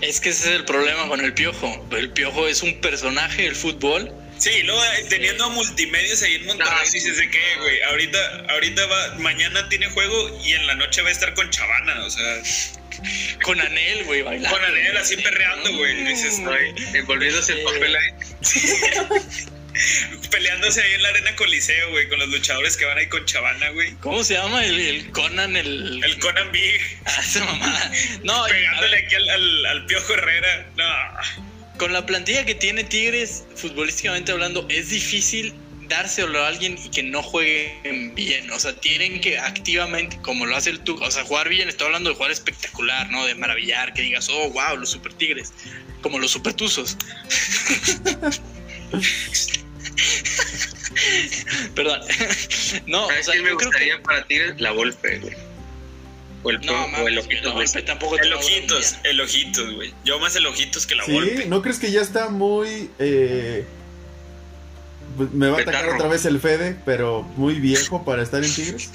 Es 0.00 0.20
que 0.20 0.30
ese 0.30 0.50
es 0.50 0.56
el 0.56 0.64
problema 0.64 1.08
con 1.08 1.20
el 1.20 1.34
piojo. 1.34 1.86
El 1.90 2.10
piojo 2.10 2.46
es 2.46 2.62
un 2.62 2.80
personaje 2.80 3.42
del 3.42 3.54
fútbol. 3.56 4.10
Sí, 4.40 4.62
luego 4.62 4.82
eh, 4.82 5.04
teniendo 5.08 5.44
a 5.44 5.48
multimedios 5.50 6.22
ahí 6.22 6.34
en 6.36 6.46
Monterrey 6.46 6.72
Ah, 6.74 6.84
sí. 6.86 6.98
dices 6.98 7.18
de 7.18 7.30
qué, 7.30 7.40
güey. 7.58 7.82
Ahorita, 7.82 8.46
ahorita 8.48 8.86
va, 8.86 9.14
mañana 9.18 9.68
tiene 9.68 9.86
juego 9.90 10.40
y 10.44 10.52
en 10.54 10.66
la 10.66 10.74
noche 10.76 11.02
va 11.02 11.10
a 11.10 11.12
estar 11.12 11.34
con 11.34 11.50
Chavana, 11.50 12.04
o 12.04 12.10
sea, 12.10 12.42
Con 13.42 13.60
Anel, 13.60 14.04
güey, 14.04 14.22
bailando. 14.22 14.56
con 14.56 14.64
Anel 14.64 14.96
así 14.96 15.16
perreando, 15.18 15.72
güey. 15.76 16.04
Dices, 16.04 16.40
envolviéndose 16.94 17.52
el 17.52 17.62
papel 17.64 17.94
ahí. 17.96 18.10
peleándose 20.30 20.82
ahí 20.82 20.92
en 20.94 21.02
la 21.02 21.08
arena 21.10 21.36
Coliseo, 21.36 21.90
güey, 21.90 22.08
con 22.08 22.18
los 22.18 22.28
luchadores 22.28 22.76
que 22.76 22.84
van 22.84 22.98
ahí 22.98 23.06
con 23.08 23.24
Chavana, 23.26 23.68
güey. 23.70 23.92
¿Cómo 24.00 24.24
se 24.24 24.34
llama? 24.34 24.64
El, 24.64 24.80
el 24.80 25.10
Conan, 25.10 25.56
el. 25.56 26.02
El 26.02 26.18
Conan 26.18 26.50
Big 26.52 26.80
Ah, 27.04 27.20
esa 27.22 27.44
mamada. 27.44 27.92
No, 28.22 28.44
pegándole 28.46 28.96
ver, 28.96 29.04
aquí 29.04 29.14
al, 29.16 29.28
al, 29.28 29.66
al 29.66 29.86
Piojo 29.86 30.14
Herrera. 30.14 30.66
No. 30.76 31.49
Con 31.80 31.92
la 31.94 32.04
plantilla 32.04 32.44
que 32.44 32.54
tiene 32.54 32.84
Tigres, 32.84 33.44
futbolísticamente 33.54 34.30
hablando, 34.32 34.66
es 34.68 34.90
difícil 34.90 35.54
dárselo 35.88 36.44
a 36.44 36.48
alguien 36.48 36.76
y 36.84 36.90
que 36.90 37.02
no 37.02 37.22
jueguen 37.22 38.14
bien. 38.14 38.50
O 38.50 38.58
sea, 38.58 38.76
tienen 38.76 39.18
que 39.22 39.38
activamente, 39.38 40.18
como 40.20 40.44
lo 40.44 40.54
hace 40.54 40.68
el 40.68 40.80
Tuca, 40.80 41.06
o 41.06 41.10
sea, 41.10 41.24
jugar 41.24 41.48
bien, 41.48 41.70
estoy 41.70 41.86
hablando 41.86 42.10
de 42.10 42.16
jugar 42.16 42.32
espectacular, 42.32 43.08
¿no? 43.10 43.24
De 43.24 43.34
maravillar, 43.34 43.94
que 43.94 44.02
digas, 44.02 44.28
oh, 44.28 44.50
wow, 44.50 44.76
los 44.76 44.90
super 44.90 45.14
Tigres. 45.14 45.54
Como 46.02 46.18
los 46.18 46.32
super 46.32 46.52
Tuzos. 46.52 46.98
Perdón. 51.74 52.02
no, 52.86 53.06
o 53.06 53.08
¿Sabes 53.08 53.24
sea, 53.24 53.34
me 53.36 53.40
yo 53.48 53.56
creo 53.56 53.70
gustaría 53.70 53.96
que. 53.96 54.02
para 54.02 54.26
Tigres? 54.26 54.60
La 54.60 54.72
güey. 54.72 54.92
O 56.42 56.50
el, 56.50 56.60
No, 56.64 56.84
o 56.84 57.08
el 57.08 57.18
Ojitos, 57.18 57.52
güey. 57.52 57.66
Tampoco 57.84 58.16
te 58.16 58.22
El 58.26 58.32
Ojitos, 58.32 58.96
el 59.04 59.74
güey. 59.76 59.94
Yo 60.04 60.18
más 60.18 60.34
el 60.36 60.46
Ojitos 60.46 60.86
que 60.86 60.94
la 60.94 61.04
Sí. 61.04 61.44
¿no 61.48 61.62
crees 61.62 61.78
que 61.78 61.90
ya 61.90 62.00
está 62.00 62.28
muy... 62.30 62.90
eh, 62.98 63.64
me 65.32 65.48
va 65.48 65.58
a 65.58 65.60
atacar 65.62 65.88
otra 65.88 66.08
vez 66.08 66.24
el 66.24 66.40
Fede, 66.40 66.76
pero 66.84 67.22
muy 67.36 67.54
viejo 67.54 68.04
para 68.04 68.22
estar 68.22 68.42
en 68.44 68.54
Tigres? 68.54 68.90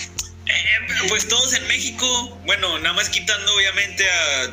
Eh, 0.48 1.08
pues 1.10 1.28
todos 1.28 1.54
en 1.54 1.68
México. 1.68 2.39
Bueno, 2.46 2.80
nada 2.80 2.93
más 2.93 3.10
quitando 3.10 3.54
obviamente 3.54 4.10
a 4.10 4.52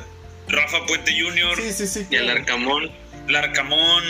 Rafa 0.48 0.84
Puente 0.86 1.12
Jr., 1.18 1.56
Sí, 1.56 1.72
sí, 1.72 1.86
sí. 1.86 2.06
Y 2.10 2.16
el 2.16 2.24
claro. 2.24 2.40
Arcamón. 2.40 2.90
Larcamón, 3.28 4.02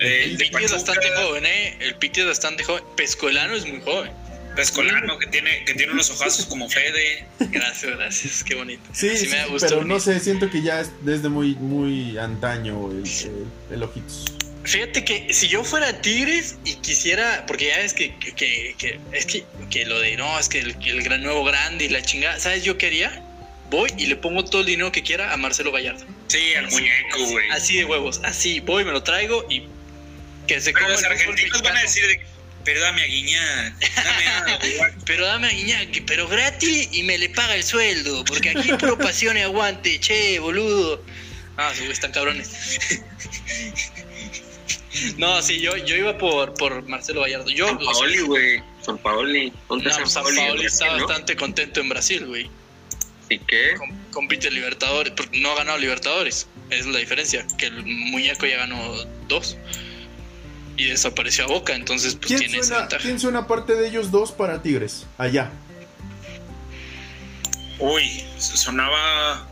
eh, 0.00 0.24
El 0.24 0.36
Piti 0.36 0.64
es 0.64 0.72
bastante 0.72 1.08
joven, 1.10 1.46
¿eh? 1.46 1.76
El 1.80 1.94
Piti 1.96 2.20
es 2.20 2.26
bastante 2.26 2.64
joven. 2.64 2.82
Pescolano 2.96 3.54
es 3.54 3.66
muy 3.66 3.80
joven. 3.80 4.12
Pescolano, 4.58 5.18
que 5.20 5.28
tiene, 5.28 5.64
que 5.64 5.74
tiene 5.74 5.92
unos 5.92 6.10
ojazos 6.10 6.44
como 6.46 6.68
Fede. 6.68 7.24
Gracias, 7.38 7.96
gracias. 7.96 8.42
Qué 8.42 8.56
bonito. 8.56 8.82
Sí, 8.92 9.16
sí, 9.16 9.28
me 9.28 9.46
gusto 9.46 9.68
pero 9.68 9.84
no 9.84 10.00
sé, 10.00 10.18
siento 10.18 10.50
que 10.50 10.62
ya 10.62 10.80
es 10.80 10.90
desde 11.02 11.28
muy, 11.28 11.54
muy 11.54 12.18
antaño 12.18 12.90
el, 12.90 13.04
el, 13.06 13.46
el 13.74 13.82
Ojitos. 13.84 14.24
Fíjate 14.64 15.04
que 15.04 15.32
si 15.32 15.46
yo 15.46 15.62
fuera 15.62 16.00
Tigres 16.02 16.56
y 16.64 16.74
quisiera, 16.74 17.44
porque 17.46 17.66
ya 17.68 17.78
es 17.80 17.94
que, 17.94 18.16
que, 18.16 18.34
que- 18.34 18.74
que- 18.76 19.00
es 19.12 19.26
que, 19.26 19.44
que 19.70 19.86
lo 19.86 20.00
de 20.00 20.16
no, 20.16 20.36
es 20.40 20.48
que 20.48 20.58
el, 20.58 20.76
que 20.80 20.90
el 20.90 21.02
gran 21.04 21.22
nuevo 21.22 21.44
grande 21.44 21.84
y 21.84 21.88
la 21.88 22.02
chingada, 22.02 22.40
¿sabes 22.40 22.64
yo 22.64 22.76
qué 22.76 22.86
haría? 22.88 23.22
Voy 23.70 23.90
y 23.96 24.06
le 24.06 24.16
pongo 24.16 24.44
todo 24.44 24.62
el 24.62 24.66
dinero 24.66 24.90
que 24.90 25.04
quiera 25.04 25.32
a 25.32 25.36
Marcelo 25.36 25.70
Gallardo. 25.70 26.04
Sí, 26.26 26.52
al 26.54 26.68
muñeco, 26.68 27.24
güey. 27.30 27.48
Así 27.50 27.76
de 27.76 27.84
huevos, 27.84 28.20
así, 28.24 28.58
voy, 28.60 28.84
me 28.84 28.90
lo 28.90 29.04
traigo 29.04 29.46
y 29.48 29.62
que 30.48 30.60
se 30.60 30.72
Pero 30.72 30.86
coma 30.86 30.96
los 30.96 31.04
argentinos 31.04 31.62
van 31.62 31.76
a 31.76 31.82
decir 31.82 32.04
de, 32.08 32.20
pero 32.64 32.80
dame 32.80 33.02
a 33.02 33.06
Guiñac, 33.06 33.94
dame 33.96 34.26
a... 34.28 34.94
Pero 35.06 35.24
dame 35.26 35.46
a 35.48 35.52
Iñaki, 35.52 36.02
pero 36.02 36.28
gratis 36.28 36.90
y 36.92 37.02
me 37.02 37.16
le 37.16 37.30
paga 37.30 37.54
el 37.54 37.64
sueldo, 37.64 38.24
porque 38.26 38.50
aquí 38.50 38.70
es 38.70 38.76
puro 38.76 38.98
pasión 38.98 39.38
y 39.38 39.40
aguante, 39.40 39.98
che, 40.00 40.38
boludo. 40.38 41.02
Ah, 41.56 41.72
sí, 41.74 41.80
güey, 41.80 41.92
están 41.92 42.12
cabrones. 42.12 42.50
No, 45.16 45.40
sí, 45.42 45.60
yo, 45.60 45.76
yo 45.76 45.96
iba 45.96 46.16
por, 46.18 46.54
por 46.54 46.82
Marcelo 46.88 47.20
Gallardo. 47.20 47.50
Yo, 47.50 47.66
San 47.68 47.78
Paoli, 47.78 48.18
güey. 48.20 48.62
San 48.82 48.98
Paoli. 48.98 49.52
No, 49.70 49.90
San 49.90 50.08
San 50.08 50.24
Paoli. 50.24 50.64
Está 50.64 50.86
¿no? 50.96 51.06
bastante 51.06 51.36
contento 51.36 51.80
en 51.80 51.88
Brasil, 51.88 52.26
güey. 52.26 52.50
¿Y 53.28 53.38
qué? 53.40 53.74
Com- 53.76 53.96
compite 54.10 54.48
en 54.48 54.54
Libertadores, 54.54 55.12
porque 55.12 55.38
no 55.38 55.52
ha 55.52 55.56
ganado 55.56 55.78
Libertadores. 55.78 56.48
Es 56.70 56.86
la 56.86 56.98
diferencia, 56.98 57.46
que 57.58 57.66
el 57.66 57.84
muñeco 57.84 58.46
ya 58.46 58.56
ganó 58.56 59.04
dos. 59.28 59.56
Y 60.78 60.86
desapareció 60.86 61.44
a 61.44 61.48
Boca, 61.48 61.74
entonces 61.74 62.14
pues 62.14 62.28
¿Quién 62.28 62.38
tiene 62.38 62.54
esa 62.58 62.64
suena, 62.68 62.80
ventaja. 62.82 63.02
¿Quién 63.02 63.20
suena 63.20 63.38
aparte 63.40 63.74
de 63.74 63.88
ellos 63.88 64.10
dos 64.10 64.32
para 64.32 64.62
Tigres? 64.62 65.04
Allá. 65.18 65.50
Uy, 67.78 68.24
sonaba... 68.38 69.46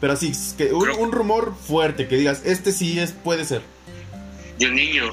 Pero 0.00 0.12
así, 0.12 0.32
que 0.56 0.72
un, 0.72 0.82
Creo- 0.84 0.96
un 0.98 1.10
rumor 1.12 1.56
fuerte 1.66 2.06
que 2.06 2.16
digas, 2.16 2.42
este 2.44 2.70
sí 2.72 3.00
es, 3.00 3.10
puede 3.12 3.44
ser. 3.44 3.62
Y 4.58 4.66
un 4.66 4.74
niño. 4.76 5.12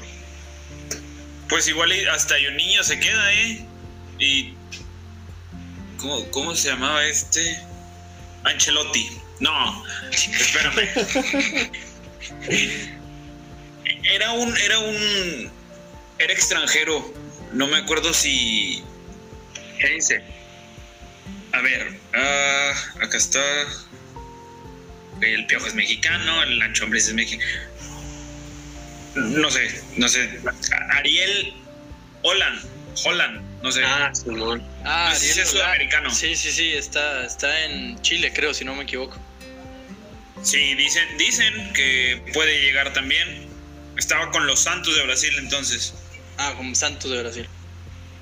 Pues 1.48 1.66
igual 1.68 1.92
y 1.92 2.04
hasta 2.04 2.34
un 2.48 2.56
niño 2.56 2.82
se 2.84 3.00
queda, 3.00 3.32
¿eh? 3.32 3.64
Y... 4.18 4.54
¿Cómo, 5.98 6.24
cómo 6.30 6.54
se 6.54 6.68
llamaba 6.68 7.04
este? 7.06 7.58
Ancelotti. 8.44 9.08
No, 9.40 9.84
espérame. 10.12 10.88
Era 14.10 14.32
un... 14.32 14.56
Era 14.56 14.78
un... 14.78 15.50
Era 16.18 16.32
extranjero. 16.32 17.14
No 17.52 17.66
me 17.66 17.76
acuerdo 17.78 18.12
si... 18.12 18.82
Heinze. 19.78 20.22
A 21.52 21.60
ver, 21.60 21.98
ah, 22.14 22.72
acá 23.00 23.16
está. 23.16 23.40
El 25.20 25.46
piojo 25.46 25.66
es 25.66 25.74
mexicano, 25.74 26.42
el 26.42 26.58
Nacho 26.58 26.84
Ambriz 26.84 27.08
es 27.08 27.14
mexicano. 27.14 27.50
No 29.14 29.50
sé, 29.50 29.82
no 29.96 30.08
sé. 30.08 30.38
Ariel 30.90 31.54
Holland, 32.22 32.60
Holland, 33.04 33.62
no 33.62 33.72
sé. 33.72 33.82
Ah, 33.84 34.10
Simón. 34.12 34.62
Ah, 34.84 35.10
No 35.10 35.14
sé 35.18 35.20
si 35.20 35.30
Ariel 35.30 35.46
es 35.46 35.50
sudamericano. 35.50 36.10
Sí, 36.10 36.36
sí, 36.36 36.52
sí, 36.52 36.72
está, 36.72 37.24
está 37.24 37.64
en 37.64 38.00
Chile, 38.02 38.32
creo, 38.34 38.52
si 38.52 38.64
no 38.64 38.74
me 38.74 38.82
equivoco. 38.82 39.18
Sí, 40.42 40.74
dicen, 40.74 41.16
dicen 41.16 41.72
que 41.72 42.22
puede 42.34 42.60
llegar 42.60 42.92
también. 42.92 43.46
Estaba 43.96 44.30
con 44.30 44.46
los 44.46 44.60
Santos 44.60 44.94
de 44.96 45.02
Brasil 45.04 45.32
entonces. 45.38 45.94
Ah, 46.38 46.52
como 46.56 46.74
Santos 46.74 47.10
de 47.10 47.20
Brasil. 47.22 47.46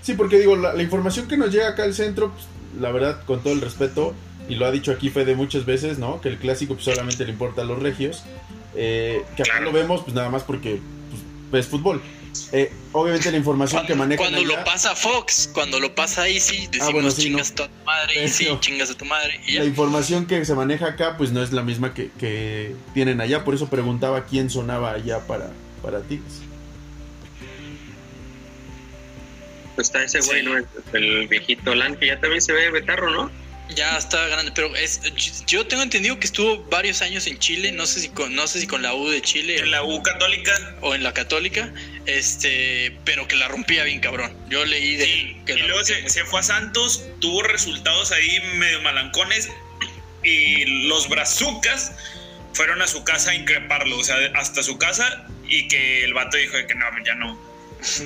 Sí, 0.03 0.14
porque 0.14 0.39
digo, 0.39 0.55
la, 0.57 0.72
la 0.75 0.83
información 0.83 1.27
que 1.29 1.37
nos 1.37 1.51
llega 1.51 1.68
acá 1.70 1.83
al 1.85 1.95
centro, 1.95 2.31
pues, 2.33 2.47
la 2.81 2.91
verdad, 2.93 3.25
con 3.25 3.43
todo 3.43 3.53
el 3.55 3.61
respeto, 3.61 4.14
y 4.49 4.55
lo 4.57 4.66
ha 4.66 4.70
dicho 4.70 4.93
aquí 4.93 5.09
Fede 5.11 5.35
muchas 5.35 5.64
veces, 5.64 5.99
¿no? 5.99 6.20
Que 6.20 6.29
el 6.29 6.39
clásico 6.39 6.75
pues, 6.75 6.85
solamente 6.85 7.25
le 7.25 7.31
importa 7.33 7.62
a 7.62 7.64
los 7.64 7.81
regios. 7.83 8.22
eh, 8.77 9.22
que 9.37 9.43
acá 9.43 9.53
Claro. 9.53 9.66
lo 9.66 9.72
vemos, 9.72 10.03
pues 10.03 10.14
nada 10.14 10.29
más 10.31 10.43
porque 10.43 10.81
pues, 11.51 11.64
es 11.64 11.70
fútbol. 11.70 12.03
Eh, 12.51 12.72
obviamente 12.91 13.31
la 13.31 13.37
información 13.37 13.79
Cuando, 13.83 13.87
que 13.95 13.95
manejan 13.99 14.25
cuando 14.33 14.39
allá- 14.41 14.59
lo 14.59 14.64
pasa 14.64 14.97
Fox, 14.97 15.49
cuando 15.55 15.79
lo 15.79 15.95
pasa 15.95 16.22
ahí 16.22 16.41
sí, 16.41 16.66
decimos 16.66 16.89
Ah, 16.89 16.93
bueno, 16.93 17.11
sí, 17.12 17.22
chingas 17.22 17.55
no. 17.57 17.64
a 17.64 17.68
tu 17.68 17.75
madre, 17.85 18.25
y 18.25 18.29
sí, 18.29 18.49
chingas 18.59 18.91
a 18.91 18.95
tu 18.95 19.05
madre. 19.05 19.41
Y 19.47 19.53
la 19.53 19.64
información 19.64 20.27
que 20.27 20.45
se 20.45 20.55
maneja 20.57 20.87
acá, 20.89 21.16
pues 21.16 21.31
no 21.31 21.41
es 21.43 21.53
la 21.53 21.62
misma 21.62 21.95
que, 21.95 22.11
que 22.18 22.75
tienen 22.93 23.20
allá. 23.20 23.45
Por 23.45 23.55
eso 23.55 23.68
preguntaba 23.68 24.25
quién 24.25 24.51
sonaba 24.51 24.91
allá 24.93 25.20
para, 25.29 25.53
para 25.85 26.01
Tigres. 26.03 26.41
Pues 29.74 29.89
está 29.89 30.05
ese 30.05 30.20
güey, 30.20 30.41
Sí. 30.41 30.47
¿no? 30.47 30.57
El, 30.57 30.66
el 30.93 31.28
viejito 31.28 31.74
Lan, 31.74 31.97
que 31.97 32.07
ya 32.07 32.20
también 32.20 32.41
se 32.41 32.53
ve 32.53 32.70
betarro, 32.70 33.11
¿no? 33.11 33.30
Ya 33.74 33.97
está 33.97 34.28
grande, 34.28 34.53
pero 34.55 34.76
es 34.76 35.01
yo 35.47 35.66
tengo 35.66 35.82
entendido 35.82 36.18
que 36.20 36.26
estuvo 36.26 36.62
varios 36.64 37.01
años 37.01 37.26
en 37.26 37.39
Chile, 37.39 37.72
no 37.72 37.87
sé 37.87 38.01
si 38.01 38.11
con, 38.11 38.35
no 38.35 38.47
sé 38.47 38.61
si 38.61 38.66
con 38.66 38.82
la 38.82 38.95
U 38.95 39.09
de 39.09 39.22
Chile 39.22 39.57
En 39.59 39.70
la 39.70 39.82
U 39.82 40.03
Católica. 40.03 40.53
o 40.82 40.95
en 40.95 41.03
la 41.03 41.14
Católica, 41.14 41.72
este, 42.05 42.95
pero 43.07 43.26
que 43.26 43.37
la 43.37 43.49
rompía 43.49 43.82
bien 43.85 44.01
cabrón. 44.01 44.37
Yo 44.51 44.66
leí 44.66 44.97
de 44.97 45.05
Sí, 45.07 45.12
él 45.12 45.45
que 45.47 45.53
y 45.55 45.59
luego 45.61 45.82
se, 45.82 46.09
se 46.11 46.24
fue 46.26 46.41
a 46.41 46.43
Santos, 46.43 47.05
tuvo 47.20 47.43
resultados 47.43 48.12
ahí 48.12 48.39
medio 48.57 48.82
malancones 48.82 49.49
y 50.22 50.87
los 50.87 51.09
brazucas 51.09 51.93
fueron 52.53 52.82
a 52.82 52.87
su 52.87 53.03
casa 53.03 53.30
a 53.30 53.35
increparlo, 53.35 53.97
o 53.99 54.05
sea, 54.05 54.16
hasta 54.35 54.62
su 54.62 54.76
casa 54.76 55.26
y 55.49 55.68
que 55.68 56.05
el 56.05 56.14
vato 56.14 56.36
dijo 56.36 56.55
que 56.66 56.74
no, 56.74 56.86
ya 57.05 57.14
no. 57.14 57.38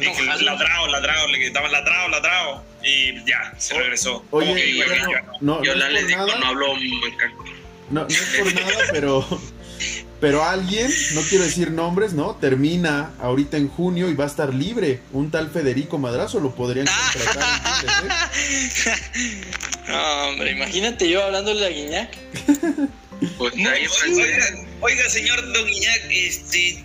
Y 0.01 0.05
No, 0.07 0.13
que 0.13 0.25
jalo. 0.27 0.43
ladrado, 0.43 0.87
ladrado, 0.89 1.29
le 1.29 1.39
gritaban 1.39 1.71
ladrado, 1.73 2.09
ladrado 2.09 2.65
y 2.83 3.25
ya, 3.25 3.55
se 3.59 3.75
regresó. 3.75 4.25
Oye, 4.31 4.47
Como 4.47 4.57
que 4.57 4.65
dijo 4.65 4.89
que 4.91 4.99
no, 4.99 5.07
no. 5.07 5.23
no, 5.23 5.33
no 5.41 5.65
Yo 5.65 5.73
es 5.73 5.79
la 5.79 5.87
por 5.89 6.07
digo, 6.07 6.27
nada, 6.27 6.39
no 6.41 6.47
hablo 6.47 6.75
macaco. 6.75 7.45
no, 7.91 8.01
no 8.03 8.07
es 8.09 8.21
por 8.39 8.55
nada, 8.55 8.79
pero 8.93 9.41
Pero 10.21 10.43
alguien, 10.43 10.91
no 11.15 11.21
quiero 11.23 11.45
decir 11.45 11.71
nombres, 11.71 12.13
¿no? 12.13 12.35
Termina 12.35 13.13
ahorita 13.21 13.57
en 13.57 13.69
junio 13.69 14.09
y 14.11 14.15
va 14.15 14.25
a 14.25 14.27
estar 14.27 14.53
libre. 14.53 15.01
Un 15.13 15.31
tal 15.31 15.49
Federico 15.49 15.97
Madrazo 15.97 16.41
lo 16.41 16.53
podrían 16.57 16.87
contratar. 16.87 17.45
¿eh? 18.87 19.43
no, 19.89 20.29
hombre, 20.29 20.51
imagínate 20.53 21.09
yo 21.09 21.23
hablándole 21.23 21.65
a 21.67 21.69
Guiñac. 21.69 22.17
Pues 23.37 23.53
oiga, 23.55 24.45
oiga, 24.81 25.09
señor 25.09 25.53
Don 25.53 25.67
Guiñac, 25.67 26.03
este, 26.09 26.85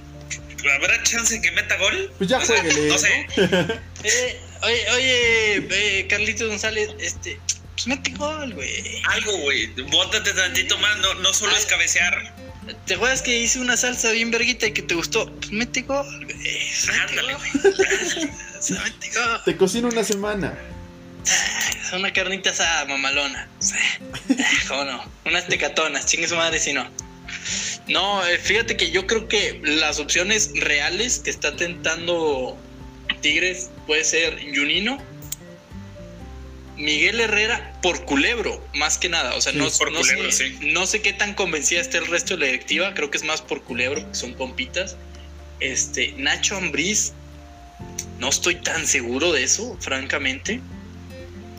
¿habrá 0.71 1.01
chance 1.03 1.41
que 1.41 1.51
meta 1.51 1.77
gol? 1.77 2.11
Pues 2.17 2.29
ya 2.29 2.39
jueguele. 2.39 2.87
No 2.87 2.97
sé. 2.97 3.27
eh, 4.03 4.41
oye, 4.61 4.91
oye, 4.91 5.67
eh, 5.71 6.07
Carlitos 6.07 6.47
González, 6.47 6.89
este, 6.99 7.39
pues 7.73 7.87
mete 7.87 8.11
gol, 8.11 8.53
güey. 8.53 9.01
Algo, 9.05 9.37
güey. 9.37 9.67
Bótate 9.89 10.33
tantito 10.33 10.77
más, 10.77 10.97
no, 10.99 11.13
no 11.15 11.33
solo 11.33 11.55
es 11.55 11.65
cabecear. 11.65 12.33
¿Te 12.85 12.95
acuerdas 12.95 13.21
que 13.21 13.37
hice 13.37 13.59
una 13.59 13.75
salsa 13.75 14.11
bien 14.11 14.31
verguita 14.31 14.67
y 14.67 14.71
que 14.71 14.81
te 14.81 14.95
gustó? 14.95 15.29
Pues 15.35 15.51
mete 15.51 15.81
gol, 15.81 16.25
güey. 16.25 16.69
Ándale, 17.09 17.35
güey. 17.35 17.51
Te 19.45 19.57
cocino 19.57 19.89
una 19.89 20.03
semana. 20.03 20.57
Ah, 21.27 21.95
una 21.97 22.13
carnita 22.13 22.51
asada, 22.51 22.85
mamalona. 22.85 23.47
¿Cómo 24.67 24.85
no? 24.85 25.03
Unas 25.25 25.47
tecatonas, 25.47 26.05
chingue 26.05 26.27
su 26.27 26.35
madre 26.35 26.59
si 26.59 26.73
no. 26.73 26.89
No, 27.87 28.25
eh, 28.25 28.37
fíjate 28.37 28.77
que 28.77 28.91
yo 28.91 29.07
creo 29.07 29.27
que 29.27 29.59
las 29.63 29.99
opciones 29.99 30.51
reales 30.55 31.19
que 31.19 31.29
está 31.29 31.55
tentando 31.55 32.57
Tigres 33.21 33.69
puede 33.85 34.03
ser 34.03 34.39
Junino 34.55 34.97
Miguel 36.77 37.19
Herrera 37.19 37.73
por 37.81 38.05
culebro, 38.05 38.63
más 38.73 38.97
que 38.97 39.09
nada. 39.09 39.35
O 39.35 39.41
sea, 39.41 39.53
no, 39.53 39.69
sé, 39.69 39.85
no, 40.61 40.85
sé, 40.85 41.01
qué 41.01 41.13
tan 41.13 41.33
convencida 41.33 41.81
está 41.81 41.97
el 41.97 42.07
resto 42.07 42.33
de 42.33 42.39
la 42.41 42.45
directiva. 42.47 42.93
Creo 42.93 43.11
que 43.11 43.17
es 43.17 43.23
más 43.23 43.41
por 43.41 43.63
culebro, 43.63 44.07
que 44.09 44.15
son 44.15 44.33
pompitas. 44.33 44.95
Este, 45.59 46.13
Nacho 46.17 46.57
Ambriz, 46.57 47.13
no 48.19 48.29
estoy 48.29 48.55
tan 48.55 48.87
seguro 48.87 49.31
de 49.31 49.43
eso, 49.43 49.77
francamente. 49.79 50.61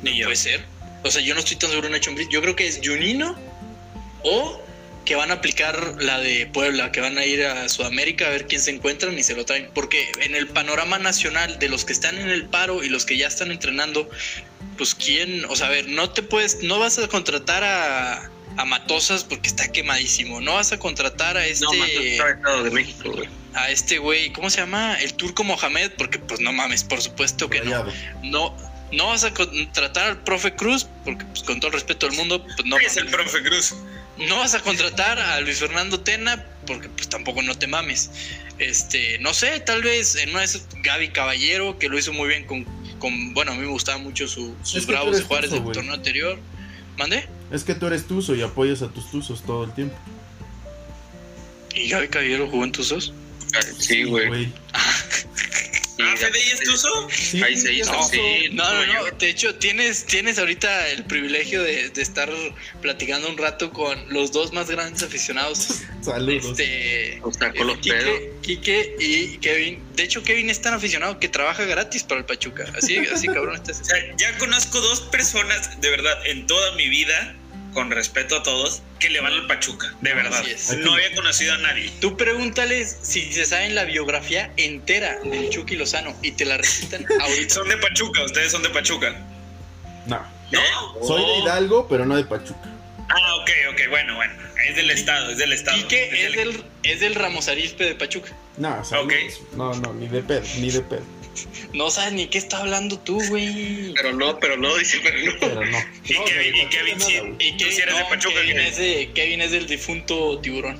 Ni 0.02 0.22
puede 0.22 0.36
ser. 0.36 0.64
O 1.04 1.10
sea, 1.10 1.22
yo 1.22 1.34
no 1.34 1.40
estoy 1.40 1.56
tan 1.56 1.70
seguro 1.70 1.88
de 1.88 1.94
Nacho 1.94 2.10
Ambriz. 2.10 2.28
Yo 2.30 2.42
creo 2.42 2.56
que 2.56 2.66
es 2.66 2.80
Junino 2.82 3.36
o 4.24 4.63
que 5.04 5.14
van 5.14 5.30
a 5.30 5.34
aplicar 5.34 5.96
la 6.02 6.18
de 6.18 6.46
Puebla, 6.46 6.92
que 6.92 7.00
van 7.00 7.18
a 7.18 7.24
ir 7.24 7.44
a 7.44 7.68
Sudamérica 7.68 8.26
a 8.26 8.30
ver 8.30 8.46
quién 8.46 8.60
se 8.60 8.70
encuentran 8.70 9.18
y 9.18 9.22
se 9.22 9.34
lo 9.34 9.44
traen. 9.44 9.68
Porque 9.74 10.10
en 10.20 10.34
el 10.34 10.48
panorama 10.48 10.98
nacional 10.98 11.58
de 11.58 11.68
los 11.68 11.84
que 11.84 11.92
están 11.92 12.18
en 12.18 12.28
el 12.28 12.46
paro 12.46 12.82
y 12.82 12.88
los 12.88 13.04
que 13.04 13.16
ya 13.16 13.26
están 13.26 13.50
entrenando, 13.50 14.08
pues 14.78 14.94
quién, 14.94 15.44
o 15.46 15.56
sea, 15.56 15.66
a 15.66 15.70
ver, 15.70 15.88
no 15.88 16.10
te 16.10 16.22
puedes, 16.22 16.62
no 16.62 16.78
vas 16.78 16.98
a 16.98 17.08
contratar 17.08 17.64
a, 17.64 18.30
a 18.56 18.64
Matosas 18.64 19.24
porque 19.24 19.48
está 19.48 19.70
quemadísimo, 19.70 20.40
no 20.40 20.54
vas 20.54 20.72
a 20.72 20.78
contratar 20.78 21.36
a 21.36 21.46
este... 21.46 21.64
No, 22.42 22.62
de 22.62 22.70
México, 22.70 23.12
güey. 23.12 23.28
A 23.54 23.70
este 23.70 23.98
güey, 23.98 24.32
¿cómo 24.32 24.50
se 24.50 24.58
llama? 24.58 24.96
El 25.00 25.14
turco 25.14 25.44
Mohamed, 25.44 25.92
porque 25.96 26.18
pues 26.18 26.40
no 26.40 26.52
mames, 26.52 26.82
por 26.82 27.00
supuesto 27.00 27.48
que 27.48 27.60
no. 27.60 27.84
No, 28.22 28.56
no 28.90 29.08
vas 29.08 29.24
a 29.24 29.32
contratar 29.32 30.08
al 30.08 30.24
profe 30.24 30.54
Cruz, 30.56 30.86
porque 31.04 31.24
pues 31.26 31.42
con 31.44 31.60
todo 31.60 31.68
el 31.68 31.74
respeto 31.74 32.08
del 32.08 32.16
mundo, 32.16 32.42
pues 32.42 32.64
no. 32.64 32.76
Es 32.78 32.96
el 32.96 33.06
profe 33.06 33.42
Cruz. 33.42 33.74
No 34.18 34.38
vas 34.38 34.54
a 34.54 34.60
contratar 34.60 35.18
a 35.18 35.40
Luis 35.40 35.58
Fernando 35.58 36.00
Tena, 36.00 36.44
porque 36.66 36.88
pues 36.88 37.08
tampoco 37.08 37.42
no 37.42 37.56
te 37.56 37.66
mames. 37.66 38.10
Este, 38.58 39.18
no 39.18 39.34
sé, 39.34 39.60
tal 39.60 39.82
vez 39.82 40.14
en 40.16 40.30
una 40.30 40.40
de 40.40 40.44
esas 40.44 40.68
Gaby 40.82 41.08
Caballero, 41.08 41.78
que 41.78 41.88
lo 41.88 41.98
hizo 41.98 42.12
muy 42.12 42.28
bien 42.28 42.46
con 42.46 42.64
bueno, 43.10 43.52
a 43.52 43.54
mí 43.54 43.60
me 43.60 43.66
gustaba 43.66 43.98
mucho 43.98 44.26
su, 44.28 44.54
sus 44.62 44.86
Bravos 44.86 45.16
de 45.16 45.22
Juárez 45.24 45.50
del 45.50 45.62
torneo 45.64 45.94
anterior. 45.94 46.38
¿Mande? 46.98 47.26
Es 47.50 47.64
que 47.64 47.74
tú 47.74 47.86
eres 47.86 48.06
tuzo 48.06 48.34
y 48.34 48.42
apoyas 48.42 48.82
a 48.82 48.88
tus 48.88 49.10
tuzos 49.10 49.42
todo 49.42 49.64
el 49.64 49.72
tiempo. 49.74 49.96
¿Y 51.74 51.88
Gaby 51.88 52.08
Caballero 52.08 52.48
jugó 52.48 52.64
en 52.64 52.72
tuzos? 52.72 53.12
Sí, 53.78 54.04
güey. 54.04 54.52
¿Ah, 56.00 56.14
Fede 56.16 56.38
es 56.52 56.60
Tuzo? 56.60 57.08
Sí, 57.10 57.42
Ahí 57.42 57.56
se 57.56 57.72
hizo, 57.72 57.92
no, 57.92 58.02
sí. 58.08 58.48
No, 58.52 58.64
no, 58.72 58.86
no. 58.86 59.16
De 59.16 59.28
hecho, 59.28 59.54
tienes, 59.56 60.04
tienes 60.06 60.38
ahorita 60.38 60.88
el 60.88 61.04
privilegio 61.04 61.62
de, 61.62 61.90
de, 61.90 62.02
estar 62.02 62.30
platicando 62.82 63.28
un 63.28 63.38
rato 63.38 63.72
con 63.72 64.12
los 64.12 64.32
dos 64.32 64.52
más 64.52 64.68
grandes 64.68 65.02
aficionados. 65.02 65.82
Saludos. 66.02 66.58
Este, 66.58 67.20
o 67.22 67.32
sea, 67.32 67.52
con 67.52 67.68
los 67.68 67.78
Quique, 67.78 68.96
y 68.98 69.38
Kevin. 69.38 69.82
De 69.94 70.02
hecho, 70.02 70.22
Kevin 70.22 70.50
es 70.50 70.60
tan 70.60 70.74
aficionado 70.74 71.18
que 71.18 71.28
trabaja 71.28 71.64
gratis 71.64 72.02
para 72.02 72.20
el 72.20 72.26
Pachuca. 72.26 72.64
Así, 72.76 72.98
así 72.98 73.26
cabrón. 73.26 73.60
o 73.60 73.74
sea, 73.74 74.16
ya 74.16 74.36
conozco 74.38 74.80
dos 74.80 75.00
personas, 75.00 75.80
de 75.80 75.90
verdad, 75.90 76.26
en 76.26 76.46
toda 76.46 76.74
mi 76.76 76.88
vida 76.88 77.36
con 77.74 77.90
respeto 77.90 78.36
a 78.36 78.42
todos, 78.42 78.82
que 78.98 79.10
le 79.10 79.20
van 79.20 79.32
al 79.32 79.46
Pachuca, 79.46 79.94
de 80.00 80.14
verdad. 80.14 80.42
No 80.78 80.94
había 80.94 81.14
conocido 81.14 81.54
a 81.54 81.58
nadie. 81.58 81.92
Tú 82.00 82.16
pregúntales 82.16 82.96
si 83.02 83.32
se 83.32 83.44
saben 83.44 83.74
la 83.74 83.84
biografía 83.84 84.52
entera 84.56 85.18
del 85.22 85.50
Chucky 85.50 85.76
Lozano 85.76 86.16
y 86.22 86.32
te 86.32 86.44
la 86.44 86.56
recitan 86.56 87.04
ahorita. 87.20 87.54
son 87.54 87.68
de 87.68 87.76
Pachuca, 87.76 88.24
ustedes 88.24 88.52
son 88.52 88.62
de 88.62 88.70
Pachuca. 88.70 89.14
No. 90.06 90.24
¿No? 90.52 91.06
Soy 91.06 91.22
de 91.22 91.38
Hidalgo, 91.40 91.88
pero 91.88 92.06
no 92.06 92.16
de 92.16 92.24
Pachuca. 92.24 92.70
Ah, 93.08 93.34
ok, 93.36 93.50
ok, 93.72 93.80
bueno, 93.90 94.14
bueno. 94.14 94.32
Es 94.68 94.76
del 94.76 94.90
estado, 94.90 95.30
es 95.30 95.38
del 95.38 95.52
estado. 95.52 95.76
¿Y 95.76 95.82
qué? 95.84 96.26
Es, 96.26 96.36
del, 96.36 96.64
es 96.84 97.00
del 97.00 97.14
Ramos 97.14 97.48
Arispe 97.48 97.84
de 97.84 97.94
Pachuca. 97.94 98.30
No, 98.56 98.82
no, 99.56 99.74
no, 99.74 99.92
ni 99.94 100.08
de 100.08 100.22
pedo, 100.22 100.42
ni 100.58 100.70
de 100.70 100.80
pedo. 100.80 101.02
No 101.72 101.90
sabes 101.90 102.12
ni 102.12 102.26
qué 102.28 102.38
está 102.38 102.58
hablando 102.58 102.98
tú, 102.98 103.20
güey. 103.28 103.92
Pero 103.94 104.12
no, 104.12 104.38
pero 104.38 104.56
no, 104.56 104.76
dice, 104.76 105.00
pero 105.02 105.18
no. 105.18 105.32
Pero 105.40 105.64
no. 105.64 105.78
Y 106.04 106.14
Kevin, 106.14 106.56
y 106.56 106.66
Kevin, 106.66 107.00
sí, 107.00 107.14
y 107.38 107.56
Kevin, 107.56 107.80
eres 107.80 107.96
de 107.98 108.04
Pachuca. 108.04 108.34
Kevin 108.34 108.60
es, 108.60 108.76
de, 108.76 109.10
Kevin 109.14 109.40
es 109.42 109.50
del 109.50 109.66
difunto 109.66 110.38
tiburón. 110.40 110.78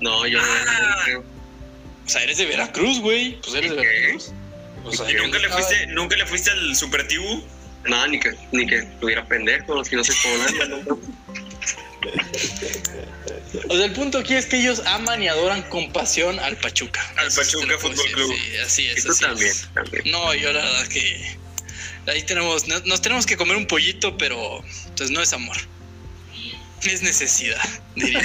No, 0.00 0.26
yo 0.26 0.38
ah. 0.40 1.04
no, 1.12 1.20
O 1.20 2.08
sea, 2.08 2.22
eres 2.22 2.38
de 2.38 2.46
Veracruz, 2.46 3.00
güey. 3.00 3.40
Pues 3.40 3.54
eres 3.54 3.70
de 3.70 3.76
Veracruz. 3.76 4.32
O 4.84 4.92
sea, 4.92 5.10
¿Y 5.10 5.14
nunca 5.14 5.38
le, 5.38 5.48
fuiste, 5.48 5.86
nunca 5.88 6.16
le 6.16 6.26
fuiste 6.26 6.50
al 6.50 6.74
Super 6.74 7.06
Tibu? 7.06 7.42
No, 7.86 8.06
ni 8.06 8.20
que, 8.20 8.34
ni 8.52 8.66
que 8.66 8.76
estuviera 8.78 9.24
pendejo, 9.26 9.84
si 9.84 9.96
no 9.96 10.04
sé 10.04 10.12
cómo 10.22 10.98
O 13.68 13.76
sea, 13.76 13.84
el 13.84 13.92
punto 13.92 14.18
aquí 14.18 14.34
es 14.34 14.46
que 14.46 14.58
ellos 14.58 14.82
aman 14.86 15.22
y 15.22 15.28
adoran 15.28 15.62
con 15.62 15.92
pasión 15.92 16.38
al 16.38 16.56
Pachuca. 16.56 17.00
Al 17.16 17.32
Pachuca 17.32 17.78
Fútbol 17.78 18.10
Club. 18.12 18.32
Sí, 18.32 18.56
así 18.64 18.86
es. 18.86 18.98
Y 18.98 19.08
tú 19.08 19.14
también, 19.16 19.52
también, 19.74 20.04
No, 20.10 20.34
yo 20.34 20.52
la 20.52 20.64
verdad 20.64 20.86
que 20.88 21.36
ahí 22.06 22.22
tenemos, 22.22 22.66
nos 22.68 23.00
tenemos 23.00 23.26
que 23.26 23.36
comer 23.36 23.56
un 23.56 23.66
pollito, 23.66 24.16
pero 24.16 24.62
pues 24.96 25.10
no 25.10 25.20
es 25.20 25.32
amor. 25.32 25.56
Es 26.82 27.02
necesidad, 27.02 27.60
diría. 27.96 28.20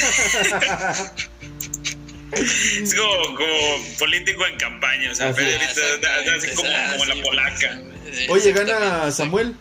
es 2.32 2.94
como, 2.94 3.36
como, 3.36 3.86
político 3.98 4.46
en 4.46 4.58
campaña, 4.58 5.12
o 5.12 5.16
sea, 5.16 5.30
así, 5.30 5.44
así 5.44 6.50
como, 6.56 6.70
como 6.92 7.06
la 7.06 7.16
polaca. 7.24 7.82
Oye, 8.30 8.52
gana 8.52 9.12
Samuel. 9.12 9.56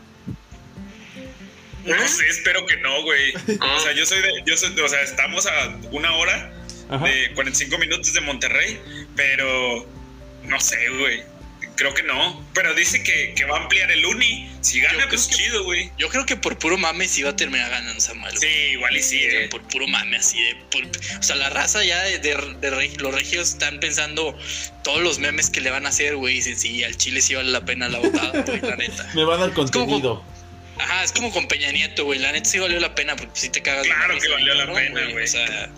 No 1.84 2.08
sé, 2.08 2.28
espero 2.28 2.64
que 2.66 2.76
no, 2.78 3.02
güey. 3.02 3.34
O 3.34 3.80
sea, 3.80 3.92
yo 3.92 4.06
soy 4.06 4.20
de. 4.20 4.42
Yo 4.46 4.56
soy, 4.56 4.78
o 4.78 4.88
sea, 4.88 5.00
estamos 5.02 5.46
a 5.46 5.78
una 5.90 6.14
hora 6.16 6.52
de 7.04 7.32
45 7.34 7.78
minutos 7.78 8.12
de 8.12 8.20
Monterrey, 8.20 8.80
pero 9.16 9.86
no 10.44 10.60
sé, 10.60 10.88
güey. 10.98 11.22
Creo 11.74 11.94
que 11.94 12.02
no. 12.02 12.44
Pero 12.52 12.74
dice 12.74 13.02
que, 13.02 13.32
que 13.34 13.44
va 13.44 13.56
a 13.56 13.62
ampliar 13.62 13.90
el 13.90 14.04
uni. 14.04 14.48
Si 14.60 14.80
gana, 14.80 15.08
pues 15.08 15.28
chido, 15.28 15.64
güey. 15.64 15.90
Yo 15.98 16.08
creo 16.08 16.26
que 16.26 16.36
por 16.36 16.58
puro 16.58 16.76
mame 16.76 17.08
sí 17.08 17.22
va 17.22 17.30
a 17.30 17.36
terminar 17.36 17.70
ganando 17.70 17.98
Samuel. 17.98 18.36
Sí, 18.36 18.46
igual 18.72 18.96
y 18.96 19.02
sí. 19.02 19.22
Eh. 19.22 19.48
Por 19.50 19.62
puro 19.62 19.88
mame, 19.88 20.18
así 20.18 20.38
de. 20.40 20.56
o 21.18 21.22
sea, 21.22 21.34
la 21.36 21.50
raza 21.50 21.82
ya 21.82 22.00
de, 22.02 22.18
de, 22.18 22.96
los 22.98 23.14
regios 23.14 23.48
están 23.48 23.80
pensando 23.80 24.36
todos 24.84 25.00
los 25.00 25.18
memes 25.18 25.50
que 25.50 25.60
le 25.60 25.70
van 25.70 25.86
a 25.86 25.88
hacer, 25.88 26.16
güey. 26.16 26.34
Dicen, 26.34 26.58
sí, 26.58 26.84
al 26.84 26.96
Chile 26.96 27.22
sí 27.22 27.34
vale 27.34 27.50
la 27.50 27.64
pena 27.64 27.88
la 27.88 27.98
botada, 27.98 28.42
güey, 28.42 28.60
la 28.60 28.76
neta. 28.76 29.10
Me 29.14 29.24
va 29.24 29.36
a 29.36 29.38
dar 29.38 29.52
contenido. 29.52 30.22
Ajá, 30.78 31.04
es 31.04 31.12
como 31.12 31.30
con 31.30 31.46
Peña 31.48 31.70
Nieto, 31.70 32.04
güey. 32.04 32.18
La 32.18 32.32
neta 32.32 32.48
sí 32.48 32.58
valió 32.58 32.80
la 32.80 32.94
pena 32.94 33.16
porque 33.16 33.38
si 33.38 33.48
te 33.48 33.62
cagas. 33.62 33.86
Claro 33.86 34.18
que 34.18 34.28
valió 34.28 34.54
la 34.54 34.72
pena, 34.72 35.00
güey. 35.10 35.24
O 35.24 35.28
sea. 35.28 35.70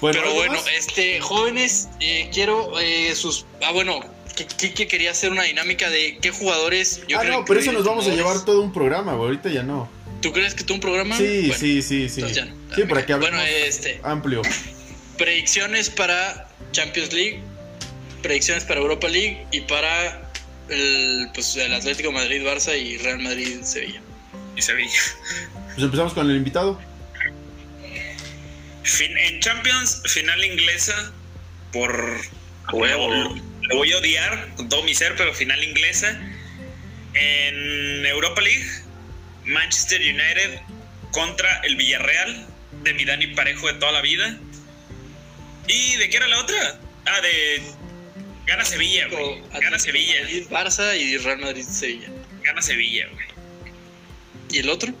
Pero 0.00 0.32
bueno, 0.34 0.58
este, 0.76 1.20
jóvenes, 1.20 1.88
eh, 2.00 2.30
quiero 2.32 2.78
eh, 2.80 3.14
sus. 3.14 3.44
Ah, 3.62 3.72
bueno, 3.72 4.00
Kike 4.34 4.88
quería 4.88 5.10
hacer 5.10 5.30
una 5.30 5.42
dinámica 5.42 5.90
de 5.90 6.18
qué 6.20 6.30
jugadores. 6.30 7.02
Yo 7.06 7.18
ah, 7.18 7.24
no, 7.24 7.44
pero 7.44 7.60
eso 7.60 7.72
nos 7.72 7.84
vamos 7.84 8.06
a 8.06 8.10
llevar 8.10 8.44
todo 8.44 8.62
un 8.62 8.72
programa, 8.72 9.14
güey. 9.14 9.28
Ahorita 9.28 9.50
ya 9.50 9.62
no. 9.62 9.90
¿Tú 10.22 10.32
crees 10.32 10.54
que 10.54 10.64
todo 10.64 10.74
un 10.74 10.80
programa? 10.80 11.16
Sí, 11.16 11.52
sí, 11.52 11.82
sí, 11.82 12.08
sí. 12.08 12.22
Sí, 12.74 12.82
para 12.88 13.04
que 13.04 13.14
Bueno, 13.14 13.40
este. 13.42 14.00
Amplio. 14.02 14.42
Predicciones 15.18 15.90
para 15.90 16.48
Champions 16.72 17.12
League, 17.12 17.42
predicciones 18.22 18.64
para 18.64 18.80
Europa 18.80 19.08
League 19.08 19.46
y 19.50 19.60
para 19.62 20.29
el, 20.70 21.28
pues, 21.34 21.56
el 21.56 21.72
Atlético 21.74 22.12
Madrid, 22.12 22.42
Barça 22.42 22.78
y 22.78 22.98
Real 22.98 23.20
Madrid, 23.20 23.62
Sevilla. 23.62 24.00
Y 24.56 24.62
Sevilla. 24.62 25.00
Pues 25.74 25.84
empezamos 25.84 26.12
con 26.12 26.28
el 26.30 26.36
invitado. 26.36 26.80
en 29.00 29.40
Champions, 29.40 30.02
final 30.06 30.44
inglesa 30.44 31.12
por... 31.72 32.20
Lo, 32.72 33.76
voy 33.76 33.92
a 33.92 33.98
odiar 33.98 34.48
con 34.56 34.68
todo 34.68 34.82
mi 34.82 34.94
ser, 34.94 35.14
pero 35.16 35.34
final 35.34 35.62
inglesa. 35.62 36.20
En 37.14 38.06
Europa 38.06 38.40
League, 38.40 38.66
Manchester 39.44 40.00
United 40.00 40.60
contra 41.12 41.60
el 41.60 41.76
Villarreal. 41.76 42.46
de 42.82 42.94
mi 42.94 43.04
Dani 43.04 43.28
Parejo 43.28 43.66
de 43.66 43.74
toda 43.74 43.92
la 43.92 44.00
vida. 44.00 44.38
¿Y 45.66 45.96
de 45.96 46.08
qué 46.10 46.16
era 46.16 46.28
la 46.28 46.40
otra? 46.40 46.80
Ah, 47.06 47.20
de. 47.20 47.62
Gana 48.46 48.64
Sevilla, 48.64 49.06
güey. 49.08 49.42
Gana 49.60 49.78
Sevilla. 49.78 50.20
Madrid, 50.22 50.46
Barça 50.50 50.96
y 50.98 51.16
Real 51.18 51.38
Madrid, 51.38 51.64
Sevilla. 51.64 52.08
Gana 52.42 52.62
Sevilla, 52.62 53.06
güey. 53.12 53.26
¿Y 54.50 54.58
el 54.58 54.68
otro? 54.70 54.92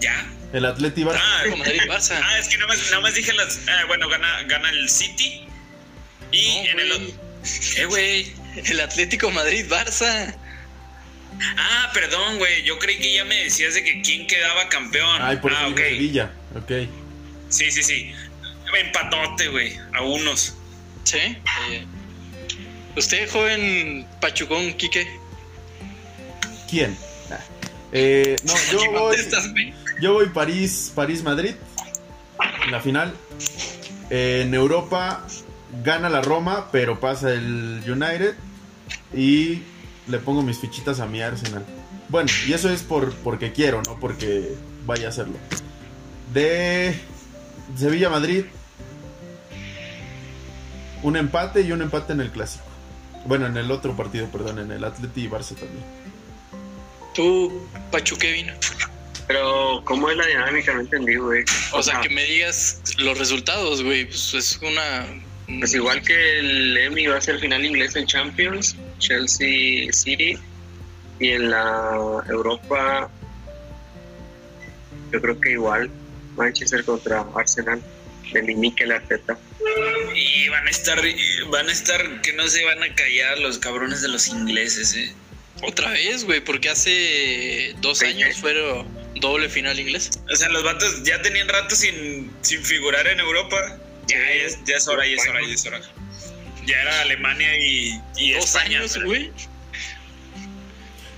¿Ya? 0.00 0.26
El 0.52 0.64
Atleti 0.64 1.02
Barça. 1.02 1.20
Ah, 1.20 1.38
Atlético 1.40 1.56
Madrid, 1.58 1.80
Barça. 1.88 2.20
ah, 2.22 2.38
es 2.38 2.48
que 2.48 2.56
nada 2.56 2.68
más, 2.68 2.90
nada 2.90 3.00
más 3.00 3.14
dije 3.14 3.32
las. 3.32 3.60
ah, 3.68 3.84
bueno, 3.88 4.08
gana, 4.08 4.42
gana 4.44 4.70
el 4.70 4.88
City. 4.88 5.46
Y 6.32 6.48
No, 6.64 6.70
en 6.70 6.80
el 6.80 6.92
otro. 6.92 7.08
Eh, 7.76 7.84
güey. 7.86 8.32
El 8.64 8.80
Atlético 8.80 9.30
Madrid, 9.30 9.66
Barça. 9.68 10.34
Ah, 11.58 11.90
perdón, 11.92 12.38
güey. 12.38 12.62
Yo 12.62 12.78
creí 12.78 12.98
que 12.98 13.14
ya 13.14 13.24
me 13.24 13.44
decías 13.44 13.74
de 13.74 13.84
que 13.84 14.00
quién 14.02 14.26
quedaba 14.26 14.68
campeón. 14.68 15.20
Ay, 15.20 15.36
por 15.36 15.52
ah, 15.52 15.68
ok. 15.68 15.76
Sevilla. 15.78 16.30
Ok. 16.54 16.70
Sí, 17.48 17.70
sí, 17.70 17.82
sí. 17.82 18.12
Empatote, 18.74 19.48
güey. 19.48 19.76
A 19.94 20.02
unos. 20.02 20.54
Sí. 21.06 21.18
Eh, 21.18 21.86
Usted, 22.96 23.30
joven 23.30 24.06
Pachucón, 24.20 24.72
Quique. 24.72 25.06
¿Quién? 26.68 26.96
Ah. 27.30 27.38
Eh, 27.92 28.36
no, 28.44 28.52
yo 28.72 28.78
¿Qué 28.80 28.88
voy, 28.88 29.16
yo 30.00 30.12
voy 30.14 30.26
París, 30.30 30.92
París 30.94 31.22
Madrid. 31.22 31.54
La 32.70 32.80
final. 32.80 33.14
Eh, 34.10 34.42
en 34.44 34.54
Europa 34.54 35.24
gana 35.84 36.08
la 36.08 36.22
Roma, 36.22 36.70
pero 36.72 36.98
pasa 36.98 37.32
el 37.32 37.82
United. 37.86 38.34
Y 39.14 39.62
le 40.08 40.18
pongo 40.18 40.42
mis 40.42 40.58
fichitas 40.58 40.98
a 40.98 41.06
mi 41.06 41.20
Arsenal. 41.20 41.64
Bueno, 42.08 42.28
y 42.48 42.52
eso 42.52 42.68
es 42.68 42.82
por 42.82 43.14
porque 43.16 43.52
quiero, 43.52 43.82
no 43.82 44.00
porque 44.00 44.54
vaya 44.84 45.06
a 45.06 45.10
hacerlo. 45.10 45.36
De 46.32 46.98
Sevilla 47.76 48.10
Madrid. 48.10 48.44
Un 51.02 51.16
empate 51.16 51.62
y 51.62 51.72
un 51.72 51.82
empate 51.82 52.12
en 52.12 52.20
el 52.20 52.30
clásico. 52.30 52.64
Bueno, 53.26 53.46
en 53.46 53.56
el 53.56 53.70
otro 53.70 53.96
partido, 53.96 54.28
perdón, 54.28 54.60
en 54.60 54.70
el 54.70 54.84
Atleti 54.84 55.24
y 55.24 55.28
Barça 55.28 55.54
también. 55.56 55.84
Tú, 57.14 57.66
Pachu 57.90 58.16
Kevin. 58.16 58.52
Pero, 59.26 59.82
¿cómo 59.84 60.08
es 60.10 60.16
la 60.16 60.26
dinámica? 60.26 60.72
No 60.74 60.80
entendí, 60.80 61.16
güey. 61.16 61.44
O 61.72 61.82
sea, 61.82 62.00
que 62.00 62.08
me 62.08 62.22
digas 62.24 62.80
los 62.98 63.18
resultados, 63.18 63.82
güey. 63.82 64.04
Pues 64.04 64.34
es 64.34 64.58
una. 64.62 65.06
Pues 65.58 65.74
igual 65.74 66.02
que 66.02 66.38
el 66.38 66.76
Emi 66.76 67.06
va 67.06 67.18
a 67.18 67.20
ser 67.20 67.38
final 67.38 67.64
inglés 67.64 67.96
en 67.96 68.06
Champions, 68.06 68.76
Chelsea 68.98 69.92
City, 69.92 70.38
y 71.20 71.28
en 71.30 71.50
la 71.50 72.24
Europa, 72.28 73.08
yo 75.12 75.20
creo 75.20 75.40
que 75.40 75.52
igual, 75.52 75.88
Manchester 76.36 76.84
contra 76.84 77.24
Arsenal, 77.34 77.80
de 78.32 78.54
Mikel 78.54 78.92
Arteta. 78.92 79.38
Y 80.14 80.48
van 80.48 80.66
a 80.66 80.70
estar, 80.70 81.00
van 81.50 81.68
a 81.68 81.72
estar, 81.72 82.20
que 82.22 82.32
no 82.32 82.46
se 82.48 82.64
van 82.64 82.82
a 82.82 82.94
callar 82.94 83.38
los 83.38 83.58
cabrones 83.58 84.02
de 84.02 84.08
los 84.08 84.28
ingleses, 84.28 84.94
eh. 84.94 85.12
Otra 85.62 85.90
vez, 85.90 86.24
güey, 86.24 86.40
porque 86.40 86.68
hace 86.68 87.74
dos 87.80 87.98
Sí, 87.98 88.06
años 88.06 88.36
fueron 88.36 88.86
doble 89.20 89.48
final 89.48 89.78
inglés. 89.80 90.10
O 90.30 90.36
sea, 90.36 90.48
los 90.50 90.62
vatos 90.62 91.02
ya 91.04 91.20
tenían 91.22 91.48
rato 91.48 91.74
sin, 91.74 92.30
sin 92.42 92.62
figurar 92.62 93.06
en 93.06 93.20
Europa. 93.20 93.78
Ya 94.06 94.18
es, 94.32 94.58
ya 94.66 94.76
es 94.76 94.86
hora, 94.86 95.06
ya 95.06 95.14
es 95.14 95.26
hora, 95.26 95.40
ya 95.46 95.54
es 95.54 95.66
hora. 95.66 95.80
Ya 96.66 96.80
era 96.82 97.00
Alemania 97.02 97.56
y, 97.58 98.00
y 98.18 98.32
Dos 98.32 98.44
España. 98.44 98.78
años, 98.80 98.92
pero- 98.94 99.06
güey. 99.06 99.30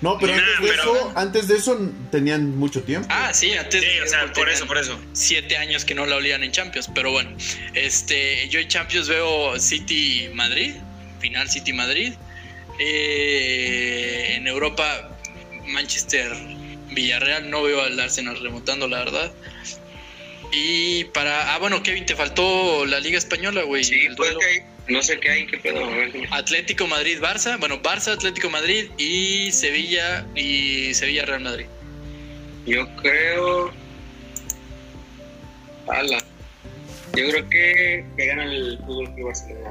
No, 0.01 0.16
pero, 0.18 0.32
Nah, 0.36 0.38
antes, 0.42 0.61
de 0.61 0.68
pero- 0.68 0.82
eso, 0.82 1.12
antes 1.16 1.49
de 1.49 1.57
eso 1.57 1.90
tenían 2.12 2.57
mucho 2.57 2.82
tiempo. 2.82 3.09
Ah, 3.11 3.32
sí, 3.34 3.53
antes 3.55 3.80
Sí, 3.82 3.86
de 3.88 4.03
o 4.03 4.07
sea, 4.07 4.20
por 4.26 4.32
tenían 4.34 4.51
eso, 4.51 4.66
por 4.66 4.78
eso. 4.78 5.01
Siete 5.12 5.57
años 5.57 5.84
que 5.84 5.94
no 5.94 6.07
la 6.07 6.16
olían 6.16 6.44
en 6.44 6.53
Champions, 6.53 6.88
pero 6.94 7.11
bueno. 7.11 7.36
Este, 7.74 8.49
yo 8.49 8.61
en 8.61 8.68
Champions 8.68 9.09
veo 9.09 9.59
City 9.59 10.28
Madrid, 10.34 10.74
final 11.20 11.51
City 11.51 11.72
Madrid. 11.72 12.12
Eh, 12.78 14.34
en 14.36 14.46
Europa, 14.46 15.11
Manchester 15.66 16.32
Villarreal, 16.92 17.51
no 17.51 17.62
veo 17.64 17.82
al 17.82 17.99
Arsenal 17.99 18.38
remontando, 18.40 18.86
la 18.88 18.99
verdad. 18.99 19.32
Y 20.53 21.05
para. 21.07 21.55
Ah, 21.55 21.59
bueno, 21.59 21.82
Kevin, 21.82 22.07
te 22.07 22.14
faltó 22.16 22.86
la 22.86 23.01
Liga 23.01 23.18
Española, 23.18 23.62
güey. 23.64 23.84
Sí, 23.84 24.07
el 24.07 24.14
pues 24.16 24.32
duelo. 24.32 24.40
No 24.89 25.03
sé 25.03 25.18
qué 25.20 25.30
hay, 25.30 25.47
qué 25.47 25.59
pedo. 25.59 25.80
Atlético 26.30 26.86
Madrid 26.86 27.18
Barça, 27.20 27.59
bueno, 27.59 27.80
Barça 27.82 28.12
Atlético 28.12 28.51
Madrid 28.51 28.91
y 28.97 29.51
Sevilla 29.53 30.26
y 30.34 30.95
Sevilla 30.95 31.24
Real 31.24 31.41
Madrid. 31.41 31.66
Yo 32.66 32.86
creo. 32.97 33.72
Ala. 35.89 36.18
Yo 37.16 37.30
creo 37.30 37.49
que, 37.49 38.05
que 38.16 38.26
gana 38.26 38.45
el 38.45 38.78
Fútbol 38.84 39.14
Club 39.14 39.26
Barcelona. 39.26 39.70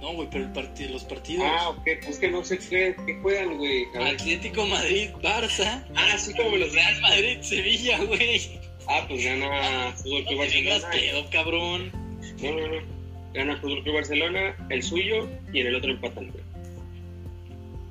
No, 0.00 0.12
güey, 0.14 0.28
pero 0.30 0.44
el 0.44 0.52
partido, 0.52 0.90
los 0.92 1.04
partidos. 1.04 1.44
Ah, 1.46 1.70
ok, 1.70 1.88
pues 2.04 2.18
que 2.18 2.28
no 2.28 2.44
sé 2.44 2.58
qué, 2.58 2.94
qué 3.04 3.18
juegan, 3.20 3.56
güey. 3.58 3.84
Atlético 4.00 4.66
Madrid 4.66 5.10
Barça. 5.22 5.84
Ah, 5.96 6.16
sí, 6.18 6.32
como 6.34 6.56
los 6.56 6.72
Real 6.72 7.00
Madrid 7.00 7.38
Sevilla, 7.42 7.98
güey. 8.04 8.60
Ah, 8.86 9.04
pues 9.08 9.24
gana 9.24 9.92
Fútbol 9.96 10.24
Club 10.24 10.38
No 10.40 10.46
te 10.46 10.50
digas 10.50 10.82
Barcelona. 10.82 11.12
pedo, 11.12 11.30
cabrón. 11.30 11.92
No, 12.40 12.52
no, 12.52 12.68
no. 12.68 12.97
Gana 13.34 13.56
Fútbol 13.56 13.82
Club 13.82 13.96
Barcelona, 13.96 14.56
el 14.70 14.82
suyo, 14.82 15.28
y 15.52 15.60
en 15.60 15.66
el 15.68 15.74
otro 15.74 15.90
empatan. 15.90 16.32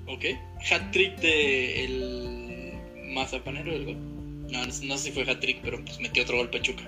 Ok. 0.08 0.26
Hat 0.72 0.92
trick 0.92 1.18
de 1.18 1.86
el 1.86 2.74
mazapanero 3.14 3.72
del 3.72 3.86
gol. 3.86 3.98
No, 4.50 4.60
no, 4.60 4.66
no 4.66 4.72
sé 4.72 4.98
si 4.98 5.12
fue 5.12 5.30
hat 5.30 5.40
trick, 5.40 5.60
pero 5.62 5.84
pues 5.84 6.00
metió 6.00 6.24
otro 6.24 6.38
gol 6.38 6.50
Pachuca. 6.50 6.84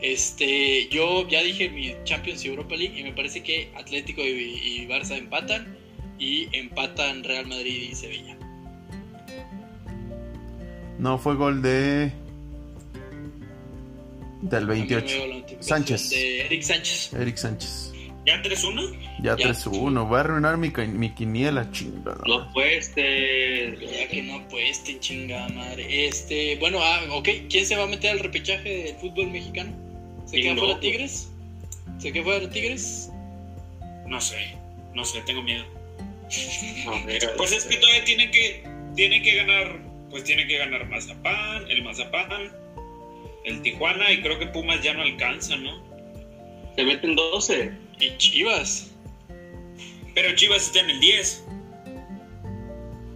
Este, 0.00 0.88
yo 0.88 1.26
ya 1.28 1.42
dije 1.42 1.68
mi 1.70 1.94
Champions 2.04 2.44
y 2.44 2.48
Europa 2.48 2.76
League 2.76 2.98
y 2.98 3.02
me 3.02 3.12
parece 3.12 3.42
que 3.42 3.68
Atlético 3.74 4.22
y, 4.22 4.26
y 4.28 4.86
Barça 4.86 5.16
empatan 5.16 5.76
y 6.18 6.48
empatan 6.56 7.24
Real 7.24 7.46
Madrid 7.46 7.88
y 7.90 7.94
Sevilla. 7.94 8.36
No, 10.98 11.16
fue 11.16 11.36
gol 11.36 11.62
de. 11.62 12.12
Del 14.40 14.66
También 14.66 14.88
28. 14.88 15.06
veo 15.06 15.26
la 15.26 15.34
notificación 15.34 15.62
Sánchez. 15.62 16.10
De 16.10 16.40
Eric 16.42 16.62
Sánchez. 16.62 17.12
Eric 17.14 17.36
Sánchez. 17.36 17.92
¿Ya 18.26 18.42
3-1? 18.42 18.92
Ya 19.22 19.36
Ya. 19.36 19.48
3-1. 19.48 20.12
Va 20.12 20.18
a 20.18 20.20
arruinar 20.20 20.56
mi, 20.58 20.70
mi 20.70 21.14
quiniela, 21.14 21.70
chingada. 21.72 22.18
No, 22.26 22.52
pues, 22.52 22.88
este. 22.88 23.78
Ya 23.80 24.08
que 24.08 24.22
no 24.22 24.36
apuesten, 24.36 25.00
chingada 25.00 25.48
madre. 25.48 26.06
Este, 26.06 26.56
bueno, 26.56 26.78
ah, 26.82 27.00
ok. 27.10 27.28
¿Quién 27.48 27.64
se 27.64 27.76
va 27.76 27.84
a 27.84 27.86
meter 27.86 28.10
al 28.12 28.18
repechaje 28.20 28.84
del 28.84 28.96
fútbol 28.96 29.30
mexicano? 29.30 29.72
¿Se 30.26 30.42
queda 30.42 30.54
no, 30.54 30.60
fuera 30.60 30.74
pues. 30.74 30.80
Tigres? 30.92 31.28
¿Se 31.98 32.12
queda 32.12 32.24
fuera 32.24 32.50
Tigres? 32.50 33.10
No 34.06 34.20
sé, 34.20 34.54
no 34.94 35.04
sé, 35.04 35.20
tengo 35.22 35.42
miedo. 35.42 35.64
Pues 37.36 37.52
es 37.52 37.64
que 37.64 37.76
todavía 37.76 38.04
tiene 38.04 38.30
que, 38.30 38.62
tiene 38.94 39.22
que 39.22 39.36
ganar, 39.36 39.80
pues 40.10 40.24
tiene 40.24 40.46
que 40.46 40.58
ganar 40.58 40.86
Mazapán, 40.88 41.70
el 41.70 41.82
Mazapán, 41.82 42.52
el 43.48 43.62
Tijuana 43.62 44.10
y 44.12 44.22
creo 44.22 44.38
que 44.38 44.46
Pumas 44.46 44.82
ya 44.82 44.94
no 44.94 45.02
alcanza, 45.02 45.56
¿no? 45.56 45.82
Se 46.76 46.84
meten 46.84 47.14
12. 47.16 47.72
Y 48.00 48.16
Chivas. 48.18 48.90
Pero 50.14 50.34
Chivas 50.36 50.62
está 50.66 50.80
en 50.80 50.90
el 50.90 51.00
10. 51.00 51.44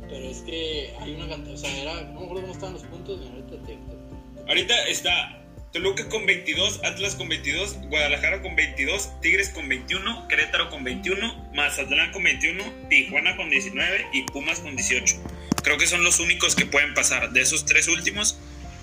Pero 0.09 0.29
es 0.29 0.39
que 0.43 0.93
hay 1.01 1.15
una 1.15 1.29
cantidad, 1.29 1.55
o 1.55 1.59
sea, 1.59 1.83
era, 1.83 1.95
no 2.03 2.21
me 2.21 2.27
acuerdo 2.27 2.41
cómo 2.43 2.53
estaban 2.53 2.75
los 2.75 2.83
puntos. 2.85 3.21
ahorita 3.31 3.67
te- 3.67 3.75
te- 3.77 4.49
Ahorita 4.49 4.87
está 4.89 5.39
Toluca 5.73 6.07
con 6.09 6.27
22, 6.27 6.81
Atlas 6.85 7.15
con 7.15 7.29
22, 7.29 7.79
Guadalajara 7.89 8.43
con 8.43 8.55
22, 8.57 9.21
Tigres 9.23 9.49
con 9.51 9.69
21, 9.69 10.29
Querétaro 10.29 10.69
con 10.69 10.85
21, 10.85 11.51
Mazatlán 11.55 12.11
con 12.13 12.25
21, 12.25 12.63
Tijuana 12.91 13.37
con 13.37 13.49
19 13.49 14.07
y 14.13 14.23
Pumas 14.25 14.61
con 14.61 14.77
18. 14.77 15.17
Creo 15.63 15.79
que 15.79 15.87
son 15.87 16.03
los 16.05 16.19
únicos 16.21 16.55
que 16.57 16.67
pueden 16.67 16.93
pasar. 16.93 17.31
De 17.31 17.41
esos 17.41 17.65
tres 17.65 17.89
últimos, 17.89 18.39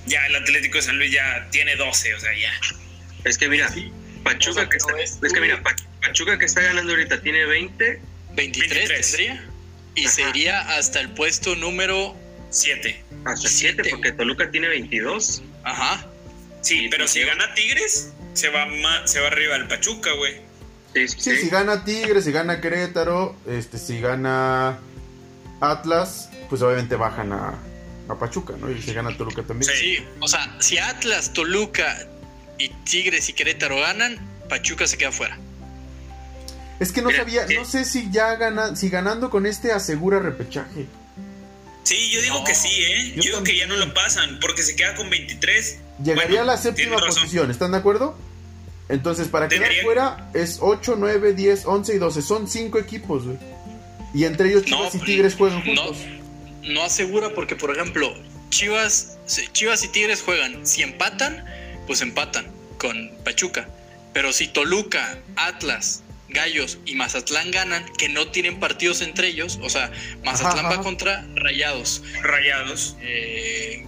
ya 0.06 0.26
el 0.26 0.36
Atlético 0.36 0.78
de 0.78 0.84
San 0.84 0.98
Luis 0.98 1.12
ya 1.12 1.48
tiene 1.52 1.76
12, 1.76 2.14
o 2.14 2.20
sea, 2.20 2.32
ya. 2.38 2.52
Es 3.24 3.38
que 3.38 3.48
mira, 3.50 3.70
Pachuca 4.24 4.52
O 4.52 4.54
sea, 4.54 4.70
que 4.70 4.78
está. 4.78 5.00
es 5.00 5.20
Es 5.22 5.34
que 5.34 5.40
mira, 5.42 5.62
Pa- 5.62 5.76
Pachuca 6.02 6.38
que 6.40 6.46
está 6.46 6.62
ganando 6.62 6.92
ahorita 6.94 7.22
tiene 7.22 7.46
20. 7.46 8.02
23, 8.34 8.70
23. 8.70 9.02
tendría. 9.12 9.46
Y 9.96 10.06
Ajá. 10.06 10.14
sería 10.14 10.62
hasta 10.78 11.00
el 11.02 11.10
puesto 11.10 11.56
número. 11.56 12.16
7. 12.52 13.04
Hasta 13.26 13.48
Siete, 13.48 13.84
7, 13.84 13.90
porque 13.92 14.12
Toluca 14.12 14.50
tiene 14.50 14.68
22. 14.70 15.44
Ajá. 15.64 16.06
Sí, 16.62 16.88
pero 16.90 17.08
si 17.08 17.22
gana 17.22 17.54
Tigres, 17.54 18.12
se 18.34 18.50
va, 18.50 18.66
ma- 18.66 19.06
se 19.08 19.20
va 19.20 19.28
arriba 19.28 19.56
el 19.56 19.68
Pachuca, 19.68 20.12
güey. 20.14 20.36
Sí, 20.94 21.08
sí, 21.08 21.16
Sí, 21.20 21.32
sí. 21.36 21.42
si 21.44 21.50
gana 21.50 21.86
Tigres, 21.86 22.24
si 22.26 22.32
gana 22.32 22.60
Querétaro, 22.62 23.36
este, 23.48 23.78
si 23.78 24.00
gana 24.02 24.80
Atlas, 25.62 26.30
pues 26.50 26.62
obviamente 26.62 26.96
bajan 26.96 27.32
a, 27.34 27.54
a 28.10 28.18
Pachuca, 28.18 28.56
¿no? 28.60 28.70
Y 28.72 28.82
si 28.82 28.94
gana 28.94 29.16
Toluca 29.16 29.44
también. 29.44 29.72
Sí. 29.72 29.98
Sí, 29.98 30.06
o 30.20 30.28
sea, 30.28 30.56
si 30.60 30.78
Atlas, 30.78 31.32
Toluca 31.34 31.98
y 32.58 32.70
Tigres 32.70 33.30
y 33.30 33.34
Querétaro 33.34 33.78
ganan, 33.80 34.18
Pachuca 34.50 34.88
se 34.88 34.98
queda 34.98 35.12
fuera. 35.12 35.38
Es 36.80 36.92
que 36.92 37.02
no 37.02 37.10
Mira, 37.10 37.20
sabía, 37.20 37.46
eh. 37.46 37.56
no 37.56 37.66
sé 37.66 37.86
si 37.86 38.10
ya 38.12 38.36
gana, 38.36 38.76
si 38.76 38.90
ganando 38.90 39.30
con 39.30 39.46
este 39.46 39.72
asegura 39.72 40.20
repechaje. 40.20 40.88
Sí, 41.84 42.10
yo 42.12 42.22
digo 42.22 42.40
No, 42.40 42.44
que 42.44 42.56
sí, 42.56 42.70
¿eh? 42.70 43.10
yo 43.16 43.16
Yo, 43.16 43.32
digo 43.32 43.44
que 43.44 43.58
ya 43.58 43.68
no 43.68 43.76
lo 43.76 43.94
pasan, 43.94 44.40
porque 44.40 44.64
se 44.64 44.76
queda 44.76 44.96
con 44.96 45.10
23 45.10 45.78
llegaría 46.04 46.42
a 46.42 46.46
la 46.46 46.58
séptima 46.58 46.98
posición, 46.98 47.52
¿están 47.52 47.72
de 47.72 47.78
acuerdo? 47.78 48.18
Entonces, 48.90 49.28
para 49.28 49.48
quedar 49.48 49.72
fuera 49.84 50.30
es 50.34 50.58
8, 50.62 50.96
9, 50.98 51.34
10, 51.34 51.66
11 51.66 51.96
y 51.96 51.98
12. 52.00 52.22
Son 52.24 52.48
5 52.48 52.80
equipos, 52.80 53.26
güey. 53.26 53.38
Y 54.16 54.26
entre 54.26 54.50
ellos 54.50 54.66
Chivas 54.66 54.96
y 54.96 55.00
Tigres 55.00 55.36
juegan 55.36 55.64
juntos. 55.64 55.98
No, 55.98 56.19
no 56.64 56.84
asegura 56.84 57.30
porque, 57.34 57.56
por 57.56 57.72
ejemplo, 57.72 58.16
Chivas, 58.50 59.18
Chivas 59.54 59.84
y 59.84 59.88
Tigres 59.90 60.22
juegan. 60.22 60.66
Si 60.66 60.82
empatan, 60.82 61.46
pues 61.88 62.02
empatan 62.02 62.48
con 62.78 63.12
Pachuca. 63.24 63.68
Pero 64.14 64.34
si 64.34 64.48
Toluca, 64.48 65.20
Atlas, 65.36 66.04
Gallos 66.30 66.80
y 66.86 66.96
Mazatlán 66.96 67.52
ganan, 67.52 67.86
que 67.98 68.10
no 68.10 68.28
tienen 68.28 68.60
partidos 68.60 69.02
entre 69.02 69.28
ellos, 69.28 69.60
o 69.62 69.70
sea, 69.70 69.92
Mazatlán 70.24 70.66
va 70.66 70.82
contra 70.82 71.26
Rayados. 71.36 72.04
Rayados. 72.22 72.96
Eh, 73.02 73.86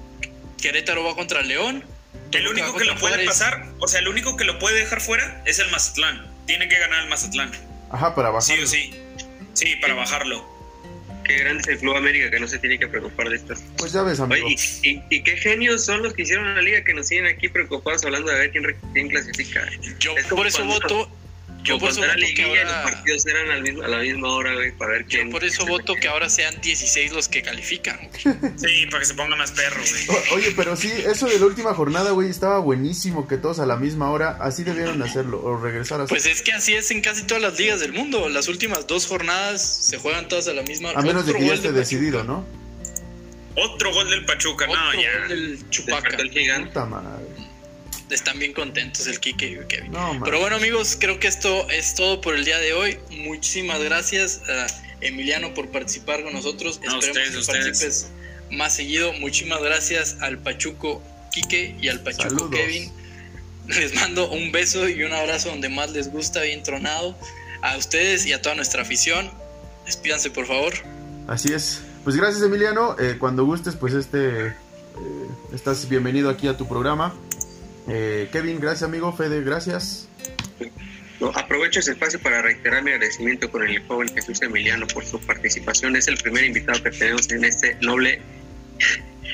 Querétaro 0.61 1.03
va 1.03 1.15
contra 1.15 1.41
León. 1.41 1.83
El 2.31 2.47
único 2.47 2.75
que 2.75 2.85
lo 2.85 2.95
puede 2.95 3.25
pasar, 3.25 3.73
o 3.79 3.87
sea, 3.87 3.99
el 3.99 4.07
único 4.07 4.37
que 4.37 4.45
lo 4.45 4.57
puede 4.57 4.79
dejar 4.79 5.01
fuera 5.01 5.43
es 5.45 5.59
el 5.59 5.69
Mazatlán. 5.69 6.31
Tiene 6.45 6.67
que 6.67 6.79
ganar 6.79 7.03
el 7.03 7.09
Mazatlán. 7.09 7.51
Ajá, 7.89 8.15
para 8.15 8.29
bajarlo. 8.29 8.55
Sí 8.55 8.63
o 8.63 8.67
sí. 8.67 8.93
Sí, 9.53 9.75
para 9.77 9.95
bajarlo. 9.95 10.60
Qué 11.31 11.37
grande 11.37 11.61
es 11.61 11.67
el 11.69 11.77
Club 11.77 11.95
América 11.95 12.29
que 12.29 12.41
no 12.41 12.47
se 12.47 12.59
tiene 12.59 12.77
que 12.77 12.89
preocupar 12.89 13.29
de 13.29 13.37
estas. 13.37 13.63
Pues 13.77 13.93
ya 13.93 14.03
ves, 14.03 14.19
amigo. 14.19 14.49
y, 14.49 15.23
qué 15.23 15.37
genios 15.37 15.85
son 15.85 16.03
los 16.03 16.13
que 16.13 16.23
hicieron 16.23 16.53
la 16.53 16.61
liga 16.61 16.83
que 16.83 16.93
nos 16.93 17.07
siguen 17.07 17.25
aquí 17.25 17.47
preocupados 17.47 18.03
hablando 18.03 18.29
de 18.29 18.37
ver 18.37 18.51
quién, 18.51 18.65
quién 18.93 19.07
clasifica. 19.07 19.65
Yo 19.99 20.13
por 20.29 20.45
eso 20.45 20.65
voto 20.65 21.09
yo 21.63 21.79
por 21.79 21.89
eso 21.89 22.01
voto 22.01 22.15
que 22.35 22.43
ahora... 22.43 22.63
los 22.63 22.91
partidos 22.91 23.25
eran 23.25 23.51
a 23.51 23.87
la 23.87 23.99
misma 23.99 24.29
hora, 24.29 24.53
güey, 24.53 24.71
para 24.71 24.91
ver 24.93 25.05
quién... 25.05 25.27
Yo 25.27 25.31
por 25.31 25.43
eso 25.43 25.65
voto 25.65 25.95
que 25.95 26.07
ahora 26.07 26.29
sean 26.29 26.59
16 26.61 27.11
los 27.13 27.27
que 27.27 27.41
califican. 27.41 27.99
Sí, 28.57 28.85
para 28.87 28.99
que 28.99 29.05
se 29.05 29.13
pongan 29.13 29.37
más 29.37 29.51
perros, 29.51 29.91
güey. 30.05 30.19
Oye, 30.33 30.53
pero 30.55 30.75
sí, 30.75 30.91
eso 31.05 31.27
de 31.27 31.39
la 31.39 31.45
última 31.45 31.73
jornada, 31.73 32.11
güey, 32.11 32.29
estaba 32.29 32.59
buenísimo 32.59 33.27
que 33.27 33.37
todos 33.37 33.59
a 33.59 33.65
la 33.65 33.77
misma 33.77 34.11
hora, 34.11 34.37
así 34.39 34.63
debieron 34.63 35.01
hacerlo, 35.01 35.41
o 35.43 35.57
regresar 35.57 36.01
a 36.01 36.05
Pues 36.05 36.25
es 36.25 36.41
que 36.41 36.51
así 36.51 36.73
es 36.73 36.91
en 36.91 37.01
casi 37.01 37.23
todas 37.23 37.41
las 37.41 37.57
ligas 37.57 37.79
del 37.79 37.93
mundo. 37.93 38.29
Las 38.29 38.47
últimas 38.47 38.87
dos 38.87 39.07
jornadas 39.07 39.61
se 39.61 39.97
juegan 39.97 40.27
todas 40.27 40.47
a 40.47 40.53
la 40.53 40.63
misma 40.63 40.89
hora. 40.89 40.99
A 40.99 41.01
menos 41.01 41.25
de 41.25 41.33
que 41.33 41.45
ya 41.45 41.53
esté 41.53 41.71
decidido, 41.71 42.23
¿no? 42.23 42.45
Otro 43.55 43.93
gol 43.93 44.09
del 44.09 44.25
Pachuca, 44.25 44.65
Otro 44.65 44.79
no, 44.79 44.93
ya. 44.93 45.19
Gol 45.19 45.27
del 45.29 45.69
Chupaca. 45.69 46.15
El 46.17 46.31
gigante. 46.31 46.67
Puta 46.67 46.85
madre 46.85 47.30
están 48.15 48.39
bien 48.39 48.53
contentos 48.53 49.07
el 49.07 49.19
Kike 49.19 49.45
y 49.45 49.67
Kevin. 49.67 49.93
Pero 50.23 50.39
bueno 50.39 50.55
amigos, 50.55 50.97
creo 50.99 51.19
que 51.19 51.27
esto 51.27 51.69
es 51.69 51.95
todo 51.95 52.21
por 52.21 52.35
el 52.35 52.45
día 52.45 52.57
de 52.59 52.73
hoy. 52.73 52.99
Muchísimas 53.09 53.81
gracias 53.81 54.41
a 54.49 54.67
Emiliano 55.01 55.53
por 55.53 55.69
participar 55.69 56.23
con 56.23 56.33
nosotros. 56.33 56.79
Esperemos 56.83 57.47
que 57.47 57.53
participes 57.53 58.07
más 58.51 58.75
seguido. 58.75 59.13
Muchísimas 59.13 59.61
gracias 59.61 60.17
al 60.21 60.37
Pachuco 60.37 61.01
Kike 61.31 61.77
y 61.81 61.87
al 61.87 62.01
Pachuco 62.01 62.49
Kevin. 62.49 62.91
Les 63.67 63.93
mando 63.95 64.29
un 64.29 64.51
beso 64.51 64.89
y 64.89 65.03
un 65.03 65.13
abrazo 65.13 65.49
donde 65.49 65.69
más 65.69 65.91
les 65.91 66.11
gusta, 66.11 66.41
bien 66.41 66.63
tronado. 66.63 67.17
A 67.61 67.77
ustedes 67.77 68.25
y 68.25 68.33
a 68.33 68.41
toda 68.41 68.55
nuestra 68.55 68.81
afición. 68.81 69.31
Despídanse 69.85 70.31
por 70.31 70.47
favor. 70.47 70.73
Así 71.27 71.53
es. 71.53 71.81
Pues 72.03 72.15
gracias 72.15 72.43
Emiliano. 72.43 72.95
Eh, 72.99 73.17
cuando 73.19 73.45
gustes, 73.45 73.75
pues 73.75 73.93
este... 73.93 74.47
Eh, 74.47 74.53
estás 75.53 75.87
bienvenido 75.87 76.29
aquí 76.29 76.47
a 76.47 76.57
tu 76.57 76.67
programa. 76.67 77.13
Eh, 77.87 78.29
Kevin, 78.31 78.59
gracias 78.59 78.83
amigo. 78.83 79.11
Fede, 79.13 79.41
gracias. 79.43 80.07
aprovecho 81.35 81.79
ese 81.79 81.91
espacio 81.91 82.19
para 82.19 82.41
reiterar 82.41 82.83
mi 82.83 82.91
agradecimiento 82.91 83.49
con 83.51 83.67
el 83.67 83.85
joven 83.87 84.09
Jesús 84.13 84.41
Emiliano 84.41 84.87
por 84.87 85.05
su 85.05 85.19
participación. 85.19 85.95
Es 85.95 86.07
el 86.07 86.17
primer 86.17 86.45
invitado 86.45 86.81
que 86.83 86.91
tenemos 86.91 87.29
en 87.31 87.43
este 87.45 87.75
noble 87.81 88.21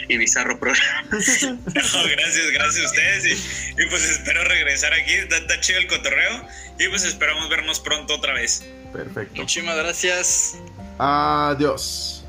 y 0.07 0.17
bizarro 0.17 0.59
programa. 0.59 1.07
gracias, 1.09 2.51
gracias 2.53 2.85
a 2.85 2.85
ustedes. 2.85 3.25
Y, 3.77 3.85
pues 3.89 4.03
espero 4.09 4.43
regresar 4.43 4.93
aquí. 4.93 5.13
Está, 5.13 5.59
chido 5.59 5.79
el 5.79 5.87
cotorreo. 5.87 6.47
Y 6.79 6.87
pues 6.89 7.03
esperamos 7.03 7.49
vernos 7.49 7.79
pronto 7.79 8.15
otra 8.15 8.33
vez. 8.33 8.65
Perfecto. 8.93 9.41
Muchísimas 9.41 9.75
gracias. 9.77 10.57
Adiós. 10.99 12.23